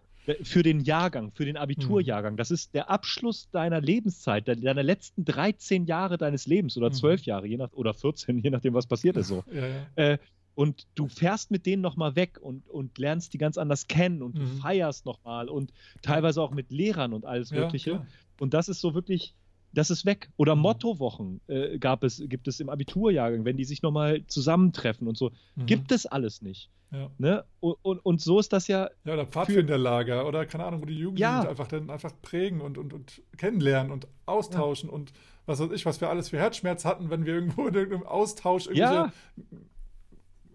für 0.44 0.64
den 0.64 0.82
Jahrgang, 0.82 1.32
für 1.32 1.46
den 1.46 1.58
Abiturjahrgang. 1.58 2.34
Mhm. 2.34 2.38
Das 2.38 2.52
ist 2.52 2.74
der 2.74 2.90
Abschluss 2.90 3.50
deiner 3.52 3.82
Lebenszeit, 3.82 4.48
deiner 4.48 4.84
letzten 4.84 5.26
13 5.26 5.86
Jahre 5.86 6.18
deines 6.18 6.48
Lebens 6.48 6.78
oder 6.78 6.92
12 6.92 7.22
mhm. 7.22 7.26
Jahre, 7.26 7.48
je 7.48 7.58
nach, 7.58 7.72
oder 7.74 7.94
14, 7.94 8.40
je 8.40 8.50
nachdem, 8.50 8.74
was 8.74 8.88
passiert 8.88 9.18
ist 9.18 9.28
so. 9.28 9.44
Ja, 9.54 9.68
ja. 9.68 9.86
Äh, 9.96 10.18
und 10.56 10.88
du 10.96 11.08
fährst 11.08 11.52
mit 11.52 11.66
denen 11.66 11.82
nochmal 11.82 12.16
weg 12.16 12.40
und, 12.40 12.70
und 12.70 12.98
lernst 12.98 13.34
die 13.34 13.38
ganz 13.38 13.58
anders 13.58 13.88
kennen 13.88 14.22
und 14.22 14.36
mhm. 14.36 14.40
du 14.40 14.46
feierst 14.62 15.06
nochmal 15.06 15.50
und 15.50 15.74
teilweise 16.02 16.42
auch 16.42 16.52
mit 16.52 16.72
Lehrern 16.72 17.14
und 17.14 17.26
alles 17.26 17.52
Mögliche. 17.52 17.92
Ja, 17.92 18.06
und 18.40 18.54
das 18.54 18.70
ist 18.70 18.80
so 18.80 18.94
wirklich, 18.94 19.34
das 19.74 19.90
ist 19.90 20.06
weg. 20.06 20.30
Oder 20.38 20.56
mhm. 20.56 20.62
Mottowochen 20.62 21.42
äh, 21.48 21.80
gab 21.80 22.04
es, 22.04 22.22
gibt 22.28 22.48
es 22.48 22.60
im 22.60 22.70
Abiturjahrgang, 22.70 23.46
wenn 23.46 23.58
die 23.58 23.66
sich 23.66 23.82
nochmal 23.82 24.26
zusammentreffen 24.28 25.08
und 25.08 25.18
so. 25.18 25.32
Mhm. 25.56 25.66
Gibt 25.66 25.92
es 25.92 26.06
alles 26.06 26.42
nicht. 26.42 26.70
Ja. 26.94 27.10
Ne? 27.18 27.44
Und, 27.60 27.78
und, 27.82 28.00
und, 28.06 28.22
so 28.22 28.40
ist 28.40 28.54
das 28.54 28.68
ja. 28.68 28.90
Ja, 29.04 29.14
oder 29.14 29.26
Pfadfinderlager 29.26 30.28
oder 30.28 30.46
keine 30.46 30.66
Ahnung, 30.66 30.82
wo 30.82 30.86
die 30.86 30.98
Jugendlichen 30.98 31.22
ja. 31.24 31.50
einfach 31.50 31.68
dann 31.68 31.90
einfach 31.90 32.14
prägen 32.22 32.62
und, 32.62 32.78
und, 32.78 32.94
und 32.94 33.22
kennenlernen 33.38 33.92
und 33.92 34.08
austauschen 34.28 34.90
ja. 34.90 34.96
und 34.96 35.12
was 35.48 35.60
weiß 35.60 35.72
ich, 35.72 35.86
was 35.86 36.02
wir 36.02 36.10
alles 36.10 36.30
für 36.30 36.38
Herzschmerz 36.38 36.86
hatten, 36.86 37.10
wenn 37.10 37.26
wir 37.26 37.34
irgendwo 37.34 37.68
in 37.68 37.74
irgendeinem 37.74 38.06
Austausch 38.06 38.68
irgendwelche 38.68 38.94
ja. 38.94 39.12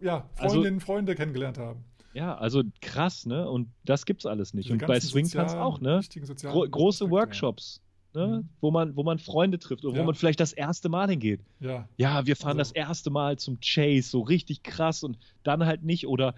ja 0.01 0.31
Freundinnen, 0.37 0.77
also, 0.77 0.87
Freunde 0.87 1.15
kennengelernt 1.17 1.59
haben. 1.59 1.85
Ja, 2.15 2.37
also 2.37 2.63
krass, 2.81 3.27
ne? 3.27 3.49
Und 3.49 3.69
das 3.85 4.07
gibt's 4.07 4.25
alles 4.25 4.55
nicht. 4.55 4.71
Und 4.71 4.87
bei 4.87 4.99
Swingtanz 5.01 5.55
auch, 5.55 5.81
ne? 5.81 6.01
Gro 6.43 6.67
große 6.69 7.11
Workshops 7.11 7.83
ne? 8.15 8.27
Mhm. 8.27 8.49
wo, 8.61 8.71
man, 8.71 8.97
wo 8.97 9.03
man 9.03 9.19
Freunde 9.19 9.59
trifft 9.59 9.85
oder 9.85 9.97
ja. 9.97 10.03
wo 10.03 10.07
man 10.07 10.15
vielleicht 10.15 10.41
das 10.41 10.53
erste 10.53 10.89
Mal 10.89 11.11
hingeht. 11.11 11.41
Ja, 11.61 11.89
ja 11.97 12.27
wir 12.27 12.37
fahren 12.37 12.59
also. 12.59 12.73
das 12.73 12.73
erste 12.73 13.11
Mal 13.11 13.39
zum 13.39 13.59
Chase, 13.61 14.09
so 14.09 14.21
richtig 14.21 14.63
krass 14.63 15.03
und 15.03 15.19
dann 15.43 15.65
halt 15.67 15.83
nicht. 15.83 16.07
Oder 16.07 16.35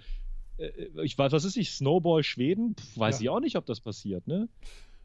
äh, 0.59 0.71
ich 1.03 1.17
weiß, 1.17 1.33
was 1.33 1.45
ist 1.45 1.57
ich, 1.57 1.71
Snowball 1.71 2.23
Schweden? 2.23 2.77
Pff, 2.77 2.99
weiß 2.99 3.19
ja. 3.19 3.23
ich 3.23 3.29
auch 3.31 3.41
nicht, 3.41 3.57
ob 3.57 3.67
das 3.67 3.81
passiert, 3.81 4.27
ne? 4.27 4.49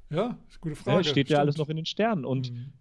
Ja, 0.09 0.37
gute 0.61 0.75
Frage. 0.75 0.97
Ja, 0.97 1.03
steht 1.03 1.27
Stimmt. 1.27 1.29
ja 1.29 1.39
alles 1.39 1.57
noch 1.57 1.69
in 1.69 1.77
den 1.77 1.85
Sternen. 1.85 2.25
Und 2.25 2.51
mhm. 2.51 2.73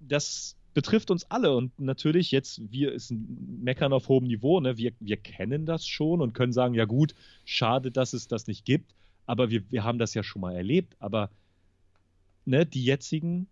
das 0.00 0.56
betrifft 0.74 1.10
uns 1.10 1.28
alle. 1.30 1.56
Und 1.56 1.78
natürlich, 1.80 2.30
jetzt, 2.30 2.60
wir 2.70 2.92
ist 2.92 3.10
ein 3.10 3.58
Meckern 3.62 3.92
auf 3.92 4.08
hohem 4.08 4.26
Niveau, 4.26 4.60
ne? 4.60 4.76
wir, 4.76 4.92
wir 5.00 5.16
kennen 5.16 5.66
das 5.66 5.86
schon 5.86 6.20
und 6.20 6.34
können 6.34 6.52
sagen, 6.52 6.74
ja 6.74 6.84
gut, 6.84 7.14
schade, 7.44 7.90
dass 7.90 8.12
es 8.12 8.28
das 8.28 8.46
nicht 8.46 8.64
gibt, 8.64 8.94
aber 9.26 9.50
wir, 9.50 9.62
wir 9.70 9.82
haben 9.82 9.98
das 9.98 10.14
ja 10.14 10.22
schon 10.22 10.40
mal 10.40 10.54
erlebt. 10.54 10.96
Aber 11.00 11.30
ne, 12.48 12.66
die 12.66 12.84
jetzigen, 12.84 13.46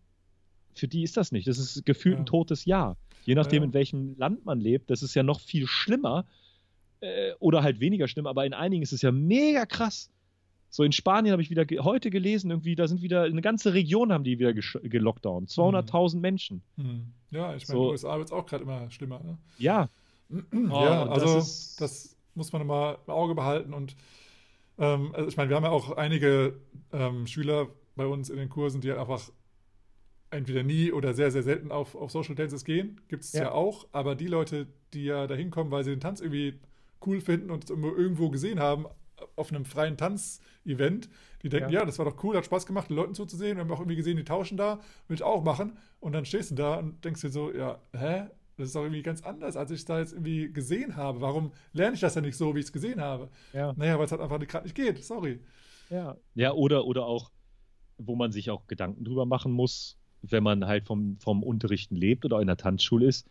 für 0.75 0.89
die 0.89 1.03
ist 1.03 1.17
das 1.17 1.33
nicht. 1.33 1.47
Das 1.47 1.59
ist 1.59 1.85
gefühlt 1.85 2.17
ja. 2.17 2.21
ein 2.21 2.27
totes 2.27 2.65
Jahr. 2.65 2.97
Je 3.25 3.35
nachdem, 3.35 3.63
ja. 3.63 3.67
in 3.67 3.75
welchem 3.75 4.17
Land 4.17 4.45
man 4.45 4.61
lebt, 4.61 4.91
das 4.91 5.03
ist 5.03 5.15
ja 5.15 5.23
noch 5.23 5.41
viel 5.41 5.67
schlimmer 5.67 6.27
äh, 7.01 7.33
oder 7.39 7.63
halt 7.63 7.81
weniger 7.81 8.09
schlimm, 8.09 8.27
aber 8.27 8.47
in 8.47 8.55
einigen 8.55 8.83
ist 8.83 8.93
es 8.93 9.03
ja 9.03 9.13
mega 9.13 9.67
krass. 9.67 10.11
So 10.71 10.83
in 10.83 10.93
Spanien 10.93 11.33
habe 11.33 11.43
ich 11.43 11.51
wieder 11.51 11.65
ge 11.65 11.81
heute 11.81 12.11
gelesen, 12.11 12.51
irgendwie, 12.51 12.75
da 12.75 12.87
sind 12.87 13.03
wieder 13.03 13.23
eine 13.23 13.41
ganze 13.41 13.73
Region 13.73 14.13
haben 14.13 14.25
die 14.25 14.39
wieder 14.39 14.53
gelockdown. 14.53 15.47
200.000 15.47 16.13
hm. 16.15 16.21
Menschen. 16.21 16.63
Hm. 16.77 17.13
Ja, 17.31 17.55
ich 17.55 17.67
meine, 17.69 17.79
so. 17.79 17.79
in 17.79 17.83
den 17.83 17.91
USA 17.93 18.17
wird 18.19 18.29
es 18.29 18.33
auch 18.33 18.47
gerade 18.47 18.65
immer 18.65 18.91
schlimmer. 18.91 19.21
Ne? 19.25 19.39
Ja. 19.59 19.89
ja, 20.31 21.07
oh, 21.07 21.11
also 21.11 21.35
das, 21.37 21.77
das, 21.77 22.17
muss 22.35 22.53
man 22.53 22.61
immer 22.61 22.99
im 23.07 23.15
Auge 23.15 23.35
behalten 23.35 23.73
und 23.73 23.97
ähm, 24.79 25.15
also 25.15 25.27
ich 25.27 25.39
meine, 25.39 25.49
wir 25.49 25.57
haben 25.57 25.65
ja 25.65 25.71
auch 25.71 25.97
einige 25.97 26.61
ähm, 26.93 27.27
Schüler 27.27 27.69
bei 27.97 28.07
uns 28.07 28.31
in 28.31 28.37
den 28.37 28.49
Kursen, 28.49 28.81
die 28.81 28.91
halt 28.91 29.01
einfach 29.01 29.31
entweder 30.31 30.63
nie 30.63 30.93
oder 30.93 31.15
sehr, 31.15 31.31
sehr 31.31 31.43
selten 31.43 31.73
auf, 31.73 31.95
auf 31.95 32.11
Social 32.11 32.35
Dances 32.35 32.65
gehen. 32.65 33.01
Gibt 33.09 33.25
es 33.25 33.33
ja. 33.33 33.45
ja. 33.45 33.53
auch. 33.53 33.87
Aber 33.93 34.15
die 34.15 34.27
Leute, 34.27 34.67
die 34.93 35.05
ja 35.05 35.27
da 35.27 35.35
hinkommen, 35.35 35.73
weil 35.73 35.85
sie 35.85 35.91
den 35.91 36.01
Tanz 36.01 36.21
irgendwie 36.21 36.61
cool 37.05 37.21
finden 37.21 37.51
und 37.51 37.65
es 37.65 37.71
irgendwo 37.71 38.31
gesehen 38.31 38.61
haben, 38.61 38.87
auf 39.35 39.51
einem 39.51 39.65
freien 39.65 39.97
Tanzevent, 39.97 41.09
die 41.43 41.49
denken, 41.49 41.71
ja. 41.71 41.81
ja. 41.81 41.87
das 41.87 41.99
war 41.99 42.05
doch 42.05 42.23
cool, 42.23 42.37
hat 42.37 42.45
Spaß 42.45 42.67
gemacht, 42.67 42.91
den 42.91 42.97
Leuten 42.97 43.15
zuzusehen. 43.15 43.57
Wir 43.57 43.65
haben 43.65 43.71
auch 43.71 43.81
irgendwie 43.81 43.97
gesehen, 43.97 44.17
die 44.17 44.25
tauschen 44.25 44.57
da, 44.57 44.81
will 45.09 45.15
ich 45.15 45.23
auch 45.23 45.43
machen. 45.43 45.79
Und 46.01 46.13
dann 46.13 46.25
stehst 46.25 46.51
du 46.51 46.55
da 46.55 46.77
und 46.77 47.05
denkst 47.05 47.23
dir 47.23 47.31
so, 47.31 47.53
ja, 47.53 47.81
hä? 47.93 48.25
Das 48.59 48.69
ist 48.69 48.75
doch 48.77 48.83
irgendwie 48.83 49.03
ganz 49.03 49.23
anders, 49.23 49.55
als 49.55 49.71
ich 49.71 49.81
es 49.81 49.85
da 49.85 49.99
jetzt 49.99 50.15
irgendwie 50.15 50.51
gesehen 50.51 50.97
habe. 50.97 51.21
Warum 51.21 51.53
lerne 51.75 51.95
ich 51.95 52.01
das 52.01 52.15
ja 52.15 52.23
nicht 52.23 52.39
so, 52.39 52.55
wie 52.55 52.61
ich 52.61 52.67
es 52.67 52.73
gesehen 52.73 53.03
habe? 53.03 53.29
Ja. 53.53 53.75
Naja, 53.77 53.99
weil 53.99 54.07
es 54.07 54.13
halt 54.13 54.23
einfach 54.23 54.39
gerade 54.41 54.65
nicht 54.65 54.75
geht. 54.75 55.05
Sorry. 55.05 55.41
Ja. 55.91 56.17
Ja, 56.35 56.53
oder, 56.53 56.87
oder 56.87 57.05
auch, 57.05 57.31
wo 57.99 58.17
man 58.17 58.33
sich 58.33 58.51
auch 58.51 58.67
Gedanken 58.67 59.05
drüber 59.05 59.27
machen 59.27 59.53
muss, 59.53 59.97
wenn 60.23 60.43
man 60.43 60.67
halt 60.67 60.85
vom, 60.85 61.19
vom 61.19 61.43
Unterrichten 61.43 61.97
lebt 61.97 62.25
oder 62.25 62.41
in 62.41 62.47
der 62.47 62.57
Tanzschule 62.57 63.07
ist, 63.07 63.29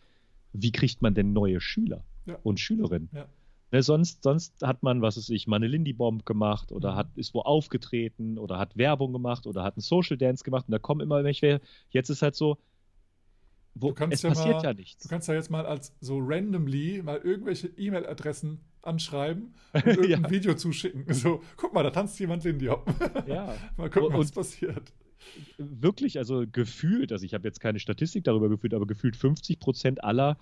wie 0.52 0.72
kriegt 0.72 1.02
man 1.02 1.14
denn 1.14 1.32
neue 1.32 1.60
Schüler 1.60 2.04
ja. 2.26 2.38
und 2.42 2.60
Schülerinnen? 2.60 3.10
Ja. 3.12 3.26
Ne, 3.72 3.82
sonst, 3.82 4.22
sonst 4.22 4.62
hat 4.62 4.82
man, 4.82 5.02
was 5.02 5.16
weiß 5.16 5.28
ich, 5.30 5.48
mal 5.48 5.56
eine 5.56 5.66
Lindy-Bomb 5.66 6.24
gemacht 6.24 6.70
oder 6.70 6.92
mhm. 6.92 6.96
hat, 6.96 7.08
ist 7.16 7.34
wo 7.34 7.40
aufgetreten 7.40 8.38
oder 8.38 8.58
hat 8.58 8.76
Werbung 8.76 9.12
gemacht 9.12 9.46
oder 9.46 9.64
hat 9.64 9.74
einen 9.76 9.82
Social 9.82 10.16
Dance 10.16 10.44
gemacht 10.44 10.66
und 10.68 10.72
da 10.72 10.78
kommen 10.78 11.00
immer 11.00 11.24
welche. 11.24 11.60
Jetzt 11.90 12.08
ist 12.08 12.22
halt 12.22 12.36
so, 12.36 12.58
wo, 13.78 13.94
es 14.10 14.22
ja 14.22 14.30
passiert 14.30 14.56
mal, 14.56 14.64
ja 14.64 14.74
nichts. 14.74 15.02
Du 15.02 15.08
kannst 15.08 15.28
ja 15.28 15.34
jetzt 15.34 15.50
mal 15.50 15.66
als 15.66 15.94
so 16.00 16.18
randomly 16.18 17.02
mal 17.02 17.18
irgendwelche 17.18 17.68
E-Mail-Adressen 17.68 18.60
anschreiben 18.82 19.54
und 19.72 19.86
irgendein 19.86 20.22
ja. 20.22 20.30
Video 20.30 20.54
zuschicken. 20.54 21.12
So, 21.12 21.42
guck 21.56 21.74
mal, 21.74 21.82
da 21.82 21.90
tanzt 21.90 22.18
jemand 22.18 22.44
Lindy 22.44 22.66
Hop. 22.66 22.86
ja. 23.26 23.54
mal 23.76 23.90
gucken, 23.90 24.18
was 24.18 24.28
und, 24.28 24.34
passiert 24.34 24.92
wirklich, 25.58 26.18
also 26.18 26.44
gefühlt, 26.50 27.10
also 27.10 27.24
ich 27.24 27.34
habe 27.34 27.46
jetzt 27.48 27.60
keine 27.60 27.78
Statistik 27.78 28.24
darüber 28.24 28.48
geführt, 28.48 28.74
aber 28.74 28.86
gefühlt 28.86 29.16
50 29.16 29.58
Prozent 29.58 30.04
aller 30.04 30.38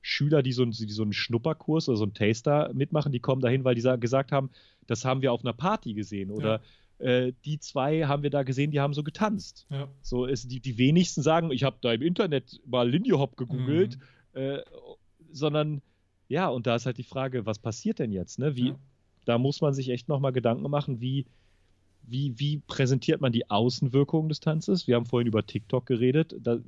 Schüler, 0.00 0.42
die 0.42 0.52
so, 0.52 0.62
einen, 0.62 0.72
die 0.72 0.90
so 0.90 1.02
einen 1.02 1.12
Schnupperkurs 1.12 1.88
oder 1.88 1.98
so 1.98 2.04
einen 2.04 2.14
Taster 2.14 2.70
mitmachen, 2.74 3.12
die 3.12 3.20
kommen 3.20 3.42
dahin, 3.42 3.64
weil 3.64 3.74
die 3.74 3.82
gesagt 4.00 4.32
haben, 4.32 4.50
das 4.86 5.04
haben 5.04 5.22
wir 5.22 5.32
auf 5.32 5.44
einer 5.44 5.52
Party 5.52 5.94
gesehen 5.94 6.30
oder 6.30 6.56
ja. 6.56 6.60
Äh, 6.98 7.32
die 7.44 7.58
zwei 7.58 8.04
haben 8.04 8.22
wir 8.22 8.30
da 8.30 8.42
gesehen, 8.42 8.70
die 8.70 8.80
haben 8.80 8.94
so 8.94 9.02
getanzt. 9.02 9.66
Ja. 9.70 9.88
So 10.02 10.24
ist 10.24 10.50
die, 10.50 10.60
die 10.60 10.78
wenigsten 10.78 11.22
sagen, 11.22 11.50
ich 11.50 11.64
habe 11.64 11.78
da 11.80 11.92
im 11.92 12.02
Internet 12.02 12.60
mal 12.66 12.88
Lindy 12.88 13.10
Hop 13.10 13.36
gegoogelt, 13.36 13.98
mhm. 14.34 14.40
äh, 14.40 14.62
sondern 15.32 15.82
ja, 16.28 16.48
und 16.48 16.66
da 16.66 16.76
ist 16.76 16.86
halt 16.86 16.98
die 16.98 17.04
Frage, 17.04 17.46
was 17.46 17.58
passiert 17.58 17.98
denn 17.98 18.12
jetzt? 18.12 18.38
Ne? 18.38 18.54
Wie, 18.54 18.68
ja. 18.68 18.78
Da 19.24 19.36
muss 19.36 19.60
man 19.60 19.74
sich 19.74 19.90
echt 19.90 20.08
nochmal 20.08 20.32
Gedanken 20.32 20.70
machen, 20.70 21.02
wie, 21.02 21.26
wie, 22.02 22.38
wie 22.38 22.62
präsentiert 22.66 23.20
man 23.20 23.30
die 23.30 23.50
Außenwirkungen 23.50 24.30
des 24.30 24.40
Tanzes? 24.40 24.86
Wir 24.86 24.96
haben 24.96 25.04
vorhin 25.04 25.26
über 25.28 25.44
TikTok 25.44 25.84
geredet. 25.84 26.34
Da 26.40 26.58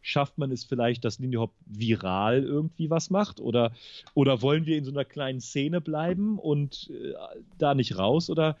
schafft 0.00 0.38
man 0.38 0.50
es 0.50 0.64
vielleicht, 0.64 1.04
dass 1.04 1.18
Lindy 1.18 1.36
Hop 1.36 1.52
viral 1.66 2.44
irgendwie 2.44 2.88
was 2.88 3.10
macht? 3.10 3.40
Oder, 3.40 3.72
oder 4.14 4.40
wollen 4.40 4.64
wir 4.64 4.78
in 4.78 4.84
so 4.84 4.90
einer 4.90 5.04
kleinen 5.04 5.40
Szene 5.40 5.82
bleiben 5.82 6.38
und 6.38 6.90
äh, 6.90 7.12
da 7.58 7.74
nicht 7.74 7.98
raus? 7.98 8.30
Oder 8.30 8.56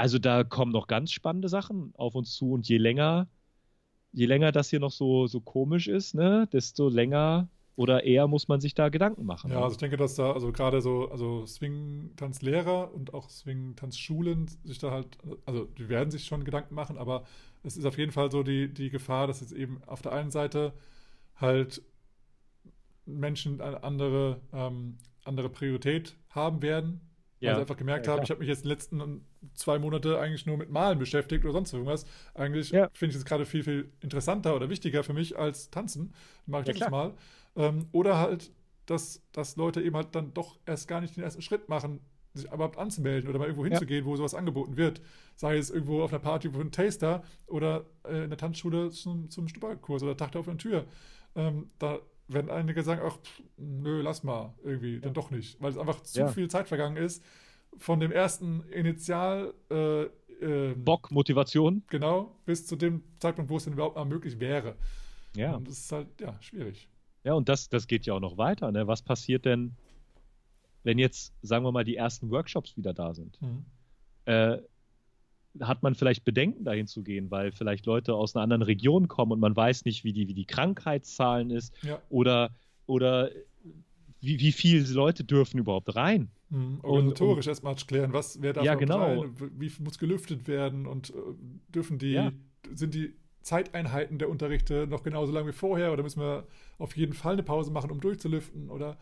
also 0.00 0.18
da 0.18 0.44
kommen 0.44 0.72
noch 0.72 0.86
ganz 0.86 1.12
spannende 1.12 1.50
Sachen 1.50 1.92
auf 1.94 2.14
uns 2.14 2.34
zu 2.34 2.52
und 2.52 2.66
je 2.66 2.78
länger, 2.78 3.28
je 4.12 4.24
länger 4.24 4.50
das 4.50 4.70
hier 4.70 4.80
noch 4.80 4.92
so, 4.92 5.26
so 5.26 5.42
komisch 5.42 5.88
ist, 5.88 6.14
ne, 6.14 6.48
desto 6.50 6.88
länger 6.88 7.50
oder 7.76 8.04
eher 8.04 8.26
muss 8.26 8.48
man 8.48 8.62
sich 8.62 8.72
da 8.72 8.88
Gedanken 8.88 9.26
machen? 9.26 9.50
Ja, 9.50 9.60
also 9.60 9.74
ich 9.74 9.78
denke, 9.78 9.98
dass 9.98 10.14
da, 10.14 10.32
also 10.32 10.52
gerade 10.52 10.80
so, 10.80 11.10
also 11.10 11.44
Swing-Tanzlehrer 11.44 12.94
und 12.94 13.12
auch 13.12 13.28
Swing-Tanzschulen 13.28 14.48
sich 14.64 14.78
da 14.78 14.90
halt, 14.90 15.18
also 15.44 15.66
die 15.66 15.90
werden 15.90 16.10
sich 16.10 16.24
schon 16.24 16.44
Gedanken 16.44 16.74
machen, 16.74 16.96
aber 16.96 17.24
es 17.62 17.76
ist 17.76 17.84
auf 17.84 17.98
jeden 17.98 18.12
Fall 18.12 18.30
so 18.30 18.42
die, 18.42 18.72
die 18.72 18.88
Gefahr, 18.88 19.26
dass 19.26 19.42
jetzt 19.42 19.52
eben 19.52 19.84
auf 19.84 20.00
der 20.00 20.12
einen 20.12 20.30
Seite 20.30 20.72
halt 21.36 21.82
Menschen 23.04 23.60
eine 23.60 23.82
andere, 23.82 24.40
ähm, 24.54 24.96
andere 25.24 25.50
Priorität 25.50 26.16
haben 26.30 26.62
werden, 26.62 27.02
weil 27.40 27.48
ja. 27.48 27.54
sie 27.54 27.60
einfach 27.62 27.76
gemerkt 27.76 28.06
ja, 28.06 28.12
haben, 28.12 28.22
ich 28.22 28.30
habe 28.30 28.40
mich 28.40 28.48
jetzt 28.48 28.64
die 28.64 28.68
letzten 28.68 29.24
zwei 29.54 29.78
Monate 29.78 30.18
eigentlich 30.18 30.46
nur 30.46 30.56
mit 30.56 30.70
Malen 30.70 30.98
beschäftigt 30.98 31.44
oder 31.44 31.52
sonst 31.52 31.72
irgendwas. 31.72 32.04
Eigentlich 32.34 32.70
ja. 32.70 32.88
finde 32.92 33.14
ich 33.14 33.18
es 33.18 33.24
gerade 33.24 33.46
viel, 33.46 33.62
viel 33.62 33.90
interessanter 34.00 34.54
oder 34.54 34.68
wichtiger 34.68 35.02
für 35.02 35.14
mich 35.14 35.38
als 35.38 35.70
Tanzen. 35.70 36.12
Mache 36.46 36.62
ich 36.62 36.78
ja, 36.78 36.84
das 36.84 36.90
mal. 36.90 37.14
Ähm, 37.56 37.86
oder 37.92 38.18
halt, 38.18 38.52
dass, 38.86 39.22
dass 39.32 39.56
Leute 39.56 39.80
eben 39.80 39.96
halt 39.96 40.14
dann 40.14 40.34
doch 40.34 40.58
erst 40.66 40.86
gar 40.86 41.00
nicht 41.00 41.16
den 41.16 41.24
ersten 41.24 41.42
Schritt 41.42 41.68
machen, 41.68 42.00
sich 42.34 42.46
überhaupt 42.46 42.78
anzumelden 42.78 43.28
oder 43.28 43.38
mal 43.38 43.46
irgendwo 43.46 43.64
hinzugehen, 43.64 44.04
ja. 44.04 44.10
wo 44.10 44.16
sowas 44.16 44.34
angeboten 44.34 44.76
wird. 44.76 45.00
Sei 45.34 45.56
es 45.56 45.70
irgendwo 45.70 46.02
auf 46.02 46.12
einer 46.12 46.20
Party 46.20 46.50
für 46.50 46.60
einen 46.60 46.72
Taster 46.72 47.24
oder 47.46 47.86
äh, 48.04 48.24
in 48.24 48.30
der 48.30 48.38
Tanzschule 48.38 48.90
zum, 48.90 49.30
zum 49.30 49.48
Stupperkurs 49.48 50.02
oder 50.02 50.16
Tag 50.16 50.32
der 50.32 50.42
offenen 50.42 50.58
Tür. 50.58 50.84
Ähm, 51.34 51.70
da 51.78 52.00
werden 52.32 52.50
einige 52.50 52.82
sagen, 52.82 53.00
ach, 53.04 53.16
pff, 53.18 53.42
nö, 53.56 54.02
lass 54.02 54.22
mal, 54.22 54.54
irgendwie, 54.62 54.94
ja. 54.94 55.00
dann 55.00 55.14
doch 55.14 55.30
nicht, 55.30 55.60
weil 55.60 55.70
es 55.70 55.78
einfach 55.78 56.00
zu 56.02 56.20
ja. 56.20 56.28
viel 56.28 56.48
Zeit 56.48 56.68
vergangen 56.68 56.96
ist 56.96 57.24
von 57.78 58.00
dem 58.00 58.12
ersten 58.12 58.62
Initial 58.70 59.54
äh, 59.70 60.02
äh, 60.40 60.74
Bock, 60.74 61.10
Motivation. 61.10 61.82
Genau, 61.88 62.36
bis 62.46 62.66
zu 62.66 62.76
dem 62.76 63.02
Zeitpunkt, 63.18 63.50
wo 63.50 63.56
es 63.56 63.64
denn 63.64 63.74
überhaupt 63.74 63.96
mal 63.96 64.04
möglich 64.04 64.40
wäre. 64.40 64.76
Ja. 65.36 65.54
Und 65.54 65.68
das 65.68 65.78
ist 65.78 65.92
halt, 65.92 66.08
ja, 66.20 66.36
schwierig. 66.40 66.88
Ja, 67.24 67.34
und 67.34 67.48
das, 67.48 67.68
das 67.68 67.86
geht 67.86 68.06
ja 68.06 68.14
auch 68.14 68.20
noch 68.20 68.38
weiter. 68.38 68.72
Ne? 68.72 68.86
Was 68.86 69.02
passiert 69.02 69.44
denn, 69.44 69.76
wenn 70.82 70.98
jetzt, 70.98 71.34
sagen 71.42 71.64
wir 71.64 71.72
mal, 71.72 71.84
die 71.84 71.96
ersten 71.96 72.30
Workshops 72.30 72.76
wieder 72.76 72.94
da 72.94 73.14
sind? 73.14 73.40
Mhm. 73.40 73.64
Äh, 74.24 74.58
hat 75.60 75.82
man 75.82 75.94
vielleicht 75.94 76.24
Bedenken, 76.24 76.64
dahin 76.64 76.86
zu 76.86 77.02
gehen, 77.02 77.30
weil 77.30 77.52
vielleicht 77.52 77.86
Leute 77.86 78.14
aus 78.14 78.36
einer 78.36 78.42
anderen 78.42 78.62
Region 78.62 79.08
kommen 79.08 79.32
und 79.32 79.40
man 79.40 79.56
weiß 79.56 79.84
nicht, 79.84 80.04
wie 80.04 80.12
die, 80.12 80.28
wie 80.28 80.34
die 80.34 80.44
Krankheitszahlen 80.44 81.50
ist 81.50 81.74
ja. 81.82 82.00
oder, 82.08 82.50
oder 82.86 83.30
wie, 84.20 84.38
wie 84.38 84.52
viele 84.52 84.86
Leute 84.92 85.24
dürfen 85.24 85.58
überhaupt 85.58 85.94
rein? 85.96 86.30
Mhm, 86.50 86.80
organisatorisch 86.82 87.46
erstmal 87.46 87.74
klären, 87.74 88.12
was 88.12 88.40
wer 88.42 88.52
darf 88.52 88.64
ja, 88.64 88.74
genau. 88.74 89.20
rein, 89.20 89.34
wie 89.58 89.72
muss 89.80 89.98
gelüftet 89.98 90.46
werden 90.46 90.86
und 90.86 91.10
äh, 91.10 91.12
dürfen 91.68 91.98
die, 91.98 92.12
ja. 92.12 92.32
sind 92.74 92.94
die 92.94 93.14
Zeiteinheiten 93.42 94.18
der 94.18 94.28
Unterrichte 94.28 94.86
noch 94.86 95.02
genauso 95.02 95.32
lang 95.32 95.46
wie 95.46 95.52
vorher 95.52 95.92
oder 95.92 96.02
müssen 96.02 96.20
wir 96.20 96.46
auf 96.78 96.96
jeden 96.96 97.14
Fall 97.14 97.34
eine 97.34 97.42
Pause 97.42 97.70
machen, 97.70 97.90
um 97.90 98.00
durchzulüften 98.00 98.68
oder 98.70 98.98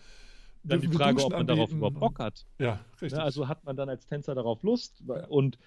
dann 0.62 0.80
die 0.80 0.88
Frage, 0.88 1.22
ob 1.22 1.30
man 1.30 1.40
anbieten? 1.40 1.56
darauf 1.56 1.72
überhaupt 1.72 2.00
Bock 2.00 2.18
hat. 2.18 2.46
Ja, 2.58 2.80
richtig. 3.00 3.12
Ja, 3.12 3.24
also 3.24 3.48
hat 3.48 3.64
man 3.64 3.76
dann 3.76 3.88
als 3.88 4.06
Tänzer 4.06 4.34
darauf 4.34 4.62
Lust 4.62 5.02
und 5.28 5.58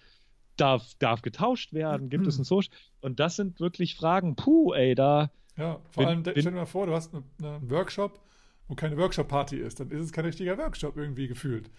darf, 0.57 0.93
darf 0.99 1.21
getauscht 1.21 1.73
werden, 1.73 2.09
gibt 2.09 2.27
es 2.27 2.37
ein 2.37 2.43
Social 2.43 2.71
und 3.01 3.19
das 3.19 3.35
sind 3.35 3.59
wirklich 3.59 3.95
Fragen, 3.95 4.35
puh, 4.35 4.73
ey, 4.73 4.95
da 4.95 5.31
Ja, 5.57 5.79
vor 5.89 6.03
bin, 6.03 6.07
allem 6.07 6.21
stell 6.21 6.43
dir 6.43 6.51
mal 6.51 6.65
vor, 6.65 6.85
du 6.85 6.93
hast 6.93 7.13
einen 7.13 7.69
Workshop, 7.69 8.19
wo 8.67 8.75
keine 8.75 8.97
Workshop-Party 8.97 9.57
ist, 9.57 9.79
dann 9.79 9.89
ist 9.91 10.01
es 10.01 10.11
kein 10.11 10.25
richtiger 10.25 10.57
Workshop 10.57 10.97
irgendwie 10.97 11.27
gefühlt. 11.27 11.69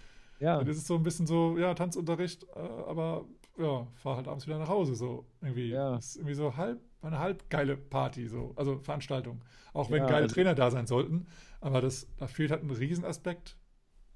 Ja. 0.41 0.59
Dann 0.59 0.67
ist 0.67 0.79
es 0.79 0.87
so 0.87 0.97
ein 0.97 1.05
bisschen 1.05 1.27
so, 1.27 1.57
ja, 1.57 1.73
Tanzunterricht, 1.75 2.45
äh, 2.57 2.59
aber 2.59 3.27
ja, 3.59 3.87
fahr 3.95 4.17
halt 4.17 4.29
abends 4.29 4.47
wieder 4.47 4.59
nach 4.59 4.69
Hause, 4.69 4.95
so 4.95 5.25
irgendwie. 5.41 5.69
Ja. 5.69 5.95
Das 5.95 6.07
ist 6.07 6.17
irgendwie 6.17 6.35
so 6.35 6.57
halb, 6.57 6.81
eine 7.03 7.19
halb 7.19 7.49
geile 7.51 7.77
Party, 7.77 8.27
so, 8.27 8.53
also 8.57 8.79
Veranstaltung. 8.79 9.45
Auch 9.73 9.91
wenn 9.91 10.03
ja, 10.03 10.07
geile 10.07 10.23
also, 10.25 10.35
Trainer 10.35 10.55
da 10.55 10.71
sein 10.71 10.87
sollten, 10.87 11.27
aber 11.61 11.81
das, 11.81 12.09
da 12.17 12.27
fehlt 12.27 12.51
halt 12.51 12.63
ein 12.63 12.71
Riesenaspekt. 12.71 13.57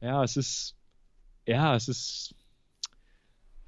Ja, 0.00 0.24
es 0.24 0.36
ist, 0.36 0.76
ja, 1.46 1.76
es 1.76 1.88
ist, 1.88 2.34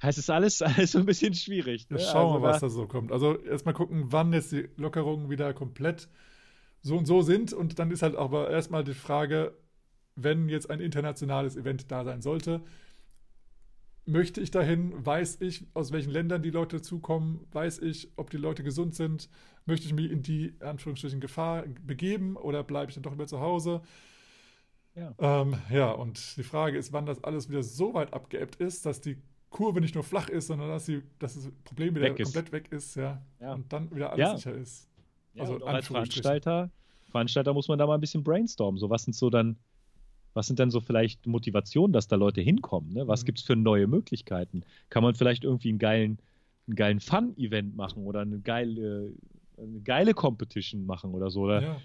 es 0.01 0.18
ist 0.18 0.30
alles, 0.30 0.62
alles 0.62 0.92
so 0.92 0.99
ein 0.99 1.07
bisschen 1.07 1.34
schwierig. 1.34 1.88
Ne? 1.90 1.99
schauen 1.99 2.28
wir 2.30 2.34
also, 2.34 2.38
mal, 2.38 2.53
was 2.53 2.61
da 2.61 2.68
so 2.68 2.86
kommt. 2.86 3.12
Also 3.12 3.38
erstmal 3.38 3.74
gucken, 3.74 4.07
wann 4.12 4.32
jetzt 4.32 4.53
die 4.53 4.68
Lockerungen 4.76 5.30
wieder 5.30 5.53
komplett 5.55 6.09
so 6.82 6.96
und 6.96 7.07
so 7.07 7.22
sind 7.22 7.53
und 7.53 7.78
dann 7.78 7.90
ist 7.90 8.03
halt 8.03 8.14
aber 8.16 8.51
erstmal 8.51 8.84
die 8.84 8.94
Frage, 8.94 9.57
wenn 10.14 10.49
jetzt 10.49 10.70
ein 10.70 10.80
internationales 10.80 11.57
Event 11.57 11.90
da 11.90 12.05
sein 12.05 12.22
sollte, 12.22 12.62
möchte 14.05 14.40
ich 14.40 14.51
dahin? 14.51 14.92
Weiß 15.05 15.40
ich, 15.40 15.66
aus 15.74 15.92
welchen 15.92 16.11
Ländern 16.11 16.42
die 16.42 16.51
Leute 16.51 16.80
zukommen? 16.80 17.46
Weiß 17.53 17.78
ich, 17.80 18.12
ob 18.16 18.30
die 18.30 18.36
Leute 18.36 18.64
gesund 18.64 18.94
sind? 18.94 19.28
Möchte 19.66 19.86
ich 19.86 19.92
mich 19.92 20.11
in 20.11 20.22
die 20.22 20.55
Anführungsstrichen 20.61 21.20
Gefahr 21.20 21.64
begeben 21.82 22.36
oder 22.36 22.64
bleibe 22.64 22.90
ich 22.90 22.94
dann 22.94 23.03
doch 23.03 23.12
lieber 23.12 23.26
zu 23.26 23.40
Hause? 23.40 23.82
Ja. 24.94 25.14
Ähm, 25.18 25.57
ja, 25.70 25.90
und 25.90 26.36
die 26.36 26.42
Frage 26.42 26.78
ist, 26.78 26.92
wann 26.92 27.07
das 27.07 27.22
alles 27.22 27.49
wieder 27.49 27.62
so 27.62 27.94
weit 27.94 28.12
abgeebbt 28.12 28.57
ist, 28.57 28.86
dass 28.86 29.01
die 29.01 29.18
Kurve 29.51 29.80
nicht 29.80 29.94
nur 29.94 30.05
flach 30.05 30.28
ist, 30.28 30.49
sondern 30.49 30.68
dass, 30.68 30.86
sie, 30.86 31.03
dass 31.18 31.34
das 31.34 31.51
Problem 31.64 31.94
wieder 31.94 32.07
weg 32.07 32.22
komplett 32.22 32.53
weg 32.53 32.70
ist, 32.70 32.96
ja, 32.96 33.22
ja. 33.40 33.55
Und 33.55 33.72
dann 33.72 33.90
wieder 33.94 34.12
alles 34.12 34.20
ja. 34.20 34.36
sicher 34.36 34.55
ist. 34.55 34.88
Also 35.38 35.64
als 35.64 35.86
Veranstalter, 35.86 36.70
Veranstalter 37.11 37.55
muss 37.55 37.68
man 37.68 37.78
da 37.78 37.86
mal 37.86 37.94
ein 37.94 38.01
bisschen 38.01 38.22
brainstormen. 38.22 38.78
So, 38.78 38.90
was 38.90 39.05
sind 39.05 39.14
so 39.14 39.30
dann 39.30 39.57
was 40.38 40.46
sind 40.46 40.61
denn 40.61 40.70
so 40.70 40.80
vielleicht 40.80 41.26
Motivationen, 41.26 41.92
dass 41.92 42.07
da 42.07 42.14
Leute 42.14 42.40
hinkommen? 42.40 42.92
Ne? 42.92 43.09
Was 43.09 43.22
mhm. 43.22 43.26
gibt 43.26 43.38
es 43.40 43.44
für 43.44 43.57
neue 43.57 43.88
Möglichkeiten? 43.88 44.62
Kann 44.88 45.03
man 45.03 45.16
vielleicht 45.16 45.42
irgendwie 45.42 45.70
einen 45.70 45.80
geilen, 45.80 46.18
einen 46.68 46.76
geilen 46.76 47.01
Fun-Event 47.01 47.76
machen 47.76 48.05
oder 48.05 48.20
eine 48.20 48.38
geile, 48.38 49.12
eine 49.57 49.80
geile 49.80 50.14
Competition 50.14 50.86
machen 50.86 51.12
oder 51.12 51.30
so? 51.30 51.40
Oder 51.42 51.62
ja. 51.62 51.76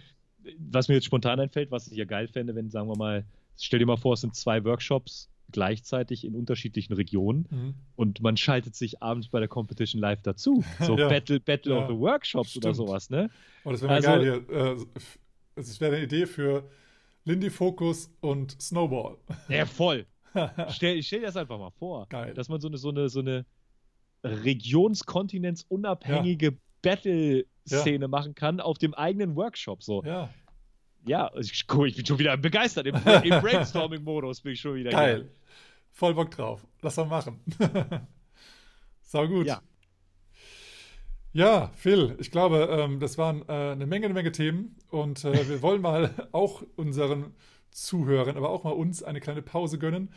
Was 0.70 0.88
mir 0.88 0.94
jetzt 0.96 1.06
spontan 1.06 1.40
einfällt, 1.40 1.72
was 1.72 1.88
ich 1.88 1.98
ja 1.98 2.06
geil 2.06 2.28
fände, 2.28 2.54
wenn, 2.54 2.70
sagen 2.70 2.90
wir 2.90 2.98
mal, 2.98 3.26
stell 3.58 3.80
dir 3.80 3.88
mal 3.88 3.98
vor, 3.98 4.14
es 4.14 4.22
sind 4.22 4.36
zwei 4.36 4.64
Workshops 4.64 5.30
gleichzeitig 5.54 6.26
in 6.26 6.36
unterschiedlichen 6.36 6.92
Regionen 6.94 7.48
mhm. 7.50 7.74
und 7.96 8.22
man 8.22 8.36
schaltet 8.36 8.76
sich 8.76 9.02
abends 9.02 9.30
bei 9.30 9.40
der 9.40 9.48
Competition 9.48 10.02
live 10.02 10.22
dazu. 10.22 10.66
So 10.82 10.98
ja. 10.98 11.08
Battle, 11.08 11.40
Battle 11.40 11.74
ja. 11.74 11.82
of 11.82 11.90
the 11.90 11.98
Workshops 11.98 12.50
Stimmt. 12.50 12.66
oder 12.66 12.74
sowas, 12.74 13.10
ne? 13.10 13.30
Oh, 13.64 13.72
das 13.72 13.82
wäre 13.82 13.94
also, 13.94 14.10
geil 14.10 14.22
hier. 14.22 14.50
Äh, 14.50 14.76
das 15.56 15.80
wäre 15.80 15.96
eine 15.96 16.04
Idee 16.04 16.26
für 16.26 16.70
Lindy 17.24 17.50
Focus 17.50 18.12
und 18.20 18.62
Snowball. 18.62 19.16
Ja, 19.48 19.66
voll. 19.66 20.06
stell, 20.70 21.02
stell 21.02 21.20
dir 21.20 21.28
das 21.28 21.38
einfach 21.38 21.58
mal 21.58 21.72
vor. 21.72 22.08
Geil. 22.10 22.34
Dass 22.34 22.50
man 22.50 22.60
so 22.60 22.68
eine, 22.68 22.78
so 22.78 22.90
eine, 22.90 23.08
so 23.08 23.22
eine 23.22 23.46
regionskontinentsunabhängige 24.24 26.46
ja. 26.48 26.54
Battle-Szene 26.82 28.08
machen 28.08 28.34
kann 28.36 28.60
auf 28.60 28.78
dem 28.78 28.94
eigenen 28.94 29.36
Workshop. 29.36 29.82
So. 29.84 30.04
Ja. 30.04 30.30
Ja, 31.06 31.32
ich, 31.36 31.66
cool, 31.74 31.88
ich 31.88 31.96
bin 31.96 32.06
schon 32.06 32.20
wieder 32.20 32.38
begeistert. 32.38 32.88
Im, 32.88 32.96
im 33.24 33.42
Brainstorming-Modus 33.42 34.42
bin 34.42 34.54
ich 34.54 34.62
schon 34.62 34.76
wieder 34.76 34.92
geil. 34.92 35.22
Hier. 35.22 35.32
Voll 35.92 36.14
Bock 36.14 36.32
drauf. 36.32 36.66
Lass 36.82 36.98
mal 36.98 37.06
machen. 37.06 37.40
Sau 39.02 39.28
gut. 39.28 39.48
Ja. 39.48 39.62
Ja, 41.36 41.72
Phil, 41.76 42.16
ich 42.20 42.30
glaube, 42.30 42.68
ähm, 42.70 43.00
das 43.00 43.18
waren 43.18 43.42
äh, 43.50 43.72
eine 43.72 43.88
Menge, 43.88 44.06
eine 44.06 44.14
Menge 44.14 44.32
Themen 44.32 44.76
und 44.92 45.26
äh, 45.26 45.50
wir 45.50 45.64
wollen 45.64 45.82
mal 45.82 46.12
auch 46.32 46.62
unseren 46.76 47.34
Zuhörern, 47.72 48.38
aber 48.38 48.50
auch 48.50 48.64
mal 48.64 48.72
uns 48.72 49.02
eine 49.02 49.20
kleine 49.20 49.42
Pause 49.42 49.80
gönnen 49.80 50.12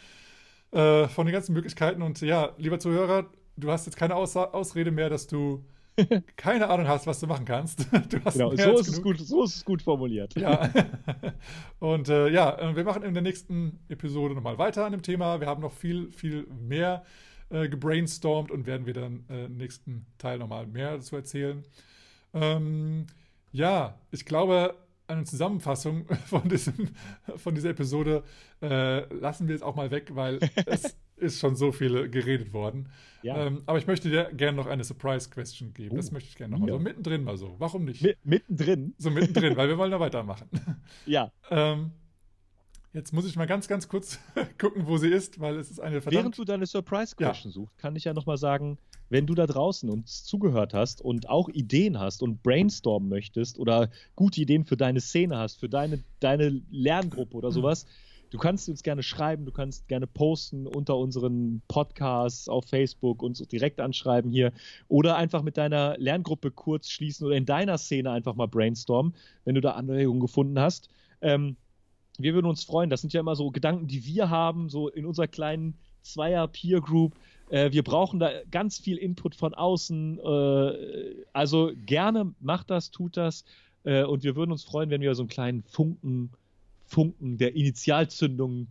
äh, 0.72 1.08
von 1.08 1.24
den 1.26 1.32
ganzen 1.32 1.54
Möglichkeiten. 1.54 2.02
Und 2.02 2.20
ja, 2.20 2.52
lieber 2.58 2.78
Zuhörer, 2.78 3.30
du 3.56 3.70
hast 3.70 3.86
jetzt 3.86 3.96
keine 3.96 4.14
Aus 4.14 4.36
Ausrede 4.36 4.90
mehr, 4.90 5.08
dass 5.08 5.26
du 5.26 5.64
keine 6.36 6.68
Ahnung 6.68 6.88
hast, 6.88 7.06
was 7.06 7.20
du 7.20 7.26
machen 7.26 7.44
kannst. 7.44 7.86
Du 8.08 8.24
hast 8.24 8.34
genau, 8.34 8.54
so 8.54 8.78
ist, 8.78 8.88
es 8.88 9.02
gut, 9.02 9.18
so 9.18 9.44
ist 9.44 9.56
es 9.56 9.64
gut 9.64 9.82
formuliert. 9.82 10.34
Ja. 10.38 10.70
Und 11.78 12.08
äh, 12.08 12.28
ja, 12.28 12.58
äh, 12.58 12.76
wir 12.76 12.84
machen 12.84 13.02
in 13.02 13.14
der 13.14 13.22
nächsten 13.22 13.80
Episode 13.88 14.34
nochmal 14.34 14.58
weiter 14.58 14.84
an 14.84 14.92
dem 14.92 15.02
Thema. 15.02 15.40
Wir 15.40 15.46
haben 15.46 15.62
noch 15.62 15.72
viel, 15.72 16.12
viel 16.12 16.46
mehr 16.46 17.04
äh, 17.50 17.68
gebrainstormt 17.68 18.50
und 18.50 18.66
werden 18.66 18.86
wir 18.86 18.94
dann 18.94 19.24
äh, 19.28 19.46
im 19.46 19.56
nächsten 19.56 20.06
Teil 20.18 20.38
nochmal 20.38 20.66
mehr 20.66 20.96
dazu 20.96 21.16
erzählen. 21.16 21.64
Ähm, 22.34 23.06
ja, 23.52 23.98
ich 24.10 24.26
glaube, 24.26 24.74
eine 25.06 25.24
Zusammenfassung 25.24 26.06
von, 26.26 26.48
diesem, 26.48 26.90
von 27.36 27.54
dieser 27.54 27.70
Episode 27.70 28.24
äh, 28.62 29.12
lassen 29.14 29.48
wir 29.48 29.54
jetzt 29.54 29.62
auch 29.62 29.76
mal 29.76 29.90
weg, 29.90 30.14
weil 30.14 30.40
es 30.66 30.96
ist 31.16 31.40
schon 31.40 31.56
so 31.56 31.72
viel 31.72 32.08
geredet 32.10 32.52
worden. 32.52 32.88
Ja. 33.22 33.46
Ähm, 33.46 33.62
aber 33.66 33.78
ich 33.78 33.86
möchte 33.86 34.08
dir 34.08 34.30
gerne 34.32 34.56
noch 34.56 34.66
eine 34.66 34.84
Surprise-Question 34.84 35.72
geben. 35.74 35.94
Oh. 35.94 35.96
Das 35.96 36.12
möchte 36.12 36.28
ich 36.28 36.36
gerne 36.36 36.52
noch 36.52 36.60
mal. 36.60 36.68
Ja. 36.68 36.74
So 36.74 36.78
mittendrin 36.78 37.24
mal 37.24 37.36
so. 37.36 37.56
Warum 37.58 37.84
nicht? 37.84 38.04
M 38.04 38.14
mittendrin? 38.22 38.94
So 38.98 39.10
mittendrin, 39.10 39.56
weil 39.56 39.68
wir 39.68 39.78
wollen 39.78 39.90
da 39.90 40.00
weitermachen. 40.00 40.48
Ja. 41.06 41.32
Ähm, 41.50 41.92
jetzt 42.92 43.12
muss 43.12 43.26
ich 43.26 43.36
mal 43.36 43.46
ganz, 43.46 43.68
ganz 43.68 43.88
kurz 43.88 44.18
gucken, 44.58 44.86
wo 44.86 44.96
sie 44.96 45.08
ist, 45.08 45.40
weil 45.40 45.56
es 45.56 45.70
ist 45.70 45.80
eine 45.80 46.00
verdammt... 46.00 46.22
Während 46.22 46.38
du 46.38 46.44
deine 46.44 46.66
Surprise-Question 46.66 47.50
ja. 47.50 47.54
suchst, 47.54 47.78
kann 47.78 47.96
ich 47.96 48.04
ja 48.04 48.14
noch 48.14 48.26
mal 48.26 48.36
sagen, 48.36 48.78
wenn 49.08 49.26
du 49.26 49.34
da 49.34 49.46
draußen 49.46 49.88
uns 49.88 50.24
zugehört 50.24 50.74
hast 50.74 51.00
und 51.00 51.28
auch 51.28 51.48
Ideen 51.48 51.98
hast 51.98 52.22
und 52.22 52.42
brainstormen 52.42 53.08
möchtest 53.08 53.58
oder 53.58 53.90
gute 54.14 54.40
Ideen 54.40 54.64
für 54.64 54.76
deine 54.76 55.00
Szene 55.00 55.38
hast, 55.38 55.60
für 55.60 55.68
deine, 55.68 56.02
deine 56.20 56.60
Lerngruppe 56.70 57.36
oder 57.36 57.50
sowas, 57.52 57.86
Du 58.30 58.38
kannst 58.38 58.68
uns 58.68 58.82
gerne 58.82 59.02
schreiben, 59.02 59.44
du 59.44 59.52
kannst 59.52 59.86
gerne 59.88 60.06
posten 60.06 60.66
unter 60.66 60.96
unseren 60.96 61.62
Podcasts 61.68 62.48
auf 62.48 62.64
Facebook, 62.64 63.22
uns 63.22 63.38
direkt 63.38 63.80
anschreiben 63.80 64.30
hier 64.30 64.52
oder 64.88 65.16
einfach 65.16 65.42
mit 65.42 65.56
deiner 65.56 65.96
Lerngruppe 65.98 66.50
kurz 66.50 66.90
schließen 66.90 67.26
oder 67.26 67.36
in 67.36 67.46
deiner 67.46 67.78
Szene 67.78 68.10
einfach 68.10 68.34
mal 68.34 68.48
brainstormen, 68.48 69.14
wenn 69.44 69.54
du 69.54 69.60
da 69.60 69.72
Anregungen 69.72 70.20
gefunden 70.20 70.58
hast. 70.58 70.88
Ähm, 71.20 71.56
wir 72.18 72.34
würden 72.34 72.46
uns 72.46 72.64
freuen. 72.64 72.90
Das 72.90 73.00
sind 73.00 73.12
ja 73.12 73.20
immer 73.20 73.36
so 73.36 73.50
Gedanken, 73.50 73.86
die 73.86 74.04
wir 74.06 74.30
haben, 74.30 74.68
so 74.70 74.88
in 74.88 75.06
unserer 75.06 75.28
kleinen 75.28 75.74
Zweier-Peer-Group. 76.02 77.14
Äh, 77.50 77.72
wir 77.72 77.84
brauchen 77.84 78.18
da 78.18 78.30
ganz 78.50 78.78
viel 78.78 78.96
Input 78.96 79.34
von 79.34 79.54
außen. 79.54 80.18
Äh, 80.18 81.24
also 81.32 81.72
gerne 81.76 82.34
macht 82.40 82.70
das, 82.70 82.90
tut 82.90 83.16
das. 83.16 83.44
Äh, 83.84 84.04
und 84.04 84.24
wir 84.24 84.34
würden 84.34 84.52
uns 84.52 84.64
freuen, 84.64 84.90
wenn 84.90 85.00
wir 85.00 85.14
so 85.14 85.22
einen 85.22 85.28
kleinen 85.28 85.62
Funken 85.62 86.30
Funken 86.86 87.36
der 87.36 87.54
Initialzündung 87.54 88.68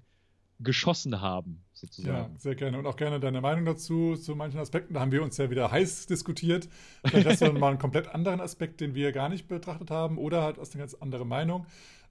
geschossen 0.59 1.20
haben, 1.20 1.61
sozusagen. 1.74 2.34
Ja, 2.34 2.39
sehr 2.39 2.55
gerne. 2.55 2.80
Und 2.80 2.86
auch 2.86 2.95
gerne 2.95 3.20
deine 3.20 3.41
Meinung 3.41 3.66
dazu, 3.66 4.16
zu 4.16 4.36
manchen 4.36 4.59
Aspekten. 4.59 4.93
Da 4.93 5.01
haben 5.01 5.11
wir 5.11 5.22
uns 5.22 5.36
ja 5.36 5.49
wieder 5.49 5.70
heiß 5.70 6.07
diskutiert. 6.07 6.70
Vielleicht 7.03 7.28
hast 7.28 7.41
du 7.41 7.45
dann 7.45 7.59
mal 7.59 7.70
einen 7.70 7.78
komplett 7.78 8.07
anderen 8.07 8.39
Aspekt, 8.39 8.80
den 8.80 8.95
wir 8.95 9.11
gar 9.11 9.28
nicht 9.28 9.49
betrachtet 9.49 9.91
haben, 9.91 10.18
oder 10.18 10.43
halt 10.43 10.57
aus 10.57 10.72
eine 10.72 10.80
ganz 10.82 10.93
andere 10.93 11.26
Meinung. 11.26 11.66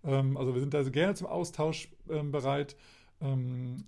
Ähm, 0.04 0.36
also 0.36 0.52
wir 0.52 0.60
sind 0.60 0.74
also 0.74 0.90
gerne 0.90 1.14
zum 1.14 1.26
Austausch 1.26 1.88
ähm, 2.10 2.32
bereit. 2.32 2.76
Ähm, 3.22 3.84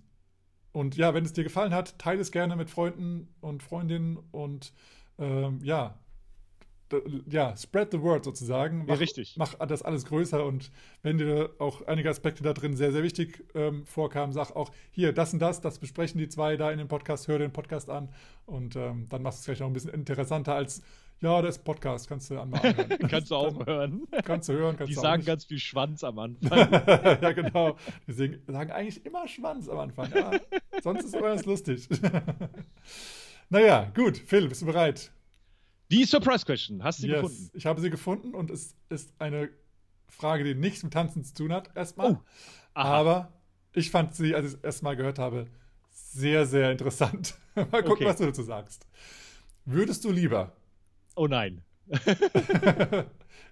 und 0.71 0.97
ja, 0.97 1.13
wenn 1.13 1.23
es 1.23 1.33
dir 1.33 1.43
gefallen 1.43 1.73
hat, 1.73 1.99
teile 1.99 2.21
es 2.21 2.31
gerne 2.31 2.55
mit 2.55 2.69
Freunden 2.69 3.27
und 3.41 3.63
Freundinnen 3.63 4.17
und 4.31 4.73
ja, 5.19 5.97
ja, 7.29 7.55
spread 7.55 7.91
the 7.91 8.01
word 8.01 8.23
sozusagen. 8.23 8.79
Mach, 8.79 8.87
ja, 8.87 8.93
richtig. 8.95 9.35
Mach 9.37 9.53
das 9.55 9.81
alles 9.81 10.05
größer 10.05 10.45
und 10.45 10.71
wenn 11.01 11.17
dir 11.17 11.51
auch 11.59 11.85
einige 11.87 12.09
Aspekte 12.09 12.43
da 12.43 12.53
drin 12.53 12.75
sehr, 12.75 12.91
sehr 12.91 13.03
wichtig 13.03 13.43
ähm, 13.55 13.85
vorkamen, 13.85 14.33
sag 14.33 14.55
auch, 14.55 14.71
hier, 14.91 15.13
das 15.13 15.33
und 15.33 15.39
das, 15.39 15.61
das 15.61 15.79
besprechen 15.79 16.17
die 16.19 16.29
zwei 16.29 16.57
da 16.57 16.71
in 16.71 16.77
dem 16.77 16.87
Podcast, 16.87 17.27
hör 17.27 17.39
den 17.39 17.51
Podcast 17.51 17.89
an 17.89 18.09
und 18.45 18.75
ähm, 18.75 19.07
dann 19.09 19.21
machst 19.21 19.39
du 19.39 19.41
es 19.41 19.45
vielleicht 19.45 19.61
noch 19.61 19.67
ein 19.67 19.73
bisschen 19.73 19.93
interessanter 19.93 20.55
als, 20.55 20.81
ja, 21.19 21.41
das 21.41 21.57
Podcast, 21.57 22.07
kannst 22.07 22.29
du 22.29 22.39
anmachen. 22.39 22.75
kannst 23.09 23.31
du 23.31 23.35
auch 23.35 23.65
hören. 23.65 24.07
Kannst 24.23 24.49
du 24.49 24.53
hören. 24.53 24.77
Kannst 24.77 24.91
die 24.91 24.95
du 24.95 25.01
sagen 25.01 25.25
ganz 25.25 25.45
viel 25.45 25.59
Schwanz 25.59 26.03
am 26.03 26.19
Anfang. 26.19 26.71
ja, 27.21 27.31
genau. 27.31 27.75
Die 28.07 28.13
sagen 28.13 28.71
eigentlich 28.71 29.03
immer 29.05 29.27
Schwanz 29.27 29.67
am 29.67 29.79
Anfang. 29.79 30.11
Ja, 30.13 30.31
sonst 30.83 31.05
ist 31.05 31.07
es 31.07 31.13
immer 31.15 31.35
lustig. 31.43 31.89
naja, 33.49 33.91
gut. 33.95 34.17
Phil, 34.17 34.47
bist 34.47 34.61
du 34.61 34.67
bereit? 34.67 35.11
Die 35.89 36.03
Surprise 36.05 36.45
Question, 36.45 36.83
hast 36.83 36.99
du 36.99 37.03
sie 37.03 37.09
yes, 37.09 37.21
gefunden? 37.21 37.49
Ich 37.53 37.65
habe 37.65 37.81
sie 37.81 37.89
gefunden 37.89 38.35
und 38.35 38.51
es 38.51 38.75
ist 38.89 39.13
eine 39.19 39.49
Frage, 40.07 40.43
die 40.43 40.55
nichts 40.55 40.83
mit 40.83 40.93
Tanzen 40.93 41.23
zu 41.23 41.33
tun 41.33 41.53
hat, 41.53 41.75
erstmal. 41.75 42.13
Oh, 42.13 42.17
Aber 42.73 43.33
ich 43.73 43.91
fand 43.91 44.15
sie, 44.15 44.35
als 44.35 44.47
ich 44.47 44.53
es 44.53 44.59
erstmal 44.63 44.95
gehört 44.95 45.19
habe, 45.19 45.47
sehr, 45.91 46.45
sehr 46.45 46.71
interessant. 46.71 47.37
Mal 47.55 47.65
gucken, 47.65 47.91
okay. 47.91 48.05
was 48.05 48.17
du 48.17 48.25
dazu 48.25 48.43
sagst. 48.43 48.87
Würdest 49.65 50.03
du 50.03 50.11
lieber. 50.11 50.55
Oh 51.15 51.27
nein. 51.27 51.61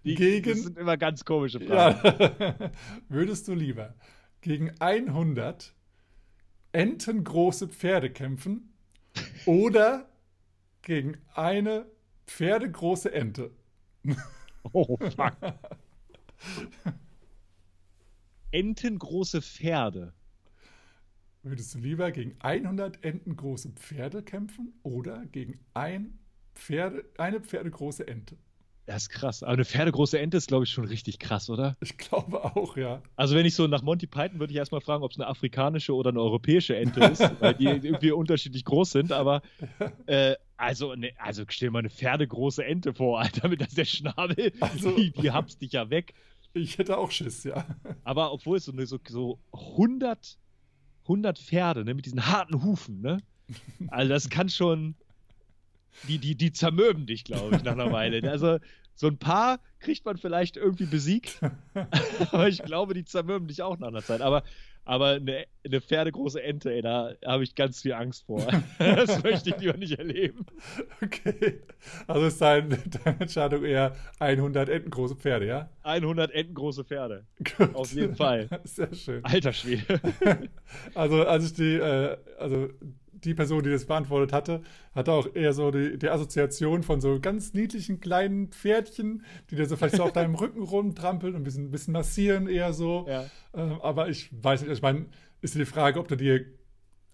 die, 0.03 0.15
gegen, 0.15 0.49
das 0.49 0.63
sind 0.63 0.77
immer 0.77 0.97
ganz 0.97 1.23
komische 1.23 1.59
Fragen. 1.59 2.01
Ja, 2.03 2.71
würdest 3.09 3.47
du 3.47 3.53
lieber 3.53 3.95
gegen 4.41 4.71
100 4.79 5.73
entengroße 6.73 7.69
Pferde 7.69 8.09
kämpfen 8.09 8.73
oder 9.45 10.09
gegen 10.81 11.17
eine 11.33 11.85
Pferdegroße 12.27 13.11
Ente. 13.13 13.51
Oh, 14.73 14.97
fuck. 14.97 15.37
Entengroße 18.51 19.41
Pferde. 19.41 20.13
Würdest 21.43 21.75
du 21.75 21.79
lieber 21.79 22.11
gegen 22.11 22.35
100 22.39 23.03
entengroße 23.03 23.69
Pferde 23.73 24.23
kämpfen 24.23 24.73
oder 24.81 25.25
gegen 25.27 25.59
ein 25.75 26.17
Pferde, 26.55 27.05
eine 27.17 27.39
pferdegroße 27.39 28.07
Ente? 28.07 28.37
Das 28.87 29.03
ist 29.03 29.09
krass. 29.09 29.41
Aber 29.41 29.53
eine 29.53 29.65
pferdegroße 29.65 30.19
Ente 30.19 30.37
ist, 30.37 30.47
glaube 30.47 30.63
ich, 30.63 30.71
schon 30.71 30.85
richtig 30.85 31.17
krass, 31.17 31.49
oder? 31.49 31.75
Ich 31.81 31.97
glaube 31.97 32.43
auch, 32.43 32.77
ja. 32.77 33.01
Also, 33.15 33.35
wenn 33.35 33.45
ich 33.45 33.55
so 33.55 33.65
nach 33.67 33.81
Monty 33.81 34.05
Python 34.05 34.39
würde 34.39 34.53
ich 34.53 34.57
erstmal 34.57 34.81
fragen, 34.81 35.03
ob 35.03 35.11
es 35.11 35.19
eine 35.19 35.27
afrikanische 35.27 35.93
oder 35.93 36.11
eine 36.11 36.21
europäische 36.21 36.75
Ente 36.75 37.03
ist, 37.05 37.21
weil 37.41 37.55
die 37.55 37.65
irgendwie 37.83 38.11
unterschiedlich 38.11 38.63
groß 38.63 38.91
sind. 38.91 39.11
Aber, 39.11 39.41
äh, 40.05 40.35
also, 40.57 40.95
ne, 40.95 41.11
also 41.17 41.43
stell 41.47 41.69
mal 41.71 41.79
eine 41.79 41.89
pferdegroße 41.89 42.63
Ente 42.63 42.93
vor, 42.93 43.19
Alter, 43.21 43.47
mit 43.47 43.77
der 43.77 43.85
Schnabel, 43.85 44.53
also, 44.59 44.95
die, 44.95 45.11
die 45.11 45.31
habst 45.31 45.61
dich 45.61 45.73
ja 45.73 45.89
weg. 45.89 46.13
Ich 46.53 46.77
hätte 46.77 46.97
auch 46.97 47.11
Schiss, 47.11 47.43
ja. 47.43 47.65
Aber 48.03 48.31
obwohl 48.31 48.57
es 48.57 48.65
so, 48.65 48.85
so, 48.85 48.99
so 49.07 49.39
100, 49.51 50.37
100 51.03 51.39
Pferde, 51.39 51.83
ne, 51.83 51.93
mit 51.93 52.05
diesen 52.05 52.25
harten 52.27 52.63
Hufen, 52.63 53.01
ne? 53.01 53.21
Also, 53.89 54.09
das 54.09 54.29
kann 54.29 54.49
schon 54.49 54.95
die, 56.07 56.17
die, 56.17 56.35
die 56.35 56.51
zermürben 56.51 57.05
dich, 57.05 57.23
glaube 57.23 57.55
ich, 57.55 57.63
nach 57.63 57.73
einer 57.73 57.91
Weile. 57.91 58.29
Also 58.29 58.59
so 58.95 59.07
ein 59.07 59.17
paar 59.17 59.59
kriegt 59.79 60.05
man 60.05 60.17
vielleicht 60.17 60.57
irgendwie 60.57 60.85
besiegt, 60.85 61.39
aber 62.31 62.47
ich 62.47 62.63
glaube, 62.63 62.93
die 62.93 63.05
zermürben 63.05 63.47
dich 63.47 63.61
auch 63.61 63.77
nach 63.77 63.89
einer 63.89 64.03
Zeit. 64.03 64.21
Aber, 64.21 64.43
aber 64.85 65.09
eine, 65.09 65.45
eine 65.65 65.81
pferdegroße 65.81 66.41
Ente, 66.41 66.71
ey, 66.71 66.81
da 66.81 67.13
habe 67.25 67.43
ich 67.43 67.55
ganz 67.55 67.81
viel 67.81 67.93
Angst 67.93 68.25
vor. 68.25 68.45
das 68.79 69.23
möchte 69.23 69.49
ich 69.49 69.57
lieber 69.57 69.77
nicht 69.77 69.97
erleben. 69.97 70.45
Okay, 71.03 71.61
also 72.07 72.27
ist 72.27 72.39
dein, 72.39 72.69
deine 72.69 73.19
Entscheidung 73.19 73.65
eher 73.65 73.95
100 74.19 74.69
entengroße 74.69 75.15
Pferde, 75.15 75.47
ja? 75.47 75.69
100 75.83 76.31
entengroße 76.31 76.85
Pferde. 76.85 77.25
Gut. 77.57 77.75
Auf 77.75 77.91
jeden 77.93 78.15
Fall. 78.15 78.47
Sehr 78.63 78.93
schön. 78.93 79.25
Alter 79.25 79.53
Schwede. 79.53 79.99
also, 80.93 81.25
als 81.25 81.45
ich 81.45 81.53
die, 81.53 81.75
äh, 81.75 82.17
also 82.37 82.69
die 83.25 83.33
Person, 83.33 83.63
die 83.63 83.71
das 83.71 83.85
beantwortet 83.85 84.33
hatte, 84.33 84.61
hatte 84.93 85.11
auch 85.11 85.27
eher 85.33 85.53
so 85.53 85.71
die, 85.71 85.97
die 85.97 86.09
Assoziation 86.09 86.83
von 86.83 87.01
so 87.01 87.19
ganz 87.19 87.53
niedlichen 87.53 87.99
kleinen 87.99 88.49
Pferdchen, 88.49 89.23
die 89.49 89.55
dir 89.55 89.65
so 89.65 89.75
vielleicht 89.75 89.95
so 89.95 90.03
auf 90.03 90.11
deinem 90.13 90.35
Rücken 90.35 90.61
rumtrampeln 90.61 91.33
und 91.33 91.41
ein 91.41 91.43
bisschen, 91.43 91.65
ein 91.65 91.71
bisschen 91.71 91.93
massieren 91.93 92.47
eher 92.47 92.73
so. 92.73 93.05
Ja. 93.07 93.25
Ähm, 93.53 93.79
aber 93.81 94.09
ich 94.09 94.29
weiß 94.31 94.61
nicht, 94.61 94.71
ich 94.71 94.81
meine, 94.81 95.07
ist 95.41 95.55
die 95.55 95.65
Frage, 95.65 95.99
ob 95.99 96.07
du 96.07 96.15
dir 96.15 96.45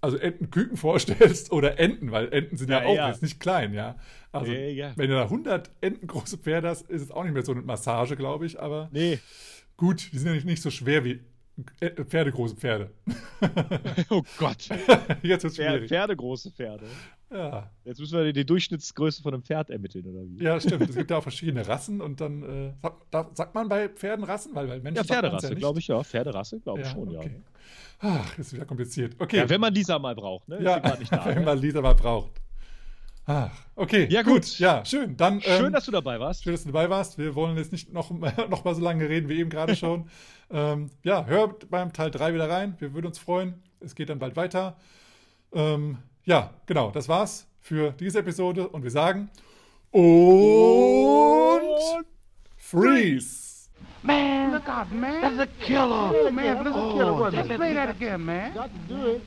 also 0.01 0.18
Entenküken 0.18 0.78
vorstellst 0.78 1.51
oder 1.51 1.80
Enten, 1.80 2.12
weil 2.12 2.34
Enten 2.34 2.57
sind 2.57 2.70
ja, 2.70 2.82
ja 2.82 2.88
auch 2.88 2.95
ja. 2.95 3.07
jetzt 3.09 3.22
nicht 3.22 3.39
klein, 3.39 3.74
ja. 3.74 3.97
Also, 4.32 4.51
ja, 4.51 4.93
wenn 4.95 5.09
du 5.09 5.16
da 5.16 5.24
100 5.24 5.70
entengroße 5.82 6.38
Pferde 6.38 6.70
hast, 6.70 6.89
ist 6.89 7.03
es 7.03 7.12
auch 7.12 7.24
nicht 7.24 7.34
mehr 7.34 7.45
so 7.45 7.51
eine 7.51 7.62
Massage, 7.62 8.16
glaube 8.16 8.45
ich, 8.45 8.59
aber 8.59 8.89
nee. 8.91 9.20
gut, 9.78 10.12
die 10.12 10.18
sind 10.18 10.28
ja 10.28 10.34
nicht, 10.34 10.45
nicht 10.45 10.62
so 10.62 10.72
schwer 10.72 11.05
wie 11.05 11.20
äh, 11.80 12.03
Pferdegroße 12.03 12.55
Pferde. 12.55 12.91
oh 14.09 14.24
Gott. 14.38 14.68
Jetzt 15.22 15.43
wird's 15.43 15.55
schwierig. 15.55 15.89
Pferdegroße 15.89 16.51
Pferde. 16.51 16.86
Ja. 17.32 17.70
Jetzt 17.86 17.99
müssen 17.99 18.18
wir 18.18 18.34
die 18.34 18.45
Durchschnittsgröße 18.45 19.22
von 19.22 19.34
einem 19.34 19.43
Pferd 19.43 19.70
ermitteln, 19.70 20.05
oder 20.05 20.28
wie? 20.28 20.43
Ja, 20.43 20.59
stimmt. 20.59 20.89
Es 20.89 20.95
gibt 20.97 21.12
ja 21.12 21.18
auch 21.18 21.24
verschiedene 21.24 21.68
Rassen 21.68 22.01
und 22.01 22.20
dann 22.20 22.43
äh, 22.43 22.74
sagt, 23.12 23.38
sagt, 23.38 23.55
man 23.55 23.70
bei 23.70 23.89
Pferden 23.89 24.26
Rassen, 24.26 24.53
weil, 24.53 24.68
weil 24.68 24.82
Menschen. 24.82 24.97
Ja, 24.97 25.03
Pferderasse, 25.03 25.49
ja 25.49 25.55
glaube 25.55 25.80
ich, 25.80 25.88
ja. 25.88 26.03
Pferderasse, 26.03 26.59
glaube 26.59 26.82
ich 26.82 26.88
ja, 26.88 26.93
schon, 26.93 27.16
okay. 27.16 27.32
ja. 27.34 27.41
Ach, 28.03 28.38
ist 28.38 28.53
wieder 28.53 28.66
kompliziert. 28.66 29.16
Okay. 29.20 29.38
Ja, 29.38 29.49
wenn 29.49 29.62
man 29.62 29.74
Lisa 29.74 29.97
mal 29.99 30.16
braucht, 30.16 30.47
ne? 30.47 30.62
Ja, 30.62 30.80
da, 30.80 30.97
wenn 31.26 31.43
man 31.43 31.59
Lisa 31.59 31.82
mal 31.82 31.93
braucht. 31.93 32.41
Ach, 33.34 33.49
okay. 33.77 34.07
Ja, 34.09 34.23
gut. 34.23 34.41
gut. 34.41 34.59
Ja, 34.59 34.84
schön. 34.84 35.15
Dann, 35.15 35.41
schön, 35.41 35.67
ähm, 35.67 35.71
dass 35.71 35.86
du 35.86 35.91
dabei 35.91 36.19
warst. 36.19 36.43
Schön, 36.43 36.51
dass 36.51 36.63
du 36.63 36.71
dabei 36.71 36.89
warst. 36.89 37.17
Wir 37.17 37.34
wollen 37.34 37.55
jetzt 37.55 37.71
nicht 37.71 37.93
noch, 37.93 38.11
noch 38.49 38.65
mal 38.65 38.75
so 38.75 38.82
lange 38.82 39.07
reden 39.07 39.29
wie 39.29 39.39
eben 39.39 39.49
gerade 39.49 39.75
schon. 39.77 40.09
ähm, 40.51 40.89
ja, 41.03 41.25
hör 41.25 41.55
beim 41.69 41.93
Teil 41.93 42.11
3 42.11 42.34
wieder 42.34 42.49
rein. 42.49 42.75
Wir 42.79 42.93
würden 42.93 43.07
uns 43.07 43.19
freuen. 43.19 43.63
Es 43.79 43.95
geht 43.95 44.09
dann 44.09 44.19
bald 44.19 44.36
weiter. 44.36 44.75
Ähm, 45.53 45.97
ja, 46.25 46.49
genau. 46.65 46.91
Das 46.91 47.07
war's 47.07 47.47
für 47.61 47.91
diese 47.91 48.19
Episode. 48.19 48.67
Und 48.67 48.84
wir 48.84 48.91
sagen 48.91 49.29
und, 49.91 50.01
und 51.61 52.05
freeze. 52.57 53.69
Man, 54.03 54.51
look 54.51 54.67
out, 54.67 54.91
man. 54.91 55.21
That's 55.21 55.39
a 55.39 55.47
killer. 55.63 56.11
Oh, 56.13 56.32
man, 56.32 56.63
that's 56.63 56.75
a 56.75 56.93
killer. 56.93 57.13
Oh, 57.13 57.29
Let's 57.29 57.47
play 57.47 57.73
that 57.75 57.89
again, 57.89 58.25
man. 58.25 58.53
Got 58.53 58.71
to 58.89 58.93
do 58.93 59.07
it. 59.11 59.21